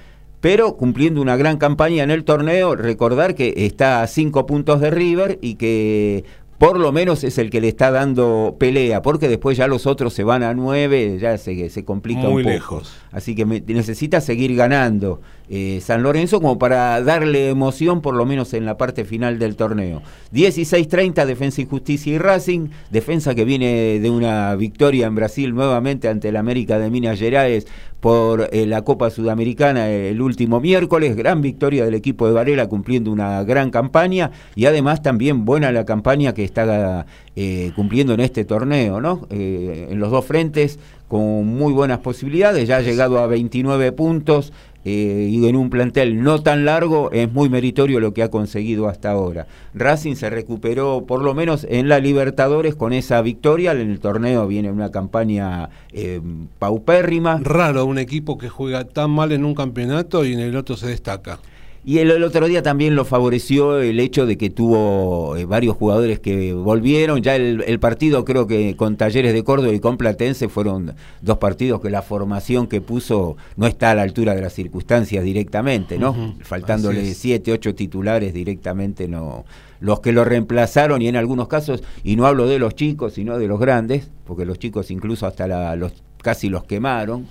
pero 0.41 0.78
cumpliendo 0.78 1.22
una 1.22 1.36
gran 1.36 1.57
campaña 1.57 2.03
en 2.03 2.11
el 2.11 2.24
torneo, 2.24 2.76
recordar 2.76 3.36
que 3.36 3.53
está 3.57 4.01
a 4.01 4.07
cinco 4.07 4.45
puntos 4.45 4.80
de 4.80 4.89
River 4.89 5.38
y 5.41 5.55
que 5.55 6.24
por 6.60 6.78
lo 6.80 6.91
menos 6.91 7.24
es 7.24 7.38
el 7.39 7.49
que 7.49 7.60
le 7.62 7.70
está 7.70 7.89
dando 7.89 8.55
pelea, 8.60 9.01
porque 9.01 9.28
después 9.28 9.57
ya 9.57 9.66
los 9.68 9.88
otros 9.88 10.14
se 10.14 10.24
van 10.24 10.43
a 10.43 10.53
nueve, 10.53 11.18
ya 11.20 11.38
se, 11.39 11.70
se 11.72 11.84
complica 11.86 12.20
Muy 12.22 12.30
un 12.30 12.38
poco. 12.43 12.49
lejos. 12.53 12.93
Así 13.12 13.34
que 13.34 13.45
me- 13.45 13.62
necesita 13.62 14.22
seguir 14.22 14.55
ganando 14.55 15.22
eh, 15.52 15.80
San 15.82 16.04
Lorenzo 16.04 16.39
como 16.39 16.60
para 16.60 17.02
darle 17.02 17.50
emoción, 17.50 18.02
por 18.02 18.14
lo 18.14 18.26
menos 18.26 18.54
en 18.54 18.66
la 18.66 18.78
parte 18.78 19.04
final 19.04 19.39
del 19.39 19.56
torneo. 19.56 20.04
16-30, 20.32 21.26
Defensa 21.26 21.62
y 21.62 21.66
Justicia 21.66 22.14
y 22.14 22.18
Racing. 22.20 22.70
Defensa 22.91 23.34
que 23.34 23.45
viene 23.45 24.00
de 24.00 24.10
una 24.12 24.56
victoria 24.56 25.08
en 25.08 25.16
Brasil 25.16 25.56
nuevamente 25.56 26.08
ante 26.08 26.30
el 26.30 26.38
América 26.38 26.78
de 26.78 26.91
Minas 26.91 27.20
Gerais 27.20 27.66
por 28.00 28.47
eh, 28.52 28.66
la 28.66 28.84
Copa 28.84 29.10
Sudamericana 29.10 29.89
el 29.89 30.22
último 30.22 30.60
miércoles. 30.60 31.16
Gran 31.16 31.41
victoria 31.41 31.84
del 31.84 31.95
equipo 31.95 32.28
de 32.28 32.34
Varela 32.34 32.68
cumpliendo 32.68 33.12
una 33.12 33.43
gran 33.43 33.72
campaña 33.72 34.32
y 34.56 34.66
además 34.66 35.02
también 35.02 35.45
buena 35.45 35.72
la 35.72 35.84
campaña 35.84 36.34
que 36.34 36.43
está 36.43 37.08
eh, 37.36 37.72
cumpliendo 37.76 38.14
en 38.14 38.20
este 38.20 38.45
torneo, 38.45 39.02
¿no? 39.02 39.28
En 39.32 40.00
los 40.00 40.12
dos 40.12 40.26
frentes 40.26 40.80
con 41.10 41.47
muy 41.47 41.74
buenas 41.74 42.00
posibilidades, 42.00 42.68
ya 42.68 42.78
ha 42.78 42.82
llegado 42.82 43.18
a 43.18 43.26
29 43.26 43.91
puntos 43.93 44.54
eh, 44.86 45.27
y 45.30 45.45
en 45.47 45.55
un 45.55 45.69
plantel 45.69 46.23
no 46.23 46.41
tan 46.41 46.65
largo 46.65 47.11
es 47.11 47.32
muy 47.32 47.49
meritorio 47.49 47.99
lo 47.99 48.13
que 48.13 48.23
ha 48.23 48.30
conseguido 48.30 48.88
hasta 48.88 49.11
ahora. 49.11 49.47
Racing 49.73 50.15
se 50.15 50.30
recuperó 50.30 51.05
por 51.05 51.21
lo 51.21 51.34
menos 51.34 51.67
en 51.69 51.89
la 51.89 51.99
Libertadores 51.99 52.75
con 52.75 52.93
esa 52.93 53.21
victoria, 53.21 53.73
en 53.73 53.91
el 53.91 53.99
torneo 53.99 54.47
viene 54.47 54.71
una 54.71 54.91
campaña 54.91 55.69
eh, 55.91 56.21
paupérrima. 56.59 57.39
Raro 57.43 57.86
un 57.86 57.97
equipo 57.97 58.38
que 58.38 58.49
juega 58.49 58.86
tan 58.86 59.11
mal 59.11 59.32
en 59.32 59.45
un 59.45 59.55
campeonato 59.55 60.23
y 60.25 60.34
en 60.34 60.39
el 60.39 60.55
otro 60.55 60.77
se 60.77 60.88
destaca. 60.88 61.39
Y 61.86 61.99
el, 61.99 62.11
el 62.11 62.23
otro 62.23 62.47
día 62.47 62.61
también 62.61 62.95
lo 62.95 63.05
favoreció 63.05 63.80
el 63.80 63.99
hecho 63.99 64.25
de 64.25 64.38
que 64.38 64.49
tuvo 64.49 65.36
eh, 65.38 65.45
varios 65.45 65.75
jugadores 65.77 66.19
que 66.19 66.53
volvieron. 66.53 67.21
Ya 67.21 67.36
el, 67.36 67.63
el 67.65 67.80
partido 67.80 68.25
creo 68.25 68.47
que 68.47 68.75
con 68.75 68.97
Talleres 68.97 69.34
de 69.34 69.43
Córdoba 69.43 69.73
y 69.73 69.80
con 69.80 69.97
Platense 69.97 70.49
fueron 70.49 70.93
dos 71.21 71.38
partidos 71.38 71.80
que 71.82 71.89
la 71.89 72.01
formación 72.01 72.67
que 72.67 72.82
puso 72.82 73.38
no 73.55 73.65
está 73.65 73.91
a 73.91 73.95
la 73.95 74.01
altura 74.03 74.36
de 74.36 74.41
las 74.41 74.53
circunstancias 74.53 75.23
directamente, 75.23 75.97
¿no? 75.97 76.36
Faltándole 76.41 77.13
siete, 77.13 77.51
ocho 77.53 77.73
titulares 77.73 78.34
directamente 78.34 79.07
no. 79.07 79.45
Los 79.80 80.01
que 80.01 80.11
lo 80.11 80.25
reemplazaron 80.25 81.01
y 81.01 81.07
en 81.07 81.15
algunos 81.15 81.47
casos, 81.47 81.82
y 82.03 82.17
no 82.17 82.27
hablo 82.27 82.45
de 82.47 82.59
los 82.59 82.75
chicos, 82.75 83.13
sino 83.13 83.38
de 83.38 83.47
los 83.47 83.57
grandes, 83.59 84.09
porque 84.27 84.43
los 84.45 84.59
chicos 84.59 84.91
incluso 84.91 85.25
hasta 85.25 85.47
la- 85.47 85.77
los 85.77 85.93
casi 86.21 86.49
los 86.49 86.65
quemaron. 86.65 87.25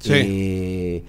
Sí. 0.00 0.10
Eh, 0.14 1.02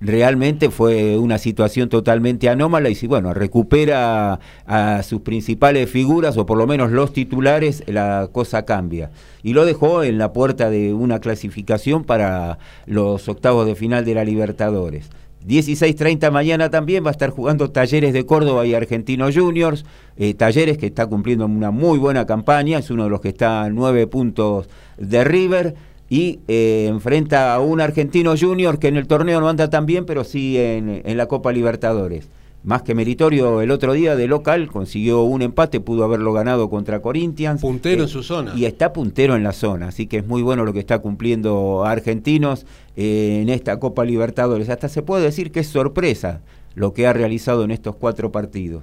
realmente 0.00 0.70
fue 0.70 1.18
una 1.18 1.38
situación 1.38 1.88
totalmente 1.88 2.48
anómala 2.48 2.88
y 2.88 2.94
si 2.94 3.06
bueno, 3.06 3.34
recupera 3.34 4.40
a 4.66 5.02
sus 5.02 5.20
principales 5.20 5.90
figuras 5.90 6.36
o 6.36 6.46
por 6.46 6.58
lo 6.58 6.66
menos 6.66 6.90
los 6.90 7.12
titulares, 7.12 7.82
la 7.86 8.28
cosa 8.32 8.64
cambia. 8.64 9.10
Y 9.42 9.52
lo 9.52 9.64
dejó 9.64 10.02
en 10.02 10.18
la 10.18 10.32
puerta 10.32 10.70
de 10.70 10.94
una 10.94 11.20
clasificación 11.20 12.04
para 12.04 12.58
los 12.86 13.28
octavos 13.28 13.66
de 13.66 13.74
final 13.74 14.04
de 14.04 14.14
la 14.14 14.24
Libertadores. 14.24 15.10
16.30 15.46 16.30
mañana 16.30 16.68
también 16.68 17.02
va 17.02 17.08
a 17.08 17.12
estar 17.12 17.30
jugando 17.30 17.70
Talleres 17.70 18.12
de 18.12 18.26
Córdoba 18.26 18.66
y 18.66 18.74
Argentinos 18.74 19.34
Juniors. 19.34 19.86
Eh, 20.18 20.34
Talleres 20.34 20.76
que 20.76 20.86
está 20.86 21.06
cumpliendo 21.06 21.46
una 21.46 21.70
muy 21.70 21.98
buena 21.98 22.26
campaña, 22.26 22.78
es 22.78 22.90
uno 22.90 23.04
de 23.04 23.10
los 23.10 23.22
que 23.22 23.30
está 23.30 23.62
a 23.62 23.70
nueve 23.70 24.06
puntos 24.06 24.68
de 24.98 25.24
River 25.24 25.74
y 26.10 26.40
eh, 26.48 26.86
enfrenta 26.88 27.54
a 27.54 27.60
un 27.60 27.80
argentino 27.80 28.34
junior 28.38 28.78
que 28.78 28.88
en 28.88 28.96
el 28.96 29.06
torneo 29.06 29.40
no 29.40 29.48
anda 29.48 29.70
tan 29.70 29.86
bien, 29.86 30.04
pero 30.04 30.24
sí 30.24 30.58
en, 30.58 31.00
en 31.04 31.16
la 31.16 31.26
Copa 31.26 31.52
Libertadores. 31.52 32.28
Más 32.62 32.82
que 32.82 32.94
meritorio 32.94 33.62
el 33.62 33.70
otro 33.70 33.94
día 33.94 34.16
de 34.16 34.26
local, 34.26 34.68
consiguió 34.68 35.22
un 35.22 35.40
empate, 35.40 35.80
pudo 35.80 36.04
haberlo 36.04 36.34
ganado 36.34 36.68
contra 36.68 37.00
Corinthians. 37.00 37.62
Puntero 37.62 38.02
Eh, 38.02 38.04
en 38.04 38.08
su 38.08 38.22
zona. 38.22 38.52
Y 38.54 38.66
está 38.66 38.92
puntero 38.92 39.34
en 39.34 39.44
la 39.44 39.52
zona, 39.52 39.88
así 39.88 40.06
que 40.06 40.18
es 40.18 40.26
muy 40.26 40.42
bueno 40.42 40.64
lo 40.66 40.74
que 40.74 40.80
está 40.80 40.98
cumpliendo 40.98 41.84
Argentinos 41.86 42.66
eh, 42.96 43.38
en 43.40 43.48
esta 43.48 43.78
Copa 43.78 44.04
Libertadores. 44.04 44.68
Hasta 44.68 44.90
se 44.90 45.00
puede 45.02 45.22
decir 45.24 45.52
que 45.52 45.60
es 45.60 45.68
sorpresa 45.68 46.42
lo 46.74 46.92
que 46.92 47.06
ha 47.06 47.12
realizado 47.14 47.64
en 47.64 47.70
estos 47.70 47.96
cuatro 47.96 48.30
partidos. 48.30 48.82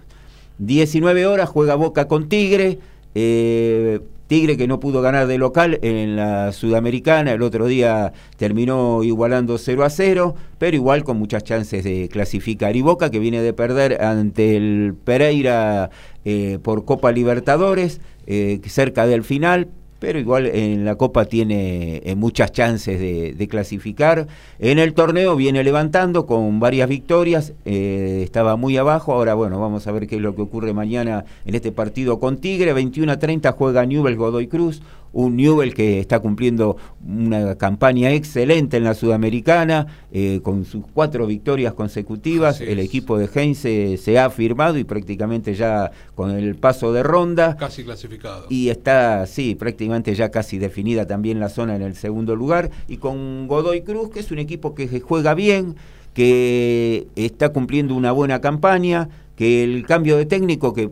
19 0.59 1.27
horas 1.27 1.49
juega 1.49 1.75
Boca 1.75 2.07
con 2.07 2.29
Tigre. 2.29 2.79
eh, 3.13 3.99
Tigre 4.27 4.57
que 4.57 4.67
no 4.67 4.79
pudo 4.79 5.01
ganar 5.01 5.25
de 5.25 5.37
local 5.37 5.79
en 5.81 6.15
la 6.15 6.51
Sudamericana, 6.51 7.31
el 7.31 7.41
otro 7.41 7.65
día 7.65 8.13
terminó 8.35 9.03
igualando 9.03 9.57
0 9.57 9.83
a 9.83 9.89
0, 9.89 10.35
pero 10.57 10.75
igual 10.75 11.03
con 11.03 11.17
muchas 11.17 11.43
chances 11.43 11.83
de 11.83 12.09
clasificar. 12.09 12.75
Y 12.75 12.81
Boca 12.81 13.09
que 13.09 13.19
viene 13.19 13.41
de 13.41 13.53
perder 13.53 14.03
ante 14.03 14.57
el 14.57 14.95
Pereira 15.03 15.89
eh, 16.25 16.59
por 16.61 16.85
Copa 16.85 17.11
Libertadores, 17.11 18.01
eh, 18.25 18.59
cerca 18.65 19.07
del 19.07 19.23
final, 19.23 19.69
pero 19.99 20.19
igual 20.19 20.45
en 20.45 20.85
la 20.85 20.95
Copa 20.95 21.25
tiene 21.25 22.01
eh, 22.03 22.15
muchas 22.15 22.51
chances 22.51 22.99
de, 22.99 23.47
clasificar. 23.47 24.27
En 24.59 24.77
el 24.77 24.93
torneo 24.93 25.35
viene 25.35 25.63
levantando 25.63 26.25
con 26.25 26.59
varias 26.59 26.89
victorias, 26.89 27.53
eh, 27.65 28.21
estaba 28.23 28.57
muy 28.57 28.75
abajo, 28.77 29.13
ahora 29.13 29.33
bueno, 29.33 29.59
vamos 29.59 29.87
a 29.87 29.91
ver 29.91 30.07
qué 30.07 30.17
es 30.17 30.21
lo 30.21 30.35
que 30.35 30.41
ocurre 30.41 30.73
mañana 30.73 31.25
en 31.45 31.55
este 31.55 31.71
partido 31.71 32.19
con 32.19 32.37
Tigre, 32.37 32.73
21 32.73 33.11
a 33.11 33.19
30 33.19 33.51
juega 33.53 33.85
Newell 33.85 34.17
Godoy 34.17 34.47
Cruz, 34.47 34.81
un 35.17 35.35
Newell 35.35 35.73
que 35.73 35.99
está 35.99 36.19
cumpliendo 36.19 36.77
una 37.03 37.55
campaña 37.55 38.11
excelente 38.11 38.77
en 38.77 38.83
la 38.83 38.93
Sudamericana, 38.93 39.87
eh, 40.11 40.41
con 40.43 40.63
sus 40.63 40.85
cuatro 40.93 41.25
victorias 41.25 41.73
consecutivas, 41.73 42.61
el 42.61 42.77
equipo 42.77 43.17
de 43.17 43.27
Heinze 43.33 43.97
se 43.97 44.19
ha 44.19 44.29
firmado 44.29 44.77
y 44.77 44.83
prácticamente 44.83 45.55
ya 45.55 45.89
con 46.13 46.29
el 46.29 46.55
paso 46.55 46.93
de 46.93 47.01
ronda. 47.01 47.57
Casi 47.57 47.83
clasificado. 47.83 48.45
Y 48.49 48.69
está, 48.69 49.25
sí, 49.25 49.55
prácticamente 49.55 50.13
ya 50.13 50.29
casi 50.29 50.59
definida 50.59 51.07
también 51.07 51.39
la 51.39 51.49
zona 51.49 51.75
en 51.75 51.81
el 51.81 51.95
segundo 51.95 52.35
lugar. 52.35 52.69
Y 52.87 52.97
con 52.97 53.47
Godoy 53.47 53.81
Cruz, 53.81 54.11
que 54.11 54.19
es 54.19 54.29
un 54.29 54.37
equipo 54.37 54.75
que 54.75 54.99
juega 54.99 55.33
bien, 55.33 55.77
que 56.13 57.07
está 57.15 57.49
cumpliendo 57.49 57.95
una 57.95 58.11
buena 58.11 58.39
campaña, 58.39 59.09
que 59.37 59.63
el 59.63 59.85
cambio 59.85 60.17
de 60.17 60.25
técnico, 60.25 60.73
que 60.73 60.89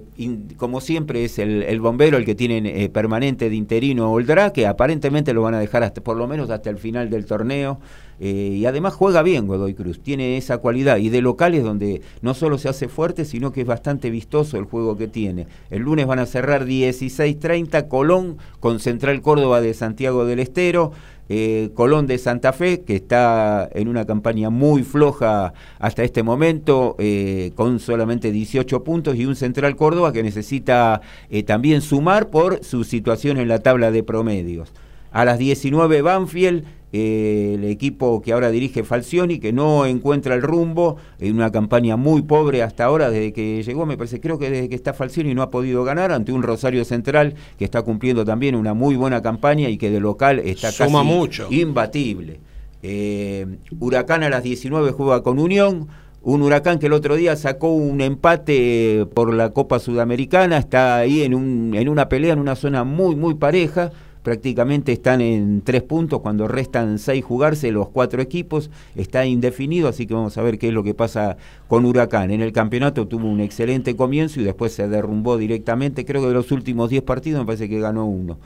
como 0.58 0.80
siempre 0.80 1.26
es 1.26 1.40
el, 1.40 1.64
el 1.64 1.82
bombero 1.82 2.16
el 2.16 2.26
que 2.26 2.36
tienen 2.36 2.68
eh, 2.68 2.90
permanente 2.90 3.50
de 3.50 3.56
interino 3.56 4.12
Oldra, 4.12 4.54
que 4.54 4.68
aparentemente 4.68 5.34
lo 5.34 5.42
van 5.42 5.56
a 5.56 5.60
dejar 5.60 5.82
hasta 5.82 6.02
por 6.02 6.16
lo 6.16 6.28
menos 6.28 6.52
hasta 6.52 6.70
el 6.70 6.78
final 6.78 7.10
del 7.10 7.26
torneo. 7.26 7.80
eh, 8.20 8.56
y 8.56 8.66
además 8.68 8.94
juega 8.94 9.24
bien 9.24 9.48
Godoy 9.48 9.74
Cruz, 9.74 10.00
tiene 10.00 10.38
esa 10.38 10.60
cualidad. 10.60 10.98
Y 10.98 11.10
de 11.10 11.22
locales 11.22 11.64
donde 11.64 12.04
no 12.22 12.36
solo 12.36 12.60
se 12.60 12.70
hace 12.70 12.88
fuerte, 12.88 13.26
sino 13.26 13.52
que 13.52 13.62
es 13.62 13.68
bastante 13.68 14.12
vistoso 14.12 14.58
el 14.60 14.66
juego 14.66 14.96
que 14.96 15.08
tiene. 15.08 15.48
El 15.72 15.82
lunes 15.82 16.06
van 16.06 16.20
a 16.20 16.28
cerrar 16.28 16.68
16.30 16.68 17.88
Colón 17.88 18.38
con 18.60 18.80
Central 18.80 19.24
Córdoba 19.24 19.60
de 19.60 19.74
Santiago 19.74 20.24
del 20.24 20.40
Estero. 20.40 20.92
Eh, 21.30 21.72
Colón 21.74 22.08
de 22.08 22.18
Santa 22.18 22.54
Fe, 22.54 22.82
que 22.82 22.96
está 22.96 23.70
en 23.74 23.88
una 23.88 24.06
campaña 24.06 24.50
muy 24.50 24.84
floja 24.84 25.54
hasta 25.80 26.04
este 26.04 26.24
momento, 26.24 26.96
eh, 27.00 27.52
con 27.56 27.80
solamente 27.80 28.32
18 28.32 28.84
puntos, 28.84 29.16
y 29.16 29.26
un 29.26 29.36
Central 29.36 29.76
Córdoba 29.76 30.14
que 30.14 30.24
necesita 30.24 31.02
eh, 31.30 31.44
también 31.44 31.82
sumar 31.82 32.30
por 32.30 32.64
su 32.64 32.84
situación 32.84 33.38
en 33.38 33.48
la 33.48 33.60
tabla 33.60 33.92
de 33.92 34.04
promedios. 34.04 34.72
A 35.12 35.26
las 35.26 35.40
19 35.40 36.02
Banfield, 36.02 36.66
eh, 36.94 37.56
el 37.56 37.64
equipo 37.66 38.22
que 38.22 38.34
ahora 38.34 38.52
dirige 38.52 38.84
Falcioni, 38.84 39.40
que 39.40 39.52
no 39.52 39.86
encuentra 39.86 40.36
el 40.36 40.42
rumbo, 40.42 40.98
en 41.20 41.36
una 41.36 41.52
campaña 41.52 41.98
muy 41.98 42.22
pobre 42.22 42.64
hasta 42.64 42.86
ahora, 42.86 43.10
desde 43.10 43.34
que 43.34 43.64
llegó, 43.64 43.86
me 43.86 43.98
parece, 43.98 44.22
creo 44.22 44.40
que 44.40 44.50
desde 44.50 44.70
que 44.70 44.76
está 44.76 44.94
Falcioni 44.94 45.34
no 45.34 45.42
ha 45.42 45.50
podido 45.50 45.84
ganar, 45.84 46.12
ante 46.12 46.32
un 46.32 46.44
Rosario 46.44 46.86
Central 46.86 47.36
que 47.58 47.66
está 47.66 47.82
cumpliendo 47.82 48.24
también 48.24 48.56
una 48.56 48.74
muy 48.74 48.96
buena 48.96 49.22
campaña 49.22 49.70
y 49.70 49.78
que 49.78 49.92
de 49.92 50.00
local 50.00 50.40
está 50.40 50.72
Suma 50.72 51.02
casi 51.02 51.14
mucho. 51.14 51.48
imbatible. 51.50 52.40
Eh, 52.84 53.48
Huracán 53.80 54.24
a 54.24 54.30
las 54.30 54.44
19 54.44 54.92
juega 54.92 55.24
con 55.24 55.40
Unión. 55.40 55.88
Un 56.22 56.42
huracán 56.42 56.80
que 56.80 56.88
el 56.88 56.94
otro 56.94 57.16
día 57.16 57.36
sacó 57.36 57.72
un 57.72 58.02
empate 58.02 59.06
por 59.14 59.32
la 59.32 59.52
Copa 59.52 59.78
Sudamericana, 59.78 60.58
está 60.58 60.98
ahí 60.98 61.22
en, 61.22 61.36
un, 61.36 61.74
en 61.76 61.88
una 61.88 62.10
pelea, 62.10 62.34
en 62.34 62.40
una 62.40 62.56
zona 62.56 62.84
muy, 62.84 63.16
muy 63.16 63.36
pareja. 63.36 63.92
Prácticamente 64.26 64.92
están 64.92 65.22
en 65.22 65.62
tres 65.62 65.84
puntos 65.84 66.22
cuando 66.22 66.48
restan 66.48 66.98
seis 66.98 67.24
jugarse 67.24 67.72
los 67.72 67.90
cuatro 67.90 68.24
equipos. 68.24 68.72
Está 68.96 69.24
indefinido, 69.28 69.88
así 69.88 70.08
que 70.08 70.16
vamos 70.16 70.36
a 70.40 70.42
ver 70.42 70.58
qué 70.58 70.70
es 70.70 70.74
lo 70.74 70.84
que 70.84 70.96
pasa 70.96 71.38
con 71.68 71.86
Huracán. 71.86 72.32
En 72.32 72.42
el 72.42 72.52
campeonato 72.52 73.08
tuvo 73.08 73.30
un 73.30 73.40
excelente 73.40 73.96
comienzo 73.96 74.42
y 74.42 74.44
después 74.44 74.74
se 74.74 74.88
derrumbó 74.88 75.38
directamente. 75.38 76.06
Creo 76.06 76.24
que 76.24 76.30
de 76.30 76.34
los 76.34 76.52
últimos 76.52 76.90
diez 76.90 77.04
partidos 77.04 77.42
me 77.42 77.46
parece 77.46 77.70
que 77.70 77.80
ganó 77.80 78.08
uno 78.08 78.40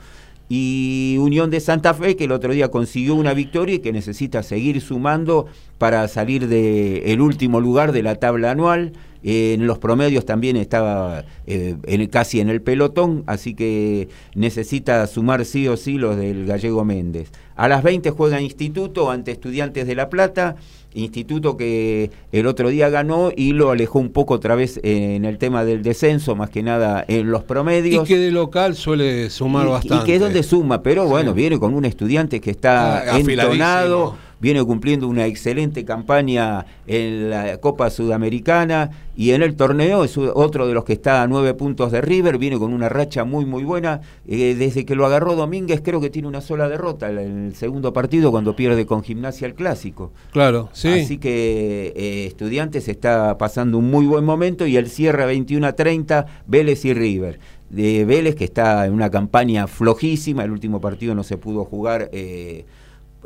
y 0.52 1.16
Unión 1.20 1.48
de 1.48 1.60
Santa 1.60 1.94
Fe 1.94 2.16
que 2.16 2.24
el 2.24 2.32
otro 2.32 2.52
día 2.52 2.72
consiguió 2.72 3.14
una 3.14 3.34
victoria 3.34 3.76
y 3.76 3.78
que 3.78 3.92
necesita 3.92 4.42
seguir 4.42 4.80
sumando 4.80 5.46
para 5.78 6.08
salir 6.08 6.48
del 6.48 7.20
último 7.20 7.60
lugar 7.60 7.92
de 7.92 8.02
la 8.02 8.16
tabla 8.16 8.50
anual. 8.50 8.92
eh, 9.22 9.52
en 9.54 9.66
los 9.68 9.78
promedios 9.78 10.24
también 10.26 10.56
estaba 10.56 11.24
en, 11.46 12.06
casi 12.08 12.40
en 12.40 12.48
el 12.48 12.62
pelotón, 12.62 13.22
así 13.26 13.54
que 13.54 14.08
necesita 14.34 15.06
sumar 15.06 15.44
sí 15.44 15.68
o 15.68 15.76
sí 15.76 15.98
los 15.98 16.16
del 16.16 16.46
gallego 16.46 16.84
Méndez. 16.84 17.30
A 17.54 17.68
las 17.68 17.84
20 17.84 18.10
juega 18.10 18.40
Instituto 18.40 19.10
ante 19.10 19.30
Estudiantes 19.30 19.86
de 19.86 19.94
La 19.94 20.10
Plata. 20.10 20.56
Instituto 20.92 21.56
que 21.56 22.10
el 22.32 22.46
otro 22.46 22.68
día 22.68 22.88
ganó 22.88 23.30
y 23.34 23.52
lo 23.52 23.70
alejó 23.70 23.98
un 23.98 24.10
poco 24.10 24.34
otra 24.34 24.54
vez 24.54 24.80
en 24.82 25.24
el 25.24 25.38
tema 25.38 25.64
del 25.64 25.82
descenso, 25.82 26.34
más 26.34 26.50
que 26.50 26.62
nada 26.62 27.04
en 27.06 27.30
los 27.30 27.44
promedios. 27.44 28.04
Y 28.04 28.08
que 28.08 28.18
de 28.18 28.30
local 28.30 28.74
suele 28.74 29.30
sumar 29.30 29.68
bastante. 29.68 30.02
Y 30.02 30.06
que 30.06 30.14
es 30.16 30.20
donde 30.20 30.42
suma, 30.42 30.82
pero 30.82 31.06
bueno, 31.06 31.32
viene 31.32 31.58
con 31.58 31.74
un 31.74 31.84
estudiante 31.84 32.40
que 32.40 32.50
está 32.50 33.14
ah, 33.14 33.18
entonado 33.18 34.16
viene 34.40 34.64
cumpliendo 34.64 35.06
una 35.06 35.26
excelente 35.26 35.84
campaña 35.84 36.66
en 36.86 37.30
la 37.30 37.58
Copa 37.58 37.90
Sudamericana 37.90 38.90
y 39.16 39.32
en 39.32 39.42
el 39.42 39.54
torneo 39.54 40.04
es 40.04 40.16
otro 40.16 40.66
de 40.66 40.74
los 40.74 40.84
que 40.84 40.94
está 40.94 41.22
a 41.22 41.26
nueve 41.26 41.54
puntos 41.54 41.92
de 41.92 42.00
River, 42.00 42.38
viene 42.38 42.58
con 42.58 42.72
una 42.72 42.88
racha 42.88 43.24
muy 43.24 43.44
muy 43.44 43.64
buena. 43.64 44.00
Eh, 44.26 44.54
desde 44.58 44.84
que 44.84 44.94
lo 44.94 45.06
agarró 45.06 45.36
Domínguez 45.36 45.82
creo 45.84 46.00
que 46.00 46.10
tiene 46.10 46.28
una 46.28 46.40
sola 46.40 46.68
derrota 46.68 47.10
en 47.10 47.46
el 47.46 47.54
segundo 47.54 47.92
partido 47.92 48.30
cuando 48.30 48.56
pierde 48.56 48.86
con 48.86 49.02
Gimnasia 49.02 49.46
el 49.46 49.54
Clásico. 49.54 50.12
Claro, 50.32 50.70
sí. 50.72 50.88
Así 50.88 51.18
que 51.18 51.92
eh, 51.94 52.26
Estudiantes 52.26 52.88
está 52.88 53.36
pasando 53.38 53.78
un 53.78 53.90
muy 53.90 54.06
buen 54.06 54.24
momento 54.24 54.66
y 54.66 54.76
el 54.76 54.88
cierre 54.88 55.26
21 55.26 55.66
a 55.66 55.72
30, 55.74 56.26
Vélez 56.46 56.84
y 56.84 56.94
River 56.94 57.38
de 57.70 58.04
Vélez, 58.04 58.34
que 58.34 58.44
está 58.44 58.84
en 58.84 58.92
una 58.92 59.10
campaña 59.10 59.66
flojísima. 59.66 60.44
El 60.44 60.50
último 60.50 60.80
partido 60.80 61.14
no 61.14 61.22
se 61.22 61.38
pudo 61.38 61.64
jugar 61.64 62.10
eh, 62.12 62.66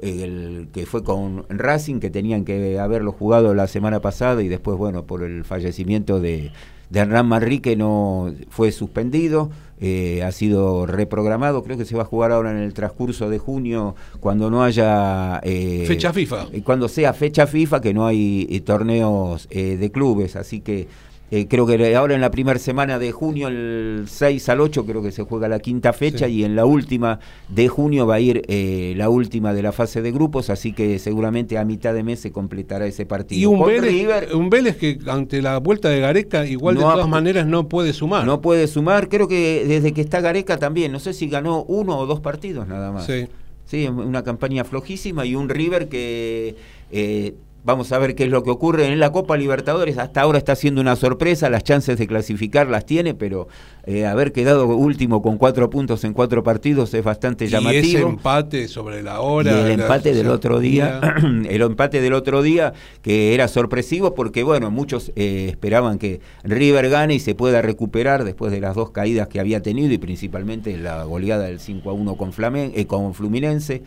el 0.02 0.68
que 0.72 0.86
fue 0.86 1.04
con 1.04 1.44
Racing, 1.48 2.00
que 2.00 2.10
tenían 2.10 2.44
que 2.44 2.78
haberlo 2.78 3.12
jugado 3.12 3.54
la 3.54 3.66
semana 3.66 4.00
pasada 4.00 4.42
y 4.42 4.48
después, 4.48 4.76
bueno, 4.76 5.04
por 5.04 5.22
el 5.22 5.44
fallecimiento 5.44 6.20
de, 6.20 6.52
de 6.90 7.00
Hernán 7.00 7.26
Manrique 7.26 7.76
no 7.76 8.32
fue 8.50 8.72
suspendido, 8.72 9.50
eh, 9.80 10.22
ha 10.22 10.32
sido 10.32 10.86
reprogramado, 10.86 11.62
creo 11.62 11.76
que 11.76 11.84
se 11.84 11.96
va 11.96 12.02
a 12.02 12.06
jugar 12.06 12.32
ahora 12.32 12.52
en 12.52 12.58
el 12.58 12.72
transcurso 12.72 13.28
de 13.28 13.38
junio 13.38 13.94
cuando 14.20 14.50
no 14.50 14.62
haya... 14.62 15.40
Eh, 15.42 15.84
fecha 15.86 16.12
FIFA. 16.12 16.46
Cuando 16.64 16.88
sea 16.88 17.12
fecha 17.12 17.46
FIFA, 17.46 17.80
que 17.80 17.92
no 17.92 18.06
hay 18.06 18.46
eh, 18.50 18.60
torneos 18.60 19.48
de 19.48 19.90
clubes, 19.92 20.36
así 20.36 20.60
que 20.60 20.88
eh, 21.34 21.48
creo 21.48 21.66
que 21.66 21.96
ahora 21.96 22.14
en 22.14 22.20
la 22.20 22.30
primera 22.30 22.60
semana 22.60 23.00
de 23.00 23.10
junio, 23.10 23.48
el 23.48 24.04
6 24.06 24.48
al 24.50 24.60
8, 24.60 24.86
creo 24.86 25.02
que 25.02 25.10
se 25.10 25.24
juega 25.24 25.48
la 25.48 25.58
quinta 25.58 25.92
fecha 25.92 26.28
y 26.28 26.44
en 26.44 26.54
la 26.54 26.64
última 26.64 27.18
de 27.48 27.66
junio 27.66 28.06
va 28.06 28.14
a 28.14 28.20
ir 28.20 28.42
eh, 28.46 28.94
la 28.96 29.08
última 29.08 29.52
de 29.52 29.60
la 29.60 29.72
fase 29.72 30.00
de 30.00 30.12
grupos, 30.12 30.48
así 30.48 30.72
que 30.72 31.00
seguramente 31.00 31.58
a 31.58 31.64
mitad 31.64 31.92
de 31.92 32.04
mes 32.04 32.20
se 32.20 32.30
completará 32.30 32.86
ese 32.86 33.04
partido. 33.04 33.40
Y 33.40 33.46
un, 33.46 33.66
Vélez, 33.66 34.32
un 34.32 34.48
Vélez, 34.48 34.76
que 34.76 34.96
ante 35.08 35.42
la 35.42 35.58
vuelta 35.58 35.88
de 35.88 35.98
Gareca 35.98 36.46
igual 36.46 36.76
de 36.76 36.82
todas 36.82 37.08
maneras 37.08 37.48
no 37.48 37.68
puede 37.68 37.92
sumar. 37.94 38.24
No 38.24 38.40
puede 38.40 38.68
sumar, 38.68 39.08
creo 39.08 39.26
que 39.26 39.64
desde 39.66 39.92
que 39.92 40.02
está 40.02 40.20
Gareca 40.20 40.58
también, 40.58 40.92
no 40.92 41.00
sé 41.00 41.14
si 41.14 41.28
ganó 41.28 41.64
uno 41.64 41.98
o 41.98 42.06
dos 42.06 42.20
partidos 42.20 42.68
nada 42.68 42.92
más. 42.92 43.06
Sí. 43.06 43.26
Sí, 43.64 43.88
una 43.88 44.22
campaña 44.22 44.62
flojísima 44.62 45.26
y 45.26 45.34
un 45.34 45.48
River 45.48 45.88
que... 45.88 46.54
Eh, 46.92 47.34
Vamos 47.64 47.92
a 47.92 47.98
ver 47.98 48.14
qué 48.14 48.24
es 48.24 48.30
lo 48.30 48.42
que 48.42 48.50
ocurre 48.50 48.86
en 48.86 49.00
la 49.00 49.10
Copa 49.10 49.38
Libertadores. 49.38 49.96
Hasta 49.96 50.20
ahora 50.20 50.36
está 50.36 50.54
siendo 50.54 50.82
una 50.82 50.96
sorpresa, 50.96 51.48
las 51.48 51.64
chances 51.64 51.96
de 51.96 52.06
clasificar 52.06 52.68
las 52.68 52.84
tiene, 52.84 53.14
pero 53.14 53.48
eh, 53.86 54.04
haber 54.04 54.32
quedado 54.32 54.66
último 54.66 55.22
con 55.22 55.38
cuatro 55.38 55.70
puntos 55.70 56.04
en 56.04 56.12
cuatro 56.12 56.42
partidos 56.42 56.92
es 56.92 57.02
bastante 57.02 57.46
llamativo. 57.46 57.82
Y 57.84 57.94
ese 57.94 58.00
empate 58.00 58.68
sobre 58.68 59.02
la 59.02 59.20
hora. 59.20 59.50
Y 59.50 59.54
el 59.54 59.80
empate 59.80 60.12
del 60.12 60.28
otro 60.28 60.60
día, 60.60 61.00
el 61.48 61.62
empate 61.62 62.02
del 62.02 62.12
otro 62.12 62.42
día 62.42 62.74
que 63.00 63.34
era 63.34 63.48
sorpresivo 63.48 64.14
porque 64.14 64.42
bueno, 64.42 64.70
muchos 64.70 65.10
eh, 65.16 65.46
esperaban 65.48 65.98
que 65.98 66.20
River 66.42 66.90
gane 66.90 67.14
y 67.14 67.20
se 67.20 67.34
pueda 67.34 67.62
recuperar 67.62 68.24
después 68.24 68.52
de 68.52 68.60
las 68.60 68.74
dos 68.74 68.90
caídas 68.90 69.28
que 69.28 69.40
había 69.40 69.62
tenido 69.62 69.90
y 69.90 69.98
principalmente 69.98 70.76
la 70.76 71.04
goleada 71.04 71.44
del 71.44 71.60
5 71.60 71.88
a 71.88 71.94
1 71.94 72.16
con, 72.16 72.34
Flamen 72.34 72.72
eh, 72.74 72.86
con 72.86 73.14
Fluminense. 73.14 73.82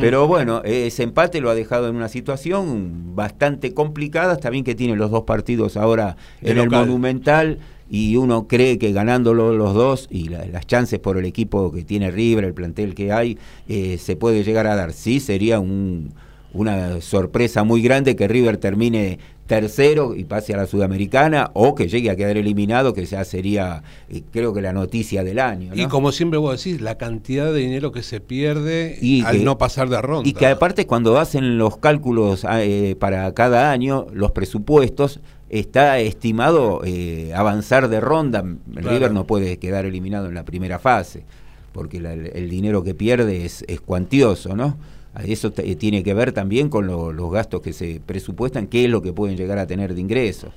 Pero 0.00 0.28
bueno, 0.28 0.60
ese 0.64 1.02
empate 1.02 1.40
lo 1.40 1.48
ha 1.48 1.54
dejado 1.54 1.88
en 1.88 1.96
una 1.96 2.08
situación 2.08 3.16
bastante 3.22 3.72
complicada, 3.72 4.32
está 4.32 4.50
bien 4.50 4.64
que 4.64 4.74
tiene 4.74 4.96
los 4.96 5.12
dos 5.12 5.22
partidos 5.22 5.76
ahora 5.76 6.16
en 6.40 6.58
el 6.58 6.68
Monumental 6.68 7.58
y 7.88 8.16
uno 8.16 8.48
cree 8.48 8.78
que 8.78 8.90
ganándolo 8.90 9.52
los 9.52 9.74
dos 9.74 10.08
y 10.10 10.28
las 10.28 10.66
chances 10.66 10.98
por 10.98 11.18
el 11.18 11.24
equipo 11.24 11.70
que 11.70 11.84
tiene 11.84 12.10
River, 12.10 12.42
el 12.42 12.52
plantel 12.52 12.96
que 12.96 13.12
hay, 13.12 13.38
eh, 13.68 13.96
se 13.98 14.16
puede 14.16 14.42
llegar 14.42 14.66
a 14.66 14.74
dar. 14.74 14.92
Sí, 14.92 15.20
sería 15.20 15.60
una 15.60 17.00
sorpresa 17.00 17.62
muy 17.62 17.80
grande 17.80 18.16
que 18.16 18.26
River 18.26 18.56
termine 18.56 19.20
tercero 19.46 20.14
y 20.14 20.24
pase 20.24 20.54
a 20.54 20.56
la 20.56 20.66
Sudamericana 20.66 21.50
o 21.54 21.74
que 21.74 21.88
llegue 21.88 22.10
a 22.10 22.16
quedar 22.16 22.36
eliminado, 22.36 22.94
que 22.94 23.04
ya 23.04 23.24
sería, 23.24 23.82
eh, 24.08 24.22
creo 24.30 24.54
que 24.54 24.62
la 24.62 24.72
noticia 24.72 25.24
del 25.24 25.38
año. 25.38 25.72
Y 25.74 25.86
como 25.86 26.12
siempre 26.12 26.38
vos 26.38 26.62
decís, 26.62 26.80
la 26.80 26.96
cantidad 26.96 27.52
de 27.52 27.58
dinero 27.58 27.92
que 27.92 28.02
se 28.02 28.20
pierde 28.20 28.98
al 29.26 29.44
no 29.44 29.58
pasar 29.58 29.88
de 29.88 30.00
ronda. 30.00 30.28
Y 30.28 30.32
que 30.32 30.46
aparte 30.46 30.86
cuando 30.86 31.18
hacen 31.18 31.58
los 31.58 31.76
cálculos 31.78 32.44
ah, 32.44 32.62
eh, 32.62 32.96
para 32.98 33.32
cada 33.34 33.70
año, 33.70 34.06
los 34.12 34.30
presupuestos, 34.30 35.20
está 35.48 35.98
estimado 35.98 36.80
eh, 36.84 37.32
avanzar 37.34 37.88
de 37.88 38.00
ronda. 38.00 38.44
River 38.66 39.12
no 39.12 39.26
puede 39.26 39.58
quedar 39.58 39.84
eliminado 39.84 40.28
en 40.28 40.34
la 40.34 40.44
primera 40.44 40.78
fase, 40.78 41.24
porque 41.72 41.98
el 41.98 42.48
dinero 42.48 42.82
que 42.82 42.94
pierde 42.94 43.44
es, 43.44 43.64
es 43.68 43.80
cuantioso, 43.80 44.56
¿no? 44.56 44.78
Eso 45.24 45.52
tiene 45.52 46.02
que 46.02 46.14
ver 46.14 46.32
también 46.32 46.68
con 46.70 46.86
los 46.86 47.30
gastos 47.30 47.60
que 47.60 47.72
se 47.72 48.00
presupuestan, 48.04 48.66
qué 48.66 48.84
es 48.84 48.90
lo 48.90 49.02
que 49.02 49.12
pueden 49.12 49.36
llegar 49.36 49.58
a 49.58 49.66
tener 49.66 49.94
de 49.94 50.00
ingresos. 50.00 50.52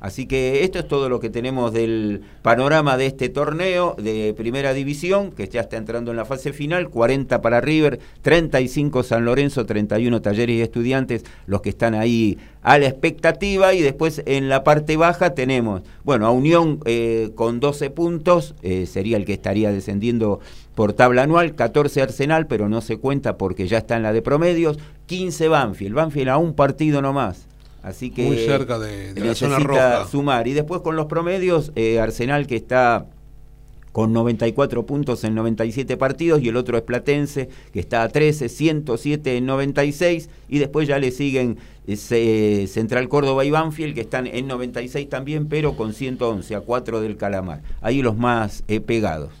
Así 0.00 0.26
que 0.26 0.64
esto 0.64 0.78
es 0.78 0.88
todo 0.88 1.10
lo 1.10 1.20
que 1.20 1.28
tenemos 1.28 1.74
del 1.74 2.22
panorama 2.40 2.96
de 2.96 3.06
este 3.06 3.28
torneo 3.28 3.94
de 3.98 4.34
primera 4.34 4.72
división, 4.72 5.30
que 5.30 5.46
ya 5.46 5.60
está 5.60 5.76
entrando 5.76 6.10
en 6.10 6.16
la 6.16 6.24
fase 6.24 6.54
final, 6.54 6.88
40 6.88 7.42
para 7.42 7.60
River, 7.60 8.00
35 8.22 9.02
San 9.02 9.26
Lorenzo, 9.26 9.66
31 9.66 10.22
Talleres 10.22 10.56
y 10.56 10.62
Estudiantes, 10.62 11.24
los 11.46 11.60
que 11.60 11.68
están 11.68 11.94
ahí 11.94 12.38
a 12.62 12.78
la 12.78 12.86
expectativa, 12.86 13.74
y 13.74 13.82
después 13.82 14.22
en 14.24 14.48
la 14.48 14.64
parte 14.64 14.96
baja 14.96 15.34
tenemos, 15.34 15.82
bueno, 16.02 16.26
a 16.26 16.30
Unión 16.30 16.80
eh, 16.86 17.30
con 17.34 17.60
12 17.60 17.90
puntos, 17.90 18.54
eh, 18.62 18.86
sería 18.86 19.18
el 19.18 19.26
que 19.26 19.34
estaría 19.34 19.70
descendiendo 19.70 20.40
por 20.74 20.94
tabla 20.94 21.24
anual, 21.24 21.54
14 21.54 22.00
Arsenal, 22.00 22.46
pero 22.46 22.70
no 22.70 22.80
se 22.80 22.96
cuenta 22.96 23.36
porque 23.36 23.68
ya 23.68 23.78
está 23.78 23.96
en 23.96 24.02
la 24.02 24.14
de 24.14 24.22
promedios, 24.22 24.78
15 25.06 25.48
Banfield, 25.48 25.94
Banfield 25.94 26.30
a 26.30 26.38
un 26.38 26.54
partido 26.54 27.02
nomás. 27.02 27.49
Así 27.82 28.10
que 28.10 28.24
muy 28.24 28.36
cerca 28.36 28.78
de, 28.78 29.14
la 29.14 29.34
zona 29.34 29.58
roja. 29.58 30.06
sumar. 30.06 30.46
Y 30.46 30.52
después 30.52 30.82
con 30.82 30.96
los 30.96 31.06
promedios, 31.06 31.72
eh, 31.76 31.98
Arsenal 31.98 32.46
que 32.46 32.56
está 32.56 33.06
con 33.92 34.12
94 34.12 34.86
puntos 34.86 35.24
en 35.24 35.34
97 35.34 35.96
partidos 35.96 36.40
y 36.42 36.48
el 36.48 36.56
otro 36.56 36.76
es 36.76 36.84
Platense 36.84 37.48
que 37.72 37.80
está 37.80 38.02
a 38.02 38.08
13, 38.08 38.48
107 38.48 39.36
en 39.36 39.46
96 39.46 40.28
y 40.48 40.58
después 40.58 40.86
ya 40.86 40.98
le 40.98 41.10
siguen 41.10 41.58
ese, 41.86 42.66
Central 42.68 43.08
Córdoba 43.08 43.44
y 43.44 43.50
Banfield 43.50 43.94
que 43.94 44.02
están 44.02 44.26
en 44.26 44.46
96 44.46 45.08
también 45.08 45.48
pero 45.48 45.76
con 45.76 45.92
111 45.92 46.54
a 46.54 46.60
4 46.60 47.00
del 47.00 47.16
Calamar. 47.16 47.62
Ahí 47.80 48.02
los 48.02 48.16
más 48.16 48.62
eh, 48.68 48.80
pegados. 48.80 49.32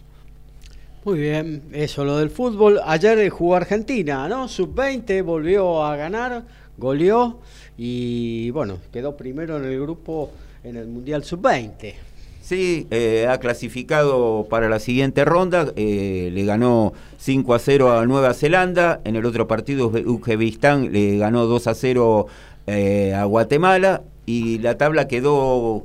Muy 1.04 1.18
bien, 1.18 1.62
eso 1.72 2.04
lo 2.04 2.18
del 2.18 2.28
fútbol. 2.28 2.78
Ayer 2.84 3.26
jugó 3.30 3.56
Argentina, 3.56 4.28
¿no? 4.28 4.48
Sub-20 4.48 5.24
volvió 5.24 5.82
a 5.82 5.96
ganar, 5.96 6.44
goleó 6.76 7.38
y 7.82 8.50
bueno, 8.50 8.76
quedó 8.92 9.16
primero 9.16 9.56
en 9.56 9.64
el 9.64 9.80
grupo 9.80 10.30
en 10.64 10.76
el 10.76 10.86
Mundial 10.86 11.24
Sub-20. 11.24 11.94
Sí, 12.42 12.86
eh, 12.90 13.26
ha 13.26 13.40
clasificado 13.40 14.46
para 14.50 14.68
la 14.68 14.80
siguiente 14.80 15.24
ronda, 15.24 15.72
eh, 15.76 16.28
le 16.30 16.44
ganó 16.44 16.92
5 17.16 17.54
a 17.54 17.58
0 17.58 17.98
a 17.98 18.04
Nueva 18.04 18.34
Zelanda, 18.34 19.00
en 19.04 19.16
el 19.16 19.24
otro 19.24 19.48
partido 19.48 19.86
Uzbekistán 19.86 20.92
le 20.92 21.16
ganó 21.16 21.46
2 21.46 21.66
a 21.68 21.74
0 21.74 22.26
eh, 22.66 23.14
a 23.14 23.24
Guatemala 23.24 24.02
y 24.26 24.58
la 24.58 24.76
tabla 24.76 25.08
quedó 25.08 25.82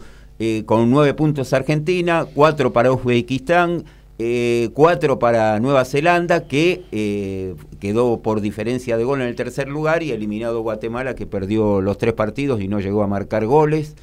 con 0.65 0.91
9 0.91 1.13
puntos 1.13 1.53
Argentina, 1.53 2.25
4 2.25 2.73
para 2.73 2.91
Uzbekistán, 2.91 3.85
eh, 4.18 4.70
cuatro 4.74 5.20
para 5.20 5.59
Nueva 5.59 5.84
Zelanda, 5.84 6.47
que 6.47 6.84
eh, 6.91 7.55
quedó 7.80 8.22
por 8.22 8.39
diferencia 8.39 8.97
de 8.97 9.03
gol 9.03 9.22
en 9.22 9.28
el 9.28 9.36
tercer 9.36 9.68
lugar, 9.68 10.03
y 10.03 10.11
eliminado 10.11 10.61
Guatemala, 10.61 11.16
que 11.16 11.26
perdió 11.26 11.82
los 11.82 11.97
tres 11.97 12.13
partidos 12.13 12.61
y 12.61 12.68
no 12.68 12.80
llegó 12.80 13.03
a 13.03 13.07
marcar 13.07 13.45
goles. 13.45 13.95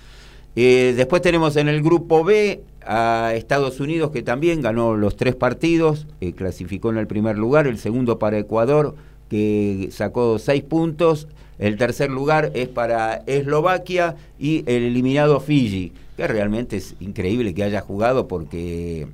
Eh, 0.54 0.92
después 0.96 1.22
tenemos 1.22 1.56
en 1.56 1.68
el 1.68 1.82
grupo 1.82 2.24
B 2.24 2.62
a 2.84 3.32
Estados 3.34 3.80
Unidos, 3.80 4.10
que 4.10 4.22
también 4.22 4.60
ganó 4.60 4.96
los 4.96 5.16
tres 5.16 5.34
partidos, 5.34 6.06
clasificó 6.36 6.90
en 6.90 6.98
el 6.98 7.06
primer 7.06 7.38
lugar, 7.38 7.66
el 7.66 7.78
segundo 7.78 8.18
para 8.18 8.38
Ecuador, 8.38 8.94
que 9.30 9.88
sacó 9.92 10.38
seis 10.38 10.62
puntos, 10.62 11.26
el 11.58 11.76
tercer 11.78 12.10
lugar 12.10 12.50
es 12.54 12.68
para 12.68 13.22
Eslovaquia 13.26 14.16
y 14.38 14.64
el 14.66 14.82
eliminado 14.82 15.40
Fiji, 15.40 15.92
que 16.16 16.26
realmente 16.26 16.76
es 16.76 16.96
increíble 17.00 17.54
que 17.54 17.62
haya 17.62 17.80
jugado 17.80 18.26
porque 18.26 19.06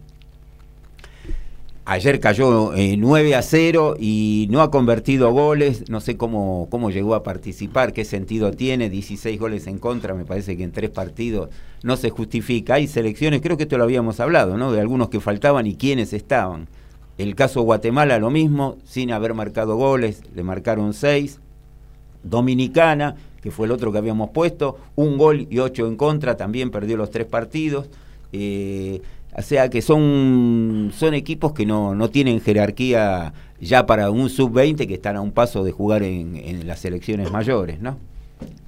Ayer 1.91 2.21
cayó 2.21 2.75
9 2.77 3.35
a 3.35 3.41
0 3.41 3.97
y 3.99 4.47
no 4.51 4.61
ha 4.61 4.71
convertido 4.71 5.33
goles. 5.33 5.89
No 5.89 6.03
sé 6.03 6.19
cómo, 6.19 6.69
cómo 6.71 6.91
llegó 6.91 7.15
a 7.15 7.23
participar, 7.23 7.95
qué 7.95 8.05
sentido 8.05 8.51
tiene. 8.53 8.91
16 8.91 9.41
goles 9.41 9.67
en 9.67 9.79
contra, 9.79 10.13
me 10.13 10.27
parece 10.27 10.55
que 10.59 10.65
en 10.65 10.73
tres 10.73 10.91
partidos 10.91 11.49
no 11.83 11.97
se 11.97 12.11
justifica. 12.11 12.75
Hay 12.75 12.89
selecciones, 12.89 13.41
creo 13.41 13.57
que 13.57 13.63
esto 13.63 13.79
lo 13.79 13.85
habíamos 13.85 14.21
hablado, 14.21 14.59
¿no? 14.59 14.71
De 14.71 14.83
algunos 14.83 15.09
que 15.09 15.19
faltaban 15.19 15.67
y 15.67 15.77
quiénes 15.77 16.13
estaban. 16.13 16.69
El 17.17 17.35
caso 17.35 17.63
Guatemala, 17.63 18.19
lo 18.19 18.29
mismo, 18.29 18.77
sin 18.85 19.11
haber 19.11 19.33
marcado 19.33 19.77
goles, 19.77 20.21
le 20.35 20.43
marcaron 20.43 20.93
6. 20.93 21.41
Dominicana, 22.23 23.17
que 23.41 23.51
fue 23.51 23.65
el 23.65 23.73
otro 23.73 23.93
que 23.93 23.99
habíamos 23.99 24.29
puesto, 24.29 24.77
un 24.95 25.17
gol 25.17 25.47
y 25.49 25.59
ocho 25.61 25.87
en 25.87 25.97
contra, 25.97 26.37
también 26.37 26.71
perdió 26.71 26.99
los 26.99 27.11
tres 27.11 27.27
partidos. 27.27 27.89
Eh, 28.31 29.01
o 29.39 29.43
sea 29.43 29.71
que 29.71 29.83
son, 29.83 30.91
son 30.93 31.15
equipos 31.15 31.53
que 31.53 31.65
no, 31.65 31.95
no 31.95 32.11
tienen 32.11 32.41
jerarquía 32.41 33.33
ya 33.61 33.87
para 33.87 34.11
un 34.11 34.31
sub-20 34.31 34.89
que 34.89 34.95
están 34.95 35.15
a 35.15 35.21
un 35.21 35.31
paso 35.31 35.63
de 35.63 35.71
jugar 35.71 36.03
en, 36.03 36.35
en 36.37 36.67
las 36.67 36.81
selecciones 36.81 37.31
mayores, 37.31 37.81
¿no? 37.81 37.99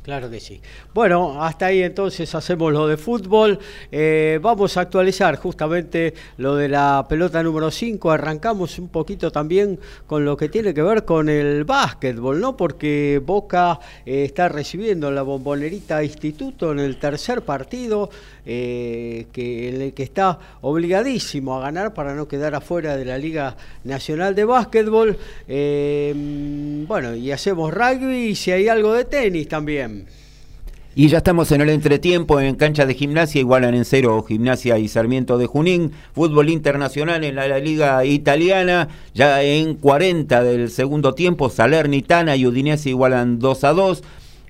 Claro 0.03 0.31
que 0.31 0.41
sí. 0.41 0.63
Bueno, 0.95 1.43
hasta 1.45 1.67
ahí 1.67 1.83
entonces 1.83 2.35
hacemos 2.35 2.73
lo 2.73 2.89
de 2.89 2.97
fútbol. 2.97 3.59
Eh, 3.93 4.39
vamos 4.41 4.79
a 4.79 4.81
actualizar 4.81 5.37
justamente 5.37 6.15
lo 6.39 6.57
de 6.57 6.71
la 6.71 7.05
pelota 7.07 7.43
número 7.43 7.71
5. 7.71 8.11
Arrancamos 8.11 8.79
un 8.79 8.89
poquito 8.89 9.31
también 9.31 9.79
con 10.07 10.25
lo 10.25 10.39
que 10.39 10.49
tiene 10.49 10.73
que 10.73 10.81
ver 10.81 11.05
con 11.05 11.29
el 11.29 11.65
básquetbol, 11.65 12.41
¿no? 12.41 12.57
Porque 12.57 13.21
Boca 13.23 13.79
eh, 14.07 14.25
está 14.25 14.49
recibiendo 14.49 15.11
la 15.11 15.21
bombonerita 15.21 16.03
Instituto 16.03 16.73
en 16.73 16.79
el 16.79 16.99
tercer 16.99 17.43
partido, 17.43 18.09
eh, 18.47 19.27
que, 19.33 19.69
en 19.69 19.83
el 19.83 19.93
que 19.93 20.03
está 20.03 20.39
obligadísimo 20.63 21.59
a 21.59 21.61
ganar 21.61 21.93
para 21.93 22.15
no 22.15 22.27
quedar 22.27 22.55
afuera 22.55 22.97
de 22.97 23.05
la 23.05 23.19
Liga 23.19 23.55
Nacional 23.85 24.35
de 24.35 24.45
Básquetbol. 24.45 25.19
bueno, 26.89 27.15
y 27.15 27.33
hacemos 27.33 27.75
rugby 27.75 28.29
y 28.31 28.35
si 28.35 28.51
hay 28.51 28.67
algo 28.67 28.95
de 28.95 29.05
tenis 29.05 29.47
también. 29.47 29.90
Y 30.95 31.09
ya 31.09 31.19
estamos 31.19 31.53
en 31.53 31.61
el 31.61 31.69
entretiempo 31.69 32.41
en 32.41 32.57
cancha 32.57 32.85
de 32.85 32.95
gimnasia, 32.95 33.41
igualan 33.41 33.75
en 33.75 33.85
cero 33.85 34.25
gimnasia 34.27 34.77
y 34.79 34.89
Sarmiento 34.89 35.39
de 35.39 35.47
Junín. 35.47 35.93
Fútbol 36.15 36.51
internacional 36.51 37.23
en 37.23 37.37
la, 37.37 37.59
Liga 37.61 38.05
Italiana, 38.05 38.89
ya 39.15 39.41
en 39.43 39.75
40 39.75 40.43
del 40.43 40.69
segundo 40.69 41.15
tiempo, 41.15 41.49
Salernitana 41.49 42.35
y 42.35 42.45
Udinese 42.45 42.91
igualan 42.91 43.39
2 43.39 43.65
a 43.65 43.73
2. 43.73 44.03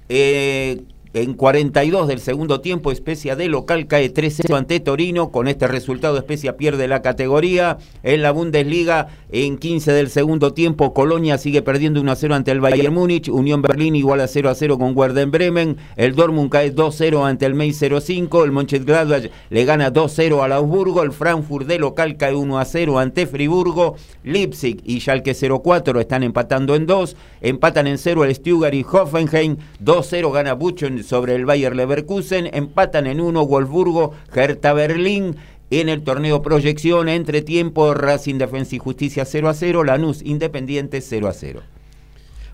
Eh, 0.08 0.82
en 1.12 1.34
42 1.34 2.06
del 2.06 2.20
segundo 2.20 2.60
tiempo, 2.60 2.92
Especia 2.92 3.34
de 3.34 3.48
local 3.48 3.88
cae 3.88 4.14
3-0 4.14 4.56
ante 4.56 4.78
Torino. 4.78 5.32
Con 5.32 5.48
este 5.48 5.66
resultado, 5.66 6.16
Especia 6.16 6.56
pierde 6.56 6.86
la 6.86 7.02
categoría. 7.02 7.78
En 8.04 8.22
la 8.22 8.30
Bundesliga, 8.30 9.08
en 9.32 9.58
15 9.58 9.92
del 9.92 10.08
segundo 10.08 10.54
tiempo, 10.54 10.94
Colonia 10.94 11.36
sigue 11.36 11.62
perdiendo 11.62 12.00
1-0 12.00 12.32
ante 12.32 12.52
el 12.52 12.60
Bayern 12.60 12.94
Múnich. 12.94 13.28
Unión 13.28 13.60
Berlín 13.60 13.96
igual 13.96 14.20
a 14.20 14.26
0-0 14.26 14.78
con 14.78 14.96
Werder 14.96 15.26
Bremen. 15.26 15.78
El 15.96 16.14
Dortmund 16.14 16.48
cae 16.48 16.72
2-0 16.72 17.26
ante 17.26 17.44
el 17.44 17.54
Mainz 17.54 17.80
05. 17.80 18.44
El 18.44 18.52
Mönchengladbach 18.52 19.30
le 19.50 19.64
gana 19.64 19.92
2-0 19.92 20.44
al 20.44 20.52
Augsburgo. 20.52 21.02
El 21.02 21.10
Frankfurt 21.10 21.66
de 21.66 21.80
local 21.80 22.16
cae 22.18 22.34
1-0 22.34 23.02
ante 23.02 23.26
Friburgo. 23.26 23.96
Leipzig 24.22 24.80
y 24.84 25.00
Schalke 25.00 25.34
04 25.34 25.98
están 25.98 26.22
empatando 26.22 26.76
en 26.76 26.86
2. 26.86 27.16
Empatan 27.40 27.88
en 27.88 27.98
0 27.98 28.24
el 28.24 28.34
Stuttgart 28.36 28.74
y 28.74 28.84
Hoffenheim. 28.84 29.56
2-0 29.84 30.32
gana 30.32 30.52
Buchen 30.52 30.99
sobre 31.04 31.34
el 31.34 31.46
Bayer 31.46 31.74
Leverkusen, 31.74 32.50
empatan 32.52 33.06
en 33.06 33.20
uno 33.20 33.46
Wolfsburgo, 33.46 34.12
Hertha 34.34 34.72
Berlín, 34.72 35.36
en 35.70 35.88
el 35.88 36.02
torneo 36.02 36.42
proyección 36.42 37.08
entre 37.08 37.42
tiempo 37.42 37.94
Racing 37.94 38.38
Defensa 38.38 38.76
y 38.76 38.78
Justicia 38.78 39.24
0 39.24 39.48
a 39.48 39.54
0, 39.54 39.84
Lanús 39.84 40.22
Independiente 40.22 41.00
0 41.00 41.28
a 41.28 41.32
0. 41.32 41.62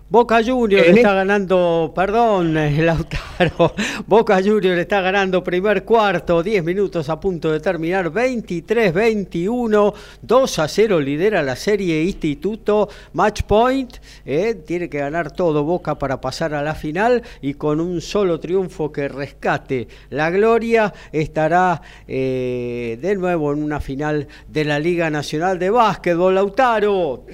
Boca 0.09 0.41
Junior 0.41 0.85
está 0.85 1.13
ganando, 1.13 1.91
perdón, 1.93 2.53
Lautaro. 2.53 3.73
Boca 4.07 4.41
Junior 4.41 4.77
está 4.77 5.01
ganando 5.01 5.43
primer 5.43 5.83
cuarto, 5.83 6.41
10 6.41 6.63
minutos 6.63 7.09
a 7.09 7.19
punto 7.19 7.51
de 7.51 7.59
terminar, 7.59 8.09
23-21, 8.09 9.93
2 10.21 10.59
a 10.59 10.67
0 10.69 11.01
lidera 11.01 11.43
la 11.43 11.57
serie 11.57 12.05
Instituto, 12.05 12.87
match 13.11 13.41
point, 13.41 13.97
eh, 14.25 14.55
tiene 14.65 14.87
que 14.87 14.99
ganar 14.99 15.31
todo 15.31 15.65
Boca 15.65 15.99
para 15.99 16.21
pasar 16.21 16.53
a 16.53 16.63
la 16.63 16.73
final 16.73 17.21
y 17.41 17.55
con 17.55 17.81
un 17.81 17.99
solo 17.99 18.39
triunfo 18.39 18.93
que 18.93 19.09
rescate 19.09 19.89
la 20.09 20.29
gloria 20.29 20.93
estará 21.11 21.81
eh, 22.07 22.97
de 23.01 23.15
nuevo 23.17 23.51
en 23.51 23.61
una 23.61 23.81
final 23.81 24.29
de 24.47 24.63
la 24.63 24.79
Liga 24.79 25.09
Nacional 25.09 25.59
de 25.59 25.69
Básquetbol, 25.69 26.35
Lautaro. 26.35 27.25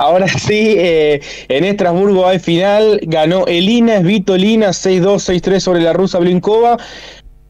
Ahora 0.00 0.28
sí, 0.38 0.76
eh, 0.78 1.20
en 1.48 1.64
Estrasburgo 1.64 2.26
hay 2.26 2.38
final, 2.38 3.00
ganó 3.02 3.46
Elina 3.46 4.00
Svitolina 4.00 4.68
6-2, 4.68 5.42
6-3 5.42 5.60
sobre 5.60 5.80
la 5.82 5.92
rusa 5.92 6.18
Blinkova. 6.18 6.78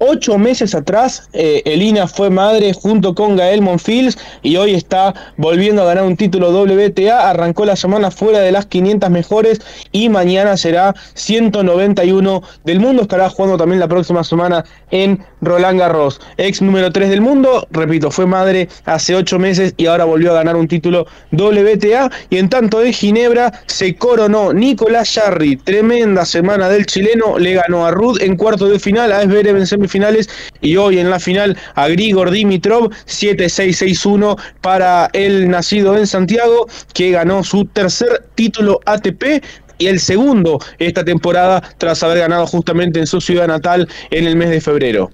Ocho 0.03 0.39
meses 0.39 0.75
atrás, 0.75 1.29
eh, 1.35 1.61
Elina 1.67 2.09
fue 2.09 2.31
madre 2.31 2.73
junto 2.73 3.15
con 3.15 3.37
Gael 3.37 3.61
Monfils 3.61 4.17
y 4.41 4.57
hoy 4.57 4.73
está 4.73 5.13
volviendo 5.37 5.83
a 5.83 5.85
ganar 5.85 6.05
un 6.05 6.17
título 6.17 6.49
WTA. 6.53 7.29
Arrancó 7.29 7.67
la 7.67 7.77
semana 7.77 8.11
fuera 8.11 8.39
de 8.39 8.51
las 8.51 8.65
500 8.65 9.11
mejores 9.11 9.61
y 9.93 10.09
mañana 10.09 10.57
será 10.57 10.95
191 11.13 12.43
del 12.65 12.81
mundo. 12.81 13.03
Estará 13.03 13.29
jugando 13.29 13.59
también 13.59 13.79
la 13.79 13.89
próxima 13.89 14.25
semana 14.25 14.65
en 14.91 15.23
Roland 15.43 15.79
Garros. 15.79 16.19
Ex 16.39 16.63
número 16.63 16.91
3 16.91 17.11
del 17.11 17.21
mundo, 17.21 17.69
repito, 17.71 18.11
fue 18.11 18.25
madre 18.25 18.71
hace 18.87 19.15
ocho 19.15 19.39
meses 19.39 19.75
y 19.77 19.85
ahora 19.85 20.07
volvió 20.07 20.31
a 20.31 20.37
ganar 20.37 20.57
un 20.57 20.67
título 20.67 21.05
WTA. 21.33 22.11
Y 22.31 22.39
en 22.39 22.49
tanto 22.49 22.79
de 22.81 22.95
Ginebra 22.95 23.53
se 23.67 23.95
coronó 23.97 24.55
Nicolás 24.55 25.13
Jarry. 25.13 25.57
Tremenda 25.57 26.25
semana 26.25 26.71
del 26.71 26.87
chileno. 26.87 27.39
Le 27.39 27.53
ganó 27.53 27.85
a 27.85 27.91
Ruth 27.91 28.17
en 28.23 28.39
cuarto 28.39 28.67
de 28.67 28.79
final, 28.79 29.13
a 29.13 29.21
Esberev 29.21 29.59
en 29.59 29.67
semifinal 29.67 29.90
finales 29.91 30.29
y 30.61 30.77
hoy 30.77 30.99
en 30.99 31.11
la 31.11 31.21
final 31.21 31.57
a 31.75 31.89
Grigor 31.89 32.31
Dimitrov 32.31 32.91
7-6-6-1 33.07 34.39
para 34.61 35.11
el 35.13 35.51
nacido 35.51 35.97
en 35.99 36.07
Santiago 36.07 36.67
que 36.95 37.11
ganó 37.11 37.45
su 37.45 37.65
tercer 37.67 38.25
título 38.35 38.81
ATP 38.87 39.43
y 39.79 39.87
el 39.87 39.99
segundo 39.99 40.61
esta 40.79 41.05
temporada 41.05 41.63
tras 41.79 42.03
haber 42.03 42.19
ganado 42.19 42.47
justamente 42.47 43.01
en 43.01 43.07
su 43.07 43.21
ciudad 43.21 43.49
natal 43.49 43.89
en 44.11 44.27
el 44.27 44.37
mes 44.37 44.51
de 44.51 44.61
febrero. 44.61 45.11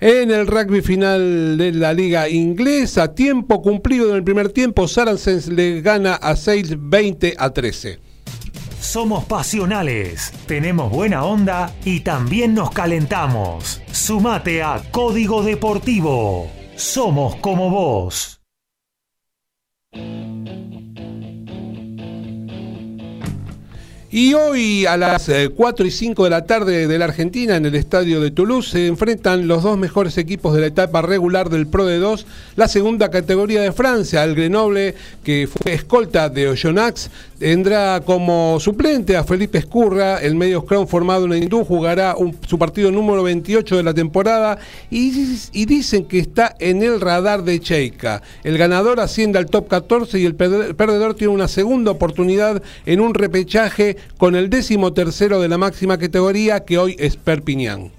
En 0.00 0.30
el 0.30 0.46
rugby 0.46 0.80
final 0.80 1.58
de 1.58 1.72
la 1.72 1.92
liga 1.92 2.28
inglesa, 2.28 3.14
tiempo 3.14 3.60
cumplido 3.60 4.08
en 4.10 4.16
el 4.16 4.24
primer 4.24 4.50
tiempo, 4.50 4.88
Saracens 4.88 5.48
le 5.48 5.82
gana 5.82 6.14
a 6.14 6.36
6 6.36 6.76
20 6.78 7.34
a 7.36 7.50
13. 7.50 8.09
Somos 8.80 9.26
pasionales, 9.26 10.32
tenemos 10.46 10.90
buena 10.90 11.24
onda 11.24 11.70
y 11.84 12.00
también 12.00 12.54
nos 12.54 12.70
calentamos. 12.70 13.82
Sumate 13.92 14.62
a 14.62 14.82
Código 14.90 15.42
Deportivo. 15.42 16.50
Somos 16.76 17.36
como 17.36 17.68
vos. 17.68 18.40
Y 24.12 24.34
hoy 24.34 24.86
a 24.86 24.96
las 24.96 25.30
4 25.54 25.84
eh, 25.84 25.88
y 25.88 25.90
5 25.92 26.24
de 26.24 26.30
la 26.30 26.44
tarde 26.44 26.88
de 26.88 26.98
la 26.98 27.04
Argentina 27.04 27.54
en 27.54 27.64
el 27.64 27.76
estadio 27.76 28.20
de 28.20 28.32
Toulouse 28.32 28.72
se 28.72 28.88
enfrentan 28.88 29.46
los 29.46 29.62
dos 29.62 29.78
mejores 29.78 30.18
equipos 30.18 30.52
de 30.52 30.62
la 30.62 30.66
etapa 30.66 31.00
regular 31.00 31.48
del 31.48 31.68
Pro 31.68 31.86
de 31.86 31.98
2, 31.98 32.26
la 32.56 32.66
segunda 32.66 33.12
categoría 33.12 33.60
de 33.60 33.70
Francia, 33.70 34.24
el 34.24 34.34
Grenoble, 34.34 34.96
que 35.22 35.46
fue 35.46 35.74
escolta 35.74 36.28
de 36.28 36.48
Oyonax, 36.48 37.08
tendrá 37.40 38.02
como 38.02 38.60
suplente 38.60 39.16
a 39.16 39.24
Felipe 39.24 39.56
Escurra, 39.56 40.18
el 40.18 40.34
medio 40.34 40.60
scrum 40.60 40.86
formado 40.86 41.24
en 41.24 41.42
Hindú, 41.42 41.64
jugará 41.64 42.14
su 42.46 42.58
partido 42.58 42.92
número 42.92 43.22
28 43.22 43.78
de 43.78 43.82
la 43.82 43.94
temporada 43.94 44.58
y, 44.90 45.10
dicen 45.64 46.04
que 46.04 46.18
está 46.18 46.54
en 46.60 46.82
el 46.82 47.00
radar 47.00 47.42
de 47.42 47.58
Cheika. 47.58 48.20
El 48.44 48.58
ganador 48.58 49.00
asciende 49.00 49.38
al 49.38 49.46
top 49.46 49.68
14 49.68 50.20
y 50.20 50.26
el 50.26 50.34
perdedor 50.34 51.14
tiene 51.14 51.32
una 51.32 51.48
segunda 51.48 51.92
oportunidad 51.92 52.62
en 52.84 53.00
un 53.00 53.14
repechaje 53.14 53.96
con 54.18 54.36
el 54.36 54.50
décimo 54.50 54.92
tercero 54.92 55.40
de 55.40 55.48
la 55.48 55.56
máxima 55.56 55.96
categoría 55.96 56.66
que 56.66 56.76
hoy 56.76 56.94
es 56.98 57.16
Perpiñán. 57.16 57.90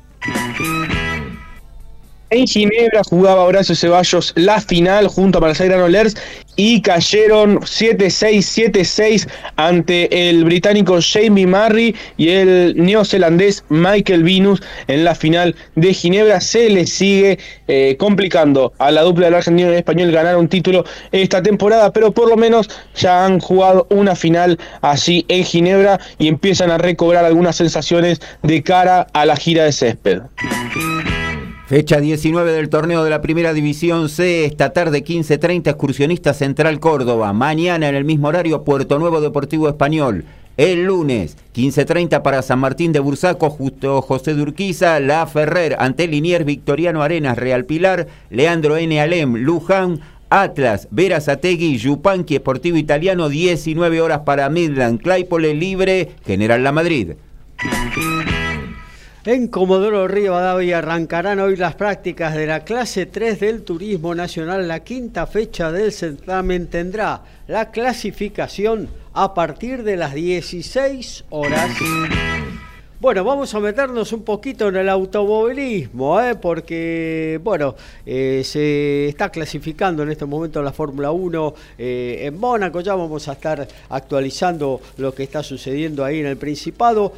En 2.31 2.47
Ginebra 2.47 3.01
jugaba 3.09 3.43
Horacio 3.43 3.75
Ceballos 3.75 4.31
la 4.37 4.61
final 4.61 5.09
junto 5.09 5.37
a 5.37 5.41
Marcel 5.41 5.67
Granollers 5.67 6.15
y 6.55 6.81
cayeron 6.81 7.59
7-6, 7.59 8.71
7-6 8.71 9.27
ante 9.57 10.29
el 10.29 10.45
británico 10.45 10.99
Jamie 11.01 11.45
Murray 11.45 11.93
y 12.15 12.29
el 12.29 12.75
neozelandés 12.77 13.65
Michael 13.67 14.23
Venus 14.23 14.61
en 14.87 15.03
la 15.03 15.13
final 15.13 15.57
de 15.75 15.93
Ginebra. 15.93 16.39
Se 16.39 16.69
le 16.69 16.87
sigue 16.87 17.37
eh, 17.67 17.97
complicando 17.99 18.71
a 18.77 18.91
la 18.91 19.01
dupla 19.01 19.25
del 19.25 19.35
argentino 19.35 19.73
y 19.73 19.75
español 19.75 20.13
ganar 20.13 20.37
un 20.37 20.47
título 20.47 20.85
esta 21.11 21.43
temporada, 21.43 21.91
pero 21.91 22.13
por 22.13 22.29
lo 22.29 22.37
menos 22.37 22.69
ya 22.95 23.25
han 23.25 23.41
jugado 23.41 23.87
una 23.89 24.15
final 24.15 24.57
allí 24.81 25.25
en 25.27 25.43
Ginebra 25.43 25.99
y 26.17 26.29
empiezan 26.29 26.71
a 26.71 26.77
recobrar 26.77 27.25
algunas 27.25 27.57
sensaciones 27.57 28.21
de 28.41 28.63
cara 28.63 29.07
a 29.11 29.25
la 29.25 29.35
gira 29.35 29.65
de 29.65 29.73
césped. 29.73 30.21
Fecha 31.71 32.01
19 32.01 32.51
del 32.51 32.67
torneo 32.67 33.01
de 33.01 33.09
la 33.09 33.21
Primera 33.21 33.53
División 33.53 34.09
C, 34.09 34.43
esta 34.43 34.73
tarde 34.73 35.05
15.30, 35.05 35.69
Excursionista 35.69 36.33
Central 36.33 36.81
Córdoba. 36.81 37.31
Mañana 37.31 37.87
en 37.87 37.95
el 37.95 38.03
mismo 38.03 38.27
horario, 38.27 38.65
Puerto 38.65 38.99
Nuevo 38.99 39.21
Deportivo 39.21 39.69
Español. 39.69 40.25
El 40.57 40.83
lunes, 40.83 41.37
15.30 41.55 42.23
para 42.23 42.41
San 42.41 42.59
Martín 42.59 42.91
de 42.91 42.99
Bursaco, 42.99 43.49
justo 43.49 44.01
José 44.01 44.33
Durquiza, 44.33 44.99
La 44.99 45.25
Ferrer, 45.27 45.77
ante 45.79 46.09
Liniers, 46.09 46.43
Victoriano 46.43 47.03
Arenas, 47.03 47.37
Real 47.37 47.63
Pilar, 47.63 48.05
Leandro 48.29 48.75
N. 48.75 48.99
Alem, 48.99 49.35
Luján, 49.37 50.01
Atlas, 50.29 50.89
Vera 50.91 51.21
Sategui, 51.21 51.77
Yupanqui, 51.77 52.35
Esportivo 52.35 52.75
Italiano, 52.75 53.29
19 53.29 54.01
horas 54.01 54.19
para 54.25 54.49
Midland, 54.49 55.01
Claypole 55.01 55.53
Libre, 55.53 56.11
General 56.25 56.61
La 56.61 56.73
Madrid. 56.73 57.13
En 59.23 59.49
Comodoro 59.49 60.07
Rivadavia 60.07 60.79
arrancarán 60.79 61.39
hoy 61.39 61.55
las 61.55 61.75
prácticas 61.75 62.33
de 62.33 62.47
la 62.47 62.63
clase 62.63 63.05
3 63.05 63.39
del 63.39 63.61
Turismo 63.61 64.15
Nacional. 64.15 64.67
La 64.67 64.79
quinta 64.79 65.27
fecha 65.27 65.71
del 65.71 65.91
certamen 65.91 66.65
tendrá 66.65 67.21
la 67.47 67.69
clasificación 67.69 68.89
a 69.13 69.35
partir 69.35 69.83
de 69.83 69.95
las 69.95 70.15
16 70.15 71.25
horas. 71.29 71.69
Bueno, 72.99 73.23
vamos 73.23 73.53
a 73.55 73.59
meternos 73.59 74.11
un 74.11 74.23
poquito 74.23 74.69
en 74.69 74.75
el 74.75 74.89
automovilismo, 74.89 76.19
¿eh? 76.21 76.35
porque, 76.35 77.39
bueno, 77.43 77.75
eh, 78.05 78.41
se 78.43 79.07
está 79.07 79.29
clasificando 79.29 80.01
en 80.03 80.11
este 80.11 80.25
momento 80.25 80.61
la 80.61 80.71
Fórmula 80.71 81.11
1 81.11 81.53
eh, 81.79 82.19
en 82.25 82.39
Mónaco, 82.39 82.81
ya 82.81 82.93
vamos 82.93 83.27
a 83.27 83.33
estar 83.33 83.67
actualizando 83.89 84.81
lo 84.97 85.15
que 85.15 85.23
está 85.23 85.41
sucediendo 85.41 86.05
ahí 86.05 86.19
en 86.19 86.27
el 86.27 86.37
Principado. 86.37 87.13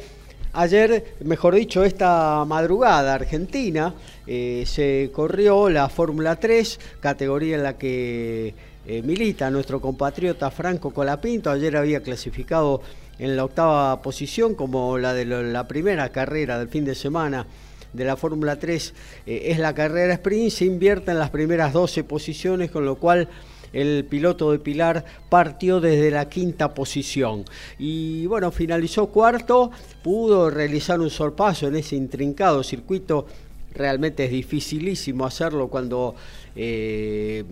Ayer, 0.56 1.16
mejor 1.24 1.56
dicho, 1.56 1.82
esta 1.82 2.44
madrugada 2.44 3.14
argentina 3.14 3.92
eh, 4.24 4.62
se 4.64 5.10
corrió 5.12 5.68
la 5.68 5.88
Fórmula 5.88 6.36
3, 6.36 6.78
categoría 7.00 7.56
en 7.56 7.64
la 7.64 7.76
que 7.76 8.54
eh, 8.86 9.02
milita 9.02 9.50
nuestro 9.50 9.80
compatriota 9.80 10.52
Franco 10.52 10.94
Colapinto. 10.94 11.50
Ayer 11.50 11.76
había 11.76 12.04
clasificado 12.04 12.82
en 13.18 13.34
la 13.36 13.44
octava 13.44 14.00
posición 14.00 14.54
como 14.54 14.96
la 14.96 15.12
de 15.12 15.24
la 15.24 15.66
primera 15.66 16.10
carrera 16.10 16.56
del 16.60 16.68
fin 16.68 16.84
de 16.84 16.94
semana 16.94 17.48
de 17.92 18.04
la 18.04 18.16
Fórmula 18.16 18.56
3 18.56 18.94
eh, 19.26 19.42
es 19.46 19.58
la 19.58 19.74
carrera 19.74 20.14
sprint, 20.14 20.52
se 20.52 20.66
invierte 20.66 21.10
en 21.10 21.18
las 21.18 21.30
primeras 21.30 21.72
12 21.72 22.04
posiciones, 22.04 22.70
con 22.70 22.84
lo 22.84 22.94
cual 22.94 23.28
el 23.74 24.06
piloto 24.06 24.52
de 24.52 24.58
Pilar 24.58 25.04
partió 25.28 25.80
desde 25.80 26.10
la 26.10 26.28
quinta 26.28 26.72
posición. 26.72 27.44
Y 27.78 28.26
bueno, 28.26 28.50
finalizó 28.50 29.08
cuarto, 29.08 29.70
pudo 30.02 30.48
realizar 30.48 31.00
un 31.00 31.10
sorpaso 31.10 31.66
en 31.68 31.76
ese 31.76 31.96
intrincado 31.96 32.62
circuito. 32.62 33.26
Realmente 33.74 34.24
es 34.24 34.30
dificilísimo 34.30 35.26
hacerlo 35.26 35.66
cuando 35.66 36.14
eh, 36.54 37.42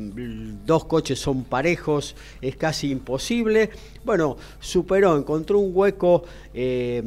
dos 0.64 0.84
coches 0.84 1.18
son 1.18 1.42
parejos, 1.42 2.14
es 2.40 2.54
casi 2.54 2.90
imposible. 2.90 3.70
Bueno, 4.04 4.36
superó, 4.60 5.16
encontró 5.16 5.58
un 5.58 5.72
hueco 5.74 6.22
eh, 6.54 7.02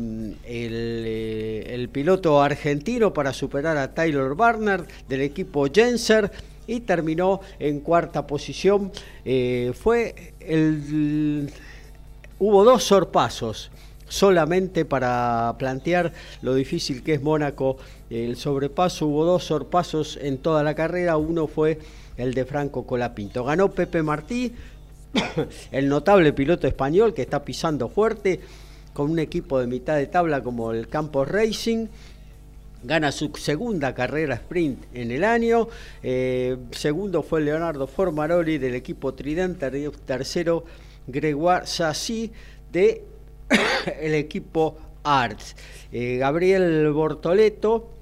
el, 0.46 1.66
el, 1.66 1.90
piloto 1.90 2.42
argentino 2.42 3.14
para 3.14 3.32
superar 3.32 3.78
a 3.78 3.94
Taylor 3.94 4.36
Barnard 4.36 4.86
del 5.08 5.22
equipo 5.22 5.68
Jenser 5.74 6.30
y 6.68 6.82
terminó 6.82 7.42
en 7.60 7.80
cuarta 7.80 8.28
posición. 8.28 8.92
Eh, 9.24 9.74
fue 9.74 10.34
el, 10.40 11.52
hubo 12.40 12.64
dos 12.64 12.84
sorpasos 12.84 13.72
solamente 14.08 14.86
para 14.86 15.56
plantear 15.58 16.14
lo 16.42 16.54
difícil 16.54 17.04
que 17.04 17.16
es 17.16 17.22
Mónaco 17.22 17.78
el 18.10 18.36
sobrepaso. 18.36 19.08
Hubo 19.08 19.26
dos 19.26 19.44
sorpasos 19.44 20.18
en 20.22 20.38
toda 20.38 20.64
la 20.64 20.76
carrera. 20.76 21.18
Uno 21.18 21.48
fue 21.48 21.80
el 22.18 22.34
de 22.34 22.46
Franco 22.46 22.86
Colapinto. 22.86 23.44
Ganó 23.44 23.72
Pepe 23.72 24.04
Martí, 24.04 24.54
el 25.72 25.90
notable 25.90 26.34
piloto 26.34 26.68
español 26.68 27.14
que 27.14 27.24
está 27.24 27.44
pisando 27.44 27.90
fuerte 27.90 28.40
con 28.94 29.12
un 29.12 29.20
equipo 29.20 29.60
de 29.60 29.68
mitad 29.68 29.98
de 29.98 30.08
tabla 30.08 30.42
como 30.42 30.72
el 30.72 30.88
Campos 30.88 31.28
Racing 31.28 31.88
gana 32.86 33.12
su 33.12 33.32
segunda 33.36 33.94
carrera 33.94 34.36
sprint 34.36 34.86
en 34.94 35.12
el 35.12 35.24
año. 35.24 35.68
Eh, 36.04 36.58
segundo 36.72 37.24
fue 37.24 37.42
Leonardo 37.42 37.88
Formaroli 37.88 38.58
del 38.58 38.76
equipo 38.76 39.14
Tridente. 39.14 39.70
Tercero, 40.06 40.66
Gregoire 41.08 41.66
Sassi 41.66 42.32
del 42.72 43.02
el 44.02 44.14
equipo 44.14 44.78
Arts. 45.04 45.56
Eh, 45.92 46.18
Gabriel 46.18 46.92
Bortoleto 46.92 47.95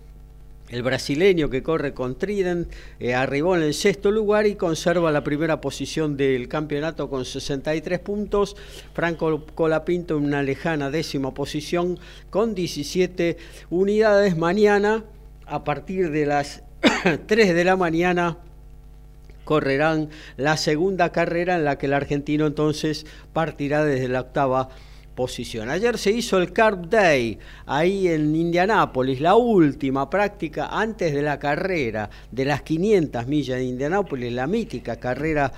el 0.74 0.82
brasileño 0.82 1.52
que 1.52 1.62
corre 1.62 1.94
con 1.94 2.18
Trident 2.18 2.68
eh, 3.00 3.14
arribó 3.14 3.56
en 3.56 3.62
el 3.62 3.76
sexto 3.76 4.10
lugar 4.10 4.48
y 4.48 4.56
conserva 4.56 5.12
la 5.12 5.24
primera 5.24 5.62
posición 5.62 6.18
del 6.18 6.48
campeonato 6.48 7.12
con 7.12 7.26
63 7.26 8.00
puntos. 8.00 8.56
Franco 8.96 9.46
Colapinto 9.54 10.18
en 10.18 10.26
una 10.26 10.42
lejana 10.42 10.90
décima 10.90 11.32
posición 11.36 12.00
con 12.32 12.56
17 12.56 13.38
unidades. 13.70 14.36
Mañana, 14.36 15.04
a 15.46 15.64
partir 15.64 16.10
de 16.10 16.26
las 16.26 16.64
3 17.28 17.54
de 17.54 17.64
la 17.64 17.76
mañana, 17.76 18.40
correrán 19.44 20.10
la 20.38 20.58
segunda 20.58 21.12
carrera 21.12 21.56
en 21.56 21.66
la 21.66 21.78
que 21.78 21.86
el 21.86 21.94
argentino 21.94 22.48
entonces 22.48 23.06
partirá 23.32 23.86
desde 23.86 24.08
la 24.08 24.22
octava 24.22 24.70
posición. 24.70 24.93
Ayer 25.70 25.98
se 26.00 26.12
hizo 26.12 26.40
el 26.40 26.52
Carb 26.52 26.90
Day 26.90 27.38
ahí 27.68 28.08
en 28.08 28.36
Indianápolis, 28.36 29.22
la 29.22 29.36
última 29.36 30.10
práctica 30.10 30.70
antes 30.72 31.14
de 31.14 31.22
la 31.22 31.38
carrera 31.38 32.10
de 32.32 32.46
las 32.46 32.64
500 32.64 33.28
millas 33.28 33.60
de 33.60 33.66
Indianápolis, 33.66 34.34
la 34.34 34.48
mítica 34.48 34.96
carrera 34.96 35.54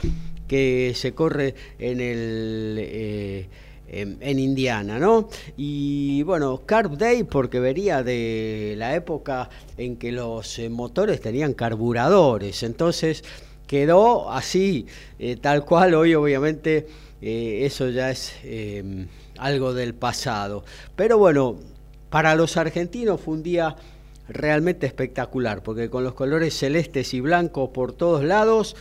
que 0.47 0.91
se 0.95 1.13
corre 1.13 1.55
en 1.79 2.01
el... 2.01 2.77
Eh, 2.79 3.47
en, 3.87 4.39
Indiana, 4.39 4.99
¿no? 4.99 5.29
Y 5.55 6.23
bueno, 6.23 6.63
Carb 6.65 6.97
Day 6.97 7.23
porque 7.23 7.59
vería 7.61 8.03
de 8.03 8.73
la 8.77 8.95
época 8.95 9.49
en 9.77 9.95
que 9.95 10.11
los 10.11 10.59
eh, 10.59 10.69
motores 10.69 11.21
tenían 11.21 11.53
carburadores, 11.53 12.63
entonces 12.63 13.23
quedó 13.67 14.31
así, 14.31 14.87
eh, 15.19 15.37
tal 15.37 15.63
cual, 15.63 15.93
hoy 15.93 16.13
obviamente 16.15 16.87
eso 17.21 17.89
ya 17.89 18.11
es 18.11 18.33
algo 19.37 19.73
del 19.73 19.93
pasado. 19.93 20.63
Pero 20.95 21.17
bueno, 21.17 21.57
para 22.09 22.35
los 22.35 22.57
argentinos 22.57 23.21
fue 23.21 23.35
un 23.35 23.43
día 23.43 23.75
realmente 24.27 24.87
espectacular, 24.87 25.63
porque 25.63 25.89
con 25.89 26.03
los 26.03 26.13
colores 26.13 26.57
celestes 26.57 27.13
y 27.13 27.21
blancos 27.21 27.69
por 27.69 27.93
todos 27.93 28.23
lados, 28.23 28.75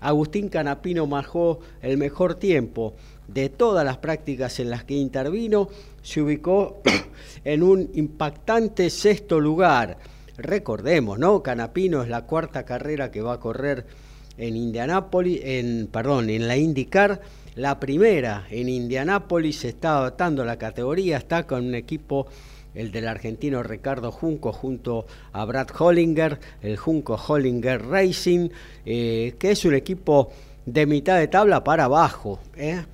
Agustín 0.00 0.48
Canapino 0.48 1.06
marcó 1.06 1.60
el 1.82 1.98
mejor 1.98 2.34
tiempo 2.36 2.94
de 3.26 3.48
todas 3.48 3.84
las 3.84 3.98
prácticas 3.98 4.58
en 4.58 4.70
las 4.70 4.84
que 4.84 4.94
intervino, 4.94 5.68
se 6.02 6.22
ubicó 6.22 6.80
en 7.44 7.62
un 7.62 7.90
impactante 7.94 8.90
sexto 8.90 9.38
lugar. 9.38 9.98
Recordemos, 10.36 11.18
¿no? 11.18 11.42
Canapino 11.42 12.02
es 12.02 12.08
la 12.08 12.22
cuarta 12.22 12.64
carrera 12.64 13.10
que 13.10 13.22
va 13.22 13.34
a 13.34 13.40
correr 13.40 13.86
en 14.38 14.56
Indianápolis, 14.56 15.40
en 15.42 15.88
perdón, 15.88 16.30
en 16.30 16.46
la 16.46 16.56
IndyCar 16.56 17.20
la 17.58 17.80
primera 17.80 18.46
en 18.50 18.68
Indianápolis, 18.68 19.64
está 19.64 19.98
adaptando 19.98 20.44
la 20.44 20.58
categoría, 20.58 21.16
está 21.16 21.44
con 21.44 21.66
un 21.66 21.74
equipo, 21.74 22.28
el 22.72 22.92
del 22.92 23.08
argentino 23.08 23.64
Ricardo 23.64 24.12
Junco, 24.12 24.52
junto 24.52 25.06
a 25.32 25.44
Brad 25.44 25.66
Hollinger, 25.76 26.38
el 26.62 26.76
Junco 26.76 27.16
Hollinger 27.16 27.84
Racing, 27.84 28.50
eh, 28.86 29.34
que 29.40 29.50
es 29.50 29.64
un 29.64 29.74
equipo 29.74 30.30
de 30.66 30.86
mitad 30.86 31.18
de 31.18 31.26
tabla 31.26 31.64
para 31.64 31.86
abajo. 31.86 32.38
¿eh? 32.56 32.84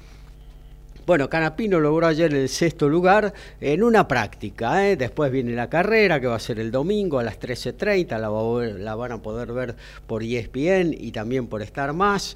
Bueno, 1.05 1.29
Canapino 1.29 1.79
logró 1.79 2.07
ayer 2.07 2.33
el 2.33 2.49
sexto 2.49 2.89
lugar 2.89 3.35
en 3.61 3.83
una 3.83 4.09
práctica. 4.09 4.89
¿eh? 4.89 4.97
Después 4.97 5.31
viene 5.31 5.53
la 5.53 5.69
carrera, 5.69 6.19
que 6.19 6.27
va 6.27 6.37
a 6.37 6.41
ser 6.41 6.59
el 6.59 6.71
domingo 6.71 7.19
a 7.19 7.23
las 7.23 7.39
13.30. 7.39 8.19
La, 8.19 8.79
la 8.79 8.95
van 8.95 9.13
a 9.13 9.21
poder 9.21 9.53
ver 9.53 9.77
por 10.07 10.23
ESPN 10.23 10.95
y 10.99 11.13
también 11.13 11.49
por 11.49 11.61
Star 11.61 11.93
Más. 11.93 12.35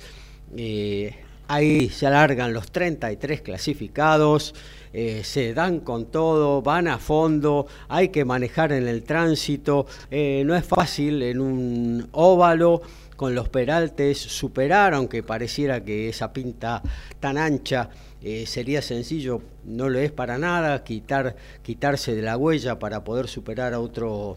Ahí 1.50 1.88
se 1.88 2.06
alargan 2.06 2.52
los 2.52 2.70
33 2.70 3.40
clasificados, 3.40 4.54
eh, 4.92 5.22
se 5.24 5.54
dan 5.54 5.80
con 5.80 6.10
todo, 6.10 6.60
van 6.60 6.88
a 6.88 6.98
fondo, 6.98 7.66
hay 7.88 8.10
que 8.10 8.26
manejar 8.26 8.70
en 8.72 8.86
el 8.86 9.02
tránsito, 9.02 9.86
eh, 10.10 10.42
no 10.44 10.54
es 10.54 10.66
fácil 10.66 11.22
en 11.22 11.40
un 11.40 12.08
óvalo 12.12 12.82
con 13.16 13.34
los 13.34 13.48
peraltes 13.48 14.18
superar, 14.18 14.92
aunque 14.92 15.22
pareciera 15.22 15.82
que 15.82 16.10
esa 16.10 16.34
pinta 16.34 16.82
tan 17.18 17.38
ancha 17.38 17.88
eh, 18.22 18.44
sería 18.46 18.82
sencillo, 18.82 19.40
no 19.64 19.88
lo 19.88 20.00
es 20.00 20.12
para 20.12 20.36
nada, 20.36 20.84
quitar, 20.84 21.34
quitarse 21.62 22.14
de 22.14 22.20
la 22.20 22.36
huella 22.36 22.78
para 22.78 23.04
poder 23.04 23.26
superar 23.26 23.72
a 23.72 23.80
otro 23.80 24.36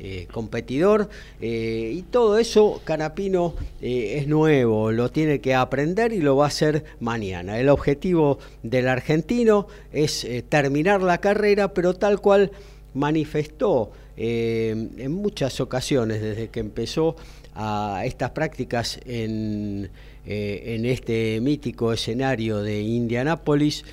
eh, 0.00 0.26
competidor 0.32 1.08
eh, 1.40 1.92
y 1.94 2.02
todo 2.02 2.36
eso 2.40 2.80
Canapino 2.82 3.54
eh, 3.80 4.16
es 4.18 4.26
nuevo, 4.26 4.90
lo 4.90 5.12
tiene 5.12 5.40
que 5.40 5.54
aprender 5.54 6.12
y 6.12 6.18
lo 6.18 6.34
va 6.34 6.46
a 6.46 6.48
hacer 6.48 6.84
mañana. 6.98 7.60
El 7.60 7.68
objetivo 7.68 8.40
del 8.64 8.88
argentino 8.88 9.68
es 9.92 10.26
terminar 10.48 11.00
la 11.00 11.18
carrera, 11.18 11.72
pero 11.72 11.94
tal 11.94 12.20
cual 12.20 12.50
manifestó 12.92 13.92
en 14.16 15.12
muchas 15.12 15.60
ocasiones 15.60 16.20
desde 16.20 16.48
que 16.48 16.58
empezó 16.58 17.14
a 17.54 18.02
estas 18.04 18.30
prácticas 18.30 18.98
en, 19.06 19.90
en 20.26 20.86
este 20.86 21.40
mítico 21.40 21.92
escenario 21.92 22.62
de 22.62 22.82
Indianápolis, 22.82 23.84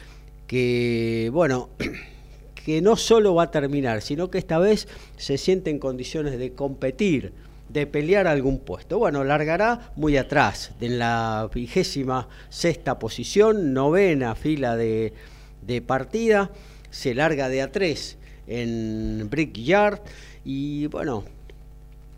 que 0.48 1.30
bueno, 1.32 1.70
que 2.66 2.82
no 2.82 2.96
solo 2.96 3.36
va 3.36 3.44
a 3.44 3.52
terminar, 3.52 4.02
sino 4.02 4.30
que 4.30 4.38
esta 4.38 4.60
vez 4.60 4.88
se 5.18 5.38
siente 5.38 5.70
en 5.70 5.80
condiciones 5.80 6.38
de 6.38 6.54
competir, 6.54 7.34
de 7.70 7.88
pelear 7.88 8.28
algún 8.28 8.60
puesto. 8.60 9.00
Bueno, 9.00 9.24
largará 9.24 9.92
muy 9.96 10.18
atrás, 10.18 10.72
en 10.82 11.00
la 11.00 11.50
vigésima 11.54 12.28
sexta 12.50 13.00
posición, 13.00 13.74
novena 13.74 14.36
fila 14.36 14.76
de, 14.76 15.14
de 15.62 15.82
partida, 15.82 16.52
se 16.90 17.14
larga 17.14 17.50
de 17.50 17.62
a 17.62 17.72
tres 17.72 18.18
en 18.48 19.28
Brickyard 19.30 20.02
y 20.44 20.88
bueno, 20.88 21.24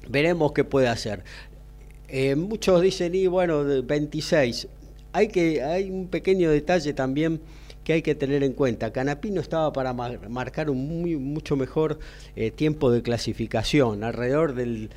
veremos 0.10 0.52
qué 0.54 0.64
puede 0.64 0.88
hacer. 0.88 1.24
Eh, 2.08 2.36
muchos 2.36 2.82
dicen, 2.82 3.16
y 3.16 3.28
bueno, 3.28 3.64
26. 3.84 4.68
Hay, 5.14 5.28
que, 5.28 5.64
hay 5.64 5.90
un 5.90 6.08
pequeño 6.08 6.52
detalle 6.52 6.94
también 6.94 7.40
que 7.84 7.94
hay 7.94 8.02
que 8.02 8.16
tener 8.16 8.44
en 8.44 8.54
cuenta. 8.54 8.92
Canapino 8.92 9.42
estaba 9.42 9.74
para 9.74 9.94
marcar 9.94 10.70
un 10.70 11.02
muy, 11.02 11.16
mucho 11.18 11.56
mejor 11.56 12.00
eh, 12.36 12.52
tiempo 12.52 12.92
de 12.92 13.02
clasificación, 13.02 14.04
alrededor 14.04 14.54
del 14.54 14.90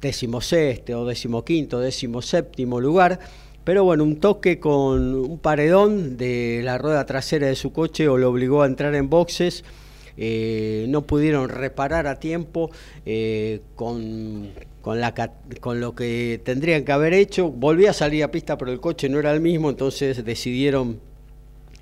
decimosexto 0.00 1.00
o 1.00 1.06
decimoquinto, 1.06 1.80
decimoséptimo 1.80 2.80
lugar. 2.80 3.18
Pero 3.64 3.84
bueno, 3.84 4.04
un 4.04 4.16
toque 4.16 4.58
con 4.58 5.14
un 5.14 5.38
paredón 5.38 6.16
de 6.16 6.62
la 6.64 6.78
rueda 6.78 7.04
trasera 7.04 7.48
de 7.48 7.56
su 7.56 7.72
coche 7.72 8.08
o 8.08 8.16
lo 8.16 8.30
obligó 8.30 8.62
a 8.62 8.66
entrar 8.66 8.94
en 8.94 9.10
boxes. 9.10 9.64
Eh, 10.20 10.86
no 10.88 11.06
pudieron 11.06 11.48
reparar 11.48 12.06
a 12.08 12.18
tiempo 12.18 12.70
eh, 13.06 13.60
con, 13.76 14.50
con, 14.80 15.80
lo 15.80 15.94
que 15.94 16.40
tendrían 16.44 16.84
que 16.84 16.92
haber 16.92 17.12
hecho. 17.12 17.50
Volvía 17.50 17.90
a 17.90 17.92
salir 17.92 18.24
a 18.24 18.30
pista, 18.30 18.58
pero 18.58 18.72
el 18.72 18.80
coche 18.80 19.08
no 19.08 19.18
era 19.18 19.32
el 19.32 19.40
mismo, 19.40 19.70
entonces 19.70 20.24
decidieron 20.24 21.00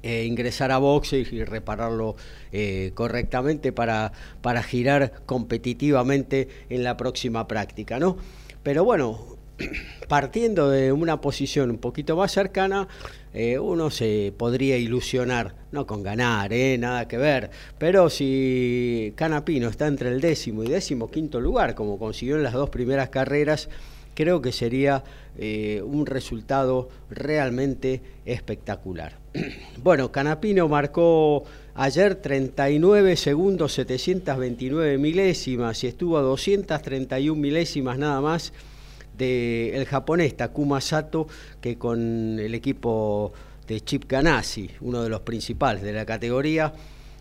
eh, 0.03 0.25
ingresar 0.25 0.71
a 0.73 0.79
boxe 0.79 1.19
y 1.19 1.45
repararlo 1.45 2.17
eh, 2.53 2.93
correctamente 2.95 3.73
para, 3.73 4.13
para 4.43 4.63
girar 4.63 5.13
competitivamente 5.27 6.49
en 6.69 6.85
la 6.85 6.97
próxima 6.97 7.49
práctica, 7.49 7.99
¿no? 7.99 8.17
Pero 8.63 8.85
bueno, 8.85 9.37
partiendo 10.09 10.71
de 10.71 10.93
una 10.93 11.21
posición 11.21 11.71
un 11.71 11.79
poquito 11.79 12.17
más 12.17 12.33
cercana, 12.33 12.89
eh, 13.33 13.59
uno 13.59 13.91
se 13.91 14.33
podría 14.37 14.77
ilusionar, 14.77 15.55
no 15.73 15.87
con 15.87 16.03
ganar, 16.03 16.51
nada 16.79 17.09
que 17.09 17.19
ver, 17.19 17.51
pero 17.79 18.09
si 18.09 19.13
Canapino 19.17 19.69
está 19.69 19.87
entre 19.87 20.11
el 20.11 20.21
décimo 20.21 20.63
y 20.63 20.69
décimo 20.69 21.11
quinto 21.11 21.41
lugar, 21.41 21.75
como 21.75 21.99
consiguió 21.99 22.37
en 22.37 22.43
las 22.43 22.53
dos 22.53 22.71
primeras 22.71 23.09
carreras, 23.09 23.69
creo 24.15 24.41
que 24.41 24.53
sería 24.53 25.05
eh, 25.39 25.83
un 25.85 26.07
resultado 26.07 26.89
realmente 27.11 28.01
espectacular. 28.25 29.19
Bueno, 29.83 30.11
Canapino 30.11 30.67
marcó 30.69 31.45
ayer 31.75 32.17
39 32.17 33.17
segundos 33.17 33.75
729 33.75 34.99
milésimas 34.99 35.85
y 35.85 35.87
estuvo 35.87 36.19
a 36.19 36.23
231 36.23 37.41
milésimas 37.41 37.99
nada 37.99 38.21
más 38.21 38.53
del 39.17 39.85
japonés 39.87 40.37
Takuma 40.37 40.81
Sato 40.81 41.29
que 41.61 41.77
con 41.77 42.39
el 42.39 42.55
equipo 42.55 43.33
de 43.67 43.81
Chip 43.81 44.05
Ganassi, 44.09 44.71
uno 44.81 45.03
de 45.03 45.09
los 45.09 45.21
principales 45.21 45.83
de 45.83 45.93
la 45.93 46.07
categoría, 46.07 46.73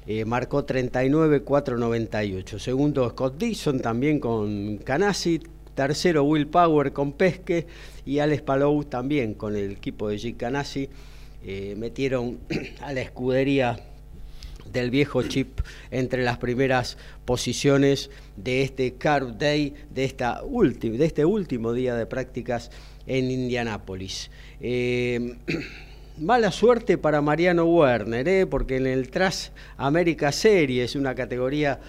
eh, 0.07 0.23
marcó 0.25 0.65
39-498. 0.65 2.59
Segundo 2.59 3.09
Scott 3.09 3.37
Dixon 3.37 3.79
también 3.79 4.19
con 4.19 4.77
Ganassi, 4.79 5.41
Tercero, 5.75 6.23
Will 6.23 6.47
Power 6.47 6.93
con 6.93 7.11
Pesque 7.11 7.67
y 8.05 8.19
Alex 8.19 8.41
Palou 8.41 8.83
también 8.85 9.33
con 9.33 9.55
el 9.55 9.71
equipo 9.71 10.09
de 10.09 10.17
Jake 10.17 10.37
Canasi. 10.37 10.89
Eh, 11.43 11.75
metieron 11.77 12.39
a 12.81 12.93
la 12.93 13.01
escudería 13.01 13.79
del 14.71 14.89
viejo 14.89 15.21
chip 15.23 15.59
entre 15.91 16.23
las 16.23 16.37
primeras 16.37 16.97
posiciones 17.25 18.09
de 18.35 18.63
este 18.63 18.95
Car 18.95 19.37
Day, 19.37 19.73
de, 19.93 20.05
esta 20.05 20.41
de 20.41 21.05
este 21.05 21.25
último 21.25 21.73
día 21.73 21.95
de 21.95 22.05
prácticas 22.05 22.71
en 23.05 23.29
Indianápolis. 23.29 24.31
Eh, 24.59 25.37
mala 26.17 26.51
suerte 26.51 26.97
para 26.97 27.21
Mariano 27.21 27.65
Werner, 27.65 28.27
eh, 28.27 28.45
porque 28.45 28.77
en 28.77 28.87
el 28.87 29.09
Tras 29.09 29.51
América 29.77 30.31
Series, 30.31 30.95
una 30.95 31.13
categoría 31.13 31.79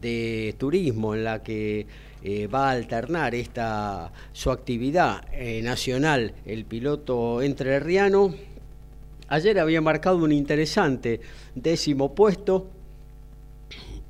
de 0.00 0.54
turismo 0.58 1.14
en 1.14 1.24
la 1.24 1.42
que 1.42 1.86
eh, 2.22 2.46
va 2.46 2.68
a 2.68 2.72
alternar 2.72 3.34
esta 3.34 4.10
su 4.32 4.50
actividad 4.50 5.24
eh, 5.32 5.60
nacional 5.62 6.32
el 6.46 6.64
piloto 6.64 7.42
entrerriano. 7.42 8.34
Ayer 9.28 9.58
había 9.58 9.80
marcado 9.80 10.16
un 10.18 10.32
interesante 10.32 11.20
décimo 11.54 12.14
puesto. 12.14 12.68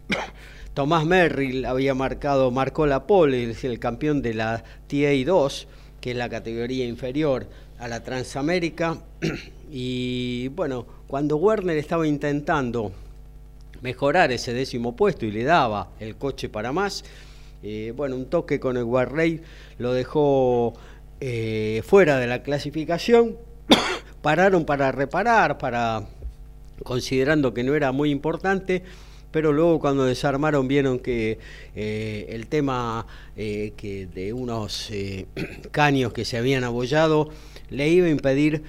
Tomás 0.74 1.05
Merrill 1.07 1.64
había 1.64 1.95
marcado, 1.95 2.51
marcó 2.51 2.87
la 2.87 3.07
pole, 3.07 3.51
es 3.51 3.64
el 3.64 3.78
campeón 3.78 4.22
de 4.22 4.35
la 4.35 4.64
TA2, 4.89 5.66
que 6.01 6.12
es 6.12 6.16
la 6.16 6.28
categoría 6.28 6.87
inferior 6.87 7.47
a 7.78 7.89
la 7.89 8.03
Transamérica. 8.03 8.99
Y 9.76 10.49
bueno, 10.49 10.87
cuando 11.09 11.37
Werner 11.37 11.76
estaba 11.78 12.07
intentando 12.07 12.93
mejorar 13.85 14.32
ese 14.32 14.55
décimo 14.55 14.97
puesto 14.97 15.26
y 15.26 15.30
le 15.30 15.45
daba 15.45 15.91
el 16.01 16.16
coche 16.16 16.49
para 16.49 16.72
más, 16.72 17.05
eh, 17.62 17.93
bueno, 17.95 18.16
un 18.16 18.30
toque 18.30 18.59
con 18.59 18.78
el 18.78 18.85
Warley 18.85 19.43
lo 19.76 19.93
dejó 19.93 20.72
eh, 21.20 21.82
fuera 21.85 22.18
de 22.18 22.26
la 22.26 22.43
clasificación. 22.43 23.37
Pararon 24.22 24.64
para 24.64 24.91
reparar, 24.91 25.59
para 25.59 26.07
considerando 26.82 27.53
que 27.53 27.62
no 27.62 27.74
era 27.74 27.93
muy 27.93 28.11
importante 28.11 28.82
pero 29.30 29.53
luego 29.53 29.80
cuando 29.80 30.05
desarmaron 30.05 30.68
vieron 30.68 31.01
que 31.01 31.39
eh, 31.74 32.26
el 32.30 32.47
tema 32.47 33.05
que 33.35 34.09
de 34.14 34.32
unos 34.32 34.93
caños 35.72 36.12
que 36.12 36.24
se 36.24 36.39
habían 36.39 36.62
abollado 36.62 37.30
le 37.68 37.89
iba 37.89 38.07
a 38.07 38.11
impedir 38.11 38.62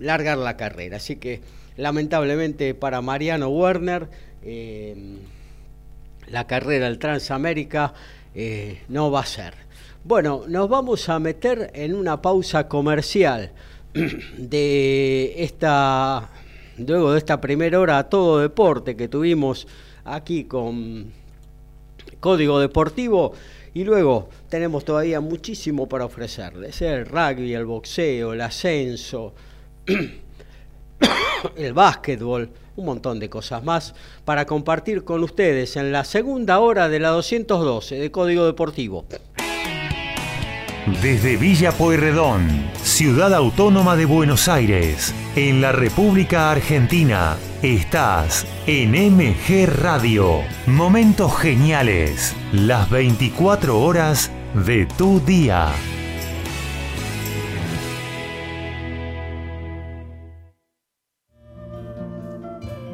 largar 0.00 0.38
la 0.38 0.56
carrera. 0.56 0.96
Así 0.96 1.16
que 1.16 1.40
lamentablemente 1.76 2.74
para 2.74 3.00
Mariano 3.00 3.48
Werner 3.48 4.08
la 6.28 6.46
carrera 6.46 6.86
del 6.86 6.98
Transamérica 6.98 7.94
eh, 8.34 8.82
no 8.88 9.10
va 9.10 9.20
a 9.20 9.26
ser. 9.26 9.54
Bueno, 10.04 10.44
nos 10.48 10.68
vamos 10.68 11.08
a 11.08 11.18
meter 11.18 11.70
en 11.74 11.94
una 11.94 12.20
pausa 12.20 12.68
comercial 12.68 13.52
de 14.36 15.34
esta, 15.38 16.28
luego 16.78 17.12
de 17.12 17.18
esta 17.18 17.40
primera 17.40 17.80
hora 17.80 17.98
a 17.98 18.08
todo 18.08 18.40
deporte 18.40 18.96
que 18.96 19.08
tuvimos 19.08 19.66
aquí 20.04 20.44
con 20.44 21.12
Código 22.20 22.60
Deportivo. 22.60 23.32
Y 23.72 23.82
luego 23.82 24.28
tenemos 24.48 24.84
todavía 24.84 25.20
muchísimo 25.20 25.88
para 25.88 26.04
ofrecerles, 26.04 26.80
el 26.80 27.06
rugby, 27.06 27.54
el 27.54 27.64
boxeo, 27.64 28.32
el 28.32 28.40
ascenso, 28.40 29.34
el 31.56 31.72
básquetbol, 31.72 32.50
un 32.76 32.84
montón 32.84 33.18
de 33.20 33.30
cosas 33.30 33.62
más 33.62 33.94
para 34.24 34.46
compartir 34.46 35.04
con 35.04 35.22
ustedes 35.22 35.76
en 35.76 35.92
la 35.92 36.04
segunda 36.04 36.58
hora 36.60 36.88
de 36.88 37.00
la 37.00 37.10
212 37.10 37.96
de 37.96 38.10
Código 38.10 38.46
Deportivo. 38.46 39.04
Desde 41.00 41.38
Villa 41.38 41.72
Pueyrredón, 41.72 42.46
ciudad 42.82 43.32
autónoma 43.32 43.96
de 43.96 44.04
Buenos 44.04 44.48
Aires, 44.48 45.14
en 45.34 45.62
la 45.62 45.72
República 45.72 46.50
Argentina, 46.50 47.36
estás 47.62 48.46
en 48.66 48.90
MG 48.92 49.66
Radio. 49.66 50.42
Momentos 50.66 51.38
geniales, 51.38 52.36
las 52.52 52.90
24 52.90 53.80
horas 53.80 54.30
de 54.66 54.84
tu 54.84 55.20
día. 55.20 55.72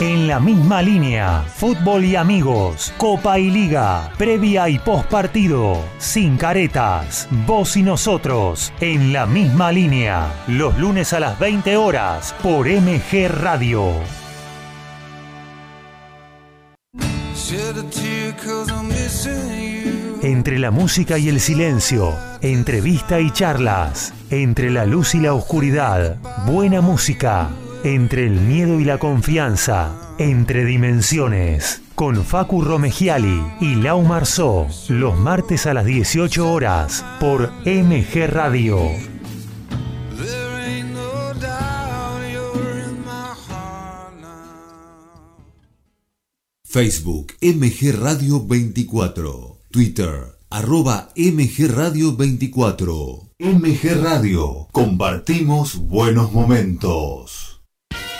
En 0.00 0.28
la 0.28 0.38
misma 0.38 0.80
línea, 0.80 1.42
fútbol 1.56 2.04
y 2.04 2.14
amigos, 2.14 2.94
Copa 2.98 3.40
y 3.40 3.50
Liga, 3.50 4.12
previa 4.16 4.68
y 4.68 4.78
post 4.78 5.08
partido, 5.08 5.76
sin 5.98 6.36
caretas, 6.36 7.26
vos 7.44 7.76
y 7.76 7.82
nosotros, 7.82 8.72
en 8.78 9.12
la 9.12 9.26
misma 9.26 9.72
línea, 9.72 10.32
los 10.46 10.78
lunes 10.78 11.12
a 11.14 11.18
las 11.18 11.36
20 11.40 11.76
horas 11.76 12.32
por 12.44 12.68
MG 12.68 13.26
Radio. 13.28 13.92
Entre 20.22 20.58
la 20.60 20.70
música 20.70 21.18
y 21.18 21.28
el 21.28 21.40
silencio, 21.40 22.16
entrevista 22.40 23.18
y 23.18 23.32
charlas, 23.32 24.14
entre 24.30 24.70
la 24.70 24.86
luz 24.86 25.16
y 25.16 25.18
la 25.18 25.34
oscuridad, 25.34 26.18
buena 26.46 26.80
música, 26.80 27.50
entre 27.84 28.26
el 28.26 28.40
miedo 28.40 28.80
y 28.80 28.84
la 28.84 28.98
confianza, 28.98 30.14
entre 30.18 30.64
dimensiones, 30.64 31.82
con 31.94 32.24
Facu 32.24 32.62
Romegiali 32.62 33.42
y 33.60 33.76
Lau 33.76 34.02
Marzó, 34.02 34.66
los 34.88 35.18
martes 35.18 35.66
a 35.66 35.74
las 35.74 35.84
18 35.84 36.52
horas 36.52 37.04
por 37.20 37.50
MG 37.64 38.26
Radio. 38.28 38.78
Facebook 46.70 47.32
MG 47.40 47.92
Radio 47.98 48.46
24. 48.46 49.58
Twitter 49.70 50.38
arroba 50.50 51.08
MG 51.16 51.66
Radio 51.66 52.14
24. 52.14 53.30
MG 53.38 54.02
Radio. 54.02 54.68
Compartimos 54.70 55.76
buenos 55.78 56.30
momentos. 56.32 57.47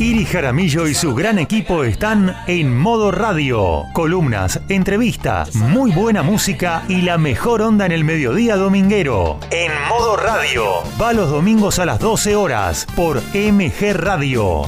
Iri 0.00 0.24
Jaramillo 0.24 0.88
y 0.88 0.94
su 0.94 1.14
gran 1.14 1.38
equipo 1.38 1.84
están 1.84 2.34
en 2.46 2.74
modo 2.74 3.10
radio. 3.10 3.84
Columnas, 3.92 4.58
entrevistas, 4.70 5.54
muy 5.54 5.90
buena 5.90 6.22
música 6.22 6.84
y 6.88 7.02
la 7.02 7.18
mejor 7.18 7.60
onda 7.60 7.84
en 7.84 7.92
el 7.92 8.02
mediodía 8.04 8.56
dominguero. 8.56 9.38
En 9.50 9.70
modo 9.90 10.16
radio. 10.16 10.64
Va 10.98 11.12
los 11.12 11.28
domingos 11.28 11.78
a 11.78 11.84
las 11.84 11.98
12 11.98 12.34
horas 12.34 12.86
por 12.96 13.20
MG 13.34 13.92
Radio. 13.92 14.62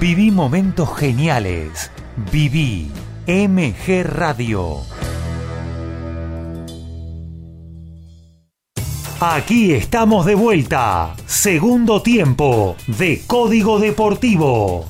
Viví 0.00 0.32
momentos 0.32 0.96
geniales. 0.96 1.92
Viví 2.32 2.90
MG 3.28 4.02
Radio. 4.02 4.93
Aquí 9.26 9.72
estamos 9.72 10.26
de 10.26 10.34
vuelta. 10.34 11.14
Segundo 11.24 12.02
tiempo 12.02 12.76
de 12.86 13.22
Código 13.26 13.78
Deportivo. 13.78 14.84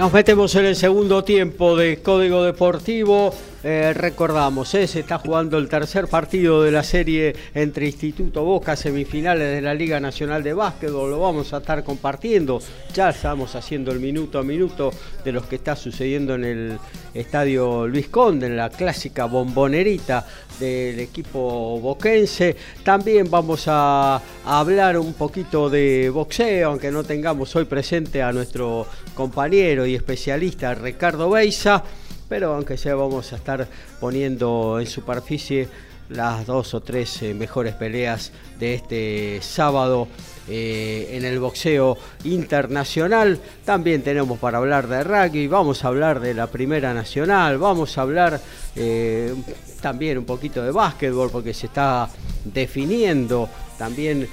Nos 0.00 0.14
metemos 0.14 0.54
en 0.54 0.64
el 0.64 0.76
segundo 0.76 1.22
tiempo 1.24 1.76
de 1.76 1.98
Código 1.98 2.42
Deportivo. 2.42 3.34
Eh, 3.62 3.92
recordamos, 3.94 4.74
eh, 4.74 4.86
se 4.86 5.00
está 5.00 5.18
jugando 5.18 5.58
el 5.58 5.68
tercer 5.68 6.08
partido 6.08 6.62
de 6.62 6.70
la 6.70 6.82
serie 6.82 7.36
entre 7.52 7.84
Instituto 7.84 8.42
Boca, 8.42 8.76
semifinales 8.76 9.54
de 9.56 9.60
la 9.60 9.74
Liga 9.74 10.00
Nacional 10.00 10.42
de 10.42 10.54
Básquetbol. 10.54 11.10
Lo 11.10 11.20
vamos 11.20 11.52
a 11.52 11.58
estar 11.58 11.84
compartiendo. 11.84 12.62
Ya 12.94 13.10
estamos 13.10 13.54
haciendo 13.54 13.92
el 13.92 14.00
minuto 14.00 14.38
a 14.38 14.42
minuto 14.42 14.90
de 15.22 15.32
lo 15.32 15.46
que 15.46 15.56
está 15.56 15.76
sucediendo 15.76 16.34
en 16.34 16.44
el 16.46 16.78
estadio 17.12 17.86
Luis 17.86 18.08
Conde, 18.08 18.46
en 18.46 18.56
la 18.56 18.70
clásica 18.70 19.26
bombonerita 19.26 20.26
del 20.60 21.00
equipo 21.00 21.80
boquense. 21.80 22.54
También 22.84 23.28
vamos 23.28 23.64
a, 23.66 24.22
hablar 24.44 24.98
un 24.98 25.14
poquito 25.14 25.68
de 25.68 26.10
boxeo, 26.10 26.68
aunque 26.68 26.92
no 26.92 27.02
tengamos 27.02 27.56
hoy 27.56 27.64
presente 27.64 28.22
a 28.22 28.32
nuestro 28.32 28.86
compañero 29.14 29.86
y 29.86 29.94
especialista 29.94 30.74
Ricardo 30.74 31.30
Beisa 31.30 31.82
pero 32.28 32.54
aunque 32.54 32.78
sea 32.78 32.94
vamos 32.94 33.32
a 33.32 33.36
estar 33.36 33.66
poniendo 33.98 34.78
en 34.78 34.86
superficie 34.86 35.68
las 36.10 36.46
dos 36.46 36.74
o 36.74 36.80
tres 36.80 37.22
eh, 37.22 37.34
mejores 37.34 37.74
peleas 37.74 38.32
de 38.58 38.74
este 38.74 39.38
sábado 39.42 40.08
eh, 40.48 41.08
en 41.12 41.24
el 41.24 41.38
boxeo 41.38 41.96
internacional. 42.24 43.38
También 43.64 44.02
tenemos 44.02 44.38
para 44.38 44.58
hablar 44.58 44.88
de 44.88 45.04
rugby, 45.04 45.46
vamos 45.46 45.84
a 45.84 45.88
hablar 45.88 46.20
de 46.20 46.34
la 46.34 46.48
Primera 46.48 46.92
Nacional, 46.94 47.58
vamos 47.58 47.96
a 47.96 48.02
hablar 48.02 48.40
eh, 48.76 49.34
también 49.80 50.18
un 50.18 50.24
poquito 50.24 50.62
de 50.62 50.70
básquetbol 50.70 51.30
porque 51.30 51.54
se 51.54 51.66
está 51.66 52.08
definiendo 52.44 53.48
también 53.78 54.28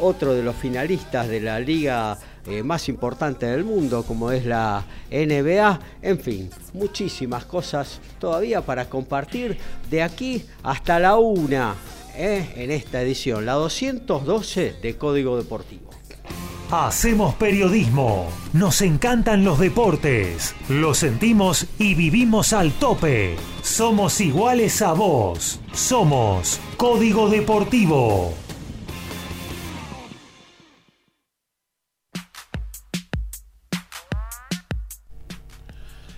otro 0.00 0.34
de 0.34 0.42
los 0.42 0.56
finalistas 0.56 1.28
de 1.28 1.40
la 1.40 1.58
Liga 1.58 2.18
eh, 2.46 2.62
más 2.62 2.88
importante 2.88 3.44
del 3.44 3.64
mundo 3.64 4.02
como 4.02 4.32
es 4.32 4.46
la 4.46 4.84
NBA. 5.10 5.78
En 6.00 6.18
fin, 6.18 6.50
muchísimas 6.72 7.44
cosas 7.44 8.00
todavía 8.18 8.62
para 8.62 8.88
compartir 8.88 9.58
de 9.90 10.02
aquí 10.02 10.44
hasta 10.62 10.98
la 10.98 11.16
una 11.16 11.74
eh, 12.16 12.50
en 12.56 12.70
esta 12.70 13.02
edición, 13.02 13.44
la 13.44 13.52
212 13.52 14.76
de 14.80 14.96
Código 14.96 15.36
Deportivo. 15.36 15.89
Hacemos 16.72 17.34
periodismo, 17.34 18.28
nos 18.52 18.80
encantan 18.80 19.42
los 19.42 19.58
deportes, 19.58 20.54
lo 20.68 20.94
sentimos 20.94 21.66
y 21.80 21.96
vivimos 21.96 22.52
al 22.52 22.70
tope. 22.70 23.34
Somos 23.60 24.20
iguales 24.20 24.80
a 24.80 24.92
vos, 24.92 25.58
somos 25.72 26.60
Código 26.76 27.28
Deportivo. 27.28 28.34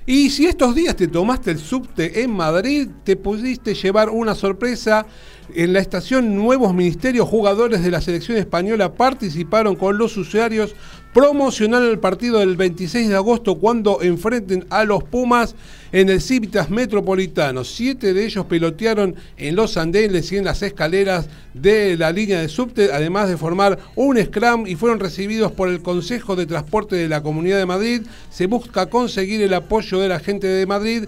Y 0.04 0.28
si 0.28 0.44
estos 0.44 0.74
días 0.74 0.96
te 0.96 1.08
tomaste 1.08 1.52
el 1.52 1.58
subte 1.58 2.22
en 2.22 2.30
Madrid, 2.30 2.88
te 3.04 3.16
pudiste 3.16 3.72
llevar 3.72 4.10
una 4.10 4.34
sorpresa. 4.34 5.06
En 5.54 5.74
la 5.74 5.80
estación 5.80 6.34
Nuevos 6.34 6.72
Ministerios, 6.72 7.28
jugadores 7.28 7.82
de 7.82 7.90
la 7.90 8.00
selección 8.00 8.38
española 8.38 8.94
participaron 8.94 9.76
con 9.76 9.98
los 9.98 10.16
usuarios 10.16 10.74
promocionando 11.12 11.90
el 11.90 11.98
partido 11.98 12.38
del 12.38 12.56
26 12.56 13.10
de 13.10 13.16
agosto 13.16 13.56
cuando 13.56 14.00
enfrenten 14.00 14.64
a 14.70 14.84
los 14.84 15.04
Pumas 15.04 15.54
en 15.92 16.08
el 16.08 16.20
Civitas 16.20 16.70
Metropolitano. 16.70 17.64
Siete 17.64 18.14
de 18.14 18.24
ellos 18.24 18.46
pilotearon 18.46 19.14
en 19.36 19.54
los 19.54 19.76
andenes 19.76 20.32
y 20.32 20.38
en 20.38 20.44
las 20.44 20.62
escaleras 20.62 21.28
de 21.54 21.96
la 21.96 22.10
línea 22.10 22.40
de 22.40 22.48
subte, 22.48 22.90
además 22.92 23.28
de 23.28 23.36
formar 23.36 23.78
un 23.94 24.20
scrum 24.22 24.66
y 24.66 24.74
fueron 24.74 25.00
recibidos 25.00 25.52
por 25.52 25.68
el 25.68 25.82
Consejo 25.82 26.34
de 26.34 26.46
Transporte 26.46 26.96
de 26.96 27.08
la 27.08 27.22
Comunidad 27.22 27.58
de 27.58 27.66
Madrid. 27.66 28.02
Se 28.30 28.46
busca 28.46 28.86
conseguir 28.86 29.42
el 29.42 29.54
apoyo 29.54 30.00
de 30.00 30.08
la 30.08 30.18
gente 30.18 30.46
de 30.46 30.66
Madrid 30.66 31.04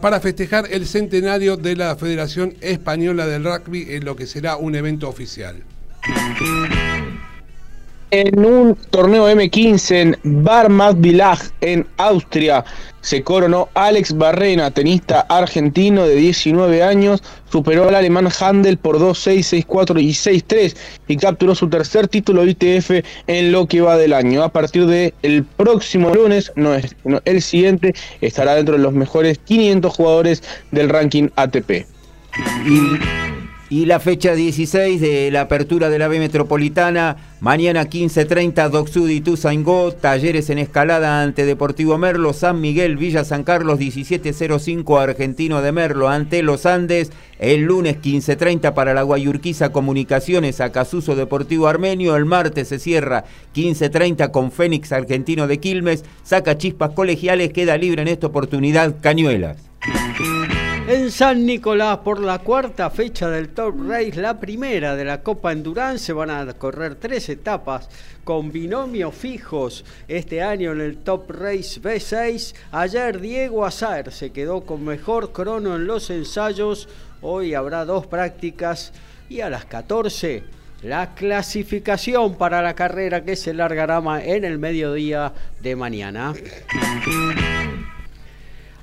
para 0.00 0.20
festejar 0.20 0.66
el 0.70 0.86
centenario 0.86 1.56
de 1.56 1.76
la 1.76 1.96
Federación 1.96 2.54
Española 2.60 3.26
del 3.26 3.44
Rugby 3.44 3.86
en 3.90 4.04
lo 4.04 4.16
que 4.16 4.26
será 4.26 4.56
un 4.56 4.74
evento 4.74 5.08
oficial 5.08 5.56
en 8.12 8.44
un 8.44 8.76
torneo 8.90 9.28
M15 9.28 9.96
en 9.96 10.44
Barmat 10.44 10.96
Village 11.00 11.48
en 11.62 11.86
Austria. 11.96 12.62
Se 13.00 13.22
coronó 13.22 13.70
Alex 13.74 14.16
Barrena, 14.16 14.70
tenista 14.70 15.22
argentino 15.22 16.06
de 16.06 16.14
19 16.16 16.82
años, 16.82 17.22
superó 17.50 17.88
al 17.88 17.94
alemán 17.94 18.28
Handel 18.38 18.76
por 18.76 18.98
2-6, 18.98 19.66
6-4 19.66 20.00
y 20.00 20.10
6-3 20.10 20.76
y 21.08 21.16
capturó 21.16 21.54
su 21.54 21.68
tercer 21.68 22.06
título 22.06 22.46
ITF 22.46 23.02
en 23.26 23.50
lo 23.50 23.66
que 23.66 23.80
va 23.80 23.96
del 23.96 24.12
año. 24.12 24.44
A 24.44 24.50
partir 24.50 24.86
del 24.86 25.14
el 25.22 25.44
próximo 25.44 26.10
lunes, 26.10 26.52
no 26.54 26.74
es, 26.74 26.94
el 27.24 27.42
siguiente, 27.42 27.94
estará 28.20 28.54
dentro 28.54 28.76
de 28.76 28.82
los 28.82 28.92
mejores 28.92 29.38
500 29.38 29.96
jugadores 29.96 30.42
del 30.70 30.90
ranking 30.90 31.28
ATP. 31.34 31.86
Y 33.72 33.86
la 33.86 34.00
fecha 34.00 34.34
16 34.34 35.00
de 35.00 35.30
la 35.30 35.40
apertura 35.40 35.88
de 35.88 35.98
la 35.98 36.06
B 36.06 36.18
Metropolitana, 36.18 37.16
mañana 37.40 37.88
15.30, 37.88 38.68
Docsud 38.68 39.08
y 39.08 39.22
Tuzaingó, 39.22 39.92
talleres 39.92 40.50
en 40.50 40.58
escalada 40.58 41.22
ante 41.22 41.46
Deportivo 41.46 41.96
Merlo, 41.96 42.34
San 42.34 42.60
Miguel, 42.60 42.98
Villa 42.98 43.24
San 43.24 43.44
Carlos, 43.44 43.78
17.05, 43.78 45.00
Argentino 45.00 45.62
de 45.62 45.72
Merlo 45.72 46.10
ante 46.10 46.42
Los 46.42 46.66
Andes, 46.66 47.12
el 47.38 47.62
lunes 47.62 47.96
15.30 47.96 48.74
para 48.74 48.92
la 48.92 49.04
Guayurquiza 49.04 49.72
Comunicaciones, 49.72 50.60
Acasuso 50.60 51.16
Deportivo 51.16 51.66
Armenio, 51.66 52.14
el 52.16 52.26
martes 52.26 52.68
se 52.68 52.78
cierra 52.78 53.24
15.30 53.54 54.30
con 54.32 54.52
Fénix 54.52 54.92
Argentino 54.92 55.46
de 55.46 55.60
Quilmes, 55.60 56.04
saca 56.24 56.58
chispas 56.58 56.90
colegiales, 56.90 57.54
queda 57.54 57.78
libre 57.78 58.02
en 58.02 58.08
esta 58.08 58.26
oportunidad 58.26 58.96
Cañuelas. 59.00 59.56
En 60.92 61.10
San 61.10 61.46
Nicolás, 61.46 62.00
por 62.04 62.20
la 62.20 62.40
cuarta 62.40 62.90
fecha 62.90 63.30
del 63.30 63.48
Top 63.48 63.74
Race, 63.88 64.20
la 64.20 64.38
primera 64.38 64.94
de 64.94 65.06
la 65.06 65.22
Copa 65.22 65.50
Endurance, 65.50 66.12
van 66.12 66.28
a 66.28 66.52
correr 66.52 66.96
tres 66.96 67.30
etapas 67.30 67.88
con 68.24 68.52
binomios 68.52 69.14
fijos 69.14 69.86
este 70.06 70.42
año 70.42 70.72
en 70.72 70.82
el 70.82 70.98
Top 70.98 71.30
Race 71.30 71.80
B6. 71.80 72.54
Ayer 72.72 73.22
Diego 73.22 73.64
Azar 73.64 74.12
se 74.12 74.32
quedó 74.32 74.66
con 74.66 74.84
mejor 74.84 75.32
crono 75.32 75.76
en 75.76 75.86
los 75.86 76.10
ensayos. 76.10 76.90
Hoy 77.22 77.54
habrá 77.54 77.86
dos 77.86 78.06
prácticas 78.06 78.92
y 79.30 79.40
a 79.40 79.48
las 79.48 79.64
14 79.64 80.44
la 80.82 81.14
clasificación 81.14 82.36
para 82.36 82.60
la 82.60 82.74
carrera 82.74 83.24
que 83.24 83.36
se 83.36 83.54
largará 83.54 84.02
en 84.22 84.44
el 84.44 84.58
mediodía 84.58 85.32
de 85.62 85.74
mañana. 85.74 86.34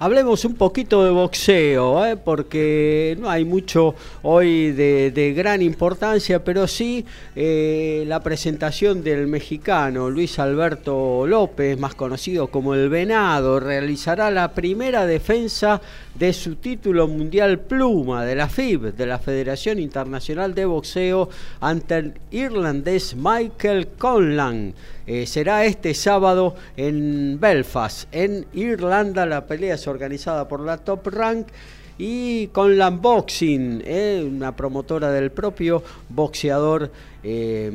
Hablemos 0.02 0.46
un 0.46 0.56
poquito 0.56 1.04
de 1.04 1.12
boxeo, 1.12 2.06
¿eh? 2.06 2.16
porque 2.16 3.18
no 3.20 3.30
hay 3.30 3.44
mucho 3.44 3.96
hoy 4.22 4.72
de, 4.72 5.34
gran 5.36 5.62
importancia, 5.62 6.42
pero 6.42 6.68
sí 6.68 7.06
eh, 7.36 8.06
la 8.08 8.22
presentación 8.22 9.04
del 9.04 9.28
mexicano 9.28 10.10
Luis 10.10 10.40
Alberto 10.40 11.28
López, 11.28 11.78
más 11.78 11.96
conocido 11.96 12.48
como 12.48 12.76
el 12.76 12.88
Venado, 12.88 13.60
realizará 13.60 14.32
la 14.32 14.54
primera 14.54 15.06
defensa 15.06 15.82
de 16.16 16.32
su 16.32 16.56
título 16.56 17.10
mundial 17.10 17.60
pluma 17.60 18.24
de 18.24 18.36
la 18.36 18.48
FIB, 18.48 18.96
de 18.96 19.06
la 19.06 19.20
Federación 19.20 19.80
Internacional 19.80 20.56
de 20.56 20.64
Boxeo, 20.64 21.28
ante 21.60 21.98
el 21.98 22.14
irlandés 22.32 23.18
Michael 23.18 23.90
Conlan. 23.98 24.74
Eh, 25.12 25.26
será 25.26 25.66
este 25.66 25.96
sábado 25.96 26.54
en 26.78 27.40
Belfast, 27.40 28.08
en 28.12 28.46
Irlanda. 28.54 29.26
La 29.26 29.48
pelea 29.48 29.74
es 29.74 29.88
organizada 29.88 30.48
por 30.48 30.60
la 30.60 30.78
Top 30.78 31.08
Rank 31.08 31.48
y 31.98 32.46
con 32.50 32.78
la 32.78 32.92
Boxing, 32.92 33.82
eh, 33.86 34.24
una 34.24 34.56
promotora 34.56 35.12
del 35.12 35.32
propio 35.32 35.82
boxeador 36.10 36.92
eh, 37.24 37.72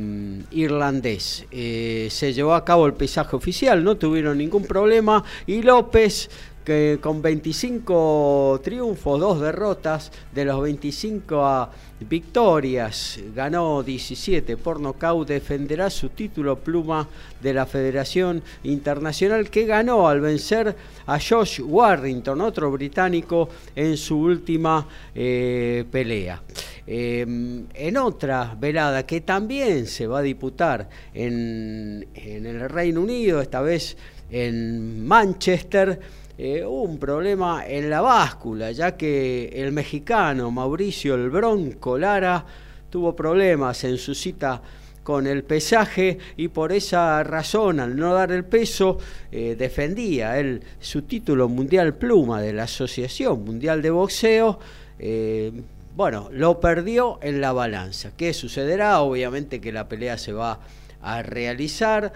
irlandés. 0.52 1.44
se 1.50 2.32
llevó 2.32 2.54
a 2.54 2.64
cabo 2.64 2.86
el 2.86 2.94
paisaje 2.94 3.34
oficial, 3.34 3.82
no 3.82 3.96
tuvieron 3.96 4.38
ningún 4.38 4.62
problema 4.62 5.24
y 5.44 5.62
López 5.62 6.30
que 6.64 6.98
con 7.00 7.20
25 7.20 8.60
triunfos, 8.62 9.20
dos 9.20 9.40
derrotas, 9.40 10.12
de 10.32 10.44
los 10.44 10.62
25 10.62 11.68
victorias, 12.00 13.20
ganó 13.34 13.82
17 13.82 14.56
por 14.56 14.80
nocaut, 14.80 15.26
defenderá 15.26 15.90
su 15.90 16.10
título 16.10 16.58
pluma 16.58 17.08
de 17.40 17.54
la 17.54 17.66
Federación 17.66 18.42
Internacional 18.64 19.50
que 19.50 19.66
ganó 19.66 20.08
al 20.08 20.20
vencer 20.20 20.74
a 21.06 21.18
Josh 21.18 21.60
Warrington, 21.60 22.40
otro 22.40 22.70
británico, 22.70 23.48
en 23.74 23.96
su 23.96 24.18
última 24.18 24.86
eh, 25.14 25.84
pelea. 25.90 26.42
Em, 26.86 27.64
en 27.72 27.96
otra 27.96 28.54
velada 28.58 29.06
que 29.06 29.22
también 29.22 29.86
se 29.86 30.06
va 30.06 30.18
a 30.18 30.22
disputar 30.22 30.88
en, 31.14 32.06
en 32.14 32.44
el 32.44 32.68
Reino 32.68 33.00
Unido, 33.00 33.40
esta 33.40 33.62
vez 33.62 33.96
en 34.30 35.06
Manchester, 35.06 35.98
eh, 36.36 36.64
hubo 36.64 36.82
un 36.82 36.98
problema 36.98 37.64
en 37.66 37.88
la 37.90 38.00
báscula, 38.00 38.72
ya 38.72 38.96
que 38.96 39.50
el 39.54 39.72
mexicano 39.72 40.50
Mauricio 40.50 41.14
El 41.14 41.30
Bronco 41.30 41.96
Lara 41.96 42.44
tuvo 42.90 43.14
problemas 43.14 43.84
en 43.84 43.98
su 43.98 44.14
cita 44.14 44.60
con 45.04 45.26
el 45.26 45.44
pesaje 45.44 46.18
y 46.36 46.48
por 46.48 46.72
esa 46.72 47.22
razón, 47.22 47.78
al 47.78 47.94
no 47.94 48.14
dar 48.14 48.32
el 48.32 48.44
peso, 48.44 48.98
eh, 49.30 49.54
defendía 49.56 50.40
él 50.40 50.62
su 50.80 51.02
título 51.02 51.48
mundial 51.48 51.94
pluma 51.94 52.40
de 52.40 52.52
la 52.52 52.64
Asociación 52.64 53.44
Mundial 53.44 53.82
de 53.82 53.90
Boxeo. 53.90 54.58
Eh, 54.98 55.52
bueno, 55.94 56.28
lo 56.32 56.58
perdió 56.58 57.20
en 57.22 57.40
la 57.40 57.52
balanza. 57.52 58.10
¿Qué 58.16 58.32
sucederá? 58.32 59.00
Obviamente 59.02 59.60
que 59.60 59.70
la 59.70 59.88
pelea 59.88 60.18
se 60.18 60.32
va 60.32 60.58
a 61.00 61.22
realizar, 61.22 62.12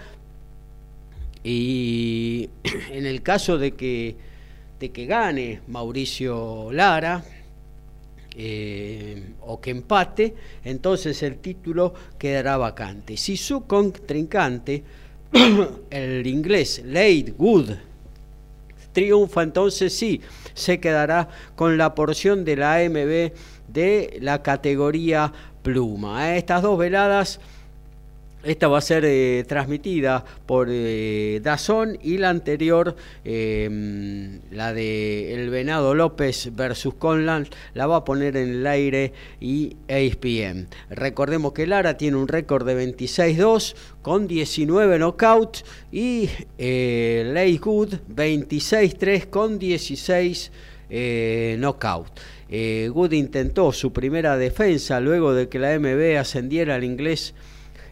y 1.43 2.49
en 2.91 3.05
el 3.05 3.21
caso 3.21 3.57
de 3.57 3.71
que, 3.71 4.15
de 4.79 4.91
que 4.91 5.05
gane 5.05 5.61
Mauricio 5.67 6.71
Lara, 6.71 7.23
eh, 8.35 9.33
o 9.41 9.59
que 9.59 9.71
empate, 9.71 10.33
entonces 10.63 11.21
el 11.23 11.39
título 11.39 11.93
quedará 12.17 12.57
vacante. 12.57 13.17
Si 13.17 13.35
su 13.35 13.65
contrincante, 13.65 14.83
el 15.89 16.25
inglés 16.25 16.81
Lade 16.85 17.33
Wood, 17.37 17.71
triunfa, 18.93 19.43
entonces 19.43 19.93
sí, 19.93 20.21
se 20.53 20.79
quedará 20.79 21.29
con 21.55 21.77
la 21.77 21.95
porción 21.95 22.45
de 22.45 22.55
la 22.55 22.75
AMB 22.75 23.31
de 23.67 24.17
la 24.21 24.41
categoría 24.41 25.33
pluma. 25.61 26.37
Estas 26.37 26.61
dos 26.61 26.77
veladas 26.77 27.39
esta 28.43 28.69
va 28.69 28.77
a 28.77 28.81
ser 28.81 29.03
eh, 29.05 29.43
transmitida 29.47 30.23
por 30.45 30.67
eh, 30.71 31.41
Dazón 31.43 31.97
y 32.01 32.17
la 32.17 32.29
anterior, 32.29 32.95
em, 33.25 34.39
la 34.51 34.73
de 34.73 35.33
El 35.33 35.49
Venado 35.49 35.93
López 35.93 36.55
versus 36.55 36.93
Conlan, 36.93 37.47
la 37.73 37.87
va 37.87 37.97
a 37.97 38.05
poner 38.05 38.37
en 38.37 38.49
el 38.49 38.67
aire 38.67 39.13
y 39.41 39.75
ESPN. 39.87 40.69
Recordemos 40.89 41.51
que 41.51 41.67
Lara 41.67 41.97
tiene 41.97 42.15
un 42.15 42.29
récord 42.29 42.65
de 42.65 42.75
26-2 42.75 43.75
con 44.01 44.27
19 44.27 44.99
knockouts 44.99 45.65
y 45.91 46.29
eh, 46.57 47.29
Lakewood 47.33 47.95
26-3 48.09 49.29
con 49.29 49.59
16 49.59 50.51
eh, 50.89 51.57
knockout. 51.59 52.07
Good 52.49 53.11
intentó 53.11 53.71
su 53.71 53.93
primera 53.93 54.35
defensa 54.35 54.99
luego 54.99 55.33
de 55.35 55.49
que 55.49 55.59
la 55.59 55.77
MB 55.77 56.17
ascendiera 56.17 56.75
al 56.75 56.83
inglés 56.83 57.35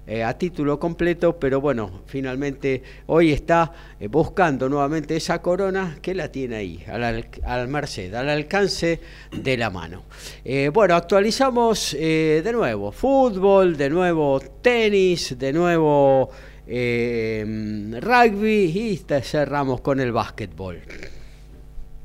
eh, 0.10 0.24
a 0.24 0.38
título 0.38 0.80
completo, 0.80 1.38
pero 1.38 1.60
bueno, 1.60 2.04
finalmente 2.06 2.82
hoy 3.08 3.34
está 3.34 3.74
eh, 4.00 4.08
buscando 4.08 4.70
nuevamente 4.70 5.18
esa 5.18 5.42
corona 5.42 5.98
que 6.02 6.16
la 6.16 6.32
tiene 6.32 6.56
ahí, 6.56 6.82
al, 6.88 7.28
al 7.44 7.68
merced, 7.68 8.14
al 8.14 8.30
alcance 8.30 9.02
de 9.34 9.58
la 9.58 9.70
mano. 9.70 10.04
Eh, 10.46 10.72
bueno, 10.74 10.96
actualizamos 10.96 11.92
de 11.92 12.50
nuevo 12.54 12.94
fútbol, 12.94 13.76
de 13.76 13.90
nuevo 13.90 14.40
tenis, 14.62 15.38
de 15.38 15.52
nuevo 15.52 16.30
rugby 16.66 18.64
y 18.64 19.02
cerramos 19.22 19.82
con 19.82 20.00
el 20.00 20.14
básquetbol. 20.14 20.80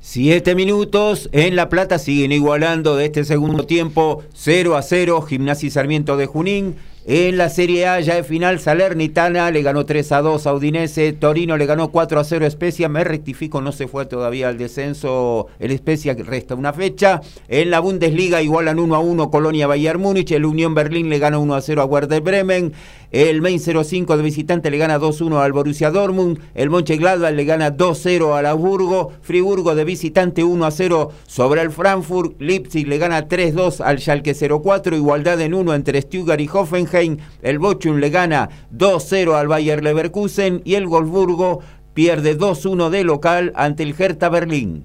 Siete 0.01 0.57
minutos 0.57 1.29
en 1.31 1.55
La 1.55 1.69
Plata 1.69 2.01
siguen 2.01 2.33
igualando 2.33 2.97
de 2.97 3.05
este 3.05 3.23
segundo 3.23 3.65
tiempo 3.65 4.25
0 4.35 4.77
a 4.77 4.83
0 4.83 5.23
Gimnasia 5.23 5.69
y 5.69 5.71
Sarmiento 5.71 6.17
de 6.17 6.27
Junín 6.27 6.75
en 7.05 7.37
la 7.37 7.49
Serie 7.49 7.87
A 7.89 8.01
ya 8.01 8.17
es 8.19 8.27
final, 8.27 8.61
Salernitana 8.61 9.51
le 9.51 9.63
ganó 9.63 9.85
3 9.85 10.13
a 10.13 10.23
2 10.23 10.47
a 10.47 10.55
Udinese, 10.55 11.13
Torino 11.13 11.57
le 11.57 11.67
ganó 11.67 11.91
4 11.91 12.21
a 12.21 12.25
0 12.25 12.45
a 12.45 12.49
Especia, 12.49 12.89
me 12.89 13.03
rectifico, 13.03 13.61
no 13.61 13.73
se 13.73 13.89
fue 13.89 14.07
todavía 14.07 14.49
al 14.49 14.57
descenso 14.57 15.49
el 15.59 15.73
Especia, 15.73 16.15
resta 16.15 16.55
una 16.55 16.73
fecha. 16.73 17.21
En 17.49 17.71
la 17.71 17.81
Bundesliga 17.81 18.41
igualan 18.41 18.79
1 18.79 18.95
a 18.95 19.01
1 19.01 19.31
Colonia 19.31 19.67
Bayern 19.67 20.01
Múnich, 20.01 20.31
el 20.31 20.45
Unión 20.45 20.75
Berlín 20.75 21.09
le 21.09 21.19
gana 21.19 21.39
1 21.39 21.55
a 21.55 21.61
0 21.61 21.83
a 21.83 21.85
Werder 21.87 22.21
Bremen, 22.21 22.73
el 23.13 23.43
Main 23.43 23.61
05 23.61 24.17
de 24.17 24.23
visitante 24.23 24.71
le 24.71 24.79
gana 24.79 24.99
2-1 24.99 25.37
al 25.37 25.53
Borussia 25.53 25.91
Dortmund. 25.91 26.39
El 26.55 26.71
Mönchengladbach 26.71 27.35
le 27.35 27.45
gana 27.45 27.77
2-0 27.77 28.35
al 28.35 28.47
Augsburgo. 28.47 29.13
Friburgo 29.21 29.75
de 29.75 29.85
visitante 29.85 30.43
1-0 30.43 31.11
sobre 31.27 31.61
el 31.61 31.71
Frankfurt. 31.71 32.41
Leipzig 32.41 32.89
le 32.89 32.97
gana 32.97 33.29
3-2 33.29 33.83
al 33.83 33.99
Schalke 33.99 34.35
04. 34.35 34.97
Igualdad 34.97 35.43
en 35.43 35.53
1 35.53 35.75
entre 35.75 36.01
Stuttgart 36.01 36.41
y 36.41 36.49
Hoffenheim. 36.51 37.19
El 37.43 37.59
Bochum 37.59 37.99
le 37.99 38.09
gana 38.09 38.49
2-0 38.75 39.35
al 39.35 39.47
Bayer 39.47 39.85
Leverkusen. 39.85 40.63
Y 40.65 40.77
el 40.77 40.87
Wolfsburgo 40.87 41.61
pierde 41.93 42.39
2-1 42.39 42.89
de 42.89 43.05
local 43.05 43.53
ante 43.57 43.83
el 43.83 43.95
Hertha 43.99 44.31
Berlín. 44.31 44.85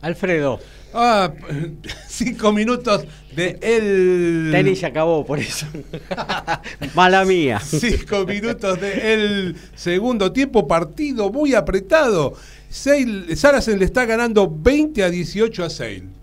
Alfredo. 0.00 0.60
Ah, 0.94 1.32
cinco 2.08 2.52
minutos 2.52 3.04
de 3.34 3.58
el. 3.62 4.50
Tenis 4.52 4.80
se 4.80 4.86
acabó, 4.86 5.24
por 5.24 5.38
eso. 5.38 5.66
Mala 6.94 7.24
mía. 7.24 7.60
Cinco 7.60 8.26
minutos 8.26 8.80
de 8.80 9.14
el 9.14 9.56
segundo 9.74 10.32
tiempo, 10.32 10.66
partido 10.66 11.30
muy 11.30 11.54
apretado. 11.54 12.34
Saracen 12.70 13.78
le 13.78 13.84
está 13.84 14.06
ganando 14.06 14.50
20 14.50 15.02
a 15.02 15.10
18 15.10 15.64
a 15.64 15.70
Sale. 15.70 16.21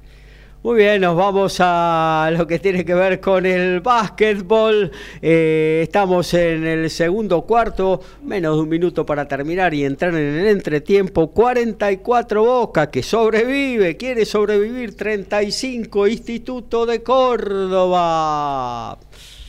Muy 0.61 0.79
bien, 0.79 0.99
nos 0.99 1.15
vamos 1.15 1.55
a 1.61 2.29
lo 2.35 2.45
que 2.45 2.59
tiene 2.59 2.83
que 2.83 2.93
ver 2.93 3.21
con 3.21 3.45
el 3.45 3.79
básquetbol. 3.79 4.91
Eh, 5.21 5.79
estamos 5.83 6.33
en 6.33 6.67
el 6.67 6.89
segundo 6.89 7.43
cuarto, 7.43 8.01
menos 8.25 8.57
de 8.57 8.63
un 8.63 8.67
minuto 8.67 9.05
para 9.05 9.25
terminar 9.25 9.73
y 9.73 9.85
entrar 9.85 10.13
en 10.13 10.35
el 10.35 10.47
entretiempo. 10.47 11.31
44 11.31 12.43
Boca, 12.43 12.91
que 12.91 13.01
sobrevive, 13.01 13.95
quiere 13.95 14.25
sobrevivir. 14.25 14.97
35 14.97 16.07
Instituto 16.07 16.85
de 16.85 17.01
Córdoba. 17.03 18.99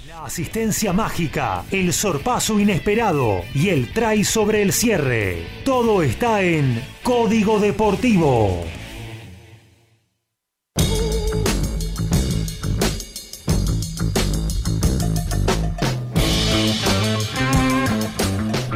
La 0.06 0.24
asistencia 0.24 0.92
mágica, 0.92 1.64
el 1.72 1.92
sorpaso 1.92 2.60
inesperado 2.60 3.40
y 3.52 3.70
el 3.70 3.92
try 3.92 4.22
sobre 4.22 4.62
el 4.62 4.72
cierre. 4.72 5.44
Todo 5.64 6.04
está 6.04 6.40
en 6.42 6.80
Código 7.02 7.58
Deportivo. 7.58 8.64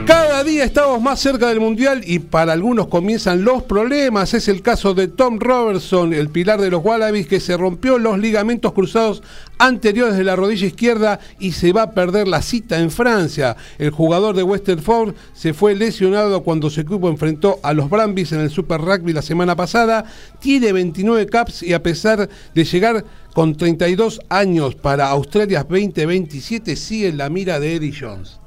Cada 0.06 0.44
día 0.44 0.64
estamos 0.64 1.00
más 1.00 1.18
cerca 1.18 1.48
del 1.48 1.60
Mundial 1.60 2.02
y 2.04 2.18
para 2.18 2.52
algunos 2.52 2.88
comienzan 2.88 3.42
los 3.42 3.62
problemas. 3.62 4.34
Es 4.34 4.48
el 4.48 4.60
caso 4.60 4.92
de 4.92 5.08
Tom 5.08 5.38
Robertson, 5.38 6.12
el 6.12 6.28
pilar 6.28 6.60
de 6.60 6.70
los 6.70 6.84
Wallabies, 6.84 7.26
que 7.26 7.40
se 7.40 7.56
rompió 7.56 7.96
los 7.96 8.18
ligamentos 8.18 8.74
cruzados 8.74 9.22
anteriores 9.58 10.18
de 10.18 10.24
la 10.24 10.36
rodilla 10.36 10.66
izquierda 10.66 11.20
y 11.38 11.52
se 11.52 11.72
va 11.72 11.82
a 11.82 11.90
perder 11.92 12.28
la 12.28 12.42
cita 12.42 12.80
en 12.80 12.90
Francia. 12.90 13.56
El 13.78 13.90
jugador 13.92 14.36
de 14.36 14.42
Westerford 14.42 15.14
se 15.32 15.54
fue 15.54 15.74
lesionado 15.74 16.42
cuando 16.42 16.68
su 16.68 16.82
equipo 16.82 17.08
enfrentó 17.08 17.58
a 17.62 17.72
los 17.72 17.88
Brambis 17.88 18.32
en 18.32 18.40
el 18.40 18.50
Super 18.50 18.82
Rugby 18.82 19.14
la 19.14 19.22
semana 19.22 19.56
pasada. 19.56 20.04
Tiene 20.38 20.72
29 20.72 21.24
caps 21.26 21.62
y 21.62 21.72
a 21.72 21.82
pesar 21.82 22.28
de 22.54 22.64
llegar 22.64 23.06
con 23.32 23.56
32 23.56 24.20
años 24.28 24.74
para 24.74 25.08
Australia 25.08 25.64
2027 25.66 26.76
sigue 26.76 27.08
en 27.08 27.16
la 27.16 27.30
mira 27.30 27.58
de 27.58 27.76
Eddie 27.76 27.94
Jones. 27.98 28.38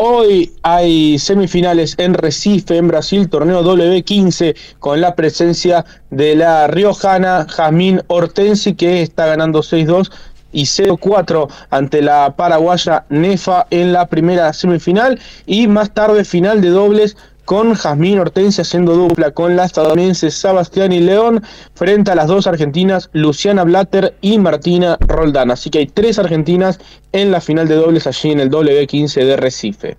Hoy 0.00 0.52
hay 0.62 1.18
semifinales 1.18 1.96
en 1.98 2.14
Recife, 2.14 2.76
en 2.76 2.86
Brasil, 2.86 3.28
torneo 3.28 3.64
W15, 3.64 4.54
con 4.78 5.00
la 5.00 5.16
presencia 5.16 5.84
de 6.10 6.36
la 6.36 6.68
riojana 6.68 7.48
Jazmín 7.48 8.02
Hortensi, 8.06 8.76
que 8.76 9.02
está 9.02 9.26
ganando 9.26 9.58
6-2 9.58 10.12
y 10.52 10.66
0-4 10.66 11.48
ante 11.70 12.00
la 12.00 12.32
paraguaya 12.36 13.06
Nefa 13.08 13.66
en 13.70 13.92
la 13.92 14.06
primera 14.06 14.52
semifinal. 14.52 15.18
Y 15.46 15.66
más 15.66 15.92
tarde, 15.92 16.24
final 16.24 16.60
de 16.60 16.68
dobles 16.68 17.16
con 17.48 17.72
Jazmín 17.72 18.18
Hortensia 18.18 18.60
haciendo 18.60 18.94
dupla 18.94 19.30
con 19.30 19.56
la 19.56 19.64
estadounidense 19.64 20.30
Sebastián 20.30 20.90
León 20.90 21.42
frente 21.72 22.10
a 22.10 22.14
las 22.14 22.26
dos 22.26 22.46
argentinas 22.46 23.08
Luciana 23.14 23.64
Blatter 23.64 24.14
y 24.20 24.38
Martina 24.38 24.98
Roldán. 25.00 25.50
Así 25.50 25.70
que 25.70 25.78
hay 25.78 25.86
tres 25.86 26.18
argentinas 26.18 26.78
en 27.12 27.30
la 27.30 27.40
final 27.40 27.66
de 27.66 27.76
dobles 27.76 28.06
allí 28.06 28.32
en 28.32 28.40
el 28.40 28.50
W15 28.50 29.24
de 29.24 29.36
Recife. 29.38 29.96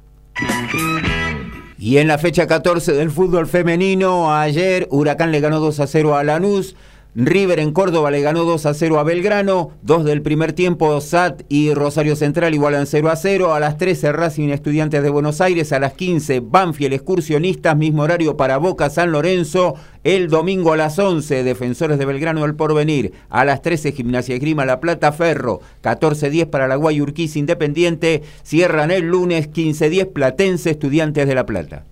Y 1.80 1.98
en 1.98 2.08
la 2.08 2.20
fecha 2.20 2.46
14 2.46 2.94
del 2.94 3.10
fútbol 3.10 3.48
femenino, 3.48 4.32
ayer 4.32 4.88
Huracán 4.92 5.32
le 5.32 5.40
ganó 5.40 5.60
2 5.60 5.80
a 5.80 5.88
0 5.88 6.18
a 6.18 6.24
Lanús. 6.24 6.76
River 7.16 7.60
en 7.60 7.72
Córdoba 7.72 8.12
le 8.12 8.22
ganó 8.22 8.44
2 8.44 8.68
a 8.68 8.74
0 8.74 9.00
a 9.00 9.04
Belgrano. 9.04 9.72
Dos 9.82 10.06
del 10.06 10.22
primer 10.22 10.54
tiempo, 10.54 11.02
SAT 11.02 11.42
y 11.50 11.74
Rosario 11.74 12.16
Central 12.16 12.54
igualan 12.54 12.86
0 12.86 13.10
a 13.10 13.16
0. 13.16 13.54
A 13.54 13.60
las 13.60 13.78
13, 13.78 14.12
Racing 14.12 14.50
Estudiantes 14.50 15.02
de 15.02 15.10
Buenos 15.10 15.42
Aires. 15.42 15.74
A 15.74 15.80
las 15.80 15.94
15, 15.94 16.40
Banfield 16.42 16.94
Excursionistas. 16.94 17.76
Mismo 17.76 18.04
horario 18.04 18.38
para 18.38 18.58
Boca 18.58 18.92
San 18.92 19.12
Lorenzo. 19.12 19.74
El 20.04 20.30
domingo 20.30 20.74
a 20.74 20.78
las 20.78 21.00
11, 21.00 21.44
Defensores 21.44 21.98
de 21.98 22.06
Belgrano 22.06 22.44
del 22.44 22.56
Porvenir. 22.56 23.12
A 23.30 23.44
las 23.44 23.64
13, 23.64 23.92
Gimnasia 23.92 24.38
Grima 24.38 24.66
La 24.66 24.80
Plata 24.80 25.12
Ferro. 25.12 25.62
14-10 25.82 26.46
para 26.46 26.68
la 26.68 26.76
Guayurquiza 26.76 27.40
Independiente. 27.40 28.22
Cierran 28.44 28.92
el 28.92 29.06
lunes 29.06 29.50
15-10 29.50 30.14
Platense 30.14 30.70
Estudiantes 30.70 31.28
de 31.28 31.36
La 31.36 31.46
Plata. 31.48 31.84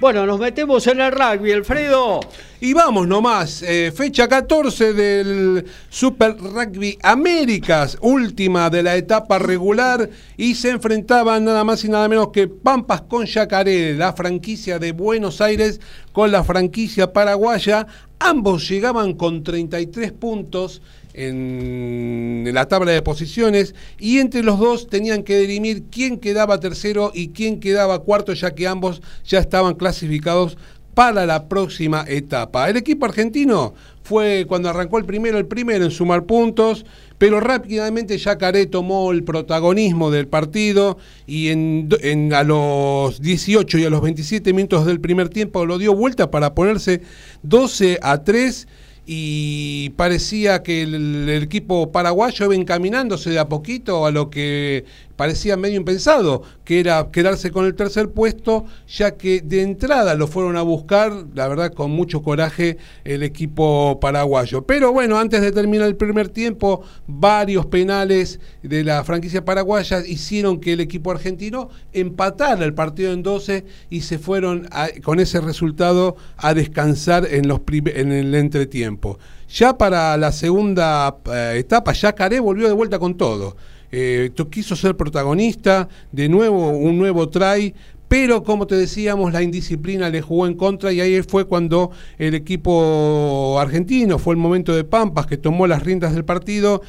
Bueno, 0.00 0.24
nos 0.24 0.40
metemos 0.40 0.86
en 0.86 0.98
el 0.98 1.12
rugby, 1.12 1.52
Alfredo. 1.52 2.20
Y 2.58 2.72
vamos 2.72 3.06
nomás, 3.06 3.62
eh, 3.62 3.92
fecha 3.94 4.26
14 4.26 4.94
del 4.94 5.66
Super 5.90 6.38
Rugby 6.38 6.98
Américas, 7.02 7.98
última 8.00 8.70
de 8.70 8.82
la 8.82 8.96
etapa 8.96 9.38
regular, 9.38 10.08
y 10.38 10.54
se 10.54 10.70
enfrentaban 10.70 11.44
nada 11.44 11.64
más 11.64 11.84
y 11.84 11.90
nada 11.90 12.08
menos 12.08 12.28
que 12.28 12.48
Pampas 12.48 13.02
con 13.02 13.26
Yacaré, 13.26 13.94
la 13.94 14.14
franquicia 14.14 14.78
de 14.78 14.92
Buenos 14.92 15.42
Aires 15.42 15.82
con 16.12 16.32
la 16.32 16.44
franquicia 16.44 17.12
paraguaya. 17.12 17.86
Ambos 18.18 18.66
llegaban 18.70 19.12
con 19.12 19.44
33 19.44 20.12
puntos 20.12 20.80
en 21.14 22.48
la 22.52 22.66
tabla 22.66 22.92
de 22.92 23.02
posiciones 23.02 23.74
y 23.98 24.18
entre 24.18 24.42
los 24.42 24.58
dos 24.58 24.88
tenían 24.88 25.22
que 25.22 25.38
dirimir 25.38 25.84
quién 25.90 26.18
quedaba 26.18 26.60
tercero 26.60 27.10
y 27.14 27.28
quién 27.28 27.60
quedaba 27.60 28.00
cuarto 28.00 28.32
ya 28.32 28.54
que 28.54 28.66
ambos 28.66 29.02
ya 29.24 29.38
estaban 29.38 29.74
clasificados 29.74 30.56
para 30.94 31.24
la 31.26 31.48
próxima 31.48 32.04
etapa. 32.06 32.68
El 32.68 32.76
equipo 32.76 33.06
argentino 33.06 33.74
fue 34.02 34.44
cuando 34.48 34.68
arrancó 34.68 34.98
el 34.98 35.04
primero, 35.04 35.38
el 35.38 35.46
primero 35.46 35.84
en 35.84 35.90
sumar 35.90 36.24
puntos, 36.24 36.84
pero 37.16 37.38
rápidamente 37.38 38.18
Yacaré 38.18 38.66
tomó 38.66 39.12
el 39.12 39.22
protagonismo 39.22 40.10
del 40.10 40.26
partido 40.26 40.98
y 41.26 41.48
en, 41.48 42.32
a 42.34 42.42
los 42.42 43.20
18 43.20 43.78
y 43.78 43.84
a 43.84 43.90
los 43.90 44.00
27 44.00 44.52
minutos 44.52 44.86
del 44.86 45.00
primer 45.00 45.28
tiempo 45.28 45.64
lo 45.64 45.78
dio 45.78 45.94
vuelta 45.94 46.30
para 46.30 46.54
ponerse 46.54 47.02
12 47.42 47.98
a 48.02 48.24
3 48.24 48.66
y 49.12 49.90
parecía 49.96 50.62
que 50.62 50.82
el, 50.82 51.28
equipo 51.42 51.90
paraguayo 51.90 52.44
iba 52.44 52.54
encaminándose 52.54 53.30
de 53.30 53.40
a 53.40 53.48
poquito 53.48 54.06
a 54.06 54.12
lo 54.12 54.30
que 54.30 54.84
parecía 55.20 55.58
medio 55.58 55.76
impensado, 55.76 56.44
que 56.64 56.80
era 56.80 57.10
quedarse 57.12 57.50
con 57.50 57.66
el 57.66 57.74
tercer 57.74 58.08
puesto, 58.08 58.64
ya 58.88 59.18
que 59.18 59.42
de 59.42 59.60
entrada 59.60 60.14
lo 60.14 60.26
fueron 60.26 60.56
a 60.56 60.62
buscar, 60.62 61.12
la 61.34 61.46
verdad, 61.46 61.74
con 61.74 61.90
mucho 61.90 62.22
coraje 62.22 62.78
el 63.04 63.22
equipo 63.22 64.00
paraguayo. 64.00 64.62
Pero 64.62 64.94
bueno, 64.94 65.18
antes 65.18 65.42
de 65.42 65.52
terminar 65.52 65.88
el 65.88 65.96
primer 65.96 66.30
tiempo, 66.30 66.84
varios 67.06 67.66
penales 67.66 68.40
de 68.62 68.82
la 68.82 69.04
franquicia 69.04 69.44
paraguaya 69.44 70.02
hicieron 70.06 70.58
que 70.58 70.72
el 70.72 70.80
equipo 70.80 71.10
argentino 71.10 71.68
empatara 71.92 72.64
el 72.64 72.72
partido 72.72 73.12
en 73.12 73.22
12 73.22 73.66
y 73.90 74.00
se 74.00 74.18
fueron 74.18 74.70
con 75.02 75.20
ese 75.20 75.42
resultado 75.42 76.16
a 76.38 76.54
descansar 76.54 77.28
en, 77.30 77.46
los 77.46 77.60
en 77.68 78.10
el 78.10 78.34
entretiempo. 78.34 79.18
Ya 79.50 79.76
para 79.76 80.16
la 80.16 80.32
segunda 80.32 81.18
eh, 81.30 81.56
etapa, 81.58 81.92
ya 81.92 82.14
Caré 82.14 82.40
volvió 82.40 82.68
de 82.68 82.72
vuelta 82.72 82.98
con 82.98 83.18
todo 83.18 83.54
eh, 83.92 84.30
quiso 84.50 84.76
ser 84.76 84.96
protagonista, 84.96 85.88
de 86.12 86.28
nuevo 86.28 86.70
un 86.70 86.98
nuevo 86.98 87.28
try, 87.28 87.74
pero 88.08 88.42
como 88.42 88.66
te 88.66 88.74
decíamos, 88.74 89.32
la 89.32 89.42
indisciplina 89.42 90.10
le 90.10 90.20
jugó 90.20 90.46
en 90.46 90.54
contra 90.54 90.92
y 90.92 91.00
ahí 91.00 91.22
fue 91.22 91.44
cuando 91.44 91.92
el 92.18 92.34
equipo 92.34 93.56
argentino, 93.60 94.18
fue 94.18 94.34
el 94.34 94.38
momento 94.38 94.74
de 94.74 94.82
Pampas 94.82 95.26
que 95.26 95.36
tomó 95.36 95.66
las 95.68 95.82
riendas 95.84 96.12
del 96.12 96.24
partido 96.24 96.82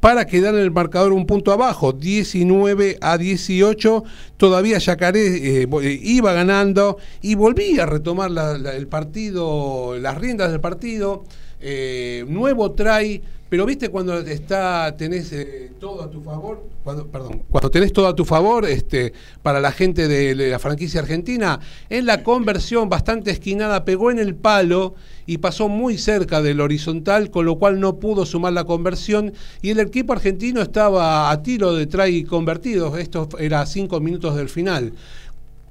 para 0.00 0.26
quedar 0.26 0.54
en 0.54 0.60
el 0.60 0.70
marcador 0.70 1.12
un 1.12 1.26
punto 1.26 1.52
abajo, 1.52 1.92
19 1.92 2.98
a 3.00 3.18
18, 3.18 4.04
todavía 4.36 4.78
Yacaré 4.78 5.62
eh, 5.62 5.68
eh, 5.82 6.00
iba 6.02 6.32
ganando 6.32 6.98
y 7.20 7.34
volvía 7.34 7.82
a 7.82 7.86
retomar 7.86 8.30
el 8.74 8.86
partido, 8.86 9.98
las 9.98 10.16
riendas 10.18 10.52
del 10.52 10.60
partido, 10.60 11.24
eh, 11.60 12.24
nuevo 12.28 12.70
try 12.72 13.20
pero 13.48 13.64
viste 13.64 13.88
cuando 13.88 14.18
está 14.18 14.94
tenés 14.96 15.32
eh, 15.32 15.70
todo 15.80 16.02
a 16.02 16.10
tu 16.10 16.20
favor, 16.20 16.66
cuando, 16.84 17.06
perdón, 17.06 17.42
cuando 17.50 17.70
tenés 17.70 17.92
todo 17.92 18.06
a 18.06 18.14
tu 18.14 18.24
favor, 18.24 18.66
este, 18.66 19.12
para 19.42 19.60
la 19.60 19.72
gente 19.72 20.08
de, 20.08 20.34
la 20.34 20.58
franquicia 20.58 21.00
argentina, 21.00 21.60
en 21.88 22.06
la 22.06 22.22
conversión 22.22 22.88
bastante 22.88 23.30
esquinada 23.30 23.84
pegó 23.84 24.10
en 24.10 24.18
el 24.18 24.34
palo 24.34 24.94
y 25.26 25.38
pasó 25.38 25.68
muy 25.68 25.98
cerca 25.98 26.42
del 26.42 26.60
horizontal, 26.60 27.30
con 27.30 27.46
lo 27.46 27.58
cual 27.58 27.80
no 27.80 27.96
pudo 27.98 28.26
sumar 28.26 28.52
la 28.52 28.64
conversión 28.64 29.32
y 29.62 29.70
el 29.70 29.80
equipo 29.80 30.12
argentino 30.12 30.60
estaba 30.60 31.30
a 31.30 31.42
tiro 31.42 31.74
de 31.74 31.86
try 31.86 32.24
convertidos. 32.24 32.98
Esto 32.98 33.28
era 33.38 33.64
cinco 33.66 34.00
minutos 34.00 34.36
del 34.36 34.48
final 34.48 34.92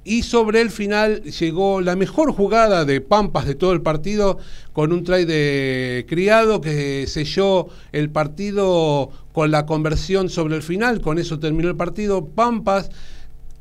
y 0.08 0.22
sobre 0.22 0.62
el 0.62 0.70
final 0.70 1.22
llegó 1.22 1.82
la 1.82 1.94
mejor 1.94 2.32
jugada 2.32 2.86
de 2.86 3.02
Pampas 3.02 3.46
de 3.46 3.54
todo 3.54 3.74
el 3.74 3.82
partido 3.82 4.38
con 4.72 4.90
un 4.90 5.04
try 5.04 5.26
de 5.26 6.06
criado 6.08 6.62
que 6.62 7.06
selló 7.06 7.68
el 7.92 8.08
partido 8.08 9.10
con 9.32 9.50
la 9.50 9.66
conversión 9.66 10.30
sobre 10.30 10.56
el 10.56 10.62
final, 10.62 11.02
con 11.02 11.18
eso 11.18 11.38
terminó 11.38 11.68
el 11.68 11.76
partido. 11.76 12.24
Pampas 12.24 12.90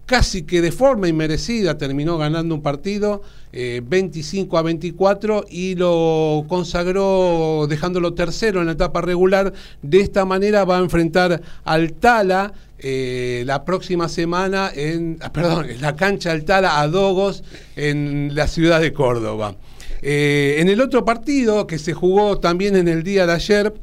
casi 0.05 0.43
que 0.43 0.61
de 0.61 0.71
forma 0.71 1.09
inmerecida 1.09 1.77
terminó 1.77 2.17
ganando 2.17 2.55
un 2.55 2.61
partido 2.61 3.21
25 3.51 4.55
eh, 4.55 4.59
a 4.59 4.61
24 4.61 5.45
y 5.49 5.75
lo 5.75 6.45
consagró 6.47 7.67
dejándolo 7.67 8.13
tercero 8.13 8.61
en 8.61 8.67
la 8.67 8.71
etapa 8.71 9.01
regular. 9.01 9.51
De 9.81 9.99
esta 9.99 10.23
manera 10.23 10.63
va 10.63 10.77
a 10.77 10.81
enfrentar 10.81 11.41
al 11.65 11.91
Tala 11.91 12.53
eh, 12.79 13.41
la 13.47 13.65
próxima 13.65 14.07
semana 14.07 14.69
en, 14.73 15.17
ah, 15.21 15.33
perdón, 15.33 15.67
en 15.67 15.81
la 15.81 15.95
cancha 15.95 16.31
del 16.31 16.45
Tala 16.45 16.79
a 16.79 16.87
Dogos 16.87 17.43
en 17.75 18.35
la 18.35 18.47
ciudad 18.47 18.79
de 18.79 18.93
Córdoba. 18.93 19.55
Eh, 20.03 20.57
en 20.59 20.69
el 20.69 20.79
otro 20.81 21.03
partido 21.03 21.65
que 21.65 21.79
se 21.79 21.93
jugó 21.93 22.37
también 22.37 22.75
en 22.75 22.87
el 22.87 23.01
día 23.01 23.25
de 23.25 23.33
ayer, 23.33 23.73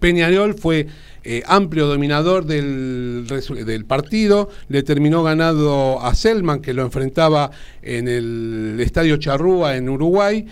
Peñarol 0.00 0.54
fue 0.54 0.86
eh, 1.24 1.42
amplio 1.46 1.86
dominador 1.88 2.46
del, 2.46 3.26
del, 3.26 3.84
partido, 3.84 4.48
le 4.68 4.82
terminó 4.82 5.22
ganando 5.22 5.98
a 6.00 6.14
Selman, 6.14 6.62
que 6.62 6.72
lo 6.72 6.82
enfrentaba 6.82 7.50
en 7.82 8.08
el 8.08 8.78
Estadio 8.80 9.18
Charrúa 9.18 9.76
en 9.76 9.90
Uruguay. 9.90 10.46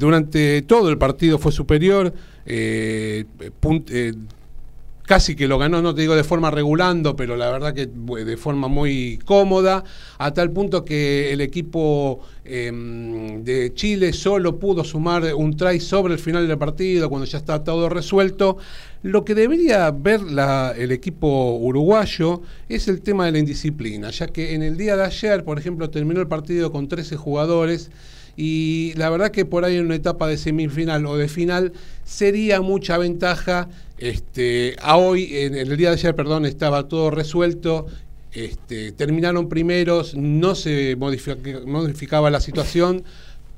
Durante 0.00 0.62
todo 0.62 0.90
el 0.90 0.98
partido 0.98 1.38
fue 1.38 1.52
superior. 1.52 2.12
Casi 5.10 5.34
que 5.34 5.48
lo 5.48 5.58
ganó, 5.58 5.82
no 5.82 5.92
te 5.92 6.02
digo 6.02 6.14
de 6.14 6.22
forma 6.22 6.52
regulando, 6.52 7.16
pero 7.16 7.34
la 7.34 7.50
verdad 7.50 7.74
que 7.74 7.86
de 7.88 8.36
forma 8.36 8.68
muy 8.68 9.18
cómoda, 9.24 9.82
a 10.18 10.32
tal 10.32 10.52
punto 10.52 10.84
que 10.84 11.32
el 11.32 11.40
equipo 11.40 12.20
em, 12.44 13.42
de 13.42 13.74
Chile 13.74 14.12
solo 14.12 14.60
pudo 14.60 14.84
sumar 14.84 15.34
un 15.34 15.56
try 15.56 15.80
sobre 15.80 16.14
el 16.14 16.20
final 16.20 16.46
del 16.46 16.56
partido, 16.58 17.08
cuando 17.08 17.26
ya 17.26 17.38
está 17.38 17.64
todo 17.64 17.88
resuelto. 17.88 18.58
Lo 19.02 19.24
que 19.24 19.34
debería 19.34 19.90
ver 19.90 20.20
el 20.76 20.92
equipo 20.92 21.56
uruguayo 21.56 22.42
es 22.68 22.86
el 22.86 23.00
tema 23.00 23.26
de 23.26 23.32
la 23.32 23.40
indisciplina, 23.40 24.10
ya 24.10 24.28
que 24.28 24.54
en 24.54 24.62
el 24.62 24.76
día 24.76 24.94
de 24.96 25.06
ayer, 25.06 25.42
por 25.42 25.58
ejemplo, 25.58 25.90
terminó 25.90 26.20
el 26.20 26.28
partido 26.28 26.70
con 26.70 26.86
13 26.86 27.16
jugadores 27.16 27.90
y 28.36 28.94
la 28.96 29.10
verdad 29.10 29.30
que 29.32 29.44
por 29.44 29.64
ahí 29.64 29.76
en 29.76 29.86
una 29.86 29.96
etapa 29.96 30.26
de 30.26 30.38
semifinal 30.38 31.04
o 31.06 31.16
de 31.16 31.28
final 31.28 31.72
sería 32.04 32.60
mucha 32.60 32.96
ventaja. 32.96 33.68
Este, 34.00 34.76
hoy, 34.94 35.28
en 35.36 35.54
el 35.54 35.76
día 35.76 35.90
de 35.90 35.94
ayer, 35.94 36.16
perdón, 36.16 36.46
estaba 36.46 36.88
todo 36.88 37.10
resuelto. 37.10 37.86
Este, 38.32 38.92
terminaron 38.92 39.48
primeros, 39.48 40.14
no 40.14 40.54
se 40.54 40.96
modificaba 40.96 42.30
la 42.30 42.40
situación 42.40 43.04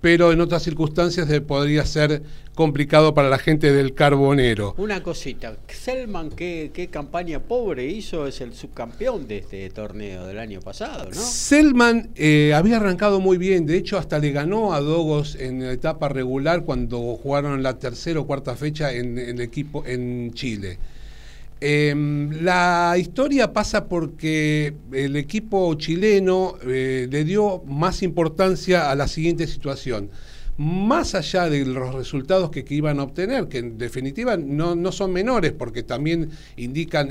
pero 0.03 0.33
en 0.33 0.41
otras 0.41 0.65
circunstancias 0.65 1.29
podría 1.47 1.87
ser 1.87 2.23
complicado 2.55 3.15
para 3.15 3.31
la 3.31 3.39
gente 3.39 3.73
del 3.73 3.95
carbonero. 3.95 4.75
Una 4.77 5.03
cosita, 5.03 5.57
Selman, 5.69 6.29
¿qué, 6.31 6.89
campaña 6.91 7.39
pobre 7.39 7.87
hizo, 7.87 8.27
es 8.27 8.41
el 8.43 8.53
subcampeón 8.53 9.27
de 9.27 9.39
este 9.39 9.71
torneo 9.71 10.27
del 10.27 10.39
año 10.39 10.61
pasado, 10.61 11.09
¿no? 11.09 11.21
Selman 11.21 12.11
eh, 12.17 12.53
había 12.55 12.77
arrancado 12.77 13.21
muy 13.21 13.39
bien, 13.39 13.65
de 13.65 13.79
hecho 13.79 13.97
hasta 13.97 14.19
le 14.19 14.33
ganó 14.33 14.75
a 14.75 14.81
Dogos 14.81 15.37
en 15.37 15.65
la 15.65 15.73
etapa 15.73 16.09
regular 16.09 16.65
cuando 16.65 16.99
jugaron 17.17 17.63
la 17.63 17.79
tercera 17.79 18.21
o 18.21 18.27
cuarta 18.27 18.57
fecha 18.57 18.93
en 18.93 19.19
el 19.19 19.41
equipo 19.41 19.85
en 19.87 20.33
Chile. 20.35 20.79
Em, 21.65 22.43
la 22.43 22.97
historia 22.99 23.53
pasa 23.53 23.87
porque 23.89 24.75
el 24.93 25.15
equipo 25.15 25.73
chileno 25.77 26.57
eh, 26.67 27.07
le 27.09 27.23
dio 27.23 27.63
más 27.67 28.03
importancia 28.03 28.91
a 28.91 28.97
la 28.97 29.07
siguiente 29.07 29.47
situación. 29.47 30.11
Más 30.57 31.15
allá 31.15 31.49
de 31.49 31.65
los 31.65 31.95
resultados 31.95 32.51
que, 32.51 32.65
iban 32.69 32.99
a 32.99 33.05
obtener, 33.05 33.47
que 33.47 33.59
en 33.59 33.79
definitiva 33.79 34.37
no, 34.37 34.91
son 34.91 35.13
menores 35.13 35.53
porque 35.53 35.85
también 35.85 36.31
indican 36.57 37.11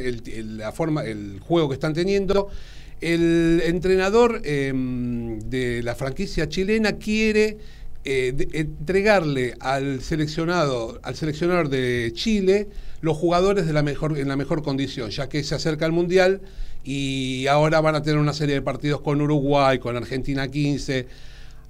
la 0.58 0.74
forma, 0.74 1.06
el 1.06 1.40
juego 1.40 1.70
que 1.70 1.76
están 1.76 1.94
teniendo, 1.94 2.50
el 3.00 3.62
entrenador 3.64 4.42
em, 4.44 5.40
de 5.40 5.82
la 5.82 5.96
franquicia 5.96 6.50
chilena 6.50 6.98
quiere 6.98 7.58
eh, 8.04 8.48
entregarle 8.54 9.56
al 9.60 10.02
seleccionado, 10.02 11.00
al 11.04 11.16
seleccionador 11.16 11.70
de 11.70 12.12
Chile, 12.14 12.68
los 13.02 13.18
jugadores 13.18 13.66
de 13.66 13.74
la 13.74 13.84
mejor, 13.84 14.18
en 14.18 14.28
la 14.28 14.36
mejor 14.36 14.64
condición, 14.64 15.10
ya 15.10 15.30
que 15.30 15.44
se 15.44 15.56
acerca 15.56 15.86
el 15.86 15.92
Mundial 15.92 16.42
y 16.84 17.48
ahora 17.48 17.80
van 17.82 17.96
a 17.96 18.02
tener 18.02 18.20
una 18.20 18.34
serie 18.34 18.56
de 18.56 18.62
partidos 18.62 19.02
con 19.02 19.22
Uruguay, 19.22 19.80
con 19.80 19.96
Argentina 19.96 20.48
15. 20.48 21.08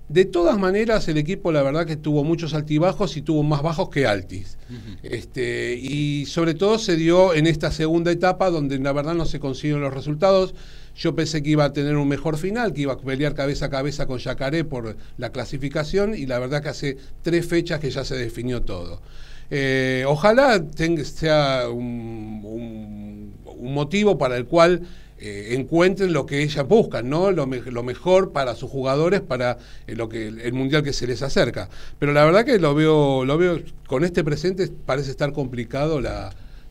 De 0.07 0.25
todas 0.25 0.57
maneras, 0.57 1.07
el 1.07 1.17
equipo 1.17 1.51
la 1.51 1.63
verdad 1.63 1.85
que 1.85 1.95
tuvo 1.95 2.23
muchos 2.23 2.53
altibajos 2.53 3.15
y 3.15 3.21
tuvo 3.21 3.43
más 3.43 3.61
bajos 3.61 3.89
que 3.89 4.05
altis. 4.05 4.57
este, 5.03 5.75
y 5.75 6.25
sobre 6.25 6.53
todo 6.53 6.79
se 6.79 6.95
dio 6.95 7.33
en 7.33 7.47
esta 7.47 7.71
segunda 7.71 8.11
etapa 8.11 8.49
donde 8.49 8.77
la 8.79 8.91
verdad 8.93 9.15
no 9.15 9.25
se 9.25 9.39
consiguieron 9.39 9.81
los 9.81 9.93
resultados. 9.93 10.53
Yo 11.01 11.15
pensé 11.15 11.41
que 11.41 11.49
iba 11.49 11.65
a 11.65 11.73
tener 11.73 11.97
un 11.97 12.07
mejor 12.07 12.37
final, 12.37 12.73
que 12.73 12.81
iba 12.81 12.93
a 12.93 12.97
pelear 12.97 13.33
cabeza 13.33 13.65
a 13.65 13.69
cabeza 13.71 14.05
con 14.05 14.19
Yacaré 14.19 14.63
por 14.63 14.95
la 15.17 15.31
clasificación 15.31 16.13
y 16.13 16.27
la 16.27 16.37
verdad 16.37 16.61
que 16.61 16.69
hace 16.69 16.97
tres 17.23 17.47
fechas 17.47 17.79
que 17.79 17.89
ya 17.89 18.05
se 18.05 18.15
definió 18.15 18.61
todo. 18.61 19.01
Eh, 19.49 20.05
ojalá 20.07 20.63
tenga, 20.63 21.03
sea 21.03 21.69
un, 21.69 23.33
motivo 23.59 24.19
para 24.19 24.37
el 24.37 24.45
cual 24.45 24.81
eh, 25.17 25.55
encuentren 25.57 26.13
lo 26.13 26.27
que 26.27 26.43
ellas 26.43 26.67
buscan, 26.67 27.09
¿no? 27.09 27.31
Lo, 27.31 27.47
mejor 27.47 28.31
para 28.31 28.53
sus 28.53 28.69
jugadores, 28.69 29.21
para 29.21 29.57
eh, 29.87 29.95
lo 29.95 30.07
que 30.07 30.27
el 30.27 30.53
mundial 30.53 30.83
que 30.83 30.93
se 30.93 31.07
les 31.07 31.23
acerca. 31.23 31.67
Pero 31.97 32.13
la 32.13 32.23
verdad 32.25 32.45
que 32.45 32.59
lo 32.59 32.75
veo, 32.75 33.25
lo 33.25 33.39
veo 33.39 33.59
con 33.87 34.03
este 34.03 34.23
presente 34.23 34.69
parece 34.85 35.09
estar 35.09 35.33
complicado 35.33 35.99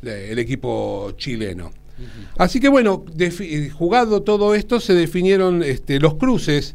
el 0.03 0.39
equipo 0.39 1.15
chileno. 1.17 1.73
Así 2.39 2.61
que 2.61 2.69
bueno, 2.69 3.05
jugado 3.73 4.23
todo 4.23 4.55
esto, 4.55 4.81
se 4.81 4.95
definieron 4.95 5.63
este, 5.63 6.01
los 6.01 6.15
cruces 6.15 6.75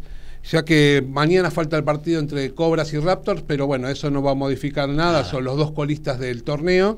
ya 0.49 0.63
que 0.63 1.03
mañana 1.07 1.49
falta 1.49 1.75
el 1.77 1.83
partido 1.83 2.19
entre 2.19 2.53
Cobras 2.53 2.93
y 2.93 2.99
Raptors, 2.99 3.41
pero 3.41 3.65
bueno, 3.65 3.89
eso 3.89 4.11
no 4.11 4.21
va 4.21 4.31
a 4.31 4.35
modificar 4.35 4.87
nada, 4.89 5.23
son 5.23 5.43
los 5.43 5.57
dos 5.57 5.71
colistas 5.71 6.19
del 6.19 6.43
torneo. 6.43 6.97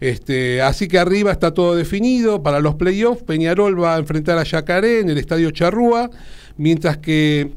Este, 0.00 0.62
así 0.62 0.88
que 0.88 0.98
arriba 0.98 1.32
está 1.32 1.52
todo 1.52 1.74
definido 1.74 2.42
para 2.42 2.60
los 2.60 2.74
playoffs. 2.74 3.22
Peñarol 3.22 3.82
va 3.82 3.96
a 3.96 3.98
enfrentar 3.98 4.38
a 4.38 4.44
Yacaré 4.44 5.00
en 5.00 5.10
el 5.10 5.18
estadio 5.18 5.50
Charrúa, 5.50 6.10
mientras 6.56 6.98
que 6.98 7.52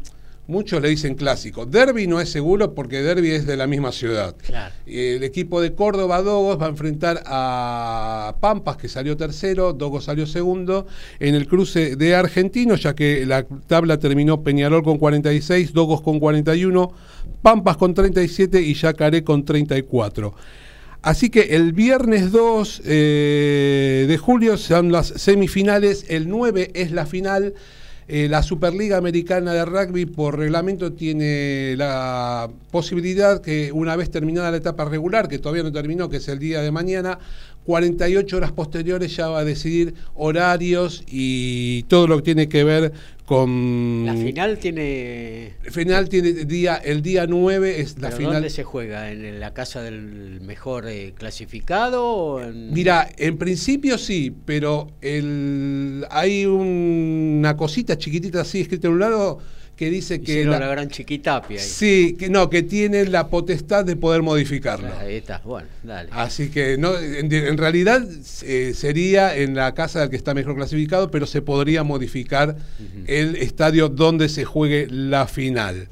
Muchos 0.49 0.81
le 0.81 0.89
dicen 0.89 1.13
clásico. 1.13 1.67
Derby 1.67 2.07
no 2.07 2.19
es 2.19 2.31
seguro 2.31 2.73
porque 2.73 3.03
Derby 3.03 3.29
es 3.29 3.45
de 3.45 3.55
la 3.55 3.67
misma 3.67 3.91
ciudad. 3.91 4.35
El 4.87 5.21
equipo 5.21 5.61
de 5.61 5.75
Córdoba 5.75 6.23
Dogos 6.23 6.59
va 6.59 6.65
a 6.65 6.69
enfrentar 6.69 7.21
a 7.27 8.35
Pampas, 8.39 8.77
que 8.77 8.87
salió 8.87 9.15
tercero, 9.15 9.73
Dogos 9.73 10.05
salió 10.05 10.25
segundo, 10.25 10.87
en 11.19 11.35
el 11.35 11.47
cruce 11.47 11.95
de 11.95 12.15
Argentinos, 12.15 12.81
ya 12.81 12.95
que 12.95 13.27
la 13.27 13.45
tabla 13.67 13.99
terminó 13.99 14.41
Peñarol 14.41 14.81
con 14.81 14.97
46, 14.97 15.71
Dogos 15.71 16.01
con 16.01 16.19
41, 16.19 16.93
Pampas 17.43 17.77
con 17.77 17.93
37 17.93 18.59
y 18.59 18.73
Yacaré 18.73 19.23
con 19.23 19.45
34. 19.45 20.33
Así 21.03 21.29
que 21.29 21.41
el 21.55 21.73
viernes 21.73 22.31
2 22.31 22.81
eh, 22.85 24.05
de 24.07 24.17
julio 24.17 24.57
son 24.57 24.91
las 24.91 25.09
semifinales, 25.09 26.07
el 26.09 26.27
9 26.27 26.71
es 26.73 26.91
la 26.91 27.05
final. 27.05 27.53
Eh, 28.11 28.27
la 28.27 28.41
Superliga 28.41 28.97
Americana 28.97 29.53
de 29.53 29.63
Rugby 29.63 30.07
por 30.07 30.35
reglamento 30.35 30.93
tiene 30.93 31.75
la 31.77 32.49
posibilidad 32.71 33.39
que 33.39 33.71
una 33.71 33.95
vez 33.95 34.09
terminada 34.09 34.49
la 34.49 34.57
etapa 34.57 34.85
regular, 34.85 35.27
que 35.27 35.37
todavía 35.37 35.61
no 35.61 35.71
terminó, 35.71 36.09
que 36.09 36.17
es 36.17 36.27
el 36.27 36.39
día 36.39 36.61
de 36.61 36.71
mañana, 36.71 37.19
48 37.69 38.35
horas 38.35 38.51
posteriores 38.51 39.15
ya 39.15 39.27
va 39.27 39.41
a 39.41 39.45
decidir 39.45 39.93
horarios 40.15 41.03
y 41.05 41.83
todo 41.83 42.07
lo 42.07 42.15
que 42.15 42.23
tiene 42.23 42.49
que 42.49 42.63
ver 42.63 42.93
con... 43.27 44.07
La 44.07 44.15
final 44.15 44.57
tiene... 44.57 45.53
final 45.69 46.09
tiene 46.09 46.31
día, 46.31 46.77
el 46.77 47.03
día 47.03 47.27
9 47.27 47.79
es 47.79 47.99
la 47.99 48.09
final... 48.09 48.33
¿Dónde 48.33 48.49
se 48.49 48.63
juega? 48.63 49.11
¿En 49.11 49.39
la 49.39 49.53
casa 49.53 49.83
del 49.83 50.41
mejor 50.41 50.87
eh, 50.87 51.13
clasificado? 51.15 52.41
Mira, 52.51 53.07
en 53.17 53.37
principio 53.37 53.99
sí, 53.99 54.33
pero 54.45 54.87
el, 55.01 56.07
hay 56.09 56.47
una 56.47 57.55
cosita 57.55 57.99
chiquitita 57.99 58.41
así 58.41 58.61
escrita 58.61 58.87
en 58.87 58.93
un 58.93 58.99
lado 58.99 59.37
que 59.79 59.89
dice 59.89 60.19
que... 60.19 60.43
La, 60.43 60.59
la, 60.59 60.67
gran 60.67 60.89
chiquitapia. 60.89 61.57
Ahí. 61.57 61.65
Sí, 61.65 62.17
que 62.19 62.27
no, 62.27 62.49
que 62.49 62.63
tiene 62.63 63.05
la 63.05 63.29
potestad 63.29 63.85
de 63.85 63.95
poder 63.95 64.21
modificarlo. 64.21 64.89
Ahí 64.99 65.15
está, 65.15 65.39
bueno, 65.45 65.69
dale. 65.83 66.09
Así 66.11 66.49
que 66.49 66.77
no, 66.77 66.99
en, 66.99 67.57
realidad 67.57 68.05
eh, 68.43 68.73
sería 68.75 69.37
en 69.37 69.55
la 69.55 69.73
casa 69.73 70.01
del 70.01 70.09
que 70.09 70.17
está 70.17 70.33
mejor 70.33 70.57
clasificado, 70.57 71.09
pero 71.09 71.25
se 71.25 71.41
podría 71.41 71.83
modificar 71.83 72.57
el 73.07 73.37
estadio 73.37 73.87
donde 73.87 74.27
se 74.27 74.43
juegue 74.43 74.85
la 74.91 75.27
final. 75.27 75.87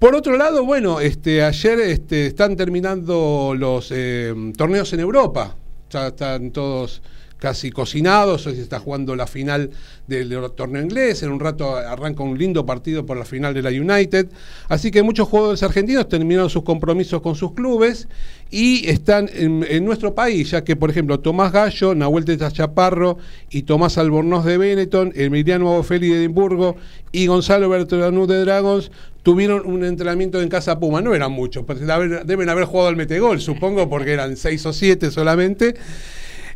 Por 0.00 0.16
otro 0.16 0.36
lado, 0.36 0.64
bueno, 0.64 0.98
este, 0.98 1.44
ayer 1.44 1.78
este, 1.78 2.26
están 2.26 2.56
terminando 2.56 3.54
los 3.56 3.92
eh, 3.94 4.34
torneos 4.56 4.92
en 4.92 4.98
Europa. 4.98 5.54
Ya 5.90 6.08
están 6.08 6.50
todos 6.50 7.00
casi 7.38 7.70
cocinados, 7.70 8.46
hoy 8.46 8.56
se 8.56 8.62
está 8.62 8.80
jugando 8.80 9.14
la 9.14 9.26
final 9.26 9.70
del 10.06 10.34
torneo 10.56 10.82
inglés, 10.82 11.22
en 11.22 11.30
un 11.30 11.40
rato 11.40 11.76
arranca 11.76 12.22
un 12.22 12.36
lindo 12.36 12.66
partido 12.66 13.06
por 13.06 13.16
la 13.16 13.24
final 13.24 13.54
de 13.54 13.62
la 13.62 13.70
United, 13.70 14.28
así 14.68 14.90
que 14.90 15.02
muchos 15.02 15.28
jugadores 15.28 15.62
argentinos 15.62 16.08
terminaron 16.08 16.50
sus 16.50 16.64
compromisos 16.64 17.22
con 17.22 17.36
sus 17.36 17.52
clubes 17.52 18.08
y 18.50 18.88
están 18.88 19.30
en, 19.32 19.84
nuestro 19.84 20.14
país, 20.14 20.50
ya 20.50 20.64
que 20.64 20.74
por 20.74 20.90
ejemplo 20.90 21.20
Tomás 21.20 21.52
Gallo, 21.52 21.94
Nahuel 21.94 22.24
Teta 22.24 22.50
Chaparro 22.50 23.18
y 23.50 23.62
Tomás 23.62 23.98
Albornoz 23.98 24.44
de 24.44 24.58
Benetton, 24.58 25.12
Emiliano 25.14 25.66
Bofeli 25.66 26.08
de 26.08 26.16
Edimburgo 26.16 26.76
y 27.12 27.26
Gonzalo 27.26 27.68
Bertolanu 27.68 28.26
de 28.26 28.40
Dragons 28.40 28.90
tuvieron 29.22 29.66
un 29.66 29.84
entrenamiento 29.84 30.40
en 30.40 30.48
Casa 30.48 30.78
Puma. 30.80 31.02
No 31.02 31.14
eran 31.14 31.32
muchos, 31.32 31.64
pero 31.66 31.80
deben 32.24 32.48
haber 32.48 32.64
jugado 32.64 32.88
al 32.88 32.96
metegol, 32.96 33.40
supongo, 33.40 33.88
porque 33.88 34.12
eran 34.12 34.36
seis 34.36 34.64
o 34.64 34.72
siete 34.72 35.10
solamente. 35.10 35.74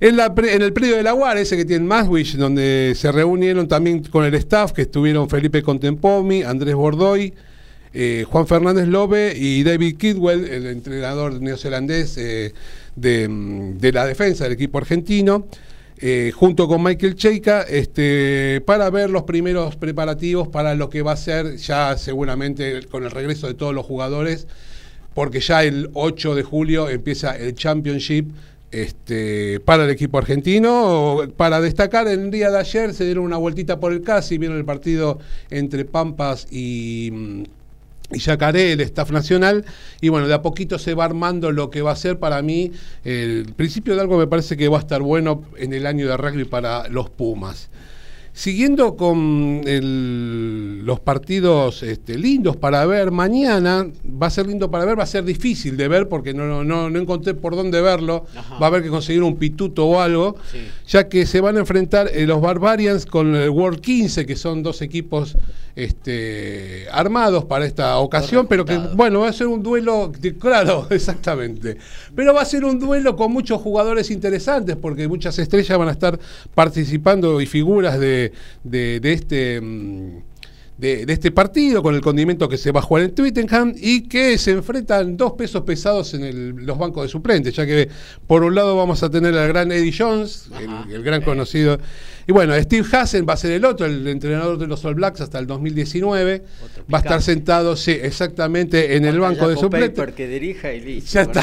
En, 0.05 0.19
el 0.19 0.73
predio 0.73 0.97
de 0.97 1.05
la 1.05 1.15
UAR, 1.15 1.39
ese 1.39 1.57
que 1.57 1.65
tiene 1.65 1.85
Maswich, 1.85 2.35
donde 2.35 2.93
se 2.97 3.13
reunieron 3.13 3.69
también 3.69 4.03
con 4.03 4.25
el 4.25 4.35
staff, 4.35 4.73
que 4.73 4.83
estuvieron 4.83 5.31
Felipe 5.31 5.63
Contempomi, 5.63 6.43
Andrés 6.43 6.75
Bordoy, 6.75 7.33
eh, 7.95 8.25
Juan 8.29 8.49
Fernández 8.49 8.89
Lobe 8.89 9.33
y 9.37 9.63
David 9.63 9.97
Kidwell, 9.99 10.45
el 10.49 10.67
entrenador 10.67 11.41
neozelandés 11.41 12.19
eh, 12.19 12.53
de, 12.97 13.29
de, 13.79 13.93
la 13.93 14.05
defensa 14.05 14.43
del 14.43 14.55
equipo 14.55 14.79
argentino. 14.79 15.47
Eh, 15.99 16.33
junto 16.35 16.67
con 16.67 16.83
Michael 16.83 17.15
Cheika, 17.15 17.63
este, 17.63 18.61
para 18.67 18.91
ver 18.91 19.09
los 19.09 19.23
primeros 19.23 19.77
preparativos 19.77 20.49
para 20.49 20.75
lo 20.75 20.91
que 20.91 21.03
va 21.03 21.13
a 21.13 21.17
ser 21.17 21.59
ya 21.59 21.97
seguramente 21.97 22.89
con 22.91 23.05
el 23.05 23.13
regreso 23.13 23.47
de 23.47 23.55
todos 23.55 23.73
los 23.73 23.87
jugadores, 23.87 24.49
porque 25.15 25.39
ya 25.39 25.63
el 25.63 25.91
8 25.93 26.35
de 26.35 26.43
julio 26.43 26.89
empieza 26.89 27.37
el 27.37 27.55
Championship 27.55 28.27
este, 28.73 29.61
para 29.61 29.85
el 29.85 29.91
equipo 29.91 30.19
argentino. 30.19 31.21
Para 31.37 31.61
destacar, 31.61 32.09
el 32.09 32.31
día 32.31 32.51
de 32.51 32.59
ayer 32.59 32.95
se 32.95 33.05
dieron 33.05 33.25
una 33.25 33.37
vueltita 33.37 33.79
por 33.79 33.93
el 33.93 34.03
CASI, 34.03 34.39
vieron 34.39 34.59
el 34.59 34.65
partido 34.65 35.19
entre 35.51 35.85
Pampas 35.85 36.47
y 36.51 37.11
mm, 37.13 37.43
y 38.15 38.19
Yacaré, 38.19 38.73
el 38.73 38.81
staff 38.81 39.11
nacional, 39.11 39.65
y 40.01 40.09
bueno, 40.09 40.29
de 40.29 40.35
a 40.35 40.43
poquito 40.43 40.79
se 40.79 40.95
va 40.95 41.05
armando 41.05 41.51
lo 41.51 41.71
que 41.71 41.83
va 41.83 41.93
a 41.93 41.97
ser 41.97 42.19
para 42.19 42.43
mí 42.43 42.73
el 43.05 43.53
principio 43.57 43.95
de 43.95 44.03
algo 44.03 44.19
me 44.19 44.27
parece 44.27 44.57
que 44.57 44.69
va 44.69 44.79
a 44.79 44.81
estar 44.81 45.03
bueno 45.03 45.45
en 45.57 45.73
el 45.73 45.87
año 45.87 46.09
de 46.09 46.17
rugby 46.17 46.45
para 46.45 46.89
los 46.89 47.11
Pumas. 47.11 47.71
Siguiendo 48.35 48.97
con 48.97 49.61
los 50.87 51.01
partidos 51.01 51.83
este, 51.83 52.17
lindos 52.17 52.57
para 52.57 52.87
ver, 52.87 53.11
mañana 53.11 53.87
va 54.11 54.29
a 54.29 54.31
ser 54.31 54.47
lindo 54.47 54.71
para 54.71 54.87
ver, 54.87 54.99
va 54.99 55.03
a 55.03 55.07
ser 55.07 55.23
difícil 55.25 55.77
de 55.77 55.87
ver 55.87 56.09
porque 56.09 56.33
no, 56.33 56.65
no, 56.65 56.89
no 56.89 56.99
encontré 56.99 57.35
por 57.35 57.55
dónde 57.55 57.83
verlo, 57.83 58.25
va 58.61 58.67
a 58.67 58.69
haber 58.69 58.83
que 58.83 58.89
conseguir 58.89 59.23
un 59.23 59.37
pituto 59.37 59.87
o 59.87 60.01
algo, 60.01 60.37
ya 60.89 61.11
que 61.11 61.27
se 61.27 61.43
van 61.43 61.57
a 61.57 61.61
enfrentar 61.61 62.09
eh, 62.13 62.27
los 62.27 62.41
Barbarians 62.41 63.05
con 63.05 63.35
el 63.37 63.51
World 63.51 63.81
15, 63.81 64.25
que 64.25 64.35
son 64.35 64.63
dos 64.63 64.81
equipos 64.81 65.37
este, 65.77 66.87
armados 66.91 67.45
para 67.45 67.67
esta 67.67 67.99
ocasión, 67.99 68.47
pero 68.47 68.65
que 68.65 68.79
bueno, 68.79 69.21
va 69.21 69.29
a 69.29 69.33
ser 69.33 69.47
un 69.47 69.63
duelo, 69.63 70.13
claro, 70.39 70.87
exactamente, 70.91 71.77
pero 72.15 72.33
va 72.33 72.43
a 72.43 72.47
ser 72.47 72.65
un 72.65 72.79
duelo 72.79 73.17
con 73.17 73.33
muchos 73.33 73.61
jugadores 73.61 74.11
interesantes 74.11 74.77
porque 74.77 75.09
muchas 75.09 75.39
estrellas 75.39 75.79
van 75.79 75.89
a 75.89 75.93
estar 75.93 76.19
participando 76.55 77.41
y 77.41 77.47
figuras 77.47 77.99
de 77.99 78.22
de, 78.63 79.01
este... 79.03 79.61
De, 80.79 81.05
este 81.07 81.31
partido, 81.31 81.81
con 81.83 81.95
el 81.95 82.01
condimento 82.01 82.49
que 82.49 82.57
se 82.57 82.73
va 82.73 82.81
a 82.81 82.83
jugar 82.83 83.05
en 83.05 83.15
Twittenham 83.15 83.73
y 83.77 84.09
que 84.09 84.37
se 84.37 84.51
enfrentan 84.51 85.17
dos 85.17 85.35
pesos 85.35 85.63
pesados 85.63 86.13
en 86.15 86.67
los 86.67 86.77
bancos 86.77 87.05
de 87.05 87.09
suplentes, 87.09 87.55
ya 87.55 87.65
que 87.65 87.89
por 88.27 88.43
un 88.43 88.55
lado 88.55 88.77
vamos 88.77 89.03
a 89.05 89.11
tener 89.11 89.37
al 89.37 89.47
gran 89.49 89.71
Eddie 89.71 89.95
Jones, 89.97 90.49
el, 90.91 91.03
gran 91.05 91.23
conocido, 91.23 91.79
y 92.27 92.33
bueno, 92.33 92.55
Steve 92.61 92.87
Hassen 92.91 93.27
va 93.29 93.35
a 93.35 93.37
ser 93.37 93.53
el 93.53 93.65
otro, 93.65 93.87
el 93.87 94.09
entrenador 94.09 94.59
de 94.59 94.67
los 94.67 94.85
All 94.85 94.95
Blacks 94.95 95.21
hasta 95.21 95.39
el 95.39 95.47
2019, 95.47 96.43
va 96.93 96.99
a 96.99 97.01
estar 97.01 97.23
sentado, 97.23 97.77
sí, 97.77 97.93
exactamente 97.93 98.97
en 98.97 99.05
el 99.05 99.21
banco 99.21 99.49
de 99.49 99.57
suplentes. 99.57 100.15
que 100.15 100.27
dirija 100.27 100.73
y 100.73 100.81
listo. 100.81 101.13
Ya 101.13 101.23
está, 101.23 101.43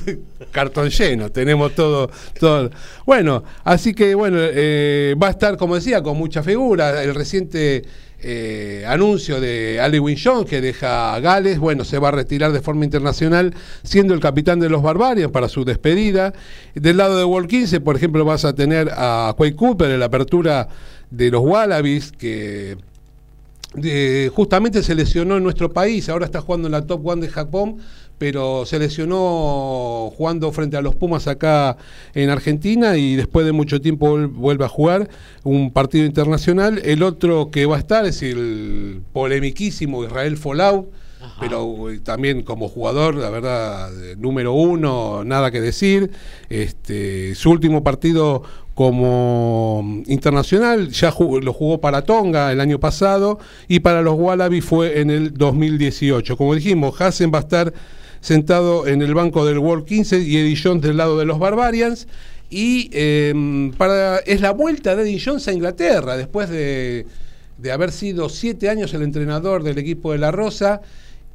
cartón 0.50 0.90
lleno, 0.90 1.30
tenemos 1.30 1.74
todo, 1.74 2.10
todo. 2.38 2.70
Bueno, 3.06 3.44
así 3.64 3.94
que 3.94 4.14
bueno, 4.14 4.38
eh, 4.40 5.14
va 5.22 5.28
a 5.28 5.30
estar, 5.30 5.56
como 5.56 5.74
decía, 5.74 6.02
con 6.02 6.16
mucha 6.16 6.42
figura, 6.42 7.02
el 7.02 7.14
reciente 7.14 7.84
eh, 8.26 8.84
anuncio 8.88 9.38
de 9.38 9.80
Ali 9.80 9.98
Winchon 9.98 10.46
que 10.46 10.62
deja 10.62 11.14
a 11.14 11.20
Gales, 11.20 11.58
bueno, 11.58 11.84
se 11.84 11.98
va 11.98 12.08
a 12.08 12.10
retirar 12.10 12.52
de 12.52 12.62
forma 12.62 12.84
internacional 12.86 13.54
siendo 13.82 14.14
el 14.14 14.20
capitán 14.20 14.60
de 14.60 14.70
los 14.70 14.82
Barbarians 14.82 15.30
para 15.30 15.48
su 15.48 15.64
despedida. 15.64 16.32
Del 16.74 16.96
lado 16.96 17.18
de 17.18 17.24
World 17.24 17.48
15, 17.48 17.80
por 17.80 17.96
ejemplo, 17.96 18.24
vas 18.24 18.46
a 18.46 18.54
tener 18.54 18.90
a 18.92 19.34
Quay 19.36 19.52
Cooper 19.52 19.90
en 19.90 20.00
la 20.00 20.06
apertura 20.06 20.68
de 21.10 21.30
los 21.30 21.42
Wallabies, 21.42 22.12
que 22.12 22.78
justamente 24.32 24.82
se 24.82 24.94
lesionó 24.94 25.36
en 25.36 25.42
nuestro 25.42 25.72
país, 25.72 26.08
ahora 26.08 26.24
está 26.24 26.40
jugando 26.40 26.68
en 26.68 26.72
la 26.72 26.86
Top 26.86 27.06
One 27.06 27.22
de 27.22 27.28
Japón 27.28 27.76
pero 28.24 28.64
se 28.64 28.78
lesionó 28.78 30.10
jugando 30.16 30.50
frente 30.50 30.78
a 30.78 30.80
los 30.80 30.94
Pumas 30.94 31.28
acá 31.28 31.76
en 32.14 32.30
Argentina 32.30 32.96
y 32.96 33.16
después 33.16 33.44
de 33.44 33.52
mucho 33.52 33.82
tiempo 33.82 34.16
vuelve 34.28 34.64
a 34.64 34.68
jugar 34.68 35.10
un 35.42 35.70
partido 35.70 36.06
internacional. 36.06 36.80
El 36.86 37.02
otro 37.02 37.50
que 37.50 37.66
va 37.66 37.76
a 37.76 37.80
estar 37.80 38.06
es 38.06 38.22
el 38.22 39.02
polemiquísimo 39.12 40.04
Israel 40.04 40.38
Folau, 40.38 40.88
pero 41.38 41.90
eh, 41.90 42.00
también 42.02 42.44
como 42.44 42.66
jugador, 42.70 43.14
la 43.14 43.28
verdad, 43.28 43.90
número 44.16 44.54
uno, 44.54 45.22
nada 45.22 45.50
que 45.50 45.60
decir. 45.60 46.10
Este, 46.48 47.34
su 47.34 47.50
último 47.50 47.84
partido 47.84 48.42
como 48.72 50.02
internacional 50.06 50.88
ya 50.88 51.14
lo 51.42 51.52
jugó 51.52 51.78
para 51.78 52.02
Tonga 52.02 52.50
el 52.50 52.60
año 52.60 52.80
pasado 52.80 53.38
y 53.68 53.80
para 53.80 54.00
los 54.00 54.14
Wallabies 54.18 54.64
fue 54.64 55.02
en 55.02 55.10
el 55.10 55.34
2018. 55.34 56.38
Como 56.38 56.54
dijimos, 56.54 56.98
Hassen 56.98 57.30
va 57.32 57.38
a 57.38 57.42
estar 57.42 57.74
sentado 58.24 58.86
en 58.86 59.02
el 59.02 59.12
banco 59.12 59.44
del 59.44 59.58
World 59.58 59.84
15 59.84 60.20
y 60.20 60.38
Eddie 60.38 60.56
Jones 60.60 60.82
del 60.82 60.96
lado 60.96 61.18
de 61.18 61.26
los 61.26 61.38
Barbarians. 61.38 62.08
Y 62.48 62.88
em, 62.92 63.70
para, 63.72 64.18
es 64.20 64.40
la 64.40 64.52
vuelta 64.52 64.96
de 64.96 65.02
Eddie 65.02 65.20
Jones 65.22 65.46
a 65.46 65.52
Inglaterra, 65.52 66.16
después 66.16 66.48
de, 66.48 67.04
de 67.58 67.72
haber 67.72 67.92
sido 67.92 68.30
siete 68.30 68.70
años 68.70 68.94
el 68.94 69.02
entrenador 69.02 69.62
del 69.62 69.76
equipo 69.76 70.12
de 70.12 70.18
La 70.18 70.30
Rosa. 70.30 70.80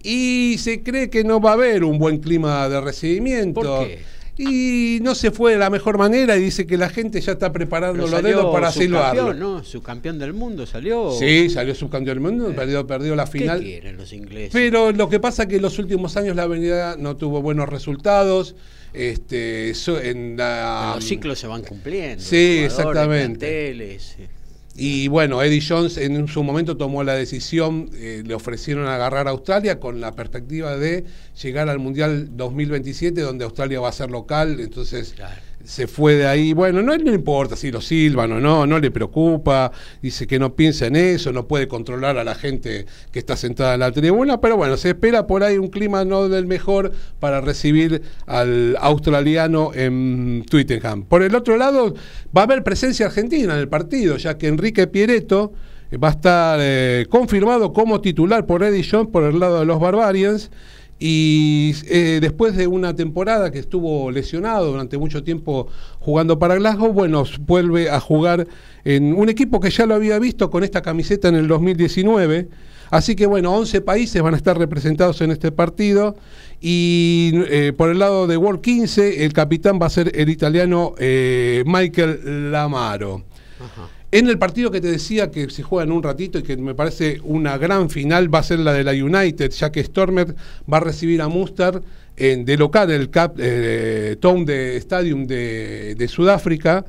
Y 0.01 0.55
se 0.57 0.81
cree 0.81 1.11
que 1.11 1.23
no 1.23 1.39
va 1.39 1.51
a 1.51 1.53
haber 1.53 1.83
un 1.83 1.99
buen 1.99 2.17
clima 2.17 2.67
de 2.67 2.81
recibimiento. 2.81 3.61
¿Por 3.61 3.87
qué? 3.87 3.99
Y 4.41 4.99
no 5.01 5.15
se 5.15 5.31
fue 5.31 5.51
de 5.51 5.57
la 5.57 5.69
mejor 5.69 5.97
manera 5.97 6.37
y 6.37 6.41
dice 6.41 6.65
que 6.65 6.77
la 6.77 6.87
gente 6.87 7.19
ya 7.19 7.33
está 7.33 7.51
preparando 7.51 8.07
los 8.07 8.23
dedos 8.23 8.53
para 8.53 8.71
silbarlo. 8.71 9.33
¿no? 9.33 9.65
Subcampeón 9.65 10.17
del 10.17 10.31
mundo 10.31 10.65
salió. 10.65 11.11
Sí, 11.11 11.49
salió 11.49 11.75
subcampeón 11.75 12.05
del 12.05 12.19
mundo, 12.21 12.55
perdió, 12.55 12.87
perdió 12.87 13.17
la 13.17 13.27
final. 13.27 13.59
¿Qué 13.59 13.65
quieren 13.65 13.97
los 13.97 14.13
ingleses? 14.13 14.51
Pero 14.53 14.93
lo 14.93 15.09
que 15.09 15.19
pasa 15.19 15.43
es 15.43 15.49
que 15.49 15.57
en 15.57 15.61
los 15.61 15.77
últimos 15.77 16.15
años 16.15 16.37
la 16.37 16.43
avenida 16.43 16.95
no 16.97 17.17
tuvo 17.17 17.41
buenos 17.41 17.67
resultados. 17.67 18.55
Este, 18.93 19.73
en 20.09 20.37
los 20.37 21.03
ciclos 21.03 21.37
se 21.37 21.47
van 21.47 21.61
cumpliendo. 21.63 22.23
Sí, 22.23 22.61
exactamente. 22.63 23.97
Y 24.79 25.09
bueno, 25.09 25.43
Eddie 25.43 25.61
Jones 25.67 25.97
en 25.97 26.25
su 26.29 26.41
momento 26.41 26.77
tomó 26.77 27.03
la 27.03 27.13
decisión, 27.13 27.89
eh, 27.95 28.23
le 28.25 28.33
ofrecieron 28.33 28.87
agarrar 28.87 29.27
a 29.27 29.31
Australia 29.31 29.77
con 29.77 29.99
la 29.99 30.13
perspectiva 30.13 30.77
de 30.77 31.03
llegar 31.43 31.67
al 31.67 31.79
Mundial 31.79 32.29
2027, 32.37 33.19
donde 33.19 33.43
Australia 33.43 33.81
va 33.81 33.89
a 33.89 33.91
ser 33.91 34.09
local, 34.09 34.61
entonces 34.61 35.15
se 35.63 35.87
fue 35.87 36.15
de 36.15 36.27
ahí. 36.27 36.53
Bueno, 36.53 36.81
no, 36.81 36.95
le 36.95 37.11
importa 37.11 37.55
si 37.55 37.71
lo 37.71 37.81
silban 37.81 38.31
o 38.31 38.39
no, 38.39 38.65
no 38.65 38.79
le 38.79 38.91
preocupa, 38.91 39.71
dice 40.01 40.27
que 40.27 40.39
no 40.39 40.55
piensa 40.55 40.87
en 40.87 40.95
eso, 40.95 41.31
no 41.31 41.47
puede 41.47 41.67
controlar 41.67 42.17
a 42.17 42.23
la 42.23 42.35
gente 42.35 42.85
que 43.11 43.19
está 43.19 43.35
sentada 43.35 43.73
en 43.73 43.81
la 43.81 43.91
tribuna, 43.91 44.41
pero 44.41 44.57
bueno, 44.57 44.77
se 44.77 44.89
espera 44.89 45.27
por 45.27 45.43
ahí 45.43 45.57
un 45.57 45.67
clima 45.67 46.05
no 46.05 46.29
del 46.29 46.47
mejor 46.47 46.91
para 47.19 47.41
recibir 47.41 48.01
al 48.25 48.77
australiano 48.79 49.71
en 49.73 50.45
Twittenham. 50.49 51.03
Por 51.03 51.23
el 51.23 51.35
otro 51.35 51.57
lado, 51.57 51.93
va 52.35 52.41
a 52.41 52.45
haber 52.45 52.63
presencia 52.63 53.07
argentina 53.07 53.53
en 53.53 53.59
el 53.59 53.69
partido, 53.69 54.17
ya 54.17 54.37
que 54.37 54.47
Enrique 54.47 54.87
Pieretto 54.87 55.53
va 55.97 56.09
a 56.09 56.11
estar 56.11 56.59
eh, 56.61 57.07
confirmado 57.09 57.73
como 57.73 58.01
titular 58.01 58.45
por 58.45 58.63
Eddie 58.63 58.87
Jones 58.89 59.09
por 59.11 59.23
el 59.23 59.39
lado 59.39 59.59
de 59.59 59.65
los 59.65 59.79
Barbarians. 59.79 60.51
Y 60.99 61.73
eh, 61.87 62.19
después 62.21 62.57
de 62.57 62.67
una 62.67 62.93
temporada 62.93 63.51
que 63.51 63.59
estuvo 63.59 64.11
lesionado 64.11 64.71
durante 64.71 64.97
mucho 64.97 65.23
tiempo 65.23 65.67
jugando 65.99 66.37
para 66.37 66.55
Glasgow, 66.55 66.91
bueno, 66.91 67.23
vuelve 67.41 67.89
a 67.89 68.01
jugar 68.01 68.47
en 68.83 69.13
un 69.13 69.29
equipo 69.29 69.61
que 69.61 69.69
ya 69.69 69.85
lo 69.85 69.95
había 69.95 70.19
visto 70.19 70.49
con 70.49 70.63
esta 70.63 70.81
camiseta 70.81 71.29
en 71.29 71.35
el 71.35 71.47
2019. 71.47 72.49
Así 72.91 73.15
que 73.15 73.27
bueno, 73.27 73.53
11 73.53 73.81
países 73.81 74.21
van 74.21 74.33
a 74.33 74.37
estar 74.37 74.57
representados 74.57 75.21
en 75.21 75.31
este 75.31 75.51
partido. 75.51 76.17
Y 76.59 77.31
eh, 77.49 77.71
por 77.75 77.89
el 77.89 77.99
lado 77.99 78.27
de 78.27 78.35
World 78.35 78.61
15, 78.61 79.23
el 79.23 79.31
capitán 79.31 79.79
va 79.81 79.85
a 79.85 79.89
ser 79.89 80.11
el 80.15 80.29
italiano 80.29 80.95
eh, 80.97 81.63
Michael 81.65 82.51
Lamaro. 82.51 83.23
En 84.11 84.27
el 84.27 84.39
partido 84.39 84.71
que 84.71 84.81
te 84.81 84.89
decía 84.89 85.29
que 85.29 85.51
se 85.51 85.61
juega 85.61 85.83
en 85.83 85.91
un 85.91 86.01
ratito 86.01 86.39
y 86.39 86.43
que 86.43 86.57
me 86.57 86.73
parece 86.73 87.21
una 87.23 87.59
gran 87.59 87.91
final 87.91 88.33
va 88.33 88.39
a 88.39 88.43
ser 88.43 88.57
la 88.57 88.73
de 88.73 88.83
la 88.83 88.91
United, 88.91 89.51
ya 89.51 89.71
que 89.71 89.83
Stormer 89.83 90.35
va 90.71 90.77
a 90.77 90.79
recibir 90.79 91.21
a 91.21 91.27
Munster 91.27 91.79
en, 92.17 92.43
de 92.43 92.57
local 92.57 92.89
el 92.89 93.11
Cap, 93.11 93.35
eh, 93.37 94.17
Town 94.19 94.45
de 94.45 94.77
Stadium 94.77 95.27
de, 95.27 96.07
Sudáfrica. 96.09 96.83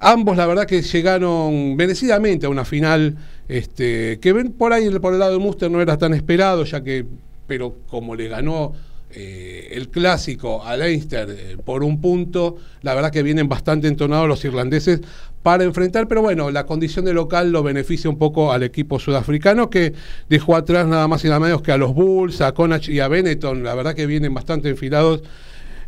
Ambos, 0.00 0.36
la 0.36 0.46
verdad, 0.46 0.66
que 0.66 0.82
llegaron 0.82 1.76
merecidamente 1.76 2.44
a 2.44 2.50
una 2.50 2.66
final 2.66 3.16
este, 3.48 4.18
que 4.20 4.32
ven 4.34 4.52
por 4.52 4.74
ahí 4.74 4.90
por 4.98 5.14
el 5.14 5.18
lado 5.18 5.32
de 5.32 5.38
Munster 5.38 5.70
no 5.70 5.80
era 5.80 5.96
tan 5.96 6.12
esperado, 6.12 6.64
ya 6.64 6.84
que, 6.84 7.06
pero 7.46 7.74
como 7.88 8.14
le 8.14 8.28
ganó 8.28 8.74
eh, 9.12 9.70
el 9.72 9.88
clásico 9.88 10.62
a 10.62 10.76
Leinster 10.76 11.28
eh, 11.30 11.56
por 11.64 11.82
un 11.82 12.00
punto, 12.00 12.58
la 12.82 12.94
verdad 12.94 13.10
que 13.10 13.24
vienen 13.24 13.48
bastante 13.48 13.88
entonados 13.88 14.28
los 14.28 14.44
irlandeses 14.44 15.00
para 15.42 15.64
enfrentar, 15.64 16.06
pero 16.06 16.20
bueno, 16.22 16.50
la 16.50 16.66
condición 16.66 17.04
de 17.06 17.14
local 17.14 17.50
lo 17.50 17.62
beneficia 17.62 18.10
un 18.10 18.18
poco 18.18 18.52
al 18.52 18.62
equipo 18.62 18.98
sudafricano 18.98 19.70
que 19.70 19.94
dejó 20.28 20.54
atrás 20.54 20.86
nada 20.86 21.08
más 21.08 21.24
y 21.24 21.28
nada 21.28 21.40
menos 21.40 21.62
que 21.62 21.72
a 21.72 21.78
los 21.78 21.94
Bulls, 21.94 22.40
a 22.42 22.52
Connacht 22.52 22.88
y 22.88 23.00
a 23.00 23.08
Benetton, 23.08 23.62
la 23.62 23.74
verdad 23.74 23.94
que 23.94 24.06
vienen 24.06 24.34
bastante 24.34 24.68
enfilados 24.68 25.22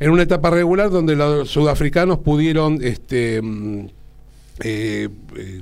en 0.00 0.10
una 0.10 0.22
etapa 0.22 0.50
regular 0.50 0.90
donde 0.90 1.14
los 1.16 1.50
sudafricanos 1.50 2.18
pudieron 2.20 2.78
este, 2.82 3.40
mm, 3.42 3.86
eh, 4.64 5.08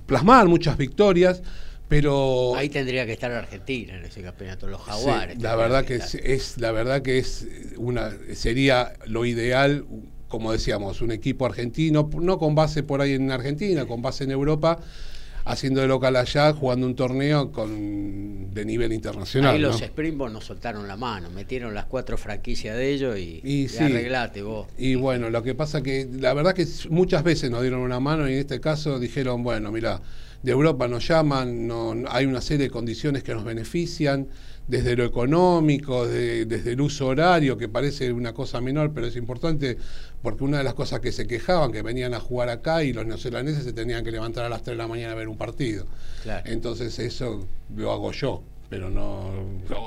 plasmar 0.07 0.47
muchas 0.49 0.77
victorias 0.77 1.43
pero 1.89 2.55
Ahí 2.55 2.69
tendría 2.69 3.05
que 3.05 3.13
estar 3.15 3.33
Argentina 3.33 3.97
en 3.97 4.05
ese 4.05 4.23
campeonato, 4.23 4.69
los 4.69 4.81
jaguares. 4.81 5.35
Sí, 5.37 5.43
la 5.43 5.57
verdad 5.57 5.85
que 5.85 5.97
estar. 5.97 6.21
es, 6.21 6.53
es- 6.53 6.59
la 6.59 6.71
verdad 6.71 7.03
que 7.03 7.19
es 7.19 7.49
una 7.77 8.13
sería 8.35 8.93
lo 9.07 9.25
ideal, 9.25 9.85
como 10.31 10.53
decíamos, 10.53 11.03
un 11.03 11.11
equipo 11.11 11.45
argentino, 11.45 12.09
no 12.23 12.39
con 12.39 12.55
base 12.55 12.83
por 12.85 13.03
ahí 13.03 13.13
en 13.13 13.31
Argentina, 13.33 13.85
con 13.85 14.01
base 14.01 14.25
en 14.25 14.31
Europa, 14.31 14.79
haciendo 15.45 15.81
de 15.81 15.89
local 15.89 16.15
allá, 16.17 16.53
jugando 16.53 16.87
un 16.87 16.95
torneo 16.95 17.51
con 17.51 18.55
de 18.55 18.65
nivel 18.65 18.93
internacional. 18.93 19.55
Ahí 19.57 19.61
los. 19.61 19.81
Springboks 19.83 20.33
nos 20.33 20.45
soltaron 20.45 20.87
la 20.87 20.97
mano, 20.97 21.31
metieron 21.31 21.75
las 21.75 21.87
cuatro 21.87 22.17
franquicias 22.17 22.77
de 22.77 22.93
ellos 22.93 23.19
y, 23.19 23.41
Y 23.43 23.63
y 23.65 23.69
sí. 23.69 23.83
arreglate 23.83 24.43
vos. 24.43 24.69
Y 24.79 24.95
bueno, 24.95 25.31
lo 25.31 25.43
que 25.43 25.55
pasa 25.57 25.83
que 25.83 26.09
la 26.13 26.33
verdad 26.33 26.55
que 26.55 26.67
muchas 26.91 27.25
veces 27.25 27.51
nos 27.51 27.63
dieron 27.63 27.81
una 27.81 27.99
mano 28.01 28.29
y 28.29 28.35
en 28.35 28.39
este 28.39 28.61
caso 28.61 28.99
dijeron, 29.01 29.43
bueno, 29.43 29.73
mira, 29.73 30.01
de 30.43 30.53
Europa 30.53 30.87
nos 30.89 31.07
llaman, 31.09 31.67
no- 31.67 31.95
hay 32.09 32.27
una 32.27 32.41
serie 32.41 32.67
de 32.67 32.71
condiciones 32.71 33.23
que 33.25 33.35
nos 33.35 33.45
benefician, 33.45 34.29
desde 34.71 34.95
lo 34.97 35.05
económico, 35.05 36.07
de- 36.07 36.45
desde 36.47 36.73
el 36.73 36.81
uso 36.81 37.09
horario, 37.09 37.59
que 37.59 37.69
parece 37.69 38.13
una 38.13 38.33
cosa 38.33 38.61
menor, 38.61 38.93
pero 38.95 39.07
es 39.09 39.17
importante, 39.17 39.77
porque 40.23 40.45
una 40.45 40.59
de 40.59 40.65
las 40.65 40.75
cosas 40.75 41.01
que 41.01 41.11
se 41.11 41.27
quejaban, 41.27 41.73
que 41.73 41.83
venían 41.83 42.15
a 42.15 42.21
jugar 42.21 42.49
acá 42.49 42.85
y 42.85 42.93
los 42.93 43.05
neozelandeses 43.05 43.65
se 43.65 43.73
tenían 43.73 44.05
que 44.05 44.13
levantar 44.13 44.45
a 44.45 44.49
las 44.49 44.63
3 44.63 44.77
de 44.77 44.83
la 44.83 44.89
mañana 44.89 45.13
a 45.13 45.17
ver 45.17 45.29
un 45.29 45.37
partido. 45.37 45.87
Claro. 46.23 46.49
Entonces 46.49 46.99
eso 47.01 47.47
lo 47.77 47.91
hago 47.93 48.13
yo, 48.13 48.43
pero 48.69 48.89
no... 48.91 49.33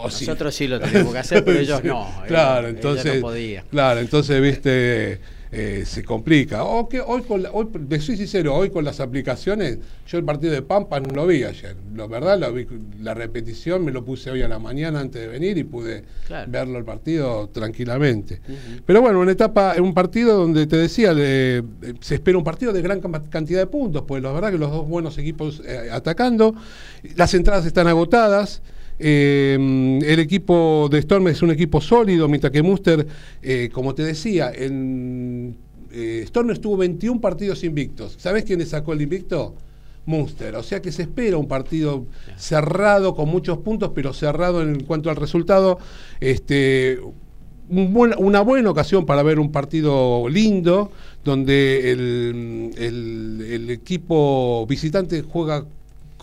Nosotros 0.04 0.54
sí 0.54 0.68
lo 0.68 0.80
tenemos 0.82 1.14
que 1.14 1.20
hacer, 1.20 1.46
pero 1.46 1.60
ellos 1.62 1.80
Sí, 1.82 1.88
no. 1.88 2.06
ellos- 2.06 2.28
Claro, 2.28 2.68
ellos 2.68 2.76
entonces. 2.76 3.16
no 3.16 3.22
podían. 3.22 3.66
Claro, 3.72 4.00
entonces, 4.02 4.42
viste, 4.42 5.20
eh, 5.56 5.84
se 5.86 6.04
complica. 6.04 6.64
O 6.64 6.90
que 6.90 7.00
hoy, 7.00 7.22
con 7.22 7.44
la- 7.44 7.52
hoy, 7.52 7.68
te 7.88 8.00
soy 8.00 8.18
sincero, 8.18 8.56
hoy 8.56 8.72
con 8.72 8.84
las 8.84 9.00
aplicaciones, 9.00 9.78
yo 10.08 10.18
el 10.18 10.24
partido 10.26 10.52
de 10.52 10.64
Pampa 10.64 11.00
no 11.00 11.14
lo 11.14 11.28
vi 11.28 11.44
ayer. 11.44 11.76
La 11.96 12.08
verdad, 12.08 12.40
lo 12.40 12.52
vi, 12.52 12.66
la 13.02 13.14
repetición 13.14 13.86
me 13.86 13.92
lo 13.92 14.04
puse 14.04 14.32
hoy 14.32 14.42
a 14.42 14.48
la 14.48 14.58
mañana 14.58 15.00
antes 15.00 15.22
de 15.22 15.28
venir 15.28 15.58
y 15.60 15.64
pude 15.64 16.04
Claro. 16.26 16.52
verlo 16.52 16.80
el 16.80 16.84
partido 16.86 17.50
tranquilamente. 17.50 18.42
Pero 18.86 19.02
bueno, 19.02 19.20
una 19.20 19.32
etapa, 19.32 19.76
un 19.80 19.94
partido 19.94 20.36
donde 20.38 20.66
te 20.66 20.76
decía, 20.78 21.14
se 21.14 22.16
espera 22.16 22.38
un 22.38 22.44
partido 22.44 22.74
de 22.74 22.82
gran 22.82 23.00
cantidad 23.30 23.60
de 23.60 23.68
puntos, 23.68 24.04
pues 24.08 24.24
la 24.24 24.32
verdad 24.32 24.52
que 24.52 24.58
los 24.58 24.72
dos 24.72 24.88
buenos 24.88 25.18
equipos 25.20 25.62
eh, 25.66 25.90
atacando, 25.92 26.56
las 27.16 27.34
entradas 27.36 27.66
están 27.68 27.88
agotadas. 27.88 28.62
Eh, 29.06 30.00
el 30.02 30.20
equipo 30.20 30.88
de 30.90 31.00
Storm 31.00 31.28
es 31.28 31.42
un 31.42 31.52
equipo 31.52 31.82
sólido, 31.82 32.30
mientras 32.30 32.54
que 32.54 32.64
Munster, 32.64 33.06
eh, 33.42 33.70
como 33.74 33.94
te 33.94 34.02
decía, 34.02 34.50
en, 34.56 35.58
eh, 35.92 36.22
Storm 36.24 36.52
estuvo 36.52 36.78
21 36.78 37.20
partidos 37.20 37.66
invictos. 37.66 38.16
¿Sabes 38.18 38.46
quién 38.46 38.60
le 38.60 38.66
sacó 38.66 38.94
el 38.94 39.02
invicto? 39.02 39.56
Munster. 40.06 40.56
O 40.56 40.64
sea 40.64 40.82
que 40.82 40.94
se 40.94 41.02
espera 41.02 41.38
un 41.38 41.50
partido 41.50 42.06
cerrado 42.38 43.14
con 43.14 43.28
muchos 43.28 43.58
puntos, 43.58 43.92
pero 43.94 44.14
cerrado 44.14 44.62
en 44.62 44.86
cuanto 44.86 45.10
al 45.10 45.18
resultado. 45.18 45.80
Este, 46.22 46.98
una 47.70 48.40
buena 48.40 48.70
ocasión 48.70 49.06
para 49.06 49.22
ver 49.22 49.38
un 49.38 49.52
partido 49.52 50.30
lindo, 50.30 50.92
donde 51.26 51.92
el 51.92 53.70
equipo 53.70 54.66
visitante 54.66 55.24
juega 55.24 55.66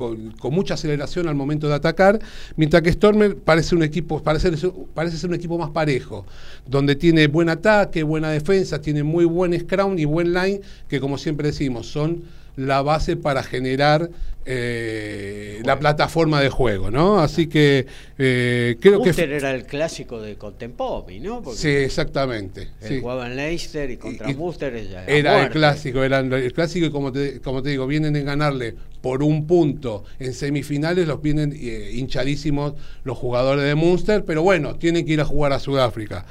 con, 0.01 0.31
con 0.32 0.55
mucha 0.55 0.74
aceleración 0.74 1.28
al 1.28 1.35
momento 1.35 1.68
de 1.68 1.74
atacar, 1.74 2.18
mientras 2.56 2.82
que 2.82 2.90
Stormer 2.90 3.36
parece 3.36 3.74
un 3.77 3.82
equipo, 3.82 4.22
parece, 4.22 4.51
parece 4.94 5.18
ser 5.18 5.28
un 5.28 5.36
equipo 5.36 5.59
más 5.59 5.68
parejo, 5.70 6.24
donde 6.66 6.97
tiene 6.97 7.27
buen 7.27 7.51
ataque, 7.51 8.02
buena 8.02 8.31
defensa, 8.31 8.81
tiene 8.81 9.02
muy 9.02 9.27
buen 9.27 9.52
scrum 9.60 9.98
y 9.98 10.06
buen 10.06 10.32
line, 10.32 10.62
que 10.89 11.01
como 11.01 11.18
siempre 11.18 11.48
decimos, 11.48 11.86
son 11.86 12.22
la 12.56 12.81
base 12.81 13.16
para 13.16 13.43
generar 13.43 14.10
eh, 14.47 15.60
la 15.64 15.78
plataforma 15.78 16.40
de 16.40 16.48
juego, 16.48 16.90
¿no? 16.90 17.20
Así 17.20 17.47
que 17.47 17.86
eh, 18.18 18.77
creo 18.81 19.01
que... 19.02 19.09
Munster 19.10 19.32
era 19.32 19.51
el 19.55 19.64
clásico 19.64 20.20
de 20.20 20.35
Contempomi, 20.36 21.20
¿no? 21.20 21.43
Porque 21.43 21.59
Sí, 21.59 21.68
exactamente. 21.68 22.62
él 22.82 22.89
sí. 22.89 23.01
jugaba 23.01 23.27
en 23.27 23.36
Leicester 23.36 23.90
y 23.90 23.97
contra 23.97 24.31
Y- 24.31 24.35
Munster 24.35 24.74
era, 24.74 25.05
Era 25.06 25.43
el 25.44 25.51
clásico, 25.51 26.02
era 26.02 26.18
el 26.20 26.52
clásico 26.52 26.86
y 26.86 26.90
como 26.90 27.12
te, 27.12 27.40
como 27.40 27.62
te 27.62 27.70
digo, 27.70 27.86
vienen 27.86 28.16
a 28.16 28.20
ganarle 28.20 28.74
por 29.01 29.22
un 29.22 29.47
punto 29.47 30.05
en 30.18 30.35
semifinales, 30.35 31.06
los 31.09 31.22
vienen 31.22 31.52
eh, 31.59 31.90
hinchadísimos 31.94 32.74
los 33.05 33.16
jugadores 33.16 33.64
de 33.64 33.74
Munster, 33.74 34.24
pero 34.24 34.43
bueno, 34.43 34.77
tienen 34.77 35.06
que 35.06 35.12
ir 35.14 35.20
a 35.20 35.24
jugar 35.24 35.52
a 35.52 35.59
Sudáfrica. 35.59 36.27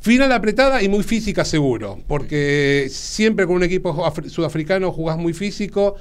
Final 0.00 0.30
apretada 0.32 0.82
y 0.82 0.88
muy 0.88 1.02
física 1.02 1.44
seguro, 1.44 1.98
porque 2.06 2.86
siempre 2.90 3.46
con 3.46 3.56
un 3.56 3.64
equipo 3.64 3.92
af- 4.04 4.28
sudafricano 4.28 4.92
jugás 4.92 5.18
muy 5.18 5.32
físico 5.32 5.96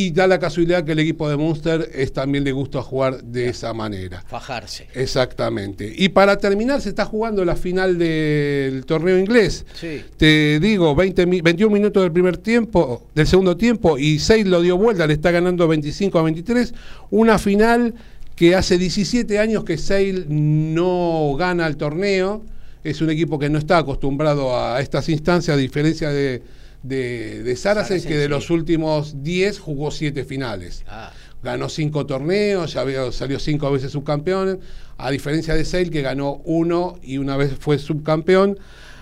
y 0.00 0.10
da 0.12 0.26
la 0.26 0.38
casualidad 0.38 0.84
que 0.84 0.92
el 0.92 0.98
equipo 1.00 1.28
de 1.28 1.36
Munster 1.36 1.90
es 1.94 2.12
también 2.12 2.44
le 2.44 2.52
gusta 2.52 2.80
jugar 2.82 3.22
de 3.24 3.48
esa 3.48 3.72
manera. 3.74 4.22
Fajarse. 4.26 4.86
Exactamente. 4.94 5.92
Y 5.96 6.10
para 6.10 6.38
terminar, 6.38 6.80
se 6.80 6.90
está 6.90 7.04
jugando 7.04 7.44
la 7.44 7.56
final 7.56 7.98
del 7.98 8.84
torneo 8.86 9.18
inglés. 9.18 9.66
Sí. 9.74 10.02
Te 10.16 10.60
digo, 10.60 10.94
20, 10.94 11.26
mi- 11.26 11.40
21 11.40 11.72
minutos 11.72 12.02
del 12.02 12.12
primer 12.12 12.36
tiempo, 12.36 13.06
del 13.14 13.26
segundo 13.26 13.56
tiempo, 13.56 13.98
y 13.98 14.18
6 14.18 14.46
lo 14.46 14.62
dio 14.62 14.76
vuelta, 14.76 15.06
le 15.06 15.14
está 15.14 15.30
ganando 15.30 15.66
25 15.66 16.18
a 16.18 16.22
23. 16.22 16.72
Una 17.10 17.38
final 17.38 17.94
que 18.36 18.54
hace 18.54 18.78
17 18.78 19.38
años 19.40 19.64
que 19.64 19.76
Sale 19.78 20.24
no 20.28 21.34
gana 21.38 21.66
el 21.66 21.76
torneo. 21.76 22.44
Es 22.84 23.00
un 23.00 23.10
equipo 23.10 23.38
que 23.38 23.50
no 23.50 23.58
está 23.58 23.78
acostumbrado 23.78 24.56
a 24.56 24.80
estas 24.80 25.08
instancias, 25.08 25.54
a 25.56 25.58
diferencia 25.58 26.10
de, 26.10 26.42
de, 26.82 27.42
de 27.42 28.02
que 28.06 28.16
de 28.16 28.28
los 28.28 28.50
últimos 28.50 29.22
10 29.22 29.58
jugó 29.58 29.90
7 29.90 30.24
finales 30.24 30.84
Ah, 30.86 31.12
ganó 31.42 31.68
cinco 31.68 32.06
torneos, 32.06 32.72
ya 32.74 32.80
había- 32.82 33.10
salió 33.12 33.38
cinco 33.38 33.70
veces 33.70 33.92
subcampeón, 33.92 34.60
a 34.96 35.10
diferencia 35.10 35.54
de 35.54 35.64
Sale 35.64 35.90
que 35.90 36.02
ganó 36.02 36.40
uno 36.44 36.98
y 37.02 37.18
una 37.18 37.36
vez 37.36 37.52
fue 37.58 37.78
subcampeón. 37.78 38.58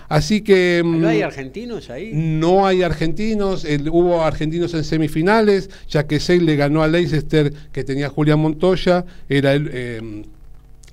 Así 0.09 0.41
que 0.41 0.81
mm, 0.85 1.01
¿No 1.01 1.07
hay 1.09 1.21
argentinos 1.21 1.89
ahí? 1.89 2.11
no 2.13 2.65
hay 2.65 2.81
argentinos, 2.83 3.65
el- 3.65 3.89
hubo 3.89 4.23
argentinos 4.23 4.73
en 4.73 4.83
semifinales, 4.83 5.69
ya 5.89 6.05
que 6.07 6.19
Sale 6.19 6.41
le 6.41 6.55
ganó 6.55 6.81
a 6.83 6.87
Leicester 6.87 7.51
que 7.71 7.83
tenía 7.83 8.07
Julián 8.09 8.39
Montoya, 8.39 9.03
era 9.27 9.53
el, 9.53 9.69
eh, 9.73 10.23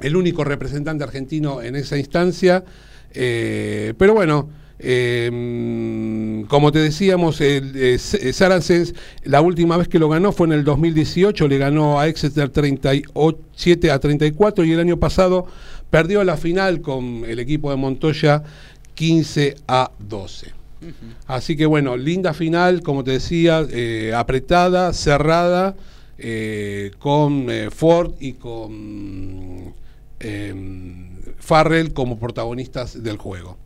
el 0.01 0.16
único 0.16 0.43
representante 0.44 1.05
argentino 1.05 1.62
en 1.62 1.77
esa 1.77 1.97
instancia. 1.97 2.65
Eh, 3.12 3.94
pero 3.97 4.15
bueno, 4.15 4.48
eh, 4.78 5.30
mm, 5.32 6.42
como 6.44 6.72
te 6.72 6.80
decíamos, 6.80 7.40
el, 7.40 7.72
eh, 7.76 7.94
eh, 7.94 8.32
Saracens, 8.32 8.94
la 9.22 9.40
última 9.40 9.76
vez 9.76 9.88
que 9.88 9.98
lo 9.98 10.09
ganó 10.09 10.32
fue 10.32 10.46
en 10.46 10.52
el 10.55 10.64
2018, 10.64 11.48
le 11.48 11.59
ganó 11.59 12.01
a 12.01 12.09
Exeter 12.09 12.48
37 12.48 13.90
a 13.90 13.98
34 13.98 14.64
y 14.64 14.72
el 14.72 14.80
año 14.80 14.98
pasado 14.98 15.46
perdió 15.90 16.24
la 16.24 16.36
final 16.36 16.80
con 16.80 17.24
el 17.26 17.38
equipo 17.38 17.70
de 17.70 17.76
Montoya 17.76 18.42
15 18.94 19.56
a 19.68 19.90
12. 19.98 20.52
Así 21.26 21.56
que 21.56 21.64
bueno, 21.64 21.96
linda 21.96 22.34
final, 22.34 22.82
como 22.82 23.05
te 23.05 23.12
decía, 23.12 23.66
eh, 23.70 24.12
apretada, 24.14 24.92
cerrada, 24.92 25.76
con 26.98 27.48
Ford 27.72 28.12
y 28.20 28.34
con 28.34 29.74
eh, 30.24 30.55
Farrell 31.38 31.92
como 31.92 32.18
protagonistas 32.18 33.02
del 33.02 33.18
juego. 33.18 33.59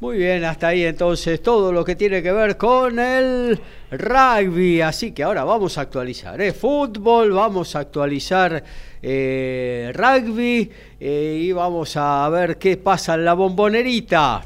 Muy 0.00 0.16
bien, 0.16 0.44
hasta 0.44 0.68
ahí 0.68 0.84
entonces 0.84 1.42
todo 1.42 1.72
lo 1.72 1.84
que 1.84 1.96
tiene 1.96 2.22
que 2.22 2.30
ver 2.30 2.56
con 2.56 3.00
el 3.00 3.58
rugby. 3.90 4.80
Así 4.80 5.10
que 5.10 5.24
ahora 5.24 5.42
vamos 5.42 5.76
a 5.76 5.80
actualizar 5.80 6.40
¿eh? 6.40 6.52
fútbol, 6.52 7.32
vamos 7.32 7.74
a 7.74 7.80
actualizar 7.80 8.62
eh, 9.02 9.90
rugby 9.92 10.70
eh, 11.00 11.38
y 11.40 11.50
vamos 11.50 11.96
a 11.96 12.28
ver 12.28 12.58
qué 12.58 12.76
pasa 12.76 13.14
en 13.14 13.24
la 13.24 13.34
bombonerita. 13.34 14.44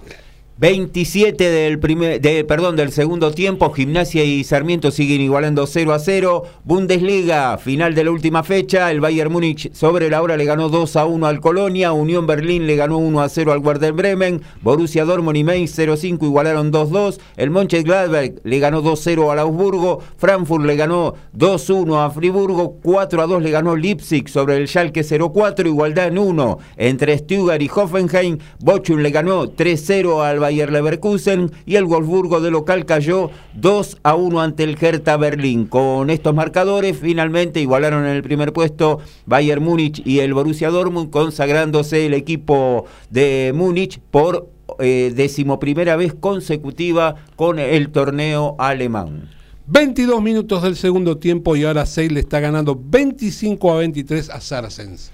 27 0.58 1.50
del 1.50 1.78
primer, 1.78 2.20
perdón, 2.46 2.76
del 2.76 2.92
segundo 2.92 3.32
tiempo, 3.32 3.72
Gimnasia 3.72 4.22
y 4.22 4.44
Sarmiento 4.44 4.90
siguen 4.90 5.22
igualando 5.22 5.66
0 5.66 5.94
a 5.94 5.98
0. 5.98 6.44
Bundesliga, 6.64 7.56
final 7.56 7.94
de 7.94 8.04
la 8.04 8.10
última 8.10 8.42
fecha, 8.44 8.90
el 8.90 9.00
Bayern 9.00 9.32
Múnich 9.32 9.72
sobre 9.72 10.10
la 10.10 10.22
hora 10.22 10.36
le 10.36 10.44
ganó 10.44 10.68
2 10.68 10.96
a 10.96 11.06
1 11.06 11.26
al 11.26 11.40
Colonia, 11.40 11.92
Unión 11.92 12.26
Berlín 12.26 12.66
le 12.66 12.76
ganó 12.76 12.98
1 12.98 13.22
a 13.22 13.28
0 13.30 13.50
al 13.50 13.58
Werder 13.58 13.94
Bremen, 13.94 14.42
Borussia 14.60 15.06
Dortmund 15.06 15.38
y 15.38 15.42
Mainz 15.42 15.72
0 15.74 15.94
a 15.94 15.96
5 15.96 16.26
igualaron 16.26 16.70
2 16.70 16.88
a 16.88 16.92
2, 16.92 17.20
el 17.38 17.50
Mönchengladbach 17.50 18.32
le 18.44 18.58
ganó 18.58 18.82
2 18.82 19.00
a 19.00 19.02
0 19.02 19.32
al 19.32 19.38
Augsburgo, 19.38 20.00
Frankfurt 20.18 20.64
le 20.66 20.76
ganó 20.76 21.14
2 21.32 21.70
a 21.70 21.72
1 21.72 22.02
a 22.02 22.10
Friburgo, 22.10 22.76
4 22.82 23.22
a 23.22 23.26
2 23.26 23.42
le 23.42 23.50
ganó 23.50 23.74
Leipzig 23.74 24.28
sobre 24.28 24.58
el 24.58 24.68
Schalke 24.68 25.02
0 25.02 25.26
a 25.26 25.32
4, 25.32 25.66
igualdad 25.66 26.08
en 26.08 26.18
1 26.18 26.58
entre 26.76 27.16
Stuttgart 27.16 27.62
y 27.62 27.70
Hoffenheim, 27.74 28.38
Bochum 28.60 28.98
le 28.98 29.10
ganó 29.10 29.48
3 29.48 29.82
a 29.82 29.84
0 29.84 30.22
al 30.22 30.42
Bayer 30.52 30.70
Leverkusen 30.70 31.50
y 31.64 31.76
el 31.76 31.86
Wolfsburgo 31.86 32.42
de 32.42 32.50
local 32.50 32.84
cayó 32.84 33.30
2 33.54 33.96
a 34.02 34.14
1 34.14 34.38
ante 34.38 34.64
el 34.64 34.76
Hertha 34.78 35.16
Berlín. 35.16 35.64
Con 35.64 36.10
estos 36.10 36.34
marcadores 36.34 36.98
finalmente 36.98 37.60
igualaron 37.60 38.04
en 38.04 38.10
el 38.10 38.22
primer 38.22 38.52
puesto 38.52 38.98
Bayern 39.24 39.64
Múnich 39.64 40.02
y 40.04 40.18
el 40.18 40.34
Borussia 40.34 40.68
Dortmund 40.68 41.08
consagrándose 41.08 42.04
el 42.04 42.12
equipo 42.12 42.84
de 43.08 43.52
Múnich 43.54 43.98
por 44.10 44.50
eh, 44.78 45.10
decimoprimera 45.16 45.96
vez 45.96 46.12
consecutiva 46.12 47.14
con 47.34 47.58
el 47.58 47.88
torneo 47.88 48.54
alemán. 48.58 49.30
22 49.68 50.20
minutos 50.20 50.62
del 50.64 50.76
segundo 50.76 51.16
tiempo 51.16 51.56
y 51.56 51.64
ahora 51.64 51.86
Sale 51.86 52.20
está 52.20 52.40
ganando 52.40 52.78
25 52.78 53.72
a 53.72 53.78
23 53.78 54.28
a 54.28 54.38
Saracens. 54.42 55.12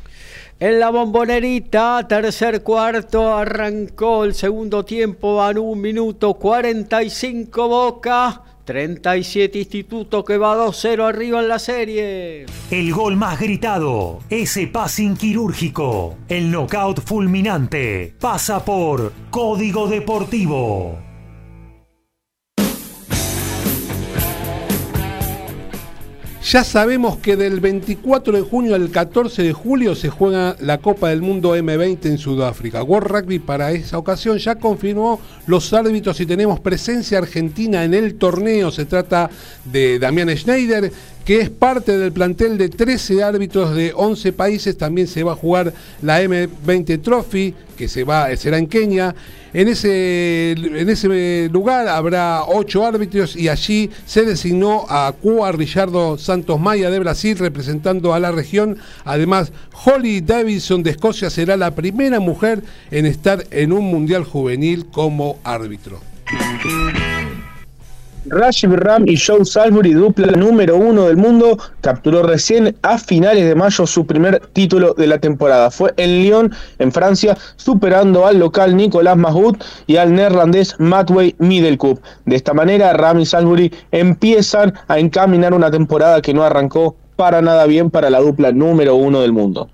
En 0.60 0.80
la 0.80 0.90
bombonerita, 0.90 2.04
tercer 2.08 2.64
cuarto, 2.64 3.32
arrancó 3.32 4.24
el 4.24 4.34
segundo 4.34 4.84
tiempo, 4.84 5.36
van 5.36 5.56
un 5.56 5.80
minuto 5.80 6.34
45 6.34 7.68
Boca, 7.68 8.42
37 8.64 9.56
Instituto 9.56 10.24
que 10.24 10.36
va 10.36 10.56
2-0 10.56 11.06
arriba 11.06 11.38
en 11.38 11.46
la 11.46 11.60
serie. 11.60 12.46
El 12.72 12.92
gol 12.92 13.14
más 13.14 13.38
gritado, 13.38 14.18
ese 14.30 14.66
passing 14.66 15.16
quirúrgico, 15.16 16.16
el 16.28 16.50
knockout 16.50 17.02
fulminante, 17.02 18.14
pasa 18.18 18.64
por 18.64 19.12
Código 19.30 19.86
Deportivo. 19.86 21.07
Ya 26.50 26.64
sabemos 26.64 27.18
que 27.18 27.36
del 27.36 27.60
24 27.60 28.32
de 28.32 28.40
junio 28.40 28.74
al 28.74 28.90
14 28.90 29.42
de 29.42 29.52
julio 29.52 29.94
se 29.94 30.08
juega 30.08 30.56
la 30.60 30.78
Copa 30.78 31.10
del 31.10 31.20
Mundo 31.20 31.54
M20 31.54 32.06
en 32.06 32.16
Sudáfrica. 32.16 32.82
World 32.82 33.06
Rugby 33.06 33.38
para 33.38 33.70
esa 33.72 33.98
ocasión 33.98 34.38
ya 34.38 34.54
confirmó 34.54 35.20
los 35.46 35.70
árbitros 35.74 36.18
y 36.22 36.24
tenemos 36.24 36.58
presencia 36.58 37.18
argentina 37.18 37.84
en 37.84 37.92
el 37.92 38.14
torneo. 38.14 38.70
Se 38.70 38.86
trata 38.86 39.28
de 39.66 39.98
Damián 39.98 40.34
Schneider, 40.34 40.90
que 41.28 41.42
es 41.42 41.50
parte 41.50 41.98
del 41.98 42.10
plantel 42.10 42.56
de 42.56 42.70
13 42.70 43.22
árbitros 43.22 43.74
de 43.74 43.92
11 43.94 44.32
países. 44.32 44.78
También 44.78 45.06
se 45.06 45.22
va 45.22 45.32
a 45.32 45.36
jugar 45.36 45.74
la 46.00 46.22
M20 46.22 47.02
Trophy, 47.02 47.54
que 47.76 47.86
se 47.86 48.02
va, 48.02 48.34
será 48.34 48.56
en 48.56 48.66
Kenia. 48.66 49.14
En 49.52 49.68
ese, 49.68 50.52
en 50.52 50.88
ese 50.88 51.50
lugar 51.52 51.86
habrá 51.86 52.44
ocho 52.46 52.86
árbitros 52.86 53.36
y 53.36 53.50
allí 53.50 53.90
se 54.06 54.24
designó 54.24 54.86
a 54.88 55.12
Cuba 55.20 55.52
Richardo 55.52 56.16
Santos 56.16 56.58
Maya 56.58 56.88
de 56.88 56.98
Brasil 56.98 57.36
representando 57.36 58.14
a 58.14 58.20
la 58.20 58.32
región. 58.32 58.78
Además, 59.04 59.52
Holly 59.84 60.22
Davidson 60.22 60.82
de 60.82 60.92
Escocia 60.92 61.28
será 61.28 61.58
la 61.58 61.74
primera 61.74 62.20
mujer 62.20 62.62
en 62.90 63.04
estar 63.04 63.44
en 63.50 63.74
un 63.74 63.84
mundial 63.84 64.24
juvenil 64.24 64.86
como 64.86 65.38
árbitro. 65.44 66.00
Rashid 68.30 68.70
Ram 68.72 69.04
y 69.06 69.16
Joe 69.16 69.44
Salisbury, 69.44 69.92
dupla 69.92 70.32
número 70.32 70.76
uno 70.76 71.06
del 71.06 71.16
mundo, 71.16 71.58
capturó 71.80 72.22
recién 72.22 72.76
a 72.82 72.98
finales 72.98 73.46
de 73.46 73.54
mayo 73.54 73.86
su 73.86 74.06
primer 74.06 74.40
título 74.52 74.94
de 74.94 75.06
la 75.06 75.18
temporada. 75.18 75.70
Fue 75.70 75.92
en 75.96 76.22
Lyon, 76.22 76.54
en 76.78 76.92
Francia, 76.92 77.36
superando 77.56 78.26
al 78.26 78.38
local 78.38 78.76
Nicolás 78.76 79.16
Mahut 79.16 79.62
y 79.86 79.96
al 79.96 80.14
neerlandés 80.14 80.74
Matway 80.78 81.34
Middelkoop. 81.38 82.00
De 82.26 82.36
esta 82.36 82.54
manera, 82.54 82.92
Ram 82.92 83.20
y 83.20 83.26
Salisbury 83.26 83.72
empiezan 83.92 84.74
a 84.88 84.98
encaminar 84.98 85.54
una 85.54 85.70
temporada 85.70 86.20
que 86.20 86.34
no 86.34 86.42
arrancó 86.42 86.96
para 87.16 87.42
nada 87.42 87.66
bien 87.66 87.90
para 87.90 88.10
la 88.10 88.20
dupla 88.20 88.52
número 88.52 88.94
uno 88.94 89.20
del 89.20 89.32
mundo. 89.32 89.68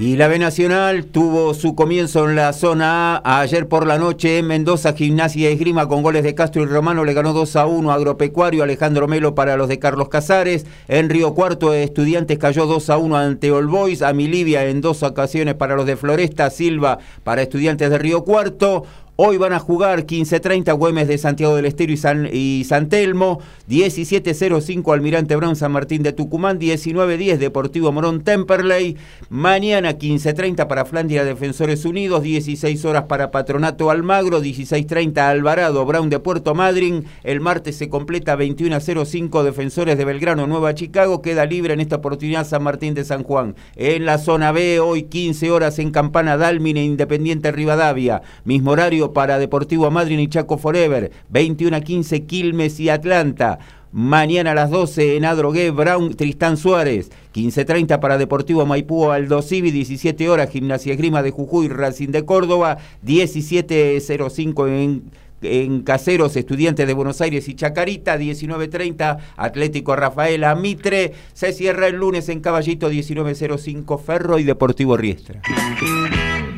Y 0.00 0.14
la 0.14 0.28
B 0.28 0.38
Nacional 0.38 1.06
tuvo 1.06 1.54
su 1.54 1.74
comienzo 1.74 2.30
en 2.30 2.36
la 2.36 2.52
zona 2.52 3.16
A. 3.16 3.40
Ayer 3.40 3.66
por 3.66 3.84
la 3.84 3.98
noche 3.98 4.38
en 4.38 4.46
Mendoza, 4.46 4.92
Gimnasia 4.92 5.50
y 5.50 5.52
Esgrima 5.52 5.88
con 5.88 6.04
goles 6.04 6.22
de 6.22 6.36
Castro 6.36 6.62
y 6.62 6.66
Romano 6.66 7.04
le 7.04 7.14
ganó 7.14 7.32
2 7.32 7.56
a 7.56 7.66
1 7.66 7.90
Agropecuario, 7.90 8.62
Alejandro 8.62 9.08
Melo 9.08 9.34
para 9.34 9.56
los 9.56 9.66
de 9.66 9.80
Carlos 9.80 10.08
Casares. 10.08 10.66
En 10.86 11.10
Río 11.10 11.34
Cuarto, 11.34 11.74
Estudiantes 11.74 12.38
cayó 12.38 12.66
2 12.66 12.90
a 12.90 12.96
1 12.98 13.16
ante 13.16 13.50
All 13.50 13.66
Boys. 13.66 14.02
A 14.02 14.12
Milivia 14.12 14.66
en 14.66 14.80
dos 14.80 15.02
ocasiones 15.02 15.56
para 15.56 15.74
los 15.74 15.84
de 15.84 15.96
Floresta, 15.96 16.48
Silva 16.50 17.00
para 17.24 17.42
Estudiantes 17.42 17.90
de 17.90 17.98
Río 17.98 18.22
Cuarto. 18.22 18.84
Hoy 19.20 19.36
van 19.36 19.52
a 19.52 19.58
jugar 19.58 20.06
15.30 20.06 20.78
Güemes 20.78 21.08
de 21.08 21.18
Santiago 21.18 21.56
del 21.56 21.64
Estero 21.64 21.92
y 21.92 22.64
San, 22.64 22.88
Telmo, 22.88 23.40
17.05 23.68 24.94
Almirante 24.94 25.34
Brown 25.34 25.56
San 25.56 25.72
Martín 25.72 26.04
de 26.04 26.12
Tucumán, 26.12 26.60
19.10 26.60 27.38
Deportivo 27.38 27.90
Morón 27.90 28.22
Temperley, 28.22 28.96
mañana 29.28 29.98
15.30 29.98 30.68
para 30.68 30.84
Flandria 30.84 31.24
Defensores 31.24 31.84
Unidos, 31.84 32.22
16 32.22 32.84
horas 32.84 33.06
para 33.08 33.32
Patronato 33.32 33.90
Almagro, 33.90 34.40
16.30 34.40 35.18
Alvarado 35.18 35.84
Brown 35.84 36.10
de 36.10 36.20
Puerto 36.20 36.54
Madryn, 36.54 37.04
el 37.24 37.40
martes 37.40 37.74
se 37.74 37.88
completa 37.88 38.36
21.05 38.36 39.42
Defensores 39.42 39.98
de 39.98 40.04
Belgrano 40.04 40.46
Nueva 40.46 40.74
Chicago, 40.74 41.22
queda 41.22 41.44
libre 41.44 41.74
en 41.74 41.80
esta 41.80 41.96
oportunidad 41.96 42.46
San 42.46 42.62
Martín 42.62 42.94
de 42.94 43.04
San 43.04 43.24
Juan. 43.24 43.56
En 43.74 44.04
la 44.06 44.18
zona 44.18 44.52
B, 44.52 44.78
hoy 44.78 45.02
15 45.02 45.50
horas 45.50 45.80
en 45.80 45.90
Campana 45.90 46.36
Dálmine 46.36 46.84
Independiente 46.84 47.50
Rivadavia, 47.50 48.22
mismo 48.44 48.70
horario 48.70 49.07
para 49.12 49.38
Deportivo 49.38 49.90
Madrid 49.90 50.18
y 50.18 50.28
Chaco 50.28 50.58
Forever, 50.58 51.10
21 51.30 51.76
a 51.76 51.80
15 51.80 52.24
Quilmes 52.24 52.78
y 52.80 52.88
Atlanta. 52.88 53.58
Mañana 53.90 54.50
a 54.50 54.54
las 54.54 54.70
12 54.70 55.16
en 55.16 55.24
Adrogué, 55.24 55.70
Brown, 55.70 56.14
Tristán 56.14 56.58
Suárez. 56.58 57.10
15.30 57.34 58.00
para 58.00 58.18
Deportivo 58.18 58.66
Maipú, 58.66 59.10
Aldo 59.10 59.40
Civi. 59.40 59.70
17 59.70 60.28
horas, 60.28 60.50
Gimnasia 60.50 60.94
Grima 60.94 61.22
de 61.22 61.30
Jujuy, 61.30 61.68
Racing 61.68 62.08
de 62.08 62.24
Córdoba. 62.26 62.76
17.05 63.06 64.68
en, 64.68 65.04
en 65.40 65.80
Caseros, 65.82 66.36
Estudiantes 66.36 66.86
de 66.86 66.92
Buenos 66.92 67.22
Aires 67.22 67.48
y 67.48 67.54
Chacarita. 67.54 68.18
19.30, 68.18 69.18
Atlético 69.36 69.96
Rafaela 69.96 70.54
Mitre. 70.54 71.14
Se 71.32 71.54
cierra 71.54 71.86
el 71.86 71.96
lunes 71.96 72.28
en 72.28 72.40
Caballito, 72.40 72.90
19.05 72.90 74.00
Ferro 74.02 74.38
y 74.38 74.44
Deportivo 74.44 74.98
Riestra. 74.98 75.40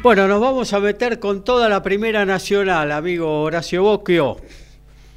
Bueno, 0.02 0.26
nos 0.28 0.40
vamos 0.40 0.72
a 0.72 0.80
meter 0.80 1.20
con 1.20 1.44
toda 1.44 1.68
la 1.68 1.82
primera 1.82 2.24
nacional, 2.24 2.90
amigo 2.90 3.42
Horacio 3.42 3.82
Bocchio. 3.82 4.38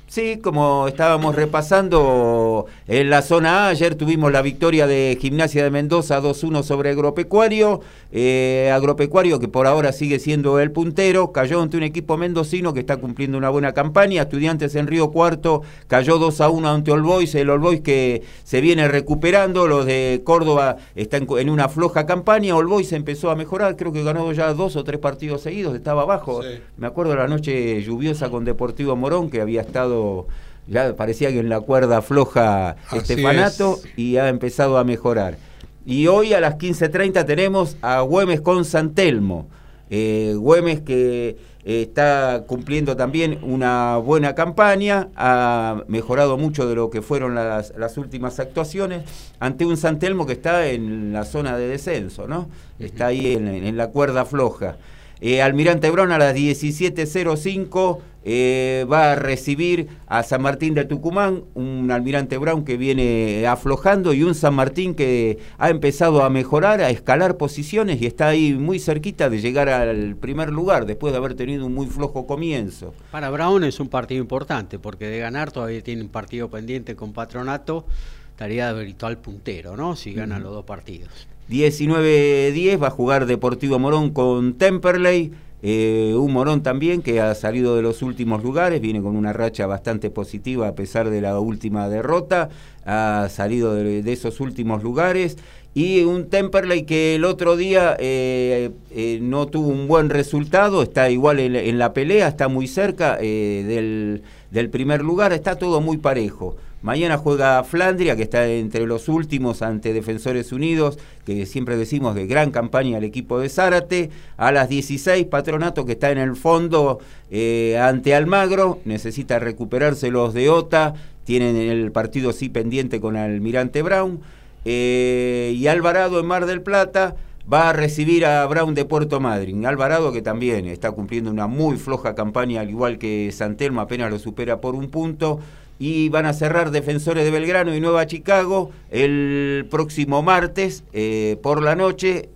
Sí, 0.08 0.42
como 0.44 0.90
estábamos 0.90 1.36
repasando 1.36 2.66
en 2.86 3.10
la 3.10 3.22
zona 3.22 3.66
A, 3.66 3.70
ayer 3.70 3.96
tuvimos 3.96 4.30
la 4.32 4.42
victoria 4.42 4.88
de 4.88 5.18
Gimnasia 5.20 5.64
de 5.64 5.72
Mendoza 5.72 6.22
2-1 6.22 6.64
sobre 6.64 6.90
Agropecuario. 6.90 7.80
Eh, 8.12 8.72
agropecuario 8.74 9.40
que 9.40 9.48
por 9.48 9.68
ahora 9.68 9.94
sigue 9.94 10.20
siendo 10.20 10.60
el 10.60 10.72
puntero, 10.72 11.32
cayó 11.32 11.62
ante 11.62 11.78
un 11.78 11.84
equipo 11.84 12.18
mendocino 12.18 12.74
que 12.74 12.82
está 12.82 12.98
cumpliendo 12.98 13.38
una 13.38 13.50
buena 13.50 13.74
campaña. 13.74 14.24
Estudiantes 14.24 14.76
en 14.76 14.88
Río 14.88 15.12
Cuarto 15.12 15.62
cayó 15.88 16.18
2 16.18 16.42
a 16.42 16.50
1 16.50 16.70
ante 16.70 16.92
All 16.92 17.04
Boys, 17.04 17.34
el 17.36 17.50
All 17.50 17.60
Boys 17.60 17.80
que 17.80 18.24
se 18.44 18.60
viene 18.60 18.90
recuperando. 18.90 19.66
Los 19.66 19.86
de 19.86 20.22
Córdoba 20.26 20.76
están 20.96 21.26
en 21.38 21.50
una 21.50 21.70
floja 21.70 22.06
campaña. 22.06 22.56
All 22.56 22.68
Boys 22.68 22.92
empezó 22.92 23.32
a 23.32 23.36
mejorar, 23.36 23.78
creo 23.78 23.94
que 23.94 24.04
ganó 24.04 24.30
ya 24.34 24.54
dos 24.54 24.76
o 24.76 24.84
tres 24.84 25.00
partidos 25.00 25.42
seguidos, 25.42 25.74
estaba 25.74 26.02
abajo. 26.02 26.44
Sí. 26.44 26.50
Me 26.76 26.88
acuerdo 26.88 27.16
la 27.16 27.30
noche 27.30 27.82
lluviosa 27.82 28.30
con 28.30 28.44
Deportivo 28.44 28.98
Morón 28.98 29.30
que 29.30 29.40
había 29.40 29.62
estado 29.62 30.28
ya 30.68 30.96
parecía 30.96 31.30
que 31.30 31.40
en 31.40 31.50
la 31.50 31.60
cuerda 31.60 32.02
floja 32.02 32.76
Estefanato 32.92 33.80
es. 33.84 33.98
y 33.98 34.18
ha 34.18 34.30
empezado 34.30 34.78
a 34.78 34.84
mejorar. 34.84 35.38
Y 35.86 36.08
hoy 36.08 36.34
a 36.34 36.40
las 36.40 36.56
15.30 36.56 37.26
tenemos 37.26 37.78
a 37.82 38.02
Güemes 38.02 38.42
con 38.42 38.64
San 38.64 38.94
Telmo. 38.94 39.48
Eh, 39.90 40.34
Güemes 40.38 40.82
que 40.82 41.38
eh, 41.66 41.82
está 41.84 42.44
cumpliendo 42.48 42.96
también 42.96 43.40
una 43.42 43.98
buena 43.98 44.34
campaña, 44.34 45.10
ha 45.16 45.84
mejorado 45.88 46.38
mucho 46.38 46.68
de 46.68 46.76
lo 46.76 46.90
que 46.90 47.02
fueron 47.02 47.36
las, 47.36 47.74
las 47.78 47.98
últimas 47.98 48.40
actuaciones, 48.40 49.04
ante 49.40 49.66
un 49.66 49.78
San 49.78 50.00
Telmo 50.00 50.26
que 50.26 50.34
está 50.34 50.68
en 50.68 51.14
la 51.14 51.26
zona 51.26 51.58
de 51.58 51.68
descenso, 51.68 52.28
¿no? 52.28 52.50
Está 52.80 53.08
ahí 53.08 53.34
en, 53.34 53.48
en 53.48 53.78
la 53.78 53.88
cuerda 53.88 54.26
floja. 54.26 54.78
Eh, 55.26 55.42
Almirante 55.42 55.90
Brown 55.90 56.12
a 56.12 56.18
las 56.18 56.36
17.05 56.36 58.00
eh, 58.26 58.86
va 58.92 59.14
a 59.14 59.16
recibir 59.16 59.88
a 60.06 60.22
San 60.22 60.42
Martín 60.42 60.74
de 60.74 60.84
Tucumán, 60.84 61.46
un 61.54 61.92
Almirante 61.92 62.38
Brown 62.38 62.66
que 62.66 62.76
viene 62.76 63.48
aflojando 63.48 64.12
y 64.12 64.24
un 64.24 64.36
San 64.36 64.54
Martín 64.54 64.96
que 64.96 65.40
ha 65.58 65.70
empezado 65.70 66.26
a 66.26 66.30
mejorar, 66.30 66.82
a 66.82 66.90
escalar 66.90 67.38
posiciones 67.38 68.02
y 68.02 68.06
está 68.06 68.28
ahí 68.28 68.52
muy 68.52 68.80
cerquita 68.80 69.30
de 69.30 69.40
llegar 69.40 69.70
al 69.70 70.18
primer 70.18 70.50
lugar 70.50 70.86
después 70.86 71.14
de 71.14 71.20
haber 71.20 71.36
tenido 71.36 71.66
un 71.68 71.74
muy 71.74 71.88
flojo 71.88 72.28
comienzo. 72.28 72.94
Para 73.10 73.30
Brown 73.30 73.64
es 73.64 73.80
un 73.80 73.88
partido 73.88 74.22
importante 74.22 74.78
porque 74.78 75.08
de 75.08 75.20
ganar 75.20 75.54
todavía 75.54 75.82
tiene 75.82 76.02
un 76.02 76.10
partido 76.10 76.50
pendiente 76.50 76.98
con 76.98 77.14
Patronato, 77.14 77.86
estaría 78.32 78.74
de 78.74 78.84
virtual 78.84 79.20
puntero, 79.20 79.78
¿no? 79.78 79.96
Si 79.96 80.14
gana 80.14 80.38
los 80.38 80.52
dos 80.52 80.66
partidos. 80.66 81.30
19-10 81.50 82.82
va 82.82 82.88
a 82.88 82.92
jugar 82.92 83.26
Deportivo 83.26 83.80
Morón 83.80 84.12
con 84.12 84.54
Temperley. 84.54 85.32
Eh, 85.66 86.14
un 86.18 86.34
Morón 86.34 86.62
también 86.62 87.02
que 87.02 87.22
ha 87.22 87.34
salido 87.36 87.78
de 87.78 87.82
los 87.82 88.02
últimos 88.02 88.44
lugares, 88.44 88.82
viene 88.82 89.02
con 89.02 89.16
una 89.16 89.32
racha 89.32 89.66
bastante 89.66 90.10
positiva 90.10 90.68
a 90.68 90.76
pesar 90.76 91.10
de 91.10 91.22
la 91.22 91.40
última 91.40 91.88
derrota, 91.88 92.50
ha 92.86 93.30
salido 93.30 93.74
de, 93.74 94.12
esos 94.12 94.42
últimos 94.42 94.84
lugares. 94.84 95.38
Y 95.74 96.04
un 96.04 96.30
Temperley 96.30 96.84
que 96.84 97.16
el 97.16 97.26
otro 97.26 97.56
día 97.56 97.96
eh, 97.98 98.72
eh, 98.92 99.20
no 99.22 99.48
tuvo 99.48 99.70
un 99.70 99.88
buen 99.88 100.10
resultado, 100.10 100.84
está 100.84 101.10
igual 101.10 101.40
en, 101.40 101.80
la 101.80 101.94
pelea, 101.94 102.28
está 102.28 102.48
muy 102.48 102.68
cerca 102.68 103.18
del 103.18 104.22
primer 104.70 105.02
lugar, 105.02 105.34
está 105.34 105.56
todo 105.56 105.82
muy 105.82 105.98
parejo 105.98 106.58
Mañana 106.84 107.18
juega 107.18 107.64
Flandria, 107.64 108.18
que 108.18 108.24
está 108.24 108.46
entre 108.46 108.86
los 108.86 109.08
últimos 109.08 109.62
ante 109.62 109.94
Defensores 109.94 110.52
Unidos, 110.52 111.00
que 111.26 111.46
siempre 111.46 111.78
decimos 111.78 112.14
de 112.14 112.28
gran 112.28 112.52
campaña 112.52 112.98
el 112.98 113.06
equipo 113.06 113.40
de 113.40 113.48
Zárate. 113.48 114.10
A 114.36 114.52
las 114.52 114.68
16, 114.68 115.28
Patronato, 115.28 115.86
que 115.86 115.94
está 115.94 116.12
en 116.12 116.18
el 116.18 116.36
fondo 116.36 117.00
eh, 117.32 117.80
ante 117.82 118.14
Almagro, 118.14 118.82
necesita 118.84 119.40
recuperarse 119.40 120.12
los 120.12 120.34
de 120.34 120.50
OTA, 120.50 120.94
tienen 121.24 121.56
el 121.56 121.90
partido 121.94 122.34
sí 122.34 122.50
pendiente 122.50 123.00
con 123.00 123.16
Almirante 123.16 123.82
Brown. 123.82 124.20
Eh, 124.66 125.56
y 125.56 125.68
Alvarado 125.68 126.20
en 126.20 126.26
Mar 126.26 126.46
del 126.46 126.62
Plata 126.62 127.16
va 127.52 127.70
a 127.70 127.74
recibir 127.74 128.26
a 128.26 128.46
Brown 128.46 128.74
de 128.74 128.84
Puerto 128.84 129.22
Madryn. 129.22 129.66
Alvarado 129.66 130.12
que 130.12 130.22
también 130.22 130.68
está 130.68 130.92
cumpliendo 130.92 131.32
una 131.32 131.48
muy 131.48 131.78
floja 131.78 132.14
campaña, 132.14 132.60
al 132.60 132.70
igual 132.70 132.98
que 132.98 133.32
Santelmo, 133.32 133.80
apenas 133.80 134.12
lo 134.12 134.20
supera 134.20 134.60
por 134.60 134.76
un 134.76 134.90
punto. 134.90 135.40
Y 135.80 136.10
van 136.10 136.26
a 136.26 136.34
cerrar 136.34 136.72
Defensores 136.72 137.24
de 137.24 137.32
Belgrano 137.32 137.76
y 137.76 137.82
Nueva 137.82 138.06
Chicago 138.06 138.72
el 138.92 139.68
próximo 139.70 140.22
martes 140.22 140.84
eh, 140.94 141.38
por 141.42 141.62
la 141.62 141.76
noche. 141.76 142.30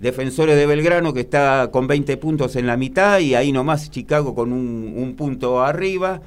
Defensores 0.00 0.56
de 0.56 0.66
Belgrano 0.66 1.14
que 1.14 1.20
está 1.20 1.70
con 1.72 1.86
20 1.86 2.16
puntos 2.16 2.56
en 2.56 2.66
la 2.66 2.76
mitad 2.76 3.20
y 3.20 3.34
ahí 3.34 3.52
nomás 3.52 3.90
Chicago 3.90 4.34
con 4.34 4.52
un, 4.52 4.94
un 4.96 5.14
punto 5.14 5.62
arriba. 5.62 6.20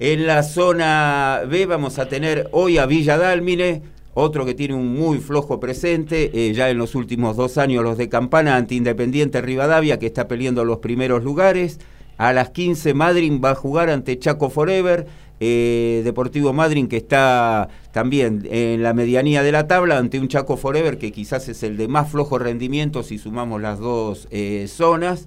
En 0.00 0.28
la 0.28 0.44
zona 0.44 1.40
B 1.48 1.66
vamos 1.66 1.98
a 1.98 2.06
tener 2.06 2.48
hoy 2.52 2.78
a 2.78 2.86
Villa 2.86 3.18
Dálmine, 3.18 3.82
otro 4.14 4.46
que 4.46 4.54
tiene 4.54 4.74
un 4.74 4.94
muy 4.94 5.18
flojo 5.18 5.58
presente, 5.58 6.30
eh, 6.32 6.52
ya 6.52 6.70
en 6.70 6.78
los 6.78 6.94
últimos 6.94 7.36
dos 7.36 7.58
años 7.58 7.82
los 7.82 7.98
de 7.98 8.08
Campana 8.08 8.54
ante 8.54 8.76
Independiente 8.76 9.40
Rivadavia, 9.40 9.98
que 9.98 10.06
está 10.06 10.28
peleando 10.28 10.64
los 10.64 10.78
primeros 10.78 11.24
lugares. 11.24 11.80
A 12.16 12.32
las 12.32 12.50
15 12.50 12.94
Madryn 12.94 13.40
va 13.44 13.50
a 13.50 13.54
jugar 13.56 13.90
ante 13.90 14.18
Chaco 14.18 14.50
Forever. 14.50 15.08
Eh, 15.40 16.02
Deportivo 16.04 16.52
Madryn 16.52 16.88
que 16.88 16.96
está 16.96 17.68
también 17.92 18.46
en 18.50 18.82
la 18.82 18.94
medianía 18.94 19.42
de 19.42 19.52
la 19.52 19.66
tabla 19.66 19.98
ante 19.98 20.18
un 20.20 20.28
Chaco 20.28 20.56
Forever 20.56 20.98
que 20.98 21.12
quizás 21.12 21.48
es 21.48 21.62
el 21.62 21.76
de 21.76 21.88
más 21.88 22.10
flojo 22.10 22.38
rendimiento 22.38 23.02
si 23.02 23.18
sumamos 23.18 23.60
las 23.60 23.78
dos 23.78 24.28
eh, 24.30 24.66
zonas. 24.68 25.26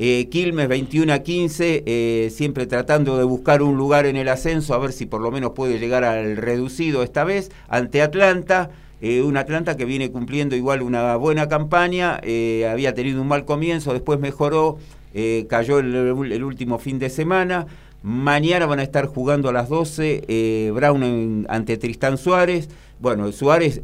Eh, 0.00 0.28
Quilmes 0.30 0.68
21 0.68 1.12
a 1.12 1.18
15, 1.18 1.82
eh, 1.84 2.30
siempre 2.30 2.66
tratando 2.66 3.18
de 3.18 3.24
buscar 3.24 3.62
un 3.62 3.76
lugar 3.76 4.06
en 4.06 4.16
el 4.16 4.28
ascenso, 4.28 4.72
a 4.74 4.78
ver 4.78 4.92
si 4.92 5.06
por 5.06 5.20
lo 5.20 5.32
menos 5.32 5.52
puede 5.52 5.80
llegar 5.80 6.04
al 6.04 6.36
reducido 6.36 7.02
esta 7.02 7.24
vez, 7.24 7.50
ante 7.68 8.00
Atlanta. 8.00 8.70
Un 9.00 9.36
Atlanta 9.36 9.76
que 9.76 9.84
viene 9.84 10.10
cumpliendo 10.10 10.56
igual 10.56 10.82
una 10.82 11.14
buena 11.14 11.46
campaña, 11.46 12.16
había 12.16 12.94
tenido 12.94 13.22
un 13.22 13.28
mal 13.28 13.44
comienzo, 13.44 13.92
después 13.92 14.18
mejoró, 14.18 14.78
cayó 15.48 15.78
el, 15.78 16.42
último 16.42 16.80
fin 16.80 16.98
de 16.98 17.08
semana. 17.08 17.68
Mañana 18.02 18.66
van 18.66 18.78
a 18.78 18.82
estar 18.82 19.06
jugando 19.06 19.48
a 19.48 19.52
las 19.52 19.68
12 19.68 20.72
Brown 20.74 21.02
en, 21.02 21.46
ante 21.48 21.76
Tristán 21.76 22.18
Suárez. 22.18 22.68
Bueno, 23.00 23.30
Suárez, 23.30 23.80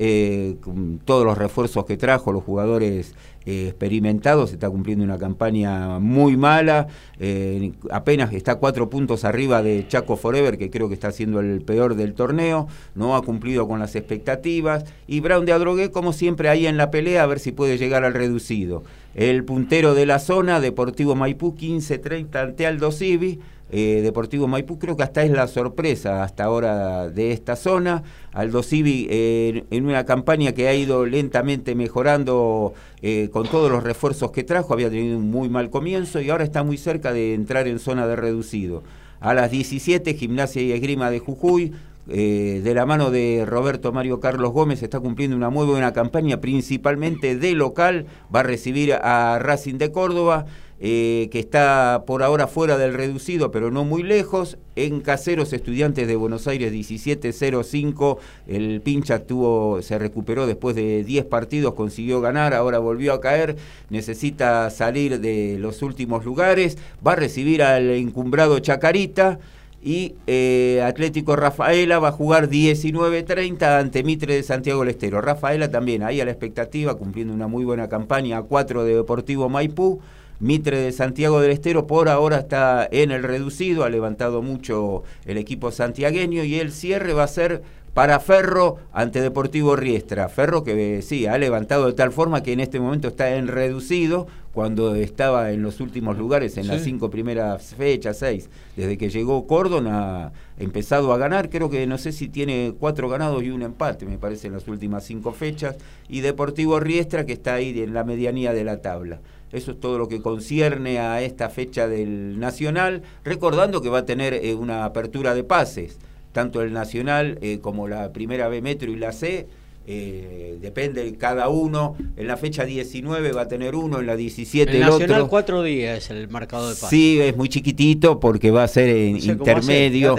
con 0.61 0.99
todos 1.05 1.25
los 1.25 1.39
refuerzos 1.39 1.85
que 1.85 1.97
trajo, 1.97 2.33
los 2.33 2.43
jugadores 2.43 3.15
eh, 3.47 3.67
experimentados, 3.69 4.55
está 4.55 4.71
cumpliendo 4.71 5.05
una 5.05 5.19
campaña 5.19 5.99
muy 5.99 6.35
mala, 6.35 6.87
eh, 7.21 7.73
apenas 7.91 8.33
está 8.33 8.55
cuatro 8.55 8.89
puntos 8.89 9.27
arriba 9.27 9.63
de 9.63 9.87
Chaco 9.87 10.17
Forever, 10.17 10.57
que 10.57 10.71
creo 10.71 10.89
que 10.89 10.95
está 10.95 11.13
siendo 11.13 11.41
el 11.41 11.61
peor 11.61 11.95
del 11.95 12.15
torneo, 12.15 12.69
no 12.95 13.15
ha 13.15 13.23
cumplido 13.23 13.69
con 13.69 13.81
las 13.81 13.97
expectativas, 13.97 14.87
y 15.07 15.21
Brown 15.21 15.45
de 15.45 15.53
Adrogué, 15.53 15.91
como 15.91 16.15
siempre, 16.15 16.49
ahí 16.49 16.67
en 16.67 16.79
la 16.79 16.91
pelea, 16.91 17.23
a 17.23 17.27
ver 17.27 17.39
si 17.39 17.53
puede 17.53 17.77
llegar 17.77 18.03
al 18.03 18.15
reducido. 18.15 18.83
El 19.15 19.45
puntero 19.45 19.93
de 19.93 20.07
la 20.07 20.21
zona, 20.21 20.59
Deportivo 20.61 21.15
Maipú, 21.15 21.55
15-30 21.55 22.37
ante 22.37 22.67
Aldo 22.67 22.93
Civi, 22.93 23.41
eh, 23.71 24.03
Deportivo 24.03 24.47
Maipú 24.47 24.79
creo 24.79 24.97
que 24.97 25.03
hasta 25.03 25.25
es 25.25 25.31
la 25.31 25.49
sorpresa 25.49 26.23
hasta 26.23 26.45
ahora 26.45 27.09
de 27.09 27.33
esta 27.33 27.57
zona. 27.57 28.03
Aldo 28.33 28.63
Civi 28.63 29.07
eh, 29.11 29.65
en 29.71 29.87
una 29.87 30.05
campaña 30.05 30.53
que 30.53 30.69
ha 30.69 30.75
ido 30.75 31.07
lentamente 31.07 31.75
mejorando 31.75 32.75
eh, 33.03 33.31
con 33.33 33.49
todos 33.49 33.71
los 33.71 33.83
refuerzos 33.83 34.31
que 34.33 34.45
trajo, 34.45 34.75
había 34.75 34.91
tenido 34.91 35.17
un 35.19 35.31
muy 35.31 35.49
mal 35.49 35.71
comienzo 35.71 36.21
y 36.21 36.31
ahora 36.31 36.45
está 36.45 36.63
muy 36.63 36.77
cerca 36.77 37.13
de 37.13 37.35
entrar 37.35 37.67
en 37.67 37.79
zona 37.79 38.07
de 38.07 38.17
reducido. 38.17 38.83
A 39.21 39.33
las 39.33 39.51
17, 39.51 40.15
Gimnasia 40.15 40.63
y 40.63 40.73
Esgrima 40.73 41.11
de 41.11 41.19
Jujuy, 41.19 41.73
de 42.07 42.73
la 42.75 42.85
mano 42.85 43.11
de 43.11 43.45
Roberto 43.47 43.91
Mario 43.91 44.21
Carlos 44.21 44.53
Gómez 44.53 44.83
está 44.83 45.01
cumpliendo 45.01 45.35
una 45.35 45.49
muy 45.49 45.65
buena 45.65 45.95
campaña, 45.95 46.39
principalmente 46.39 47.35
de 47.39 47.55
local, 47.55 48.05
va 48.35 48.41
a 48.41 48.43
recibir 48.43 48.93
a 48.93 49.39
Racing 49.39 49.79
de 49.79 49.91
Córdoba 49.91 50.45
eh, 50.87 51.31
que 51.33 51.39
está 51.39 52.05
por 52.07 52.23
ahora 52.23 52.47
fuera 52.47 52.77
del 52.77 52.93
reducido, 52.93 53.51
pero 53.51 53.71
no 53.71 53.85
muy 53.85 54.03
lejos. 54.03 54.59
En 54.77 55.01
Caseros 55.01 55.55
Estudiantes 55.55 56.07
de 56.07 56.15
Buenos 56.15 56.47
Aires 56.47 56.75
17-05, 56.75 58.19
el 58.47 58.83
pincha 58.83 59.21
tuvo, 59.21 59.81
se 59.81 59.99
recuperó 59.99 60.47
después 60.47 60.77
de 60.77 61.03
10 61.03 61.25
partidos, 61.25 61.73
consiguió 61.73 62.21
ganar, 62.21 62.53
ahora 62.53 62.81
volvió 62.81 63.15
a 63.15 63.23
caer, 63.23 63.57
necesita 63.89 64.69
salir 64.69 65.21
de 65.21 65.57
los 65.59 65.81
últimos 65.81 66.27
lugares, 66.27 66.77
va 67.07 67.13
a 67.13 67.17
recibir 67.17 67.63
al 67.63 67.89
encumbrado 67.89 68.59
Chacarita 68.59 69.39
y 69.83 70.17
eh, 70.27 70.83
Atlético 70.85 71.35
Rafaela 71.35 71.99
va 71.99 72.09
a 72.09 72.13
jugar 72.13 72.51
19-30 72.51 73.81
ante 73.81 74.03
Mitre 74.03 74.35
de 74.35 74.43
Santiago 74.43 74.81
del 74.81 74.91
Estero. 74.91 75.23
Rafaela 75.23 75.71
también 75.71 76.03
ahí 76.03 76.21
a 76.21 76.27
la 76.27 76.31
expectativa, 76.31 76.95
cumpliendo 76.99 77.33
una 77.33 77.47
muy 77.47 77.65
buena 77.65 77.89
campaña 77.89 78.37
a 78.37 78.43
4 78.43 78.85
de 78.85 78.97
Deportivo 78.97 79.49
Maipú. 79.49 80.03
Mitre 80.41 80.79
de 80.79 80.93
Santiago 80.93 81.41
del 81.41 81.53
Estero 81.53 81.87
por 81.87 82.09
ahora 82.09 82.39
está 82.39 82.89
en 82.91 83.11
el 83.11 83.23
reducido, 83.23 83.85
ha 83.85 83.91
levantado 83.91 84.43
mucho 84.43 85.05
el 85.27 85.39
equipo 85.39 85.71
santiagueño 85.71 86.45
y 86.45 86.57
el 86.57 86.73
cierre 86.73 87.13
va 87.13 87.25
a 87.25 87.29
ser 87.29 87.63
para 87.95 88.19
Ferro 88.19 88.79
ante 88.93 89.21
Deportivo 89.21 89.77
Riestra. 89.77 90.29
Ferro 90.29 90.65
que 90.65 91.01
sí, 91.01 91.27
ha 91.27 91.39
levantado 91.39 91.87
de 91.87 91.93
tal 91.93 92.11
forma 92.11 92.43
que 92.43 92.53
en 92.53 92.61
este 92.61 92.81
momento 92.81 93.09
está 93.09 93.37
en 93.37 93.47
reducido 93.47 94.27
cuando 94.53 94.97
estaba 94.97 95.53
en 95.53 95.63
los 95.63 95.81
últimos 95.81 96.19
lugares 96.19 96.57
en 96.57 96.67
las 96.67 96.83
cinco 96.83 97.09
primeras 97.09 97.75
fechas, 97.75 98.19
seis. 98.19 98.51
Desde 98.77 98.99
que 98.99 99.11
llegó 99.11 99.47
Cordon 99.47 99.87
ha 99.87 100.33
empezado 100.59 101.13
a 101.13 101.19
ganar, 101.19 101.51
creo 101.51 101.71
que 101.71 101.87
no 101.87 101.99
sé 101.99 102.11
si 102.11 102.29
tiene 102.29 102.75
cuatro 102.79 103.09
ganados 103.09 103.43
y 103.45 103.51
un 103.51 103.63
empate, 103.63 104.07
me 104.07 104.19
parece, 104.19 104.49
en 104.49 104.55
las 104.55 104.67
últimas 104.67 105.05
cinco 105.05 105.33
fechas. 105.33 105.77
Y 106.09 106.21
Deportivo 106.21 106.81
Riestra 106.81 107.25
que 107.25 107.33
está 107.33 107.55
ahí 107.55 107.81
en 107.81 107.95
la 107.95 108.03
medianía 108.03 108.53
de 108.53 108.65
la 108.65 108.83
tabla. 108.83 109.21
Eso 109.55 109.71
es 109.71 109.81
todo 109.81 109.99
lo 109.99 110.09
que 110.09 110.21
concierne 110.21 110.99
a 110.99 111.23
esta 111.23 111.49
fecha 111.49 111.87
del 111.87 112.41
Nacional, 112.41 113.03
recordando 113.25 113.81
que 113.81 113.89
va 113.89 113.99
a 113.99 114.05
tener 114.05 114.35
eh, 114.35 114.55
una 114.55 114.85
apertura 114.85 115.35
de 115.35 115.45
pases, 115.45 115.99
tanto 116.33 116.61
el 116.61 116.73
Nacional 116.73 117.39
eh, 117.41 117.61
como 117.63 117.87
la 117.87 118.13
primera 118.13 118.49
B 118.49 118.61
Metro 118.61 118.91
y 118.91 118.97
la 118.97 119.13
C. 119.13 119.47
Eh, 119.87 120.57
depende 120.63 121.05
de 121.05 121.15
cada 121.17 121.49
uno. 121.51 121.95
En 122.17 122.27
la 122.27 122.39
fecha 122.39 122.65
19 122.65 123.33
va 123.33 123.43
a 123.43 123.49
tener 123.49 123.75
uno, 123.75 124.01
en 124.01 124.07
la 124.07 124.17
17 124.17 124.71
el, 124.71 124.77
el 124.77 124.81
Nacional 124.83 125.21
otro. 125.21 125.29
cuatro 125.29 125.63
días 125.63 126.11
el 126.11 126.29
marcado 126.29 126.71
de 126.71 126.75
pases. 126.75 126.89
Sí, 126.89 127.21
es 127.21 127.37
muy 127.37 127.51
chiquitito 127.51 128.19
porque 128.19 128.51
va 128.51 128.65
a 128.65 128.69
ser 128.69 128.89
en 128.89 129.19
intermedio 129.19 130.17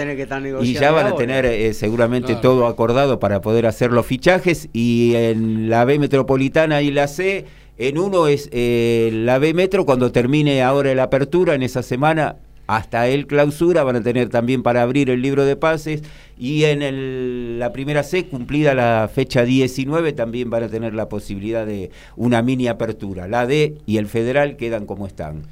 y 0.62 0.74
ya 0.74 0.92
van 0.92 1.06
a 1.06 1.16
tener 1.16 1.46
eh, 1.46 1.74
seguramente 1.74 2.28
claro. 2.34 2.40
todo 2.42 2.66
acordado 2.68 3.18
para 3.18 3.40
poder 3.40 3.66
hacer 3.66 3.90
los 3.90 4.06
fichajes 4.06 4.68
y 4.72 5.14
en 5.16 5.68
la 5.68 5.84
B 5.84 5.98
Metropolitana 5.98 6.80
y 6.80 6.92
la 6.92 7.08
C 7.08 7.44
en 7.78 7.98
uno 7.98 8.26
es 8.26 8.48
eh, 8.52 9.10
la 9.12 9.38
B 9.38 9.54
Metro, 9.54 9.84
cuando 9.84 10.12
termine 10.12 10.62
ahora 10.62 10.94
la 10.94 11.04
apertura 11.04 11.54
en 11.54 11.62
esa 11.62 11.82
semana, 11.82 12.36
hasta 12.66 13.06
el 13.06 13.26
clausura, 13.26 13.84
van 13.84 13.96
a 13.96 14.02
tener 14.02 14.28
también 14.28 14.62
para 14.62 14.82
abrir 14.82 15.10
el 15.10 15.22
libro 15.22 15.44
de 15.44 15.56
pases. 15.56 16.02
Y 16.38 16.64
en 16.64 16.82
el, 16.82 17.58
la 17.58 17.72
primera 17.72 18.02
C, 18.02 18.26
cumplida 18.26 18.74
la 18.74 19.08
fecha 19.12 19.44
19, 19.44 20.12
también 20.12 20.50
van 20.50 20.64
a 20.64 20.68
tener 20.68 20.94
la 20.94 21.08
posibilidad 21.08 21.64
de 21.64 21.90
una 22.16 22.42
mini 22.42 22.66
apertura. 22.66 23.28
La 23.28 23.46
D 23.46 23.78
y 23.86 23.98
el 23.98 24.06
federal 24.06 24.56
quedan 24.56 24.86
como 24.86 25.06
están. 25.06 25.42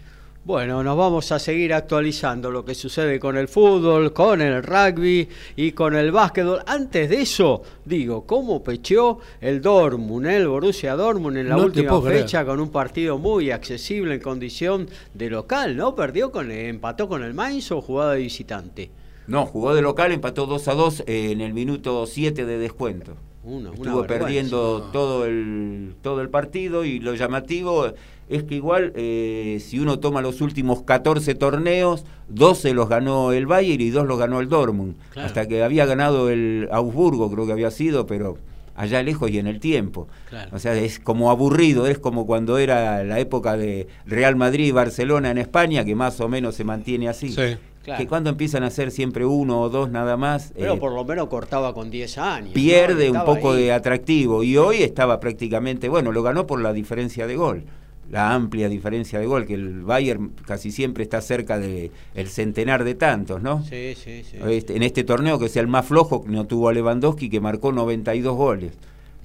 Bueno, 0.44 0.82
nos 0.82 0.94
vamos 0.94 1.32
a 1.32 1.38
seguir 1.38 1.72
actualizando 1.72 2.50
lo 2.50 2.66
que 2.66 2.74
sucede 2.74 3.18
con 3.18 3.38
el 3.38 3.48
fútbol, 3.48 4.12
con 4.12 4.42
el 4.42 4.62
rugby 4.62 5.26
y 5.56 5.72
con 5.72 5.94
el 5.94 6.12
básquetbol. 6.12 6.60
Antes 6.66 7.08
de 7.08 7.22
eso, 7.22 7.62
digo, 7.82 8.26
¿cómo 8.26 8.62
pecheó 8.62 9.20
el 9.40 9.62
Dortmund, 9.62 10.26
el 10.26 10.46
Borussia 10.46 10.96
Dortmund 10.96 11.38
en 11.38 11.48
la 11.48 11.56
no 11.56 11.64
última 11.64 11.98
fecha 12.02 12.40
creer. 12.40 12.46
con 12.46 12.60
un 12.60 12.68
partido 12.68 13.16
muy 13.16 13.50
accesible 13.50 14.16
en 14.16 14.20
condición 14.20 14.86
de 15.14 15.30
local, 15.30 15.78
¿no? 15.78 15.94
Perdió 15.94 16.30
con 16.30 16.50
empató 16.50 17.08
con 17.08 17.22
el 17.22 17.32
Mainz 17.32 17.72
o 17.72 17.80
jugada 17.80 18.12
de 18.12 18.20
visitante. 18.20 18.90
No, 19.26 19.46
jugó 19.46 19.74
de 19.74 19.80
local, 19.80 20.12
empató 20.12 20.44
2 20.44 20.68
a 20.68 20.74
2 20.74 21.04
en 21.06 21.40
el 21.40 21.54
minuto 21.54 22.04
7 22.04 22.44
de 22.44 22.58
descuento. 22.58 23.16
Una, 23.44 23.70
una 23.70 23.76
Estuvo 23.78 24.06
perdiendo 24.06 24.90
todo 24.92 25.24
el, 25.24 25.94
todo 26.02 26.20
el 26.20 26.28
partido 26.28 26.84
y 26.84 26.98
lo 26.98 27.14
llamativo 27.14 27.94
es 28.28 28.44
que 28.44 28.54
igual 28.54 28.92
eh, 28.96 29.60
si 29.64 29.78
uno 29.78 29.98
toma 29.98 30.22
los 30.22 30.40
últimos 30.40 30.82
14 30.82 31.34
torneos, 31.34 32.04
12 32.28 32.74
los 32.74 32.88
ganó 32.88 33.32
el 33.32 33.46
Bayern 33.46 33.82
y 33.82 33.90
2 33.90 34.06
los 34.06 34.18
ganó 34.18 34.40
el 34.40 34.48
Dortmund. 34.48 34.96
Claro. 35.10 35.28
Hasta 35.28 35.46
que 35.46 35.62
había 35.62 35.86
ganado 35.86 36.30
el 36.30 36.68
Augsburgo, 36.72 37.30
creo 37.30 37.46
que 37.46 37.52
había 37.52 37.70
sido, 37.70 38.06
pero 38.06 38.38
allá 38.74 39.02
lejos 39.02 39.30
y 39.30 39.38
en 39.38 39.46
el 39.46 39.60
tiempo. 39.60 40.08
Claro. 40.28 40.50
O 40.52 40.58
sea, 40.58 40.74
es 40.74 40.98
como 40.98 41.30
aburrido, 41.30 41.86
es 41.86 41.98
como 41.98 42.26
cuando 42.26 42.58
era 42.58 43.04
la 43.04 43.18
época 43.20 43.56
de 43.56 43.88
Real 44.06 44.36
Madrid 44.36 44.66
y 44.66 44.72
Barcelona 44.72 45.30
en 45.30 45.38
España, 45.38 45.84
que 45.84 45.94
más 45.94 46.20
o 46.20 46.28
menos 46.28 46.54
se 46.54 46.64
mantiene 46.64 47.08
así. 47.08 47.30
Sí. 47.30 47.56
Claro. 47.84 48.00
Que 48.00 48.08
cuando 48.08 48.30
empiezan 48.30 48.62
a 48.62 48.70
ser 48.70 48.90
siempre 48.90 49.26
uno 49.26 49.60
o 49.60 49.68
dos 49.68 49.90
nada 49.90 50.16
más, 50.16 50.54
Pero 50.56 50.72
eh, 50.72 50.76
por 50.78 50.92
lo 50.92 51.04
menos 51.04 51.28
cortaba 51.28 51.74
con 51.74 51.90
10 51.90 52.16
años. 52.16 52.48
¿no? 52.48 52.54
pierde 52.54 53.10
un 53.10 53.22
poco 53.26 53.52
ahí. 53.52 53.64
de 53.64 53.72
atractivo. 53.72 54.42
Y 54.42 54.56
hoy 54.56 54.82
estaba 54.82 55.20
prácticamente, 55.20 55.90
bueno, 55.90 56.10
lo 56.10 56.22
ganó 56.22 56.46
por 56.46 56.62
la 56.62 56.72
diferencia 56.72 57.26
de 57.26 57.36
gol. 57.36 57.64
La 58.10 58.34
amplia 58.34 58.68
diferencia 58.68 59.18
de 59.18 59.26
gol, 59.26 59.46
que 59.46 59.54
el 59.54 59.82
Bayern 59.82 60.32
casi 60.46 60.70
siempre 60.70 61.02
está 61.02 61.20
cerca 61.20 61.58
del 61.58 61.90
el 62.14 62.28
centenar 62.28 62.84
de 62.84 62.94
tantos, 62.94 63.42
¿no? 63.42 63.62
Sí, 63.64 63.94
sí, 63.96 64.22
sí. 64.24 64.36
Este- 64.48 64.76
en 64.76 64.82
este 64.82 65.04
torneo 65.04 65.38
que 65.38 65.48
sea 65.48 65.62
el 65.62 65.68
más 65.68 65.86
flojo, 65.86 66.24
no 66.26 66.46
tuvo 66.46 66.68
a 66.68 66.72
Lewandowski, 66.72 67.28
que 67.30 67.40
marcó 67.40 67.72
92 67.72 68.36
goles. 68.36 68.72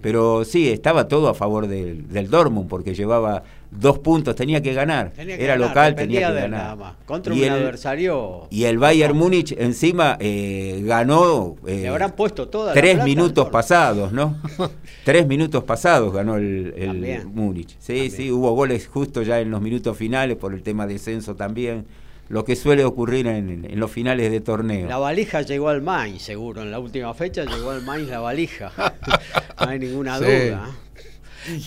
Pero 0.02 0.46
sí, 0.46 0.70
estaba 0.70 1.08
todo 1.10 1.28
a 1.28 1.34
favor 1.34 1.68
del, 1.68 2.08
del 2.08 2.30
Dortmund, 2.30 2.70
porque 2.70 2.96
llevaba 2.96 3.44
dos 3.72 4.00
puntos, 4.00 4.36
tenía 4.36 4.62
que 4.62 4.74
ganar. 4.74 5.12
Tenía 5.12 5.38
que 5.38 5.44
Era 5.44 5.54
ganar, 5.54 5.68
local, 5.70 5.96
tenía 5.96 6.20
que 6.28 6.34
ganar. 6.34 6.50
nada 6.50 6.76
más. 6.76 6.94
Contra 7.06 7.34
y 7.36 7.40
un 7.40 7.44
el, 7.46 7.52
adversario. 7.52 8.48
y 8.50 8.64
el 8.64 8.78
Bayern 8.80 9.16
Múnich 9.16 9.54
encima 9.58 10.18
eh, 10.20 10.82
ganó 10.84 11.56
eh, 11.68 11.82
Le 11.82 11.88
habrán 11.90 12.12
puesto 12.14 12.48
toda 12.48 12.68
la 12.68 12.74
tres 12.74 12.94
plata 12.96 13.06
minutos 13.06 13.50
pasados, 13.50 14.12
¿no? 14.12 14.38
tres 15.06 15.28
minutos 15.28 15.64
pasados 15.64 16.14
ganó 16.14 16.36
el. 16.38 17.26
Múnich. 17.34 17.76
Sí, 17.80 17.94
También. 17.94 18.12
sí, 18.12 18.32
hubo 18.32 18.52
goles 18.54 18.88
justo 18.88 19.22
ya 19.22 19.40
en 19.40 19.52
los 19.52 19.62
minutos 19.62 19.96
finales 19.98 20.38
por 20.38 20.54
el 20.54 20.64
tema 20.64 20.88
de 20.88 20.94
descenso 20.94 21.36
también. 21.36 21.86
Lo 22.28 22.46
que 22.46 22.56
suele 22.56 22.86
ocurrir 22.86 23.26
en, 23.26 23.66
en 23.66 23.80
los 23.80 23.90
finales 23.90 24.30
de 24.30 24.40
torneo. 24.40 24.88
La 24.88 25.00
valija 25.00 25.42
llegó 25.42 25.70
al 25.70 25.82
Mainz, 25.82 26.22
seguro. 26.22 26.62
En 26.62 26.70
la 26.70 26.78
última 26.78 27.12
fecha 27.16 27.44
llegó 27.44 27.72
al 27.72 27.82
Mainz 27.82 28.08
la 28.08 28.20
valija. 28.20 28.72
no 29.60 29.68
hay 29.68 29.80
ninguna 29.80 30.20
Sí. 30.20 30.26
duda. 30.26 30.70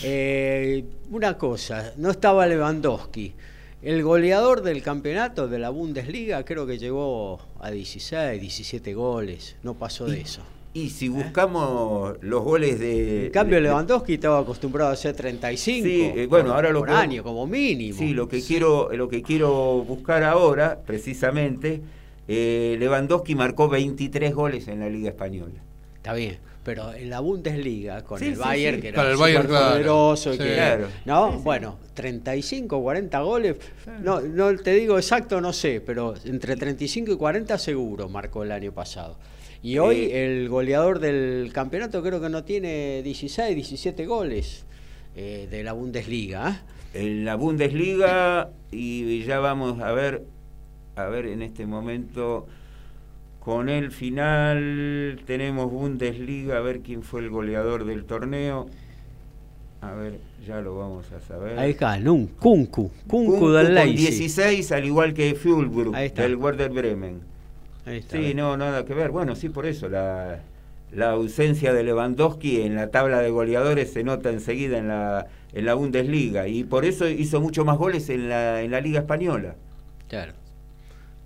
Eh, 0.03 0.85
una 1.11 1.36
cosa, 1.39 1.93
no 1.97 2.11
estaba 2.11 2.47
Lewandowski. 2.47 3.35
El 3.82 4.03
goleador 4.05 4.62
del 4.62 4.82
campeonato 4.82 5.49
de 5.49 5.59
la 5.59 5.70
Bundesliga 5.70 6.44
creo 6.44 6.66
que 6.66 6.78
llegó 6.78 7.40
a 7.61 7.70
16, 7.70 8.40
17 8.40 8.94
goles. 8.94 9.57
No 9.62 9.74
pasó 9.74 10.07
de 10.07 10.20
eso. 10.20 10.43
Y 10.74 10.89
si 10.90 11.09
buscamos 11.09 12.16
los 12.23 12.43
goles 12.44 12.78
de. 12.78 13.27
En 13.27 13.32
cambio, 13.32 13.57
de- 13.57 13.62
Lewandowski 13.62 14.15
estaba 14.15 14.39
acostumbrado 14.39 14.90
a 14.90 14.94
hacer 14.94 15.15
35 15.15 15.85
Sí, 15.85 16.01
eh, 16.03 16.27
bueno, 16.27 16.47
por, 16.47 16.55
ahora 16.57 16.70
lo 16.70 16.78
por 16.78 16.89
que- 16.89 16.94
año, 16.94 17.23
como 17.23 17.47
mínimo. 17.47 17.99
Sí, 17.99 18.15
lo 18.15 18.27
que 18.28 18.40
quiero, 18.40 18.89
lo 18.93 19.09
que 19.09 19.20
quiero 19.20 19.82
buscar 19.85 20.23
ahora, 20.23 20.81
precisamente, 20.86 21.82
eh, 22.28 22.77
Lewandowski 22.78 23.35
marcó 23.35 23.69
23 23.69 24.32
goles 24.35 24.69
en 24.69 24.81
la 24.81 24.89
Liga 24.89 25.09
Española. 25.11 25.61
Está 25.97 26.15
bien, 26.15 26.39
pero 26.64 26.94
en 26.94 27.10
la 27.10 27.20
Bundesliga, 27.20 28.02
con 28.05 28.18
Sí, 28.18 28.26
el 28.26 28.34
sí, 28.34 28.40
Bayern, 28.40 28.76
sí. 28.76 28.82
que 28.82 28.89
era 28.89 29.10
el 29.10 29.16
Bayern, 29.16 29.48
claro. 29.48 29.70
poderoso, 29.72 30.32
Sí. 30.32 30.39
Claro. 30.39 30.89
¿no? 31.05 31.39
Bueno, 31.40 31.78
35, 31.94 32.80
40 32.82 33.20
goles, 33.20 33.56
no, 34.01 34.20
no 34.20 34.56
te 34.56 34.72
digo 34.74 34.97
exacto, 34.97 35.40
no 35.40 35.52
sé, 35.52 35.80
pero 35.84 36.14
entre 36.24 36.56
35 36.56 37.12
y 37.12 37.16
40 37.16 37.59
seguro 37.59 38.09
marcó 38.09 38.43
el 38.44 38.52
año 38.52 38.72
pasado. 38.72 39.18
Y 39.64 39.78
hoy 39.78 40.10
el 40.12 40.48
goleador 40.48 40.98
del 40.98 41.51
campeonato 41.52 42.02
creo 42.02 42.20
que 42.20 42.28
no 42.28 42.43
tiene 42.44 43.01
16, 43.02 43.55
17 43.55 44.06
goles 44.06 44.64
eh, 45.14 45.47
de 45.51 45.62
la 45.62 45.72
Bundesliga. 45.72 46.51
¿eh? 46.94 47.01
En 47.02 47.24
la 47.24 47.36
Bundesliga, 47.36 48.51
y 48.72 49.22
ya 49.24 49.39
vamos 49.39 49.80
a 49.80 49.93
ver, 49.93 50.24
a 50.97 51.05
ver 51.06 51.26
en 51.26 51.43
este 51.43 51.64
momento, 51.66 52.47
con 53.44 53.69
el 53.69 53.90
final 53.90 55.20
tenemos 55.27 55.70
Bundesliga, 55.70 56.59
a 56.59 56.60
ver 56.60 56.81
quién 56.81 57.02
fue 57.02 57.23
el 57.23 57.31
goleador 57.31 57.85
del 57.85 58.05
torneo. 58.05 58.66
A 59.81 59.94
ver, 59.94 60.20
ya 60.47 60.60
lo 60.60 60.77
vamos 60.78 61.10
a 61.10 61.20
saber. 61.20 61.59
Ahí 61.59 61.73
está, 61.73 61.98
Nun, 61.98 62.28
Kunku, 62.28 62.93
Kunku, 63.09 63.51
del 63.51 63.74
Leipzig. 63.74 64.10
16, 64.10 64.70
al 64.70 64.85
igual 64.85 65.12
que 65.12 65.31
está. 65.31 66.23
del 66.23 66.36
Werder 66.36 66.70
Bremen. 66.70 67.20
Ahí 67.85 67.98
está, 67.98 68.16
Sí, 68.16 68.32
no, 68.32 68.56
nada 68.56 68.85
que 68.85 68.94
ver. 68.94 69.10
Bueno, 69.10 69.35
sí, 69.35 69.48
por 69.48 69.66
eso 69.66 69.89
la, 69.89 70.39
la 70.93 71.10
ausencia 71.10 71.73
de 71.73 71.82
Lewandowski 71.82 72.60
en 72.60 72.77
la 72.77 72.93
tabla 72.93 73.20
de 73.20 73.31
goleadores 73.31 73.93
se 73.93 74.05
nota 74.05 74.31
enseguida 74.31 74.78
en 74.78 74.86
la, 74.86 75.27
en 75.52 75.64
la 75.66 75.74
Bundesliga 75.74 76.47
y 76.47 76.62
por 76.62 76.85
eso 76.85 77.09
hizo 77.09 77.40
mucho 77.40 77.64
más 77.64 77.77
goles 77.77 78.09
en 78.09 78.28
la, 78.28 78.62
en 78.62 78.70
la 78.70 78.81
Liga 78.81 79.01
Española. 79.01 79.56
Claro. 80.09 80.35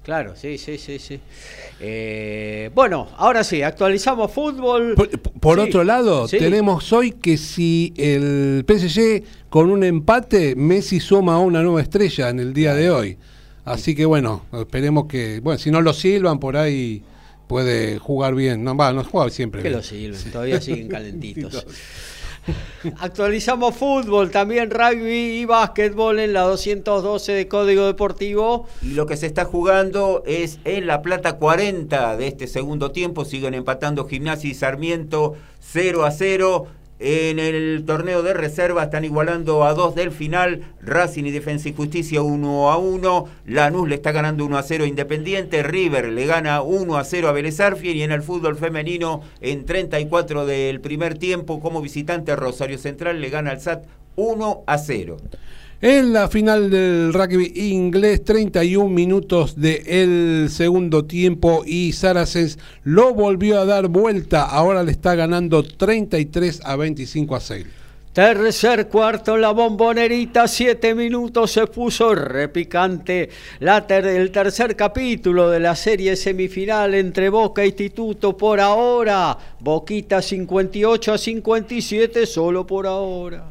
Claro, 0.03 0.37
sí, 0.37 0.57
sí, 0.57 0.79
sí, 0.79 1.01
sí. 1.01 1.21
Eh, 1.81 2.71
bueno, 2.75 3.09
ahora 3.19 3.45
sí, 3.45 3.63
actualizamos 3.63 4.33
fútbol. 4.33 4.95
Por, 4.95 5.11
por 5.21 5.57
Sí, 5.61 5.69
otro 5.69 5.85
lado, 5.85 6.27
sí. 6.27 6.39
tenemos 6.39 6.93
hoy 6.93 7.13
que 7.13 7.37
si 7.37 7.93
el 7.97 8.65
PSG 8.67 9.23
con 9.51 9.71
un 9.71 9.85
empate, 9.85 10.57
Messi 10.57 11.01
suma 11.01 11.39
una 11.39 11.63
nueva 11.63 11.83
estrella 11.83 12.31
en 12.31 12.41
el 12.41 12.53
día 12.55 12.75
de 12.75 12.91
hoy. 12.91 13.19
Así 13.65 13.95
que 13.95 14.05
bueno, 14.07 14.45
esperemos 14.53 15.07
que, 15.07 15.41
bueno, 15.41 15.59
si 15.59 15.71
no 15.71 15.81
lo 15.81 15.93
silban 15.93 16.39
por 16.39 16.57
ahí 16.57 17.03
puede 17.47 17.99
jugar 17.99 18.35
bien. 18.35 18.65
No, 18.65 18.77
va, 18.77 18.93
no 18.93 19.05
juega 19.05 19.29
siempre. 19.31 19.61
Que 19.63 19.69
bien. 19.69 19.79
lo 19.79 19.83
sirven, 19.85 20.33
todavía 20.33 20.61
siguen 20.61 20.89
calentitos. 20.89 21.67
Actualizamos 23.01 23.75
fútbol, 23.75 24.31
también 24.31 24.71
rugby 24.71 25.41
y 25.41 25.45
básquetbol 25.45 26.19
en 26.19 26.33
la 26.33 26.43
212 26.43 27.33
de 27.33 27.49
Código 27.49 27.87
Deportivo. 27.87 28.67
Y 28.83 28.91
lo 28.91 29.07
que 29.07 29.17
se 29.17 29.27
está 29.27 29.45
jugando 29.45 30.23
es 30.27 30.59
en 30.65 30.87
La 30.87 31.03
Plata 31.03 31.35
40 31.35 32.17
de 32.17 32.29
este 32.29 32.47
segundo 32.47 32.93
tiempo. 32.93 33.25
Siguen 33.25 33.55
empatando 33.55 34.07
Gimnasia 34.07 34.51
y 34.51 34.55
Sarmiento 34.55 35.37
0 35.61 36.05
a 36.05 36.11
0. 36.11 36.67
En 36.99 37.39
el 37.39 37.85
torneo 37.85 38.23
de 38.23 38.33
reserva 38.33 38.85
están 38.85 39.05
igualando 39.05 39.65
a 39.65 39.75
dos 39.75 39.95
del 39.95 40.13
final. 40.13 40.63
Racing 40.81 41.25
y 41.25 41.31
Defensa 41.31 41.69
y 41.69 41.75
Justicia 41.75 42.23
1 42.23 42.71
a 42.71 42.79
1. 42.79 43.25
Lanús 43.45 43.89
le 43.89 43.97
está 43.97 44.13
ganando 44.13 44.47
1 44.47 44.57
a 44.57 44.63
0 44.63 44.85
a 44.85 44.87
Independiente. 44.87 45.63
River 45.63 46.09
le 46.09 46.25
gana 46.25 46.63
1 46.63 46.97
a 46.97 47.05
0 47.05 47.29
a 47.29 47.33
Vélez 47.33 47.61
Arfiel. 47.61 47.97
Y 47.97 48.03
en 48.03 48.13
el 48.13 48.23
fútbol 48.23 48.57
femenino, 48.57 49.21
en 49.43 49.67
34 49.67 50.47
del 50.47 50.81
primer 50.81 51.19
tiempo, 51.19 51.61
como 51.61 51.83
visitante, 51.83 52.35
Rosario 52.35 52.79
Central 52.79 53.21
le 53.21 53.29
gana 53.29 53.51
al 53.51 53.61
SAT 53.61 53.85
1 54.17 54.65
a 54.67 54.79
0. 54.79 55.19
En 55.83 56.15
la 56.15 56.29
final 56.29 56.71
del 56.71 57.13
rugby 57.13 57.53
inglés, 57.55 58.25
31 58.25 58.89
minutos 58.89 59.61
del 59.61 60.49
segundo 60.51 61.05
tiempo 61.05 61.65
y 61.67 61.93
Saracens 61.93 62.59
lo 62.83 63.13
volvió 63.13 63.61
a 63.61 63.67
dar 63.67 63.89
vuelta. 63.89 64.45
Ahora 64.45 64.83
le 64.83 64.93
está 64.93 65.15
ganando 65.15 65.63
33 65.63 66.63
a 66.65 66.77
25 66.77 67.37
a 67.37 67.41
6. 67.41 67.67
Tercer 68.15 68.89
cuarto, 68.89 69.37
la 69.37 69.51
bombonerita, 69.51 70.49
siete 70.49 70.95
minutos, 70.95 71.51
se 71.51 71.67
puso 71.67 72.15
repicante 72.15 73.29
la 73.61 73.87
ter- 73.87 74.07
el 74.07 74.31
tercer 74.31 74.75
capítulo 74.75 75.51
de 75.51 75.61
la 75.61 75.77
serie 75.77 76.17
semifinal 76.17 76.95
entre 76.95 77.29
Boca 77.29 77.63
e 77.63 77.67
Instituto 77.67 78.35
por 78.35 78.59
ahora. 78.59 79.37
Boquita 79.61 80.23
58 80.23 81.13
a 81.13 81.19
57, 81.19 82.25
solo 82.25 82.67
por 82.67 82.87
ahora. 82.87 83.51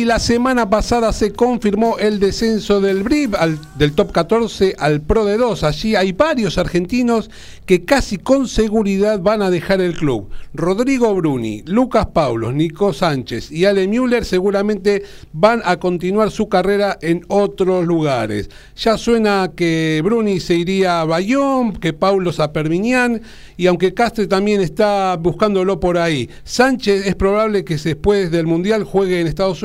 Y 0.00 0.06
la 0.06 0.18
semana 0.18 0.70
pasada 0.70 1.12
se 1.12 1.30
confirmó 1.34 1.98
el 1.98 2.20
descenso 2.20 2.80
del 2.80 3.02
BRIB 3.02 3.36
al- 3.36 3.58
del 3.76 3.92
top 3.92 4.12
14 4.12 4.74
al 4.78 5.02
Pro 5.02 5.26
de 5.26 5.36
2. 5.36 5.62
Allí 5.62 5.94
hay 5.94 6.12
varios 6.12 6.56
argentinos 6.56 7.28
que 7.66 7.84
casi 7.84 8.16
con 8.16 8.48
seguridad 8.48 9.20
van 9.20 9.42
a 9.42 9.50
dejar 9.50 9.82
el 9.82 9.94
club. 9.94 10.30
Rodrigo 10.54 11.14
Bruni, 11.14 11.62
Lucas 11.66 12.06
Paulos, 12.14 12.54
Nico 12.54 12.94
Sánchez 12.94 13.52
y 13.52 13.66
Ale 13.66 13.86
Müller 13.88 14.24
seguramente 14.24 15.02
van 15.34 15.60
a 15.66 15.76
continuar 15.78 16.30
su 16.30 16.48
carrera 16.48 16.98
en 17.02 17.22
otros 17.28 17.86
lugares. 17.86 18.48
Ya 18.76 18.96
suena 18.96 19.52
que 19.54 20.00
Bruni 20.02 20.40
se 20.40 20.54
iría 20.54 21.02
a 21.02 21.04
Bayón, 21.04 21.74
que 21.74 21.92
Paulos 21.92 22.40
a 22.40 22.54
Permiñán 22.54 23.20
y 23.58 23.66
aunque 23.66 23.92
Castre 23.92 24.26
también 24.26 24.62
está 24.62 25.16
buscándolo 25.16 25.78
por 25.78 25.98
ahí. 25.98 26.30
Sánchez 26.44 27.06
es 27.06 27.14
probable 27.16 27.64
que 27.66 27.76
después 27.76 28.30
del 28.30 28.46
Mundial 28.46 28.84
juegue 28.84 29.20
en 29.20 29.26
Estados 29.26 29.62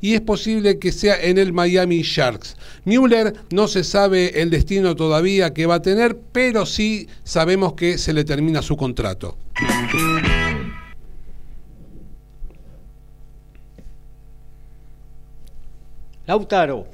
Y 0.00 0.14
es 0.14 0.20
posible 0.20 0.78
que 0.78 0.92
sea 0.92 1.20
en 1.22 1.38
el 1.38 1.52
Miami 1.52 2.02
Sharks. 2.02 2.56
Müller 2.84 3.34
no 3.50 3.68
se 3.68 3.84
sabe 3.84 4.40
el 4.42 4.50
destino 4.50 4.96
todavía 4.96 5.52
que 5.54 5.66
va 5.66 5.76
a 5.76 5.82
tener, 5.82 6.18
pero 6.32 6.66
sí 6.66 7.08
sabemos 7.24 7.74
que 7.74 7.98
se 7.98 8.12
le 8.12 8.24
termina 8.24 8.62
su 8.62 8.76
contrato. 8.76 9.36
Lautaro. 16.26 16.86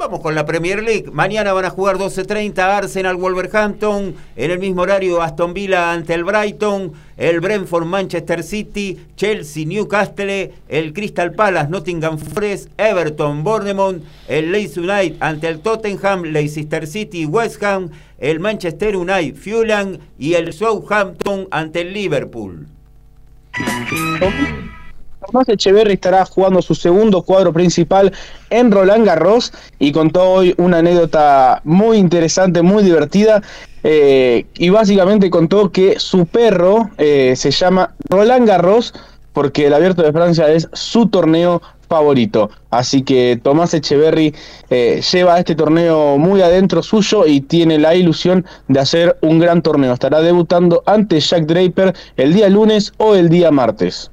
Vamos 0.00 0.20
con 0.20 0.34
la 0.34 0.46
Premier 0.46 0.82
League. 0.82 1.10
Mañana 1.12 1.52
van 1.52 1.66
a 1.66 1.70
jugar 1.70 1.98
12.30 1.98 2.58
Arsenal 2.58 3.16
Wolverhampton. 3.16 4.14
En 4.34 4.50
el 4.50 4.58
mismo 4.58 4.80
horario 4.80 5.20
Aston 5.20 5.52
Villa 5.52 5.92
ante 5.92 6.14
el 6.14 6.24
Brighton. 6.24 6.94
El 7.18 7.40
Brentford 7.40 7.84
Manchester 7.84 8.42
City. 8.42 8.98
Chelsea 9.14 9.66
Newcastle. 9.66 10.54
El 10.68 10.94
Crystal 10.94 11.32
Palace 11.32 11.68
Nottingham 11.68 12.16
Forest. 12.16 12.70
Everton 12.78 13.44
Bournemouth. 13.44 14.02
El 14.26 14.52
Leeds 14.52 14.78
United 14.78 15.16
ante 15.20 15.48
el 15.48 15.60
Tottenham. 15.60 16.22
Leicester 16.22 16.86
City 16.86 17.26
West 17.26 17.62
Ham. 17.62 17.90
El 18.18 18.40
Manchester 18.40 18.96
United 18.96 19.36
Fulham. 19.36 19.98
Y 20.18 20.32
el 20.32 20.54
Southampton 20.54 21.46
ante 21.50 21.82
el 21.82 21.92
Liverpool. 21.92 22.68
Tomás 25.26 25.48
Echeverry 25.48 25.94
estará 25.94 26.24
jugando 26.24 26.62
su 26.62 26.74
segundo 26.74 27.22
cuadro 27.22 27.52
principal 27.52 28.12
en 28.48 28.70
Roland 28.70 29.04
Garros 29.04 29.52
y 29.78 29.92
contó 29.92 30.22
hoy 30.30 30.54
una 30.56 30.78
anécdota 30.78 31.60
muy 31.64 31.98
interesante, 31.98 32.62
muy 32.62 32.82
divertida. 32.82 33.42
Eh, 33.82 34.46
y 34.54 34.68
básicamente 34.68 35.30
contó 35.30 35.70
que 35.70 35.98
su 35.98 36.26
perro 36.26 36.90
eh, 36.98 37.34
se 37.36 37.50
llama 37.50 37.94
Roland 38.08 38.46
Garros 38.46 38.92
porque 39.32 39.66
el 39.66 39.74
Abierto 39.74 40.02
de 40.02 40.12
Francia 40.12 40.50
es 40.50 40.68
su 40.72 41.08
torneo 41.08 41.62
favorito. 41.88 42.50
Así 42.70 43.02
que 43.02 43.38
Tomás 43.42 43.74
Echeverry 43.74 44.34
eh, 44.70 45.02
lleva 45.12 45.38
este 45.38 45.54
torneo 45.54 46.18
muy 46.18 46.40
adentro 46.40 46.82
suyo 46.82 47.26
y 47.26 47.40
tiene 47.40 47.78
la 47.78 47.94
ilusión 47.94 48.46
de 48.68 48.80
hacer 48.80 49.18
un 49.22 49.38
gran 49.38 49.60
torneo. 49.60 49.92
Estará 49.92 50.20
debutando 50.20 50.82
ante 50.86 51.20
Jack 51.20 51.46
Draper 51.46 51.94
el 52.16 52.32
día 52.32 52.48
lunes 52.48 52.92
o 52.98 53.14
el 53.14 53.28
día 53.28 53.50
martes. 53.50 54.10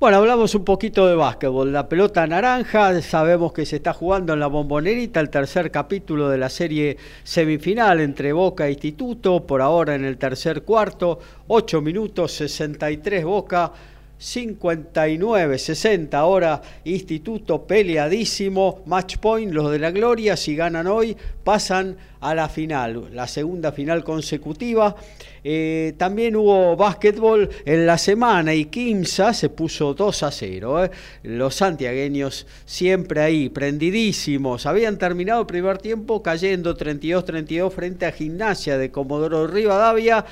Bueno, 0.00 0.18
hablamos 0.18 0.54
un 0.54 0.64
poquito 0.64 1.08
de 1.08 1.16
básquetbol. 1.16 1.72
La 1.72 1.88
pelota 1.88 2.24
naranja, 2.24 3.02
sabemos 3.02 3.52
que 3.52 3.66
se 3.66 3.74
está 3.76 3.92
jugando 3.92 4.32
en 4.32 4.38
la 4.38 4.46
bombonerita 4.46 5.18
el 5.18 5.28
tercer 5.28 5.72
capítulo 5.72 6.28
de 6.28 6.38
la 6.38 6.48
serie 6.48 6.96
semifinal 7.24 7.98
entre 7.98 8.32
Boca 8.32 8.68
e 8.68 8.70
Instituto, 8.70 9.44
por 9.44 9.60
ahora 9.60 9.96
en 9.96 10.04
el 10.04 10.16
tercer 10.16 10.62
cuarto, 10.62 11.18
8 11.48 11.80
minutos 11.80 12.30
63 12.30 13.24
Boca, 13.24 13.72
59-60 14.20 16.14
ahora 16.14 16.60
Instituto 16.84 17.66
peleadísimo, 17.66 18.82
match 18.86 19.18
point, 19.18 19.52
los 19.52 19.70
de 19.70 19.78
la 19.78 19.90
gloria, 19.90 20.36
si 20.36 20.56
ganan 20.56 20.86
hoy 20.86 21.16
pasan 21.44 21.96
a 22.20 22.34
la 22.34 22.48
final, 22.48 23.10
la 23.12 23.26
segunda 23.26 23.72
final 23.72 24.02
consecutiva. 24.04 24.96
Eh, 25.44 25.94
también 25.96 26.36
hubo 26.36 26.76
básquetbol 26.76 27.48
en 27.64 27.86
la 27.86 27.96
semana 27.96 28.54
y 28.54 28.66
Quimsa 28.66 29.32
se 29.32 29.48
puso 29.48 29.94
2 29.94 30.22
a 30.24 30.30
0. 30.30 30.84
Eh. 30.84 30.90
Los 31.22 31.54
santiagueños 31.54 32.46
siempre 32.64 33.20
ahí, 33.20 33.48
prendidísimos. 33.48 34.66
Habían 34.66 34.98
terminado 34.98 35.40
el 35.40 35.46
primer 35.46 35.78
tiempo 35.78 36.22
cayendo 36.22 36.76
32-32 36.76 37.72
frente 37.72 38.06
a 38.06 38.12
Gimnasia 38.12 38.78
de 38.78 38.90
Comodoro 38.90 39.46
Rivadavia 39.46 40.24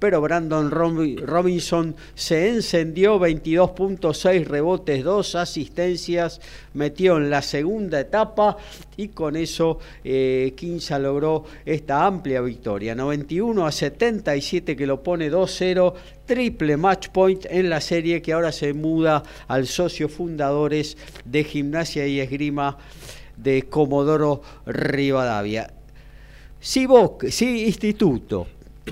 pero 0.00 0.22
Brandon 0.22 0.70
Robinson 0.70 1.94
se 2.14 2.48
encendió, 2.48 3.20
22.6 3.20 4.46
rebotes, 4.46 5.04
2 5.04 5.34
asistencias, 5.36 6.40
metió 6.72 7.18
en 7.18 7.28
la 7.28 7.42
segunda 7.42 8.00
etapa 8.00 8.56
y 8.96 9.08
con 9.08 9.36
eso 9.36 9.78
eh, 10.02 10.54
logró 10.98 11.44
esta 11.66 12.06
amplia 12.06 12.40
victoria, 12.40 12.94
91 12.94 13.66
a 13.66 13.70
77 13.70 14.74
que 14.74 14.86
lo 14.86 15.02
pone 15.02 15.30
2-0, 15.30 15.92
triple 16.24 16.76
match 16.78 17.08
point 17.10 17.44
en 17.50 17.68
la 17.68 17.82
serie 17.82 18.22
que 18.22 18.32
ahora 18.32 18.52
se 18.52 18.72
muda 18.72 19.22
al 19.48 19.66
socio 19.66 20.08
fundadores 20.08 20.96
de 21.26 21.44
Gimnasia 21.44 22.06
y 22.06 22.20
Esgrima 22.20 22.78
de 23.36 23.64
Comodoro 23.64 24.40
Rivadavia. 24.64 25.74
Si, 26.58 26.86
si 27.28 27.66
Instituto 27.66 28.46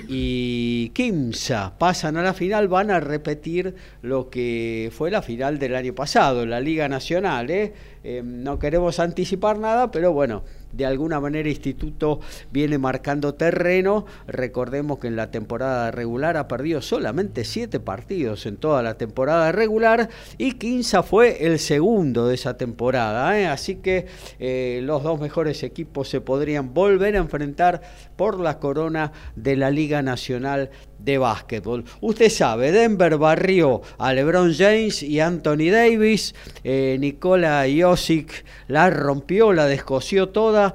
y 0.06 0.90
Kimsa 0.90 1.74
pasan 1.78 2.16
a 2.16 2.22
la 2.22 2.34
final, 2.34 2.68
van 2.68 2.90
a 2.90 3.00
repetir 3.00 3.74
lo 4.02 4.30
que 4.30 4.90
fue 4.92 5.10
la 5.10 5.22
final 5.22 5.58
del 5.58 5.74
año 5.74 5.94
pasado, 5.94 6.46
la 6.46 6.60
Liga 6.60 6.88
Nacional. 6.88 7.50
¿eh? 7.50 7.72
Eh, 8.04 8.22
no 8.24 8.58
queremos 8.58 9.00
anticipar 9.00 9.58
nada, 9.58 9.90
pero 9.90 10.12
bueno, 10.12 10.42
de 10.72 10.86
alguna 10.86 11.20
manera 11.20 11.48
Instituto 11.48 12.20
viene 12.50 12.78
marcando 12.78 13.34
terreno. 13.34 14.06
Recordemos 14.26 14.98
que 14.98 15.08
en 15.08 15.16
la 15.16 15.30
temporada 15.30 15.90
regular 15.90 16.36
ha 16.36 16.48
perdido 16.48 16.82
solamente 16.82 17.44
siete 17.44 17.80
partidos 17.80 18.46
en 18.46 18.56
toda 18.56 18.82
la 18.82 18.94
temporada 18.94 19.52
regular 19.52 20.08
y 20.36 20.52
Quinza 20.52 21.02
fue 21.02 21.46
el 21.46 21.58
segundo 21.58 22.28
de 22.28 22.34
esa 22.34 22.56
temporada. 22.56 23.38
¿eh? 23.38 23.46
Así 23.46 23.76
que 23.76 24.06
eh, 24.38 24.80
los 24.82 25.02
dos 25.02 25.20
mejores 25.20 25.62
equipos 25.62 26.08
se 26.08 26.20
podrían 26.20 26.74
volver 26.74 27.16
a 27.16 27.18
enfrentar 27.18 27.82
por 28.16 28.40
la 28.40 28.58
corona 28.58 29.12
de 29.36 29.56
la 29.56 29.70
Liga 29.70 30.02
Nacional 30.02 30.70
de 30.98 31.18
básquetbol. 31.18 31.84
Usted 32.00 32.30
sabe, 32.30 32.72
Denver 32.72 33.16
barrió 33.16 33.82
a 33.98 34.12
LeBron 34.12 34.54
James 34.54 35.02
y 35.02 35.20
Anthony 35.20 35.70
Davis, 35.70 36.34
eh, 36.64 36.96
Nicola 37.00 37.64
Josic 37.68 38.44
la 38.66 38.90
rompió, 38.90 39.52
la 39.52 39.66
descosió 39.66 40.28
toda. 40.28 40.74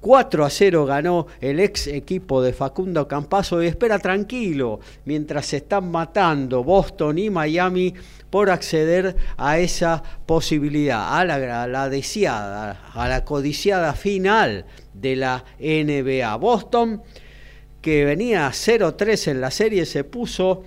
4 0.00 0.44
a 0.44 0.50
0 0.50 0.84
ganó 0.84 1.28
el 1.40 1.58
ex 1.60 1.86
equipo 1.86 2.42
de 2.42 2.52
Facundo 2.52 3.08
Campazo 3.08 3.62
y 3.62 3.68
espera 3.68 3.98
tranquilo 3.98 4.80
mientras 5.06 5.46
se 5.46 5.56
están 5.56 5.90
matando 5.90 6.62
Boston 6.62 7.18
y 7.18 7.30
Miami 7.30 7.94
por 8.28 8.50
acceder 8.50 9.16
a 9.38 9.58
esa 9.58 10.02
posibilidad, 10.26 11.24
la, 11.24 11.62
a 11.62 11.66
la 11.66 11.88
deseada, 11.88 12.90
a 12.92 13.08
la 13.08 13.24
codiciada 13.24 13.94
final 13.94 14.66
de 14.92 15.16
la 15.16 15.42
NBA. 15.58 16.36
Boston 16.36 17.00
que 17.84 18.06
venía 18.06 18.48
0-3 18.48 19.32
en 19.32 19.42
la 19.42 19.50
serie, 19.50 19.84
se 19.84 20.04
puso 20.04 20.62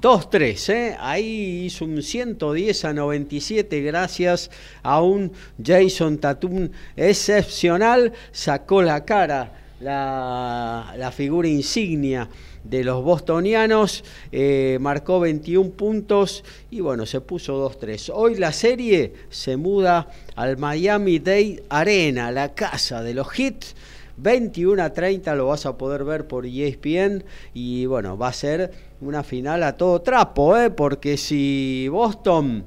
2-3, 0.00 0.72
¿eh? 0.72 0.96
ahí 0.98 1.66
hizo 1.66 1.84
un 1.84 2.02
110 2.02 2.86
a 2.86 2.94
97 2.94 3.82
gracias 3.82 4.50
a 4.82 5.02
un 5.02 5.30
Jason 5.62 6.16
Tatum 6.16 6.70
excepcional, 6.96 8.14
sacó 8.32 8.80
la 8.80 9.04
cara 9.04 9.52
la, 9.80 10.94
la 10.96 11.12
figura 11.12 11.48
insignia 11.48 12.30
de 12.64 12.82
los 12.82 13.04
bostonianos, 13.04 14.04
eh, 14.32 14.78
marcó 14.80 15.20
21 15.20 15.72
puntos 15.72 16.44
y 16.70 16.80
bueno, 16.80 17.04
se 17.04 17.20
puso 17.20 17.70
2-3. 17.70 18.10
Hoy 18.14 18.36
la 18.36 18.54
serie 18.54 19.12
se 19.28 19.58
muda 19.58 20.08
al 20.34 20.56
Miami 20.56 21.18
Dade 21.18 21.62
Arena, 21.68 22.32
la 22.32 22.54
casa 22.54 23.02
de 23.02 23.12
los 23.12 23.38
Hits 23.38 23.74
21 24.16 24.82
a 24.82 24.92
30 24.92 25.34
lo 25.34 25.48
vas 25.48 25.66
a 25.66 25.76
poder 25.76 26.04
ver 26.04 26.26
por 26.26 26.46
ESPN 26.46 27.24
y 27.52 27.86
bueno, 27.86 28.16
va 28.16 28.28
a 28.28 28.32
ser 28.32 28.72
una 29.00 29.22
final 29.22 29.62
a 29.62 29.76
todo 29.76 30.02
trapo, 30.02 30.56
¿eh? 30.56 30.70
porque 30.70 31.16
si 31.16 31.88
Boston 31.88 32.64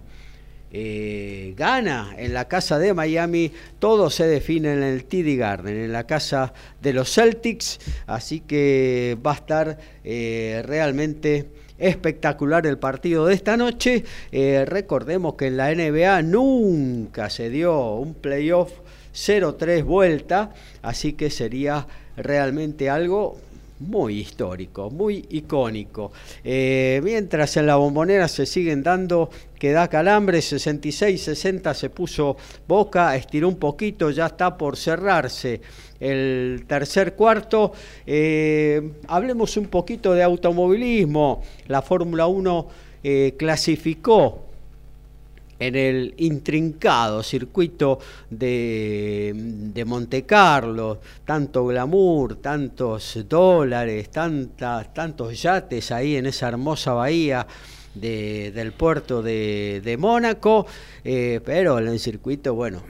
eh, 0.69 1.53
gana 1.55 2.13
en 2.17 2.33
la 2.33 2.49
casa 2.49 2.77
de 2.77 2.93
Miami, 2.93 3.51
todo 3.79 4.09
se 4.09 4.27
define 4.27 4.73
en 4.73 4.83
el 4.83 5.05
TD 5.05 5.37
Garden, 5.37 5.77
en 5.77 5.93
la 5.93 6.05
casa 6.05 6.53
de 6.81 6.91
los 6.91 7.13
Celtics, 7.13 7.79
así 8.05 8.41
que 8.41 9.17
va 9.25 9.31
a 9.31 9.35
estar 9.35 9.77
eh, 10.03 10.61
realmente 10.65 11.47
espectacular 11.77 12.67
el 12.67 12.77
partido 12.77 13.27
de 13.27 13.35
esta 13.35 13.55
noche. 13.55 14.03
Eh, 14.31 14.65
recordemos 14.67 15.35
que 15.35 15.47
en 15.47 15.57
la 15.57 15.73
NBA 15.73 16.21
nunca 16.23 17.29
se 17.29 17.49
dio 17.49 17.95
un 17.95 18.13
playoff 18.13 18.71
0-3 19.17 19.83
vuelta, 19.83 20.53
así 20.83 21.13
que 21.13 21.31
sería 21.31 21.87
realmente 22.15 22.89
algo 22.89 23.37
muy 23.79 24.19
histórico, 24.19 24.89
muy 24.89 25.25
icónico. 25.29 26.11
Eh, 26.43 27.01
mientras 27.03 27.57
en 27.57 27.67
la 27.67 27.75
bombonera 27.75 28.27
se 28.27 28.45
siguen 28.45 28.83
dando 28.83 29.29
que 29.59 29.71
da 29.71 29.87
calambre, 29.87 30.39
66-60 30.39 31.73
se 31.73 31.89
puso 31.89 32.37
Boca, 32.67 33.15
estiró 33.15 33.47
un 33.47 33.57
poquito, 33.57 34.09
ya 34.11 34.27
está 34.27 34.57
por 34.57 34.77
cerrarse 34.77 35.61
el 35.99 36.65
tercer 36.67 37.15
cuarto. 37.15 37.73
Eh, 38.05 38.93
hablemos 39.07 39.57
un 39.57 39.67
poquito 39.67 40.13
de 40.13 40.23
automovilismo. 40.23 41.43
La 41.67 41.81
Fórmula 41.81 42.27
1 42.27 42.67
eh, 43.03 43.35
clasificó 43.37 44.46
en 45.59 45.75
el 45.75 46.13
intrincado 46.17 47.23
circuito 47.23 47.99
de, 48.29 49.33
de 49.35 49.85
Monte 49.85 50.23
Carlo, 50.23 50.99
tanto 51.25 51.65
glamour, 51.65 52.35
tantos 52.35 53.25
dólares, 53.27 54.09
tantas, 54.09 54.93
tantos 54.93 55.41
yates 55.41 55.91
ahí 55.91 56.15
en 56.15 56.27
esa 56.27 56.47
hermosa 56.49 56.93
bahía 56.93 57.45
del 57.95 58.71
puerto 58.73 59.21
de, 59.21 59.95
Mónaco, 59.99 60.65
eh, 61.03 61.41
pero 61.43 61.79
en 61.79 61.87
el 61.87 61.99
circuito, 61.99 62.53
bueno, 62.53 62.83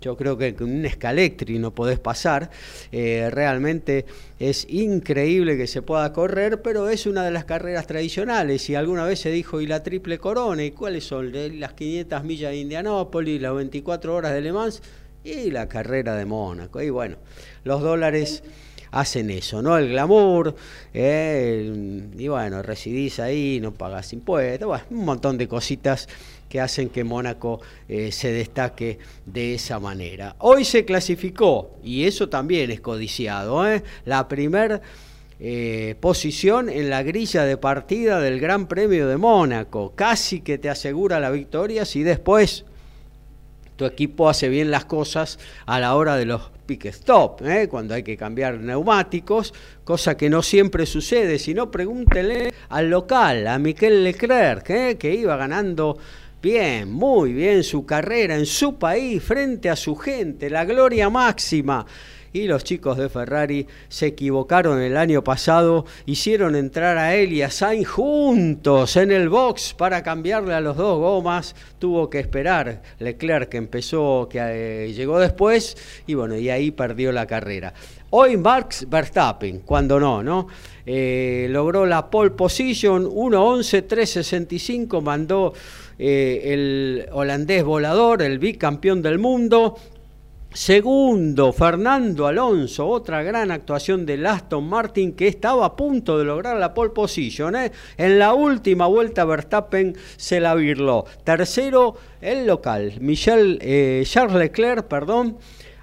yo 0.00 0.16
creo 0.16 0.38
que 0.38 0.54
con 0.54 0.70
un 0.70 0.88
Scalectri 0.88 1.58
no 1.58 1.74
podés 1.74 1.98
pasar. 1.98 2.50
Eh, 2.92 3.28
realmente 3.30 4.06
es 4.38 4.66
increíble 4.68 5.56
que 5.56 5.66
se 5.66 5.82
pueda 5.82 6.12
correr, 6.12 6.62
pero 6.62 6.88
es 6.88 7.06
una 7.06 7.24
de 7.24 7.30
las 7.30 7.44
carreras 7.44 7.86
tradicionales. 7.86 8.68
Y 8.70 8.74
alguna 8.74 9.04
vez 9.04 9.20
se 9.20 9.30
dijo, 9.30 9.60
¿y 9.60 9.66
la 9.66 9.82
triple 9.82 10.18
corona? 10.18 10.64
¿Y 10.64 10.70
cuáles 10.70 11.04
son? 11.04 11.32
Las 11.58 11.72
500 11.72 12.24
millas 12.24 12.52
de 12.52 12.58
Indianápolis, 12.58 13.40
las 13.40 13.54
24 13.54 14.14
horas 14.14 14.32
de 14.32 14.40
Le 14.40 14.52
Mans 14.52 14.82
y 15.24 15.50
la 15.50 15.68
carrera 15.68 16.14
de 16.14 16.24
Mónaco. 16.24 16.80
Y 16.80 16.90
bueno, 16.90 17.16
los 17.64 17.82
dólares 17.82 18.42
hacen 18.90 19.30
eso, 19.30 19.62
¿no? 19.62 19.76
El 19.76 19.88
glamour, 19.90 20.54
eh, 20.94 22.08
y 22.16 22.28
bueno, 22.28 22.62
residís 22.62 23.20
ahí, 23.20 23.60
no 23.60 23.74
pagas 23.74 24.12
impuestos, 24.12 24.66
bueno, 24.66 24.84
un 24.90 25.04
montón 25.04 25.38
de 25.38 25.46
cositas 25.46 26.08
que 26.48 26.60
hacen 26.60 26.88
que 26.88 27.04
Mónaco 27.04 27.60
eh, 27.88 28.10
se 28.12 28.32
destaque 28.32 28.98
de 29.26 29.54
esa 29.54 29.78
manera. 29.78 30.36
Hoy 30.38 30.64
se 30.64 30.84
clasificó, 30.84 31.76
y 31.82 32.04
eso 32.04 32.28
también 32.28 32.70
es 32.70 32.80
codiciado, 32.80 33.68
¿eh? 33.68 33.82
la 34.04 34.28
primer 34.28 34.80
eh, 35.40 35.94
posición 36.00 36.68
en 36.68 36.90
la 36.90 37.02
grilla 37.02 37.44
de 37.44 37.56
partida 37.56 38.20
del 38.20 38.40
Gran 38.40 38.66
Premio 38.66 39.06
de 39.06 39.16
Mónaco. 39.16 39.92
Casi 39.94 40.40
que 40.40 40.58
te 40.58 40.68
asegura 40.68 41.20
la 41.20 41.30
victoria 41.30 41.84
si 41.84 42.02
después 42.02 42.64
tu 43.76 43.84
equipo 43.84 44.28
hace 44.28 44.48
bien 44.48 44.72
las 44.72 44.86
cosas 44.86 45.38
a 45.64 45.78
la 45.78 45.94
hora 45.94 46.16
de 46.16 46.24
los 46.24 46.50
pick 46.66 46.86
stop, 46.86 47.40
cuando 47.70 47.94
hay 47.94 48.02
que 48.02 48.16
cambiar 48.16 48.58
neumáticos, 48.58 49.54
cosa 49.84 50.16
que 50.16 50.28
no 50.28 50.42
siempre 50.42 50.84
sucede, 50.84 51.38
si 51.38 51.54
no 51.54 51.70
pregúntele 51.70 52.52
al 52.68 52.90
local, 52.90 53.46
a 53.46 53.58
Miquel 53.58 54.04
Leclerc, 54.04 54.98
que 54.98 55.14
iba 55.14 55.36
ganando 55.36 55.96
Bien, 56.40 56.88
muy 56.92 57.32
bien 57.32 57.64
su 57.64 57.84
carrera 57.84 58.36
en 58.36 58.46
su 58.46 58.78
país, 58.78 59.20
frente 59.20 59.68
a 59.68 59.74
su 59.74 59.96
gente, 59.96 60.48
la 60.48 60.64
gloria 60.64 61.10
máxima. 61.10 61.84
Y 62.32 62.46
los 62.46 62.62
chicos 62.62 62.96
de 62.96 63.08
Ferrari 63.08 63.66
se 63.88 64.06
equivocaron 64.06 64.80
el 64.80 64.96
año 64.96 65.24
pasado, 65.24 65.84
hicieron 66.06 66.54
entrar 66.54 66.96
a 66.96 67.16
él 67.16 67.32
y 67.32 67.42
a 67.42 67.50
Sainz 67.50 67.88
juntos 67.88 68.96
en 68.96 69.10
el 69.10 69.28
box 69.28 69.74
para 69.76 70.04
cambiarle 70.04 70.54
a 70.54 70.60
los 70.60 70.76
dos 70.76 71.00
gomas. 71.00 71.56
Tuvo 71.80 72.08
que 72.08 72.20
esperar 72.20 72.82
Leclerc 73.00 73.48
que 73.48 73.56
empezó, 73.56 74.28
que 74.30 74.38
eh, 74.38 74.92
llegó 74.92 75.18
después 75.18 75.76
y 76.06 76.14
bueno, 76.14 76.36
y 76.36 76.50
ahí 76.50 76.70
perdió 76.70 77.10
la 77.10 77.26
carrera. 77.26 77.74
Hoy 78.10 78.36
Max 78.36 78.86
Verstappen, 78.88 79.60
cuando 79.60 79.98
no, 79.98 80.22
¿no? 80.22 80.46
Eh, 80.86 81.46
logró 81.50 81.84
la 81.84 82.08
pole 82.08 82.30
position 82.30 83.04
1.11.365, 83.04 85.02
mandó 85.02 85.52
eh, 85.98 86.40
el 86.52 87.08
holandés 87.12 87.64
volador, 87.64 88.22
el 88.22 88.38
bicampeón 88.38 89.02
del 89.02 89.18
mundo. 89.18 89.76
Segundo, 90.52 91.52
Fernando 91.52 92.26
Alonso, 92.26 92.86
otra 92.88 93.22
gran 93.22 93.50
actuación 93.50 94.06
de 94.06 94.26
Aston 94.26 94.66
Martin 94.66 95.12
que 95.12 95.28
estaba 95.28 95.66
a 95.66 95.76
punto 95.76 96.18
de 96.18 96.24
lograr 96.24 96.56
la 96.56 96.72
pole 96.72 96.90
position. 96.90 97.54
¿eh? 97.54 97.70
En 97.98 98.18
la 98.18 98.32
última 98.32 98.86
vuelta 98.86 99.26
Verstappen 99.26 99.94
se 100.16 100.40
la 100.40 100.54
virló. 100.54 101.04
Tercero, 101.22 101.96
el 102.22 102.46
local, 102.46 102.94
Michel, 103.00 103.58
eh, 103.60 104.02
Charles 104.06 104.36
Leclerc, 104.36 104.86
perdón, 104.86 105.36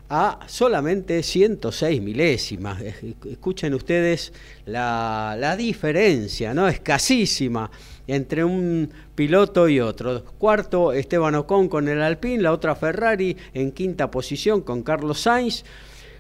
a 0.09 0.39
solamente 0.47 1.21
106 1.21 2.01
milésimas. 2.01 2.81
Escuchen 2.81 3.73
ustedes 3.75 4.33
la, 4.65 5.35
la 5.39 5.55
diferencia, 5.55 6.55
¿no? 6.55 6.67
Escasísima 6.67 7.69
entre 8.07 8.43
un 8.43 8.89
piloto 9.15 9.67
y 9.67 9.79
otro. 9.79 10.23
Cuarto, 10.37 10.93
Esteban 10.93 11.35
Ocon 11.35 11.69
con 11.69 11.87
el 11.87 12.01
Alpine, 12.01 12.43
la 12.43 12.51
otra 12.51 12.75
Ferrari 12.75 13.35
en 13.53 13.71
quinta 13.71 14.11
posición 14.11 14.61
con 14.61 14.83
Carlos 14.83 15.21
Sainz. 15.21 15.63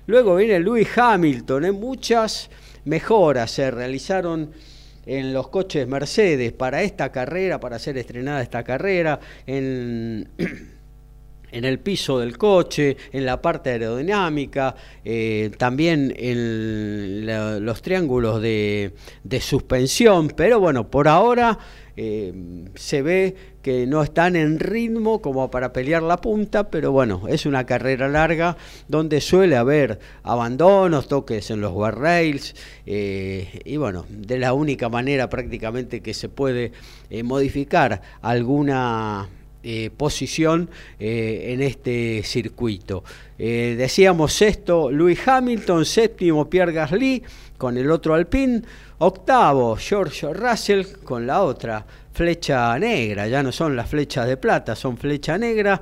Luego 0.07 0.35
viene 0.35 0.59
Louis 0.59 0.87
Hamilton, 0.95 1.65
¿eh? 1.65 1.71
muchas 1.71 2.49
mejoras 2.85 3.51
se 3.51 3.71
realizaron 3.71 4.51
en 5.05 5.33
los 5.33 5.49
coches 5.49 5.87
Mercedes 5.87 6.51
para 6.51 6.83
esta 6.83 7.11
carrera, 7.11 7.59
para 7.59 7.79
ser 7.79 7.97
estrenada 7.97 8.41
esta 8.41 8.63
carrera, 8.63 9.19
en, 9.45 10.27
en 11.55 11.63
el 11.63 11.79
piso 11.79 12.19
del 12.19 12.37
coche, 12.37 12.97
en 13.13 13.25
la 13.25 13.41
parte 13.41 13.69
aerodinámica, 13.69 14.75
eh, 15.05 15.51
también 15.57 16.13
en 16.17 17.25
los 17.65 17.81
triángulos 17.81 18.41
de, 18.41 18.91
suspensión, 19.39 20.27
pero 20.35 20.59
bueno, 20.59 20.91
por 20.91 21.07
ahora 21.07 21.57
eh, 21.95 22.33
se 22.75 23.01
ve 23.01 23.35
que 23.61 23.87
no 23.87 24.03
están 24.03 24.35
en 24.35 24.59
ritmo 24.59 25.21
como 25.21 25.49
para 25.49 25.71
pelear 25.71 26.03
la 26.03 26.17
punta, 26.17 26.69
pero 26.69 26.91
bueno, 26.91 27.23
es 27.29 27.45
una 27.45 27.65
carrera 27.65 28.09
larga 28.09 28.57
donde 28.89 29.21
suele 29.21 29.55
haber 29.55 29.99
abandonos, 30.23 31.07
toques 31.07 31.49
en 31.51 31.61
los 31.61 31.71
guardrails, 31.71 32.53
eh, 32.85 33.61
y 33.63 33.77
bueno, 33.77 34.05
de 34.09 34.39
la 34.39 34.51
única 34.51 34.89
manera 34.89 35.29
prácticamente 35.29 36.01
que 36.01 36.13
se 36.13 36.27
puede 36.27 36.73
modificar 37.23 38.01
alguna 38.21 39.29
posición 39.97 40.69
en 40.99 41.61
este 41.61 42.21
circuito. 42.23 43.03
decíamos 43.37 44.33
sexto 44.33 44.91
Louis 44.91 45.19
Hamilton, 45.27 45.85
séptimo 45.85 46.49
Pierre 46.49 46.73
Gasly 46.73 47.23
con 47.57 47.77
el 47.77 47.89
otro 47.89 48.13
Alpine, 48.13 48.61
Octavo, 48.99 49.75
George 49.75 50.33
Russell 50.33 50.85
con 51.03 51.25
la 51.25 51.43
otra 51.43 51.85
flecha 52.13 52.77
negra, 52.79 53.27
ya 53.27 53.43
no 53.43 53.51
son 53.51 53.75
las 53.75 53.89
flechas 53.89 54.27
de 54.27 54.37
plata, 54.37 54.75
son 54.75 54.97
flecha 54.97 55.37
negra. 55.37 55.81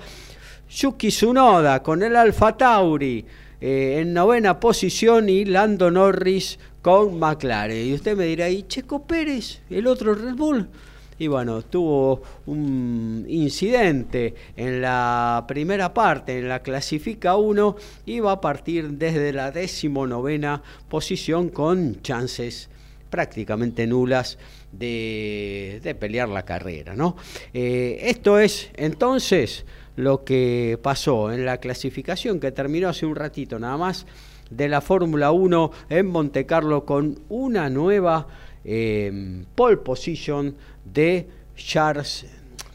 Yuki 0.70 1.10
Tsunoda 1.10 1.84
con 1.84 2.02
el 2.02 2.16
Alfa 2.16 2.58
Tauri 2.58 3.24
eh, 3.62 4.00
en 4.00 4.14
novena 4.14 4.60
posición 4.60 5.30
y 5.30 5.46
Lando 5.46 5.92
Norris 5.92 6.58
con 6.82 7.20
McLaren. 7.20 7.88
Y 7.88 7.94
usted 7.94 8.18
me 8.18 8.26
dirá, 8.26 8.50
¿y 8.50 8.64
Checo 8.64 9.06
Pérez, 9.06 9.62
el 9.70 9.86
otro 9.86 10.16
Red 10.16 10.34
Bull? 10.34 10.68
Y 11.24 11.28
bueno, 11.30 11.62
tuvo 11.62 12.22
un 12.48 13.26
incidente 13.30 14.34
en 14.58 14.82
la 14.82 15.46
primera 15.48 15.94
parte, 15.94 16.38
en 16.38 16.50
la 16.50 16.62
clasifica 16.62 17.38
1, 17.38 17.78
y 18.06 18.20
va 18.20 18.34
a 18.34 18.42
partir 18.42 18.90
desde 18.90 19.32
la 19.32 19.50
decimonovena 19.50 20.62
posición 20.90 21.48
con 21.48 22.02
chances 22.02 22.70
prácticamente 23.10 23.88
nulas 23.88 24.38
de, 24.74 25.96
pelear 25.98 26.28
la 26.28 26.44
carrera. 26.44 26.94
¿no? 26.94 27.16
Eh, 27.54 28.00
esto 28.02 28.38
es 28.38 28.70
entonces 28.76 29.66
lo 29.96 30.26
que 30.26 30.78
pasó 30.82 31.32
en 31.32 31.46
la 31.46 31.60
clasificación 31.60 32.42
que 32.42 32.52
terminó 32.52 32.90
hace 32.90 33.06
un 33.06 33.16
ratito 33.16 33.58
nada 33.60 33.78
más 33.78 34.06
de 34.50 34.68
la 34.68 34.82
Fórmula 34.82 35.32
1 35.32 35.72
en 35.90 36.06
Montecarlo 36.06 36.84
con 36.84 37.18
una 37.30 37.70
nueva 37.70 38.28
eh, 38.66 39.44
pole 39.56 39.78
position 39.78 40.56
de 40.86 41.28
Charles, 41.56 42.26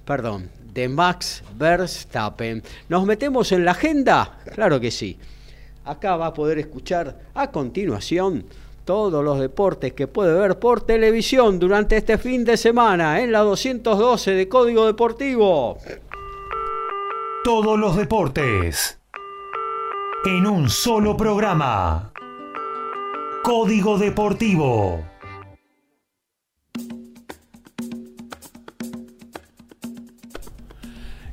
perdón, 0.04 0.50
de 0.72 0.88
Max 0.88 1.42
Verstappen. 1.56 2.62
¿Nos 2.88 3.04
metemos 3.04 3.52
en 3.52 3.64
la 3.64 3.72
agenda? 3.72 4.38
Claro 4.54 4.78
que 4.80 4.90
sí. 4.90 5.18
Acá 5.84 6.16
va 6.16 6.26
a 6.26 6.34
poder 6.34 6.58
escuchar 6.58 7.18
a 7.34 7.50
continuación 7.50 8.44
todos 8.84 9.22
los 9.22 9.38
deportes 9.38 9.92
que 9.92 10.06
puede 10.06 10.38
ver 10.38 10.58
por 10.58 10.80
televisión 10.80 11.58
durante 11.58 11.96
este 11.96 12.16
fin 12.16 12.44
de 12.44 12.56
semana 12.56 13.20
en 13.20 13.32
la 13.32 13.40
212 13.40 14.30
de 14.30 14.48
Código 14.48 14.86
Deportivo. 14.86 15.78
Todos 17.44 17.78
los 17.78 17.96
deportes 17.96 18.98
en 20.24 20.46
un 20.46 20.68
solo 20.68 21.16
programa. 21.16 22.12
Código 23.42 23.98
Deportivo. 23.98 25.02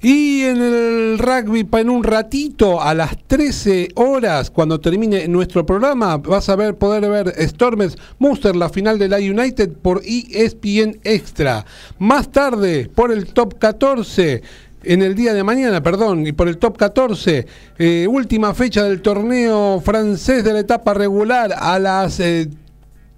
Y 0.08 0.44
en 0.44 0.62
el 0.62 1.18
rugby, 1.18 1.68
en 1.80 1.90
un 1.90 2.04
ratito, 2.04 2.80
a 2.80 2.94
las 2.94 3.18
13 3.26 3.90
horas, 3.96 4.52
cuando 4.52 4.80
termine 4.80 5.28
nuestro 5.28 5.66
programa, 5.66 6.18
vas 6.18 6.48
a 6.48 6.56
ver, 6.56 6.76
poder 6.76 7.10
ver 7.10 7.34
Stormers 7.50 7.98
Monster, 8.20 8.56
la 8.56 8.70
final 8.70 9.00
de 9.00 9.10
la 9.10 9.18
United 9.18 9.72
por 9.82 10.04
ESPN 10.06 11.00
Extra. 11.04 11.66
Más 11.98 12.32
tarde, 12.32 12.88
por 12.94 13.12
el 13.12 13.34
top 13.34 13.58
14 13.58 14.44
en 14.84 15.02
el 15.02 15.16
día 15.16 15.34
de 15.34 15.44
mañana, 15.44 15.82
perdón, 15.82 16.28
y 16.28 16.34
por 16.34 16.50
el 16.50 16.60
top 16.60 16.78
14, 16.78 17.48
eh, 17.80 18.08
última 18.08 18.54
fecha 18.54 18.84
del 18.84 19.02
torneo 19.02 19.82
francés 19.84 20.44
de 20.44 20.54
la 20.54 20.60
etapa 20.60 20.94
regular 20.94 21.52
a 21.58 21.80
las 21.80 22.20
eh, 22.20 22.48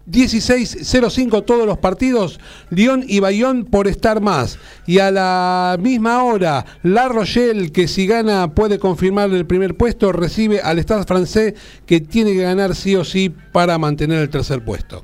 16.05 0.10 1.44
todos 1.46 1.66
los 1.66 1.78
partidos, 1.78 2.40
Lyon 2.70 3.04
y 3.06 3.20
Bayón 3.20 3.66
por 3.66 3.88
estar 3.88 4.22
más. 4.22 4.58
Y 4.86 5.00
a 5.00 5.12
la 5.12 5.78
misma 5.80 6.24
hora, 6.24 6.66
La 6.84 7.10
Rochelle, 7.10 7.72
que 7.72 7.88
si 7.88 8.08
gana 8.08 8.54
puede 8.54 8.80
confirmar 8.80 9.30
el 9.32 9.46
primer 9.46 9.76
puesto, 9.76 10.12
recibe 10.12 10.62
al 10.62 10.80
Stade 10.80 11.04
francés 11.04 11.54
que 11.86 12.00
tiene 12.00 12.34
que 12.34 12.42
ganar 12.42 12.76
sí 12.76 12.96
o 12.96 13.04
sí 13.04 13.34
para 13.52 13.78
mantener 13.78 14.20
el 14.20 14.30
tercer 14.30 14.64
puesto. 14.64 15.04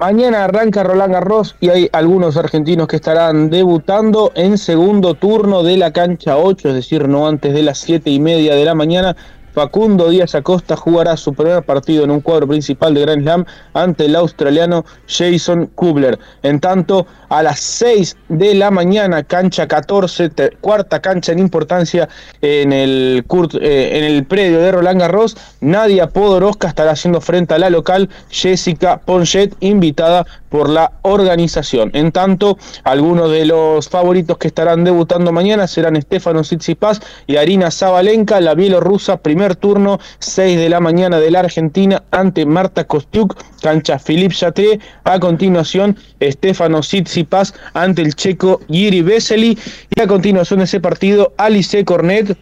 Mañana 0.00 0.42
arranca 0.42 0.82
Roland 0.82 1.12
Garros 1.12 1.54
y 1.60 1.68
hay 1.68 1.88
algunos 1.92 2.36
argentinos 2.36 2.88
que 2.88 2.96
estarán 2.96 3.50
debutando 3.50 4.32
en 4.34 4.58
segundo 4.58 5.14
turno 5.14 5.62
de 5.62 5.76
la 5.76 5.92
cancha 5.92 6.38
8, 6.38 6.70
es 6.70 6.74
decir, 6.74 7.08
no 7.08 7.28
antes 7.28 7.54
de 7.54 7.62
las 7.62 7.78
7 7.78 8.10
y 8.10 8.18
media 8.18 8.56
de 8.56 8.64
la 8.64 8.74
mañana. 8.74 9.14
Facundo 9.52 10.08
Díaz 10.08 10.34
Acosta 10.34 10.76
jugará 10.76 11.16
su 11.16 11.34
primer 11.34 11.62
partido 11.62 12.04
en 12.04 12.10
un 12.10 12.20
cuadro 12.20 12.48
principal 12.48 12.94
de 12.94 13.02
Grand 13.02 13.22
Slam 13.22 13.44
ante 13.74 14.06
el 14.06 14.16
australiano 14.16 14.84
Jason 15.06 15.66
Kubler. 15.74 16.18
En 16.42 16.60
tanto, 16.60 17.06
a 17.28 17.42
las 17.42 17.60
6 17.60 18.16
de 18.28 18.54
la 18.54 18.70
mañana, 18.70 19.22
cancha 19.22 19.66
14, 19.66 20.30
cuarta 20.60 21.00
cancha 21.00 21.32
en 21.32 21.38
importancia 21.38 22.08
en 22.40 22.72
el, 22.72 23.24
eh, 23.60 23.90
en 23.94 24.04
el 24.04 24.24
predio 24.24 24.58
de 24.58 24.72
Roland 24.72 25.00
Garros, 25.00 25.36
Nadia 25.60 26.08
Podoroska 26.08 26.68
estará 26.68 26.92
haciendo 26.92 27.20
frente 27.20 27.54
a 27.54 27.58
la 27.58 27.70
local 27.70 28.08
Jessica 28.30 29.00
Ponchet, 29.04 29.54
invitada 29.60 30.26
por 30.48 30.68
la 30.68 30.92
organización. 31.02 31.90
En 31.94 32.12
tanto, 32.12 32.58
algunos 32.84 33.30
de 33.30 33.46
los 33.46 33.88
favoritos 33.88 34.36
que 34.36 34.48
estarán 34.48 34.84
debutando 34.84 35.32
mañana 35.32 35.66
serán 35.66 36.00
Stefano 36.00 36.42
Tsitsipas 36.42 37.00
y 37.26 37.36
Arina 37.36 37.70
Zabalenka, 37.70 38.40
la 38.40 38.54
bielorrusa, 38.54 39.16
primer 39.42 39.56
turno, 39.56 39.98
6 40.20 40.56
de 40.56 40.68
la 40.68 40.78
mañana 40.78 41.18
de 41.18 41.28
la 41.32 41.40
Argentina 41.40 42.04
ante 42.12 42.46
Marta 42.46 42.84
Kostiuk, 42.84 43.34
cancha 43.60 43.98
Philippe 43.98 44.36
Chatré. 44.36 44.78
A 45.02 45.18
continuación, 45.18 45.96
Stefano 46.22 46.80
Tsitsipas 46.80 47.52
ante 47.74 48.02
el 48.02 48.14
checo 48.14 48.60
Yiri 48.68 49.02
Vesely 49.02 49.58
y 49.96 50.00
a 50.00 50.06
continuación 50.06 50.60
de 50.60 50.66
ese 50.66 50.78
partido, 50.78 51.32
Alice 51.38 51.84
Cornet 51.84 52.36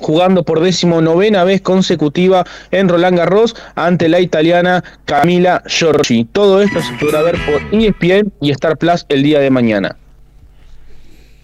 jugando 0.00 0.42
por 0.42 0.58
décimo 0.58 1.00
novena 1.00 1.44
vez 1.44 1.60
consecutiva 1.60 2.44
en 2.72 2.88
Roland 2.88 3.18
Garros 3.18 3.54
ante 3.76 4.08
la 4.08 4.18
italiana 4.18 4.82
Camila 5.04 5.62
Giorgi. 5.66 6.24
Todo 6.24 6.60
esto 6.60 6.80
se 6.80 6.92
podrá 6.94 7.22
ver 7.22 7.36
por 7.46 7.62
ESPN 7.72 8.32
y 8.40 8.50
Star 8.50 8.76
Plus 8.76 9.06
el 9.10 9.22
día 9.22 9.38
de 9.38 9.50
mañana. 9.50 9.96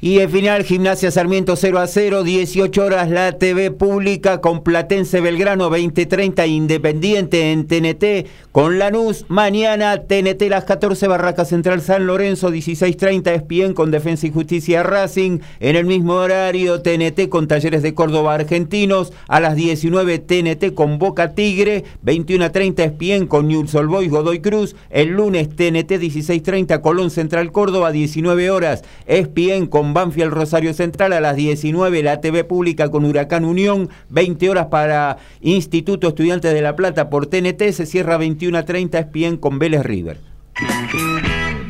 Y 0.00 0.20
el 0.20 0.28
final, 0.28 0.62
Gimnasia 0.62 1.10
Sarmiento 1.10 1.56
0 1.56 1.80
a 1.80 1.88
0, 1.88 2.22
18 2.22 2.84
horas 2.84 3.10
la 3.10 3.32
TV 3.32 3.72
pública 3.72 4.40
con 4.40 4.62
Platense 4.62 5.20
Belgrano 5.20 5.70
2030 5.70 6.46
Independiente 6.46 7.50
en 7.50 7.66
TNT 7.66 8.28
con 8.52 8.78
Lanús. 8.78 9.24
Mañana 9.26 10.04
TNT 10.04 10.42
las 10.50 10.62
14 10.66 11.08
Barraca 11.08 11.44
Central 11.44 11.80
San 11.80 12.06
Lorenzo 12.06 12.50
16.30 12.50 13.34
ESPN 13.34 13.74
con 13.74 13.90
Defensa 13.90 14.28
y 14.28 14.30
Justicia 14.30 14.84
Racing. 14.84 15.40
En 15.58 15.74
el 15.74 15.84
mismo 15.84 16.14
horario 16.14 16.80
TNT 16.80 17.28
con 17.28 17.48
Talleres 17.48 17.82
de 17.82 17.94
Córdoba 17.94 18.34
Argentinos. 18.34 19.12
A 19.26 19.40
las 19.40 19.56
19 19.56 20.20
TNT 20.20 20.74
con 20.74 21.00
Boca 21.00 21.34
Tigre. 21.34 21.82
21.30 22.04 22.84
ESPN 22.84 23.26
con 23.26 23.48
Newell's 23.48 23.74
Old 23.74 23.90
Boys 23.90 24.10
Godoy 24.10 24.38
Cruz. 24.38 24.76
El 24.90 25.08
lunes 25.08 25.48
TNT 25.48 25.90
16.30 25.90 26.80
Colón 26.82 27.10
Central 27.10 27.50
Córdoba 27.50 27.90
19 27.90 28.48
horas 28.52 28.84
ESPN 29.08 29.66
con 29.66 29.87
Banfield 29.94 30.32
Rosario 30.32 30.74
Central 30.74 31.12
a 31.12 31.20
las 31.20 31.36
19, 31.36 32.02
la 32.02 32.20
TV 32.20 32.44
pública 32.44 32.90
con 32.90 33.04
Huracán 33.04 33.44
Unión, 33.44 33.88
20 34.08 34.50
horas 34.50 34.66
para 34.66 35.18
Instituto 35.40 36.08
Estudiantes 36.08 36.52
de 36.52 36.62
La 36.62 36.76
Plata 36.76 37.10
por 37.10 37.26
TNT, 37.26 37.72
se 37.72 37.86
cierra 37.86 38.16
21 38.16 38.58
a 38.58 38.64
30 38.64 38.98
ESPN 38.98 39.36
con 39.36 39.58
Vélez 39.58 39.82
River. 39.82 40.18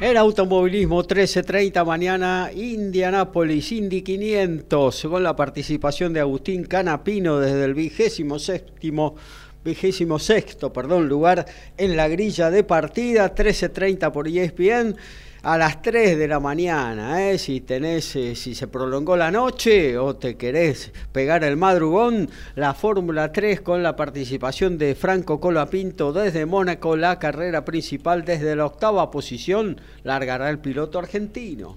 El 0.01 0.17
automovilismo 0.17 1.03
13.30 1.03 1.85
mañana, 1.85 2.51
Indianápolis, 2.55 3.73
Indy 3.73 4.03
500, 4.03 5.07
con 5.11 5.23
la 5.25 5.35
participación 5.35 6.13
de 6.13 6.21
Agustín 6.21 6.65
Canapino 6.65 7.41
desde 7.41 7.65
el 7.65 7.75
vigésimo 7.75 8.39
séptimo 8.39 9.17
vigésimo 9.65 10.19
sexto, 10.19 10.73
perdón, 10.73 11.09
lugar 11.09 11.45
en 11.77 11.97
la 11.97 12.09
grilla 12.09 12.51
de 12.51 12.65
partida, 12.65 13.35
13.30 13.35 14.13
por 14.13 14.29
ESPN 14.29 14.97
a 15.43 15.57
las 15.57 15.83
3 15.83 16.19
de 16.19 16.29
la 16.29 16.41
mañana, 16.41 17.31
¿eh? 17.31 17.39
si 17.39 17.61
tenés, 17.61 18.17
eh, 18.17 18.35
si 18.35 18.55
se 18.55 18.67
prolongó 18.67 19.17
la 19.17 19.31
noche 19.31 19.97
o 19.97 20.17
te 20.17 20.37
querés 20.37 20.93
pegar 21.13 21.45
el 21.45 21.57
madrugón, 21.57 22.29
la 22.57 22.75
Fórmula 22.75 23.33
3 23.33 23.61
con 23.61 23.83
la 23.83 23.95
participación 23.95 24.79
de 24.79 24.95
Franco 24.95 25.41
Colapinto 25.41 26.13
desde 26.13 26.47
Mónaco, 26.47 26.97
la 26.97 27.19
carrera 27.19 27.65
principal 27.65 28.25
desde 28.25 28.57
la 28.57 28.67
octava 28.67 29.11
posición, 29.11 29.81
largará 30.03 30.51
el 30.51 30.59
piloto 30.59 30.99
argentino. 30.99 31.77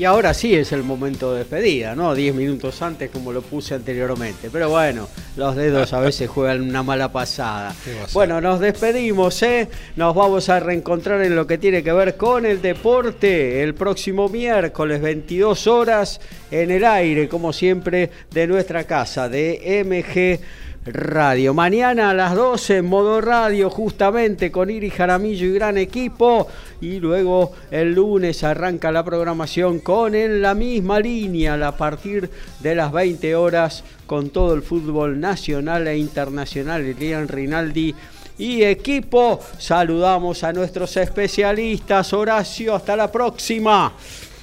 Y 0.00 0.06
ahora 0.06 0.32
sí 0.32 0.54
es 0.54 0.72
el 0.72 0.82
momento 0.82 1.34
de 1.34 1.40
despedida, 1.40 1.94
¿no? 1.94 2.14
Diez 2.14 2.34
minutos 2.34 2.80
antes 2.80 3.10
como 3.10 3.32
lo 3.32 3.42
puse 3.42 3.74
anteriormente. 3.74 4.48
Pero 4.50 4.70
bueno, 4.70 5.06
los 5.36 5.54
dedos 5.54 5.92
a 5.92 6.00
veces 6.00 6.26
juegan 6.30 6.62
una 6.62 6.82
mala 6.82 7.12
pasada. 7.12 7.74
Bueno, 8.14 8.40
nos 8.40 8.60
despedimos, 8.60 9.42
¿eh? 9.42 9.68
Nos 9.96 10.14
vamos 10.14 10.48
a 10.48 10.58
reencontrar 10.58 11.20
en 11.20 11.36
lo 11.36 11.46
que 11.46 11.58
tiene 11.58 11.82
que 11.82 11.92
ver 11.92 12.16
con 12.16 12.46
el 12.46 12.62
deporte 12.62 13.62
el 13.62 13.74
próximo 13.74 14.30
miércoles, 14.30 15.02
22 15.02 15.66
horas, 15.66 16.22
en 16.50 16.70
el 16.70 16.86
aire, 16.86 17.28
como 17.28 17.52
siempre, 17.52 18.08
de 18.30 18.46
nuestra 18.46 18.84
casa, 18.84 19.28
de 19.28 19.84
MG 19.84 20.42
Radio. 20.86 21.52
Mañana 21.52 22.08
a 22.08 22.14
las 22.14 22.34
12 22.34 22.78
en 22.78 22.86
modo 22.86 23.20
radio, 23.20 23.68
justamente 23.68 24.50
con 24.50 24.70
Iri 24.70 24.88
Jaramillo 24.88 25.46
y 25.46 25.52
gran 25.52 25.76
equipo. 25.76 26.48
Y 26.80 27.00
luego 27.00 27.52
el 27.70 27.92
lunes 27.92 28.42
arranca 28.44 28.90
la 28.90 29.04
programación 29.04 29.80
con 29.80 30.14
en 30.14 30.40
la 30.40 30.54
misma 30.54 30.98
línea, 30.98 31.54
a 31.66 31.76
partir 31.76 32.30
de 32.60 32.74
las 32.74 32.92
20 32.92 33.34
horas, 33.34 33.84
con 34.06 34.30
todo 34.30 34.54
el 34.54 34.62
fútbol 34.62 35.20
nacional 35.20 35.86
e 35.86 35.98
internacional. 35.98 36.82
Elian 36.82 37.28
Rinaldi 37.28 37.94
y 38.38 38.62
equipo. 38.62 39.38
Saludamos 39.58 40.42
a 40.44 40.52
nuestros 40.54 40.96
especialistas. 40.96 42.14
Horacio, 42.14 42.74
hasta 42.74 42.96
la 42.96 43.12
próxima. 43.12 43.92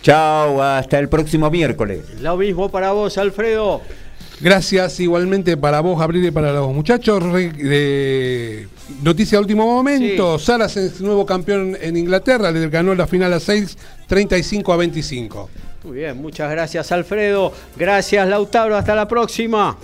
Chao, 0.03 0.61
hasta 0.61 0.99
el 0.99 1.09
próximo 1.09 1.49
miércoles. 1.49 2.22
Lo 2.22 2.38
mismo 2.38 2.69
para 2.69 2.91
vos, 2.91 3.18
Alfredo. 3.18 3.81
Gracias 4.39 4.99
igualmente 4.99 5.57
para 5.57 5.80
vos, 5.80 5.99
Gabriel, 5.99 6.26
y 6.26 6.31
para 6.31 6.53
los 6.53 6.72
muchachos. 6.73 7.23
de 7.34 8.68
noticia 9.01 9.38
de 9.38 9.41
último 9.41 9.65
momento: 9.65 10.38
Saras 10.38 10.77
es 10.77 11.01
nuevo 11.01 11.26
campeón 11.26 11.76
en 11.81 11.97
Inglaterra, 11.97 12.51
le 12.51 12.69
ganó 12.69 12.93
la 12.93 13.07
final 13.07 13.34
a 13.34 13.39
6, 13.39 13.77
35 14.07 14.73
a 14.73 14.77
25. 14.77 15.49
Muy 15.84 15.97
bien, 15.97 16.22
muchas 16.22 16.51
gracias, 16.51 16.91
Alfredo. 16.91 17.51
Gracias, 17.76 18.27
Lautaro. 18.27 18.76
Hasta 18.76 18.93
la 18.93 19.07
próxima. 19.07 19.77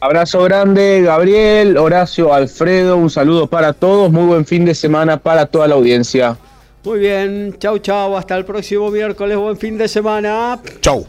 Abrazo 0.00 0.42
grande, 0.44 1.02
Gabriel, 1.02 1.76
Horacio, 1.76 2.32
Alfredo. 2.32 2.96
Un 2.96 3.10
saludo 3.10 3.48
para 3.48 3.72
todos. 3.72 4.10
Muy 4.10 4.26
buen 4.26 4.46
fin 4.46 4.64
de 4.64 4.74
semana 4.74 5.18
para 5.18 5.46
toda 5.46 5.68
la 5.68 5.74
audiencia. 5.74 6.36
Muy 6.84 7.00
bien, 7.00 7.56
chau, 7.58 7.78
chau. 7.78 8.16
Hasta 8.16 8.36
el 8.36 8.44
próximo 8.44 8.90
miércoles. 8.90 9.36
Buen 9.36 9.56
fin 9.56 9.76
de 9.76 9.88
semana. 9.88 10.60
Chau. 10.80 11.06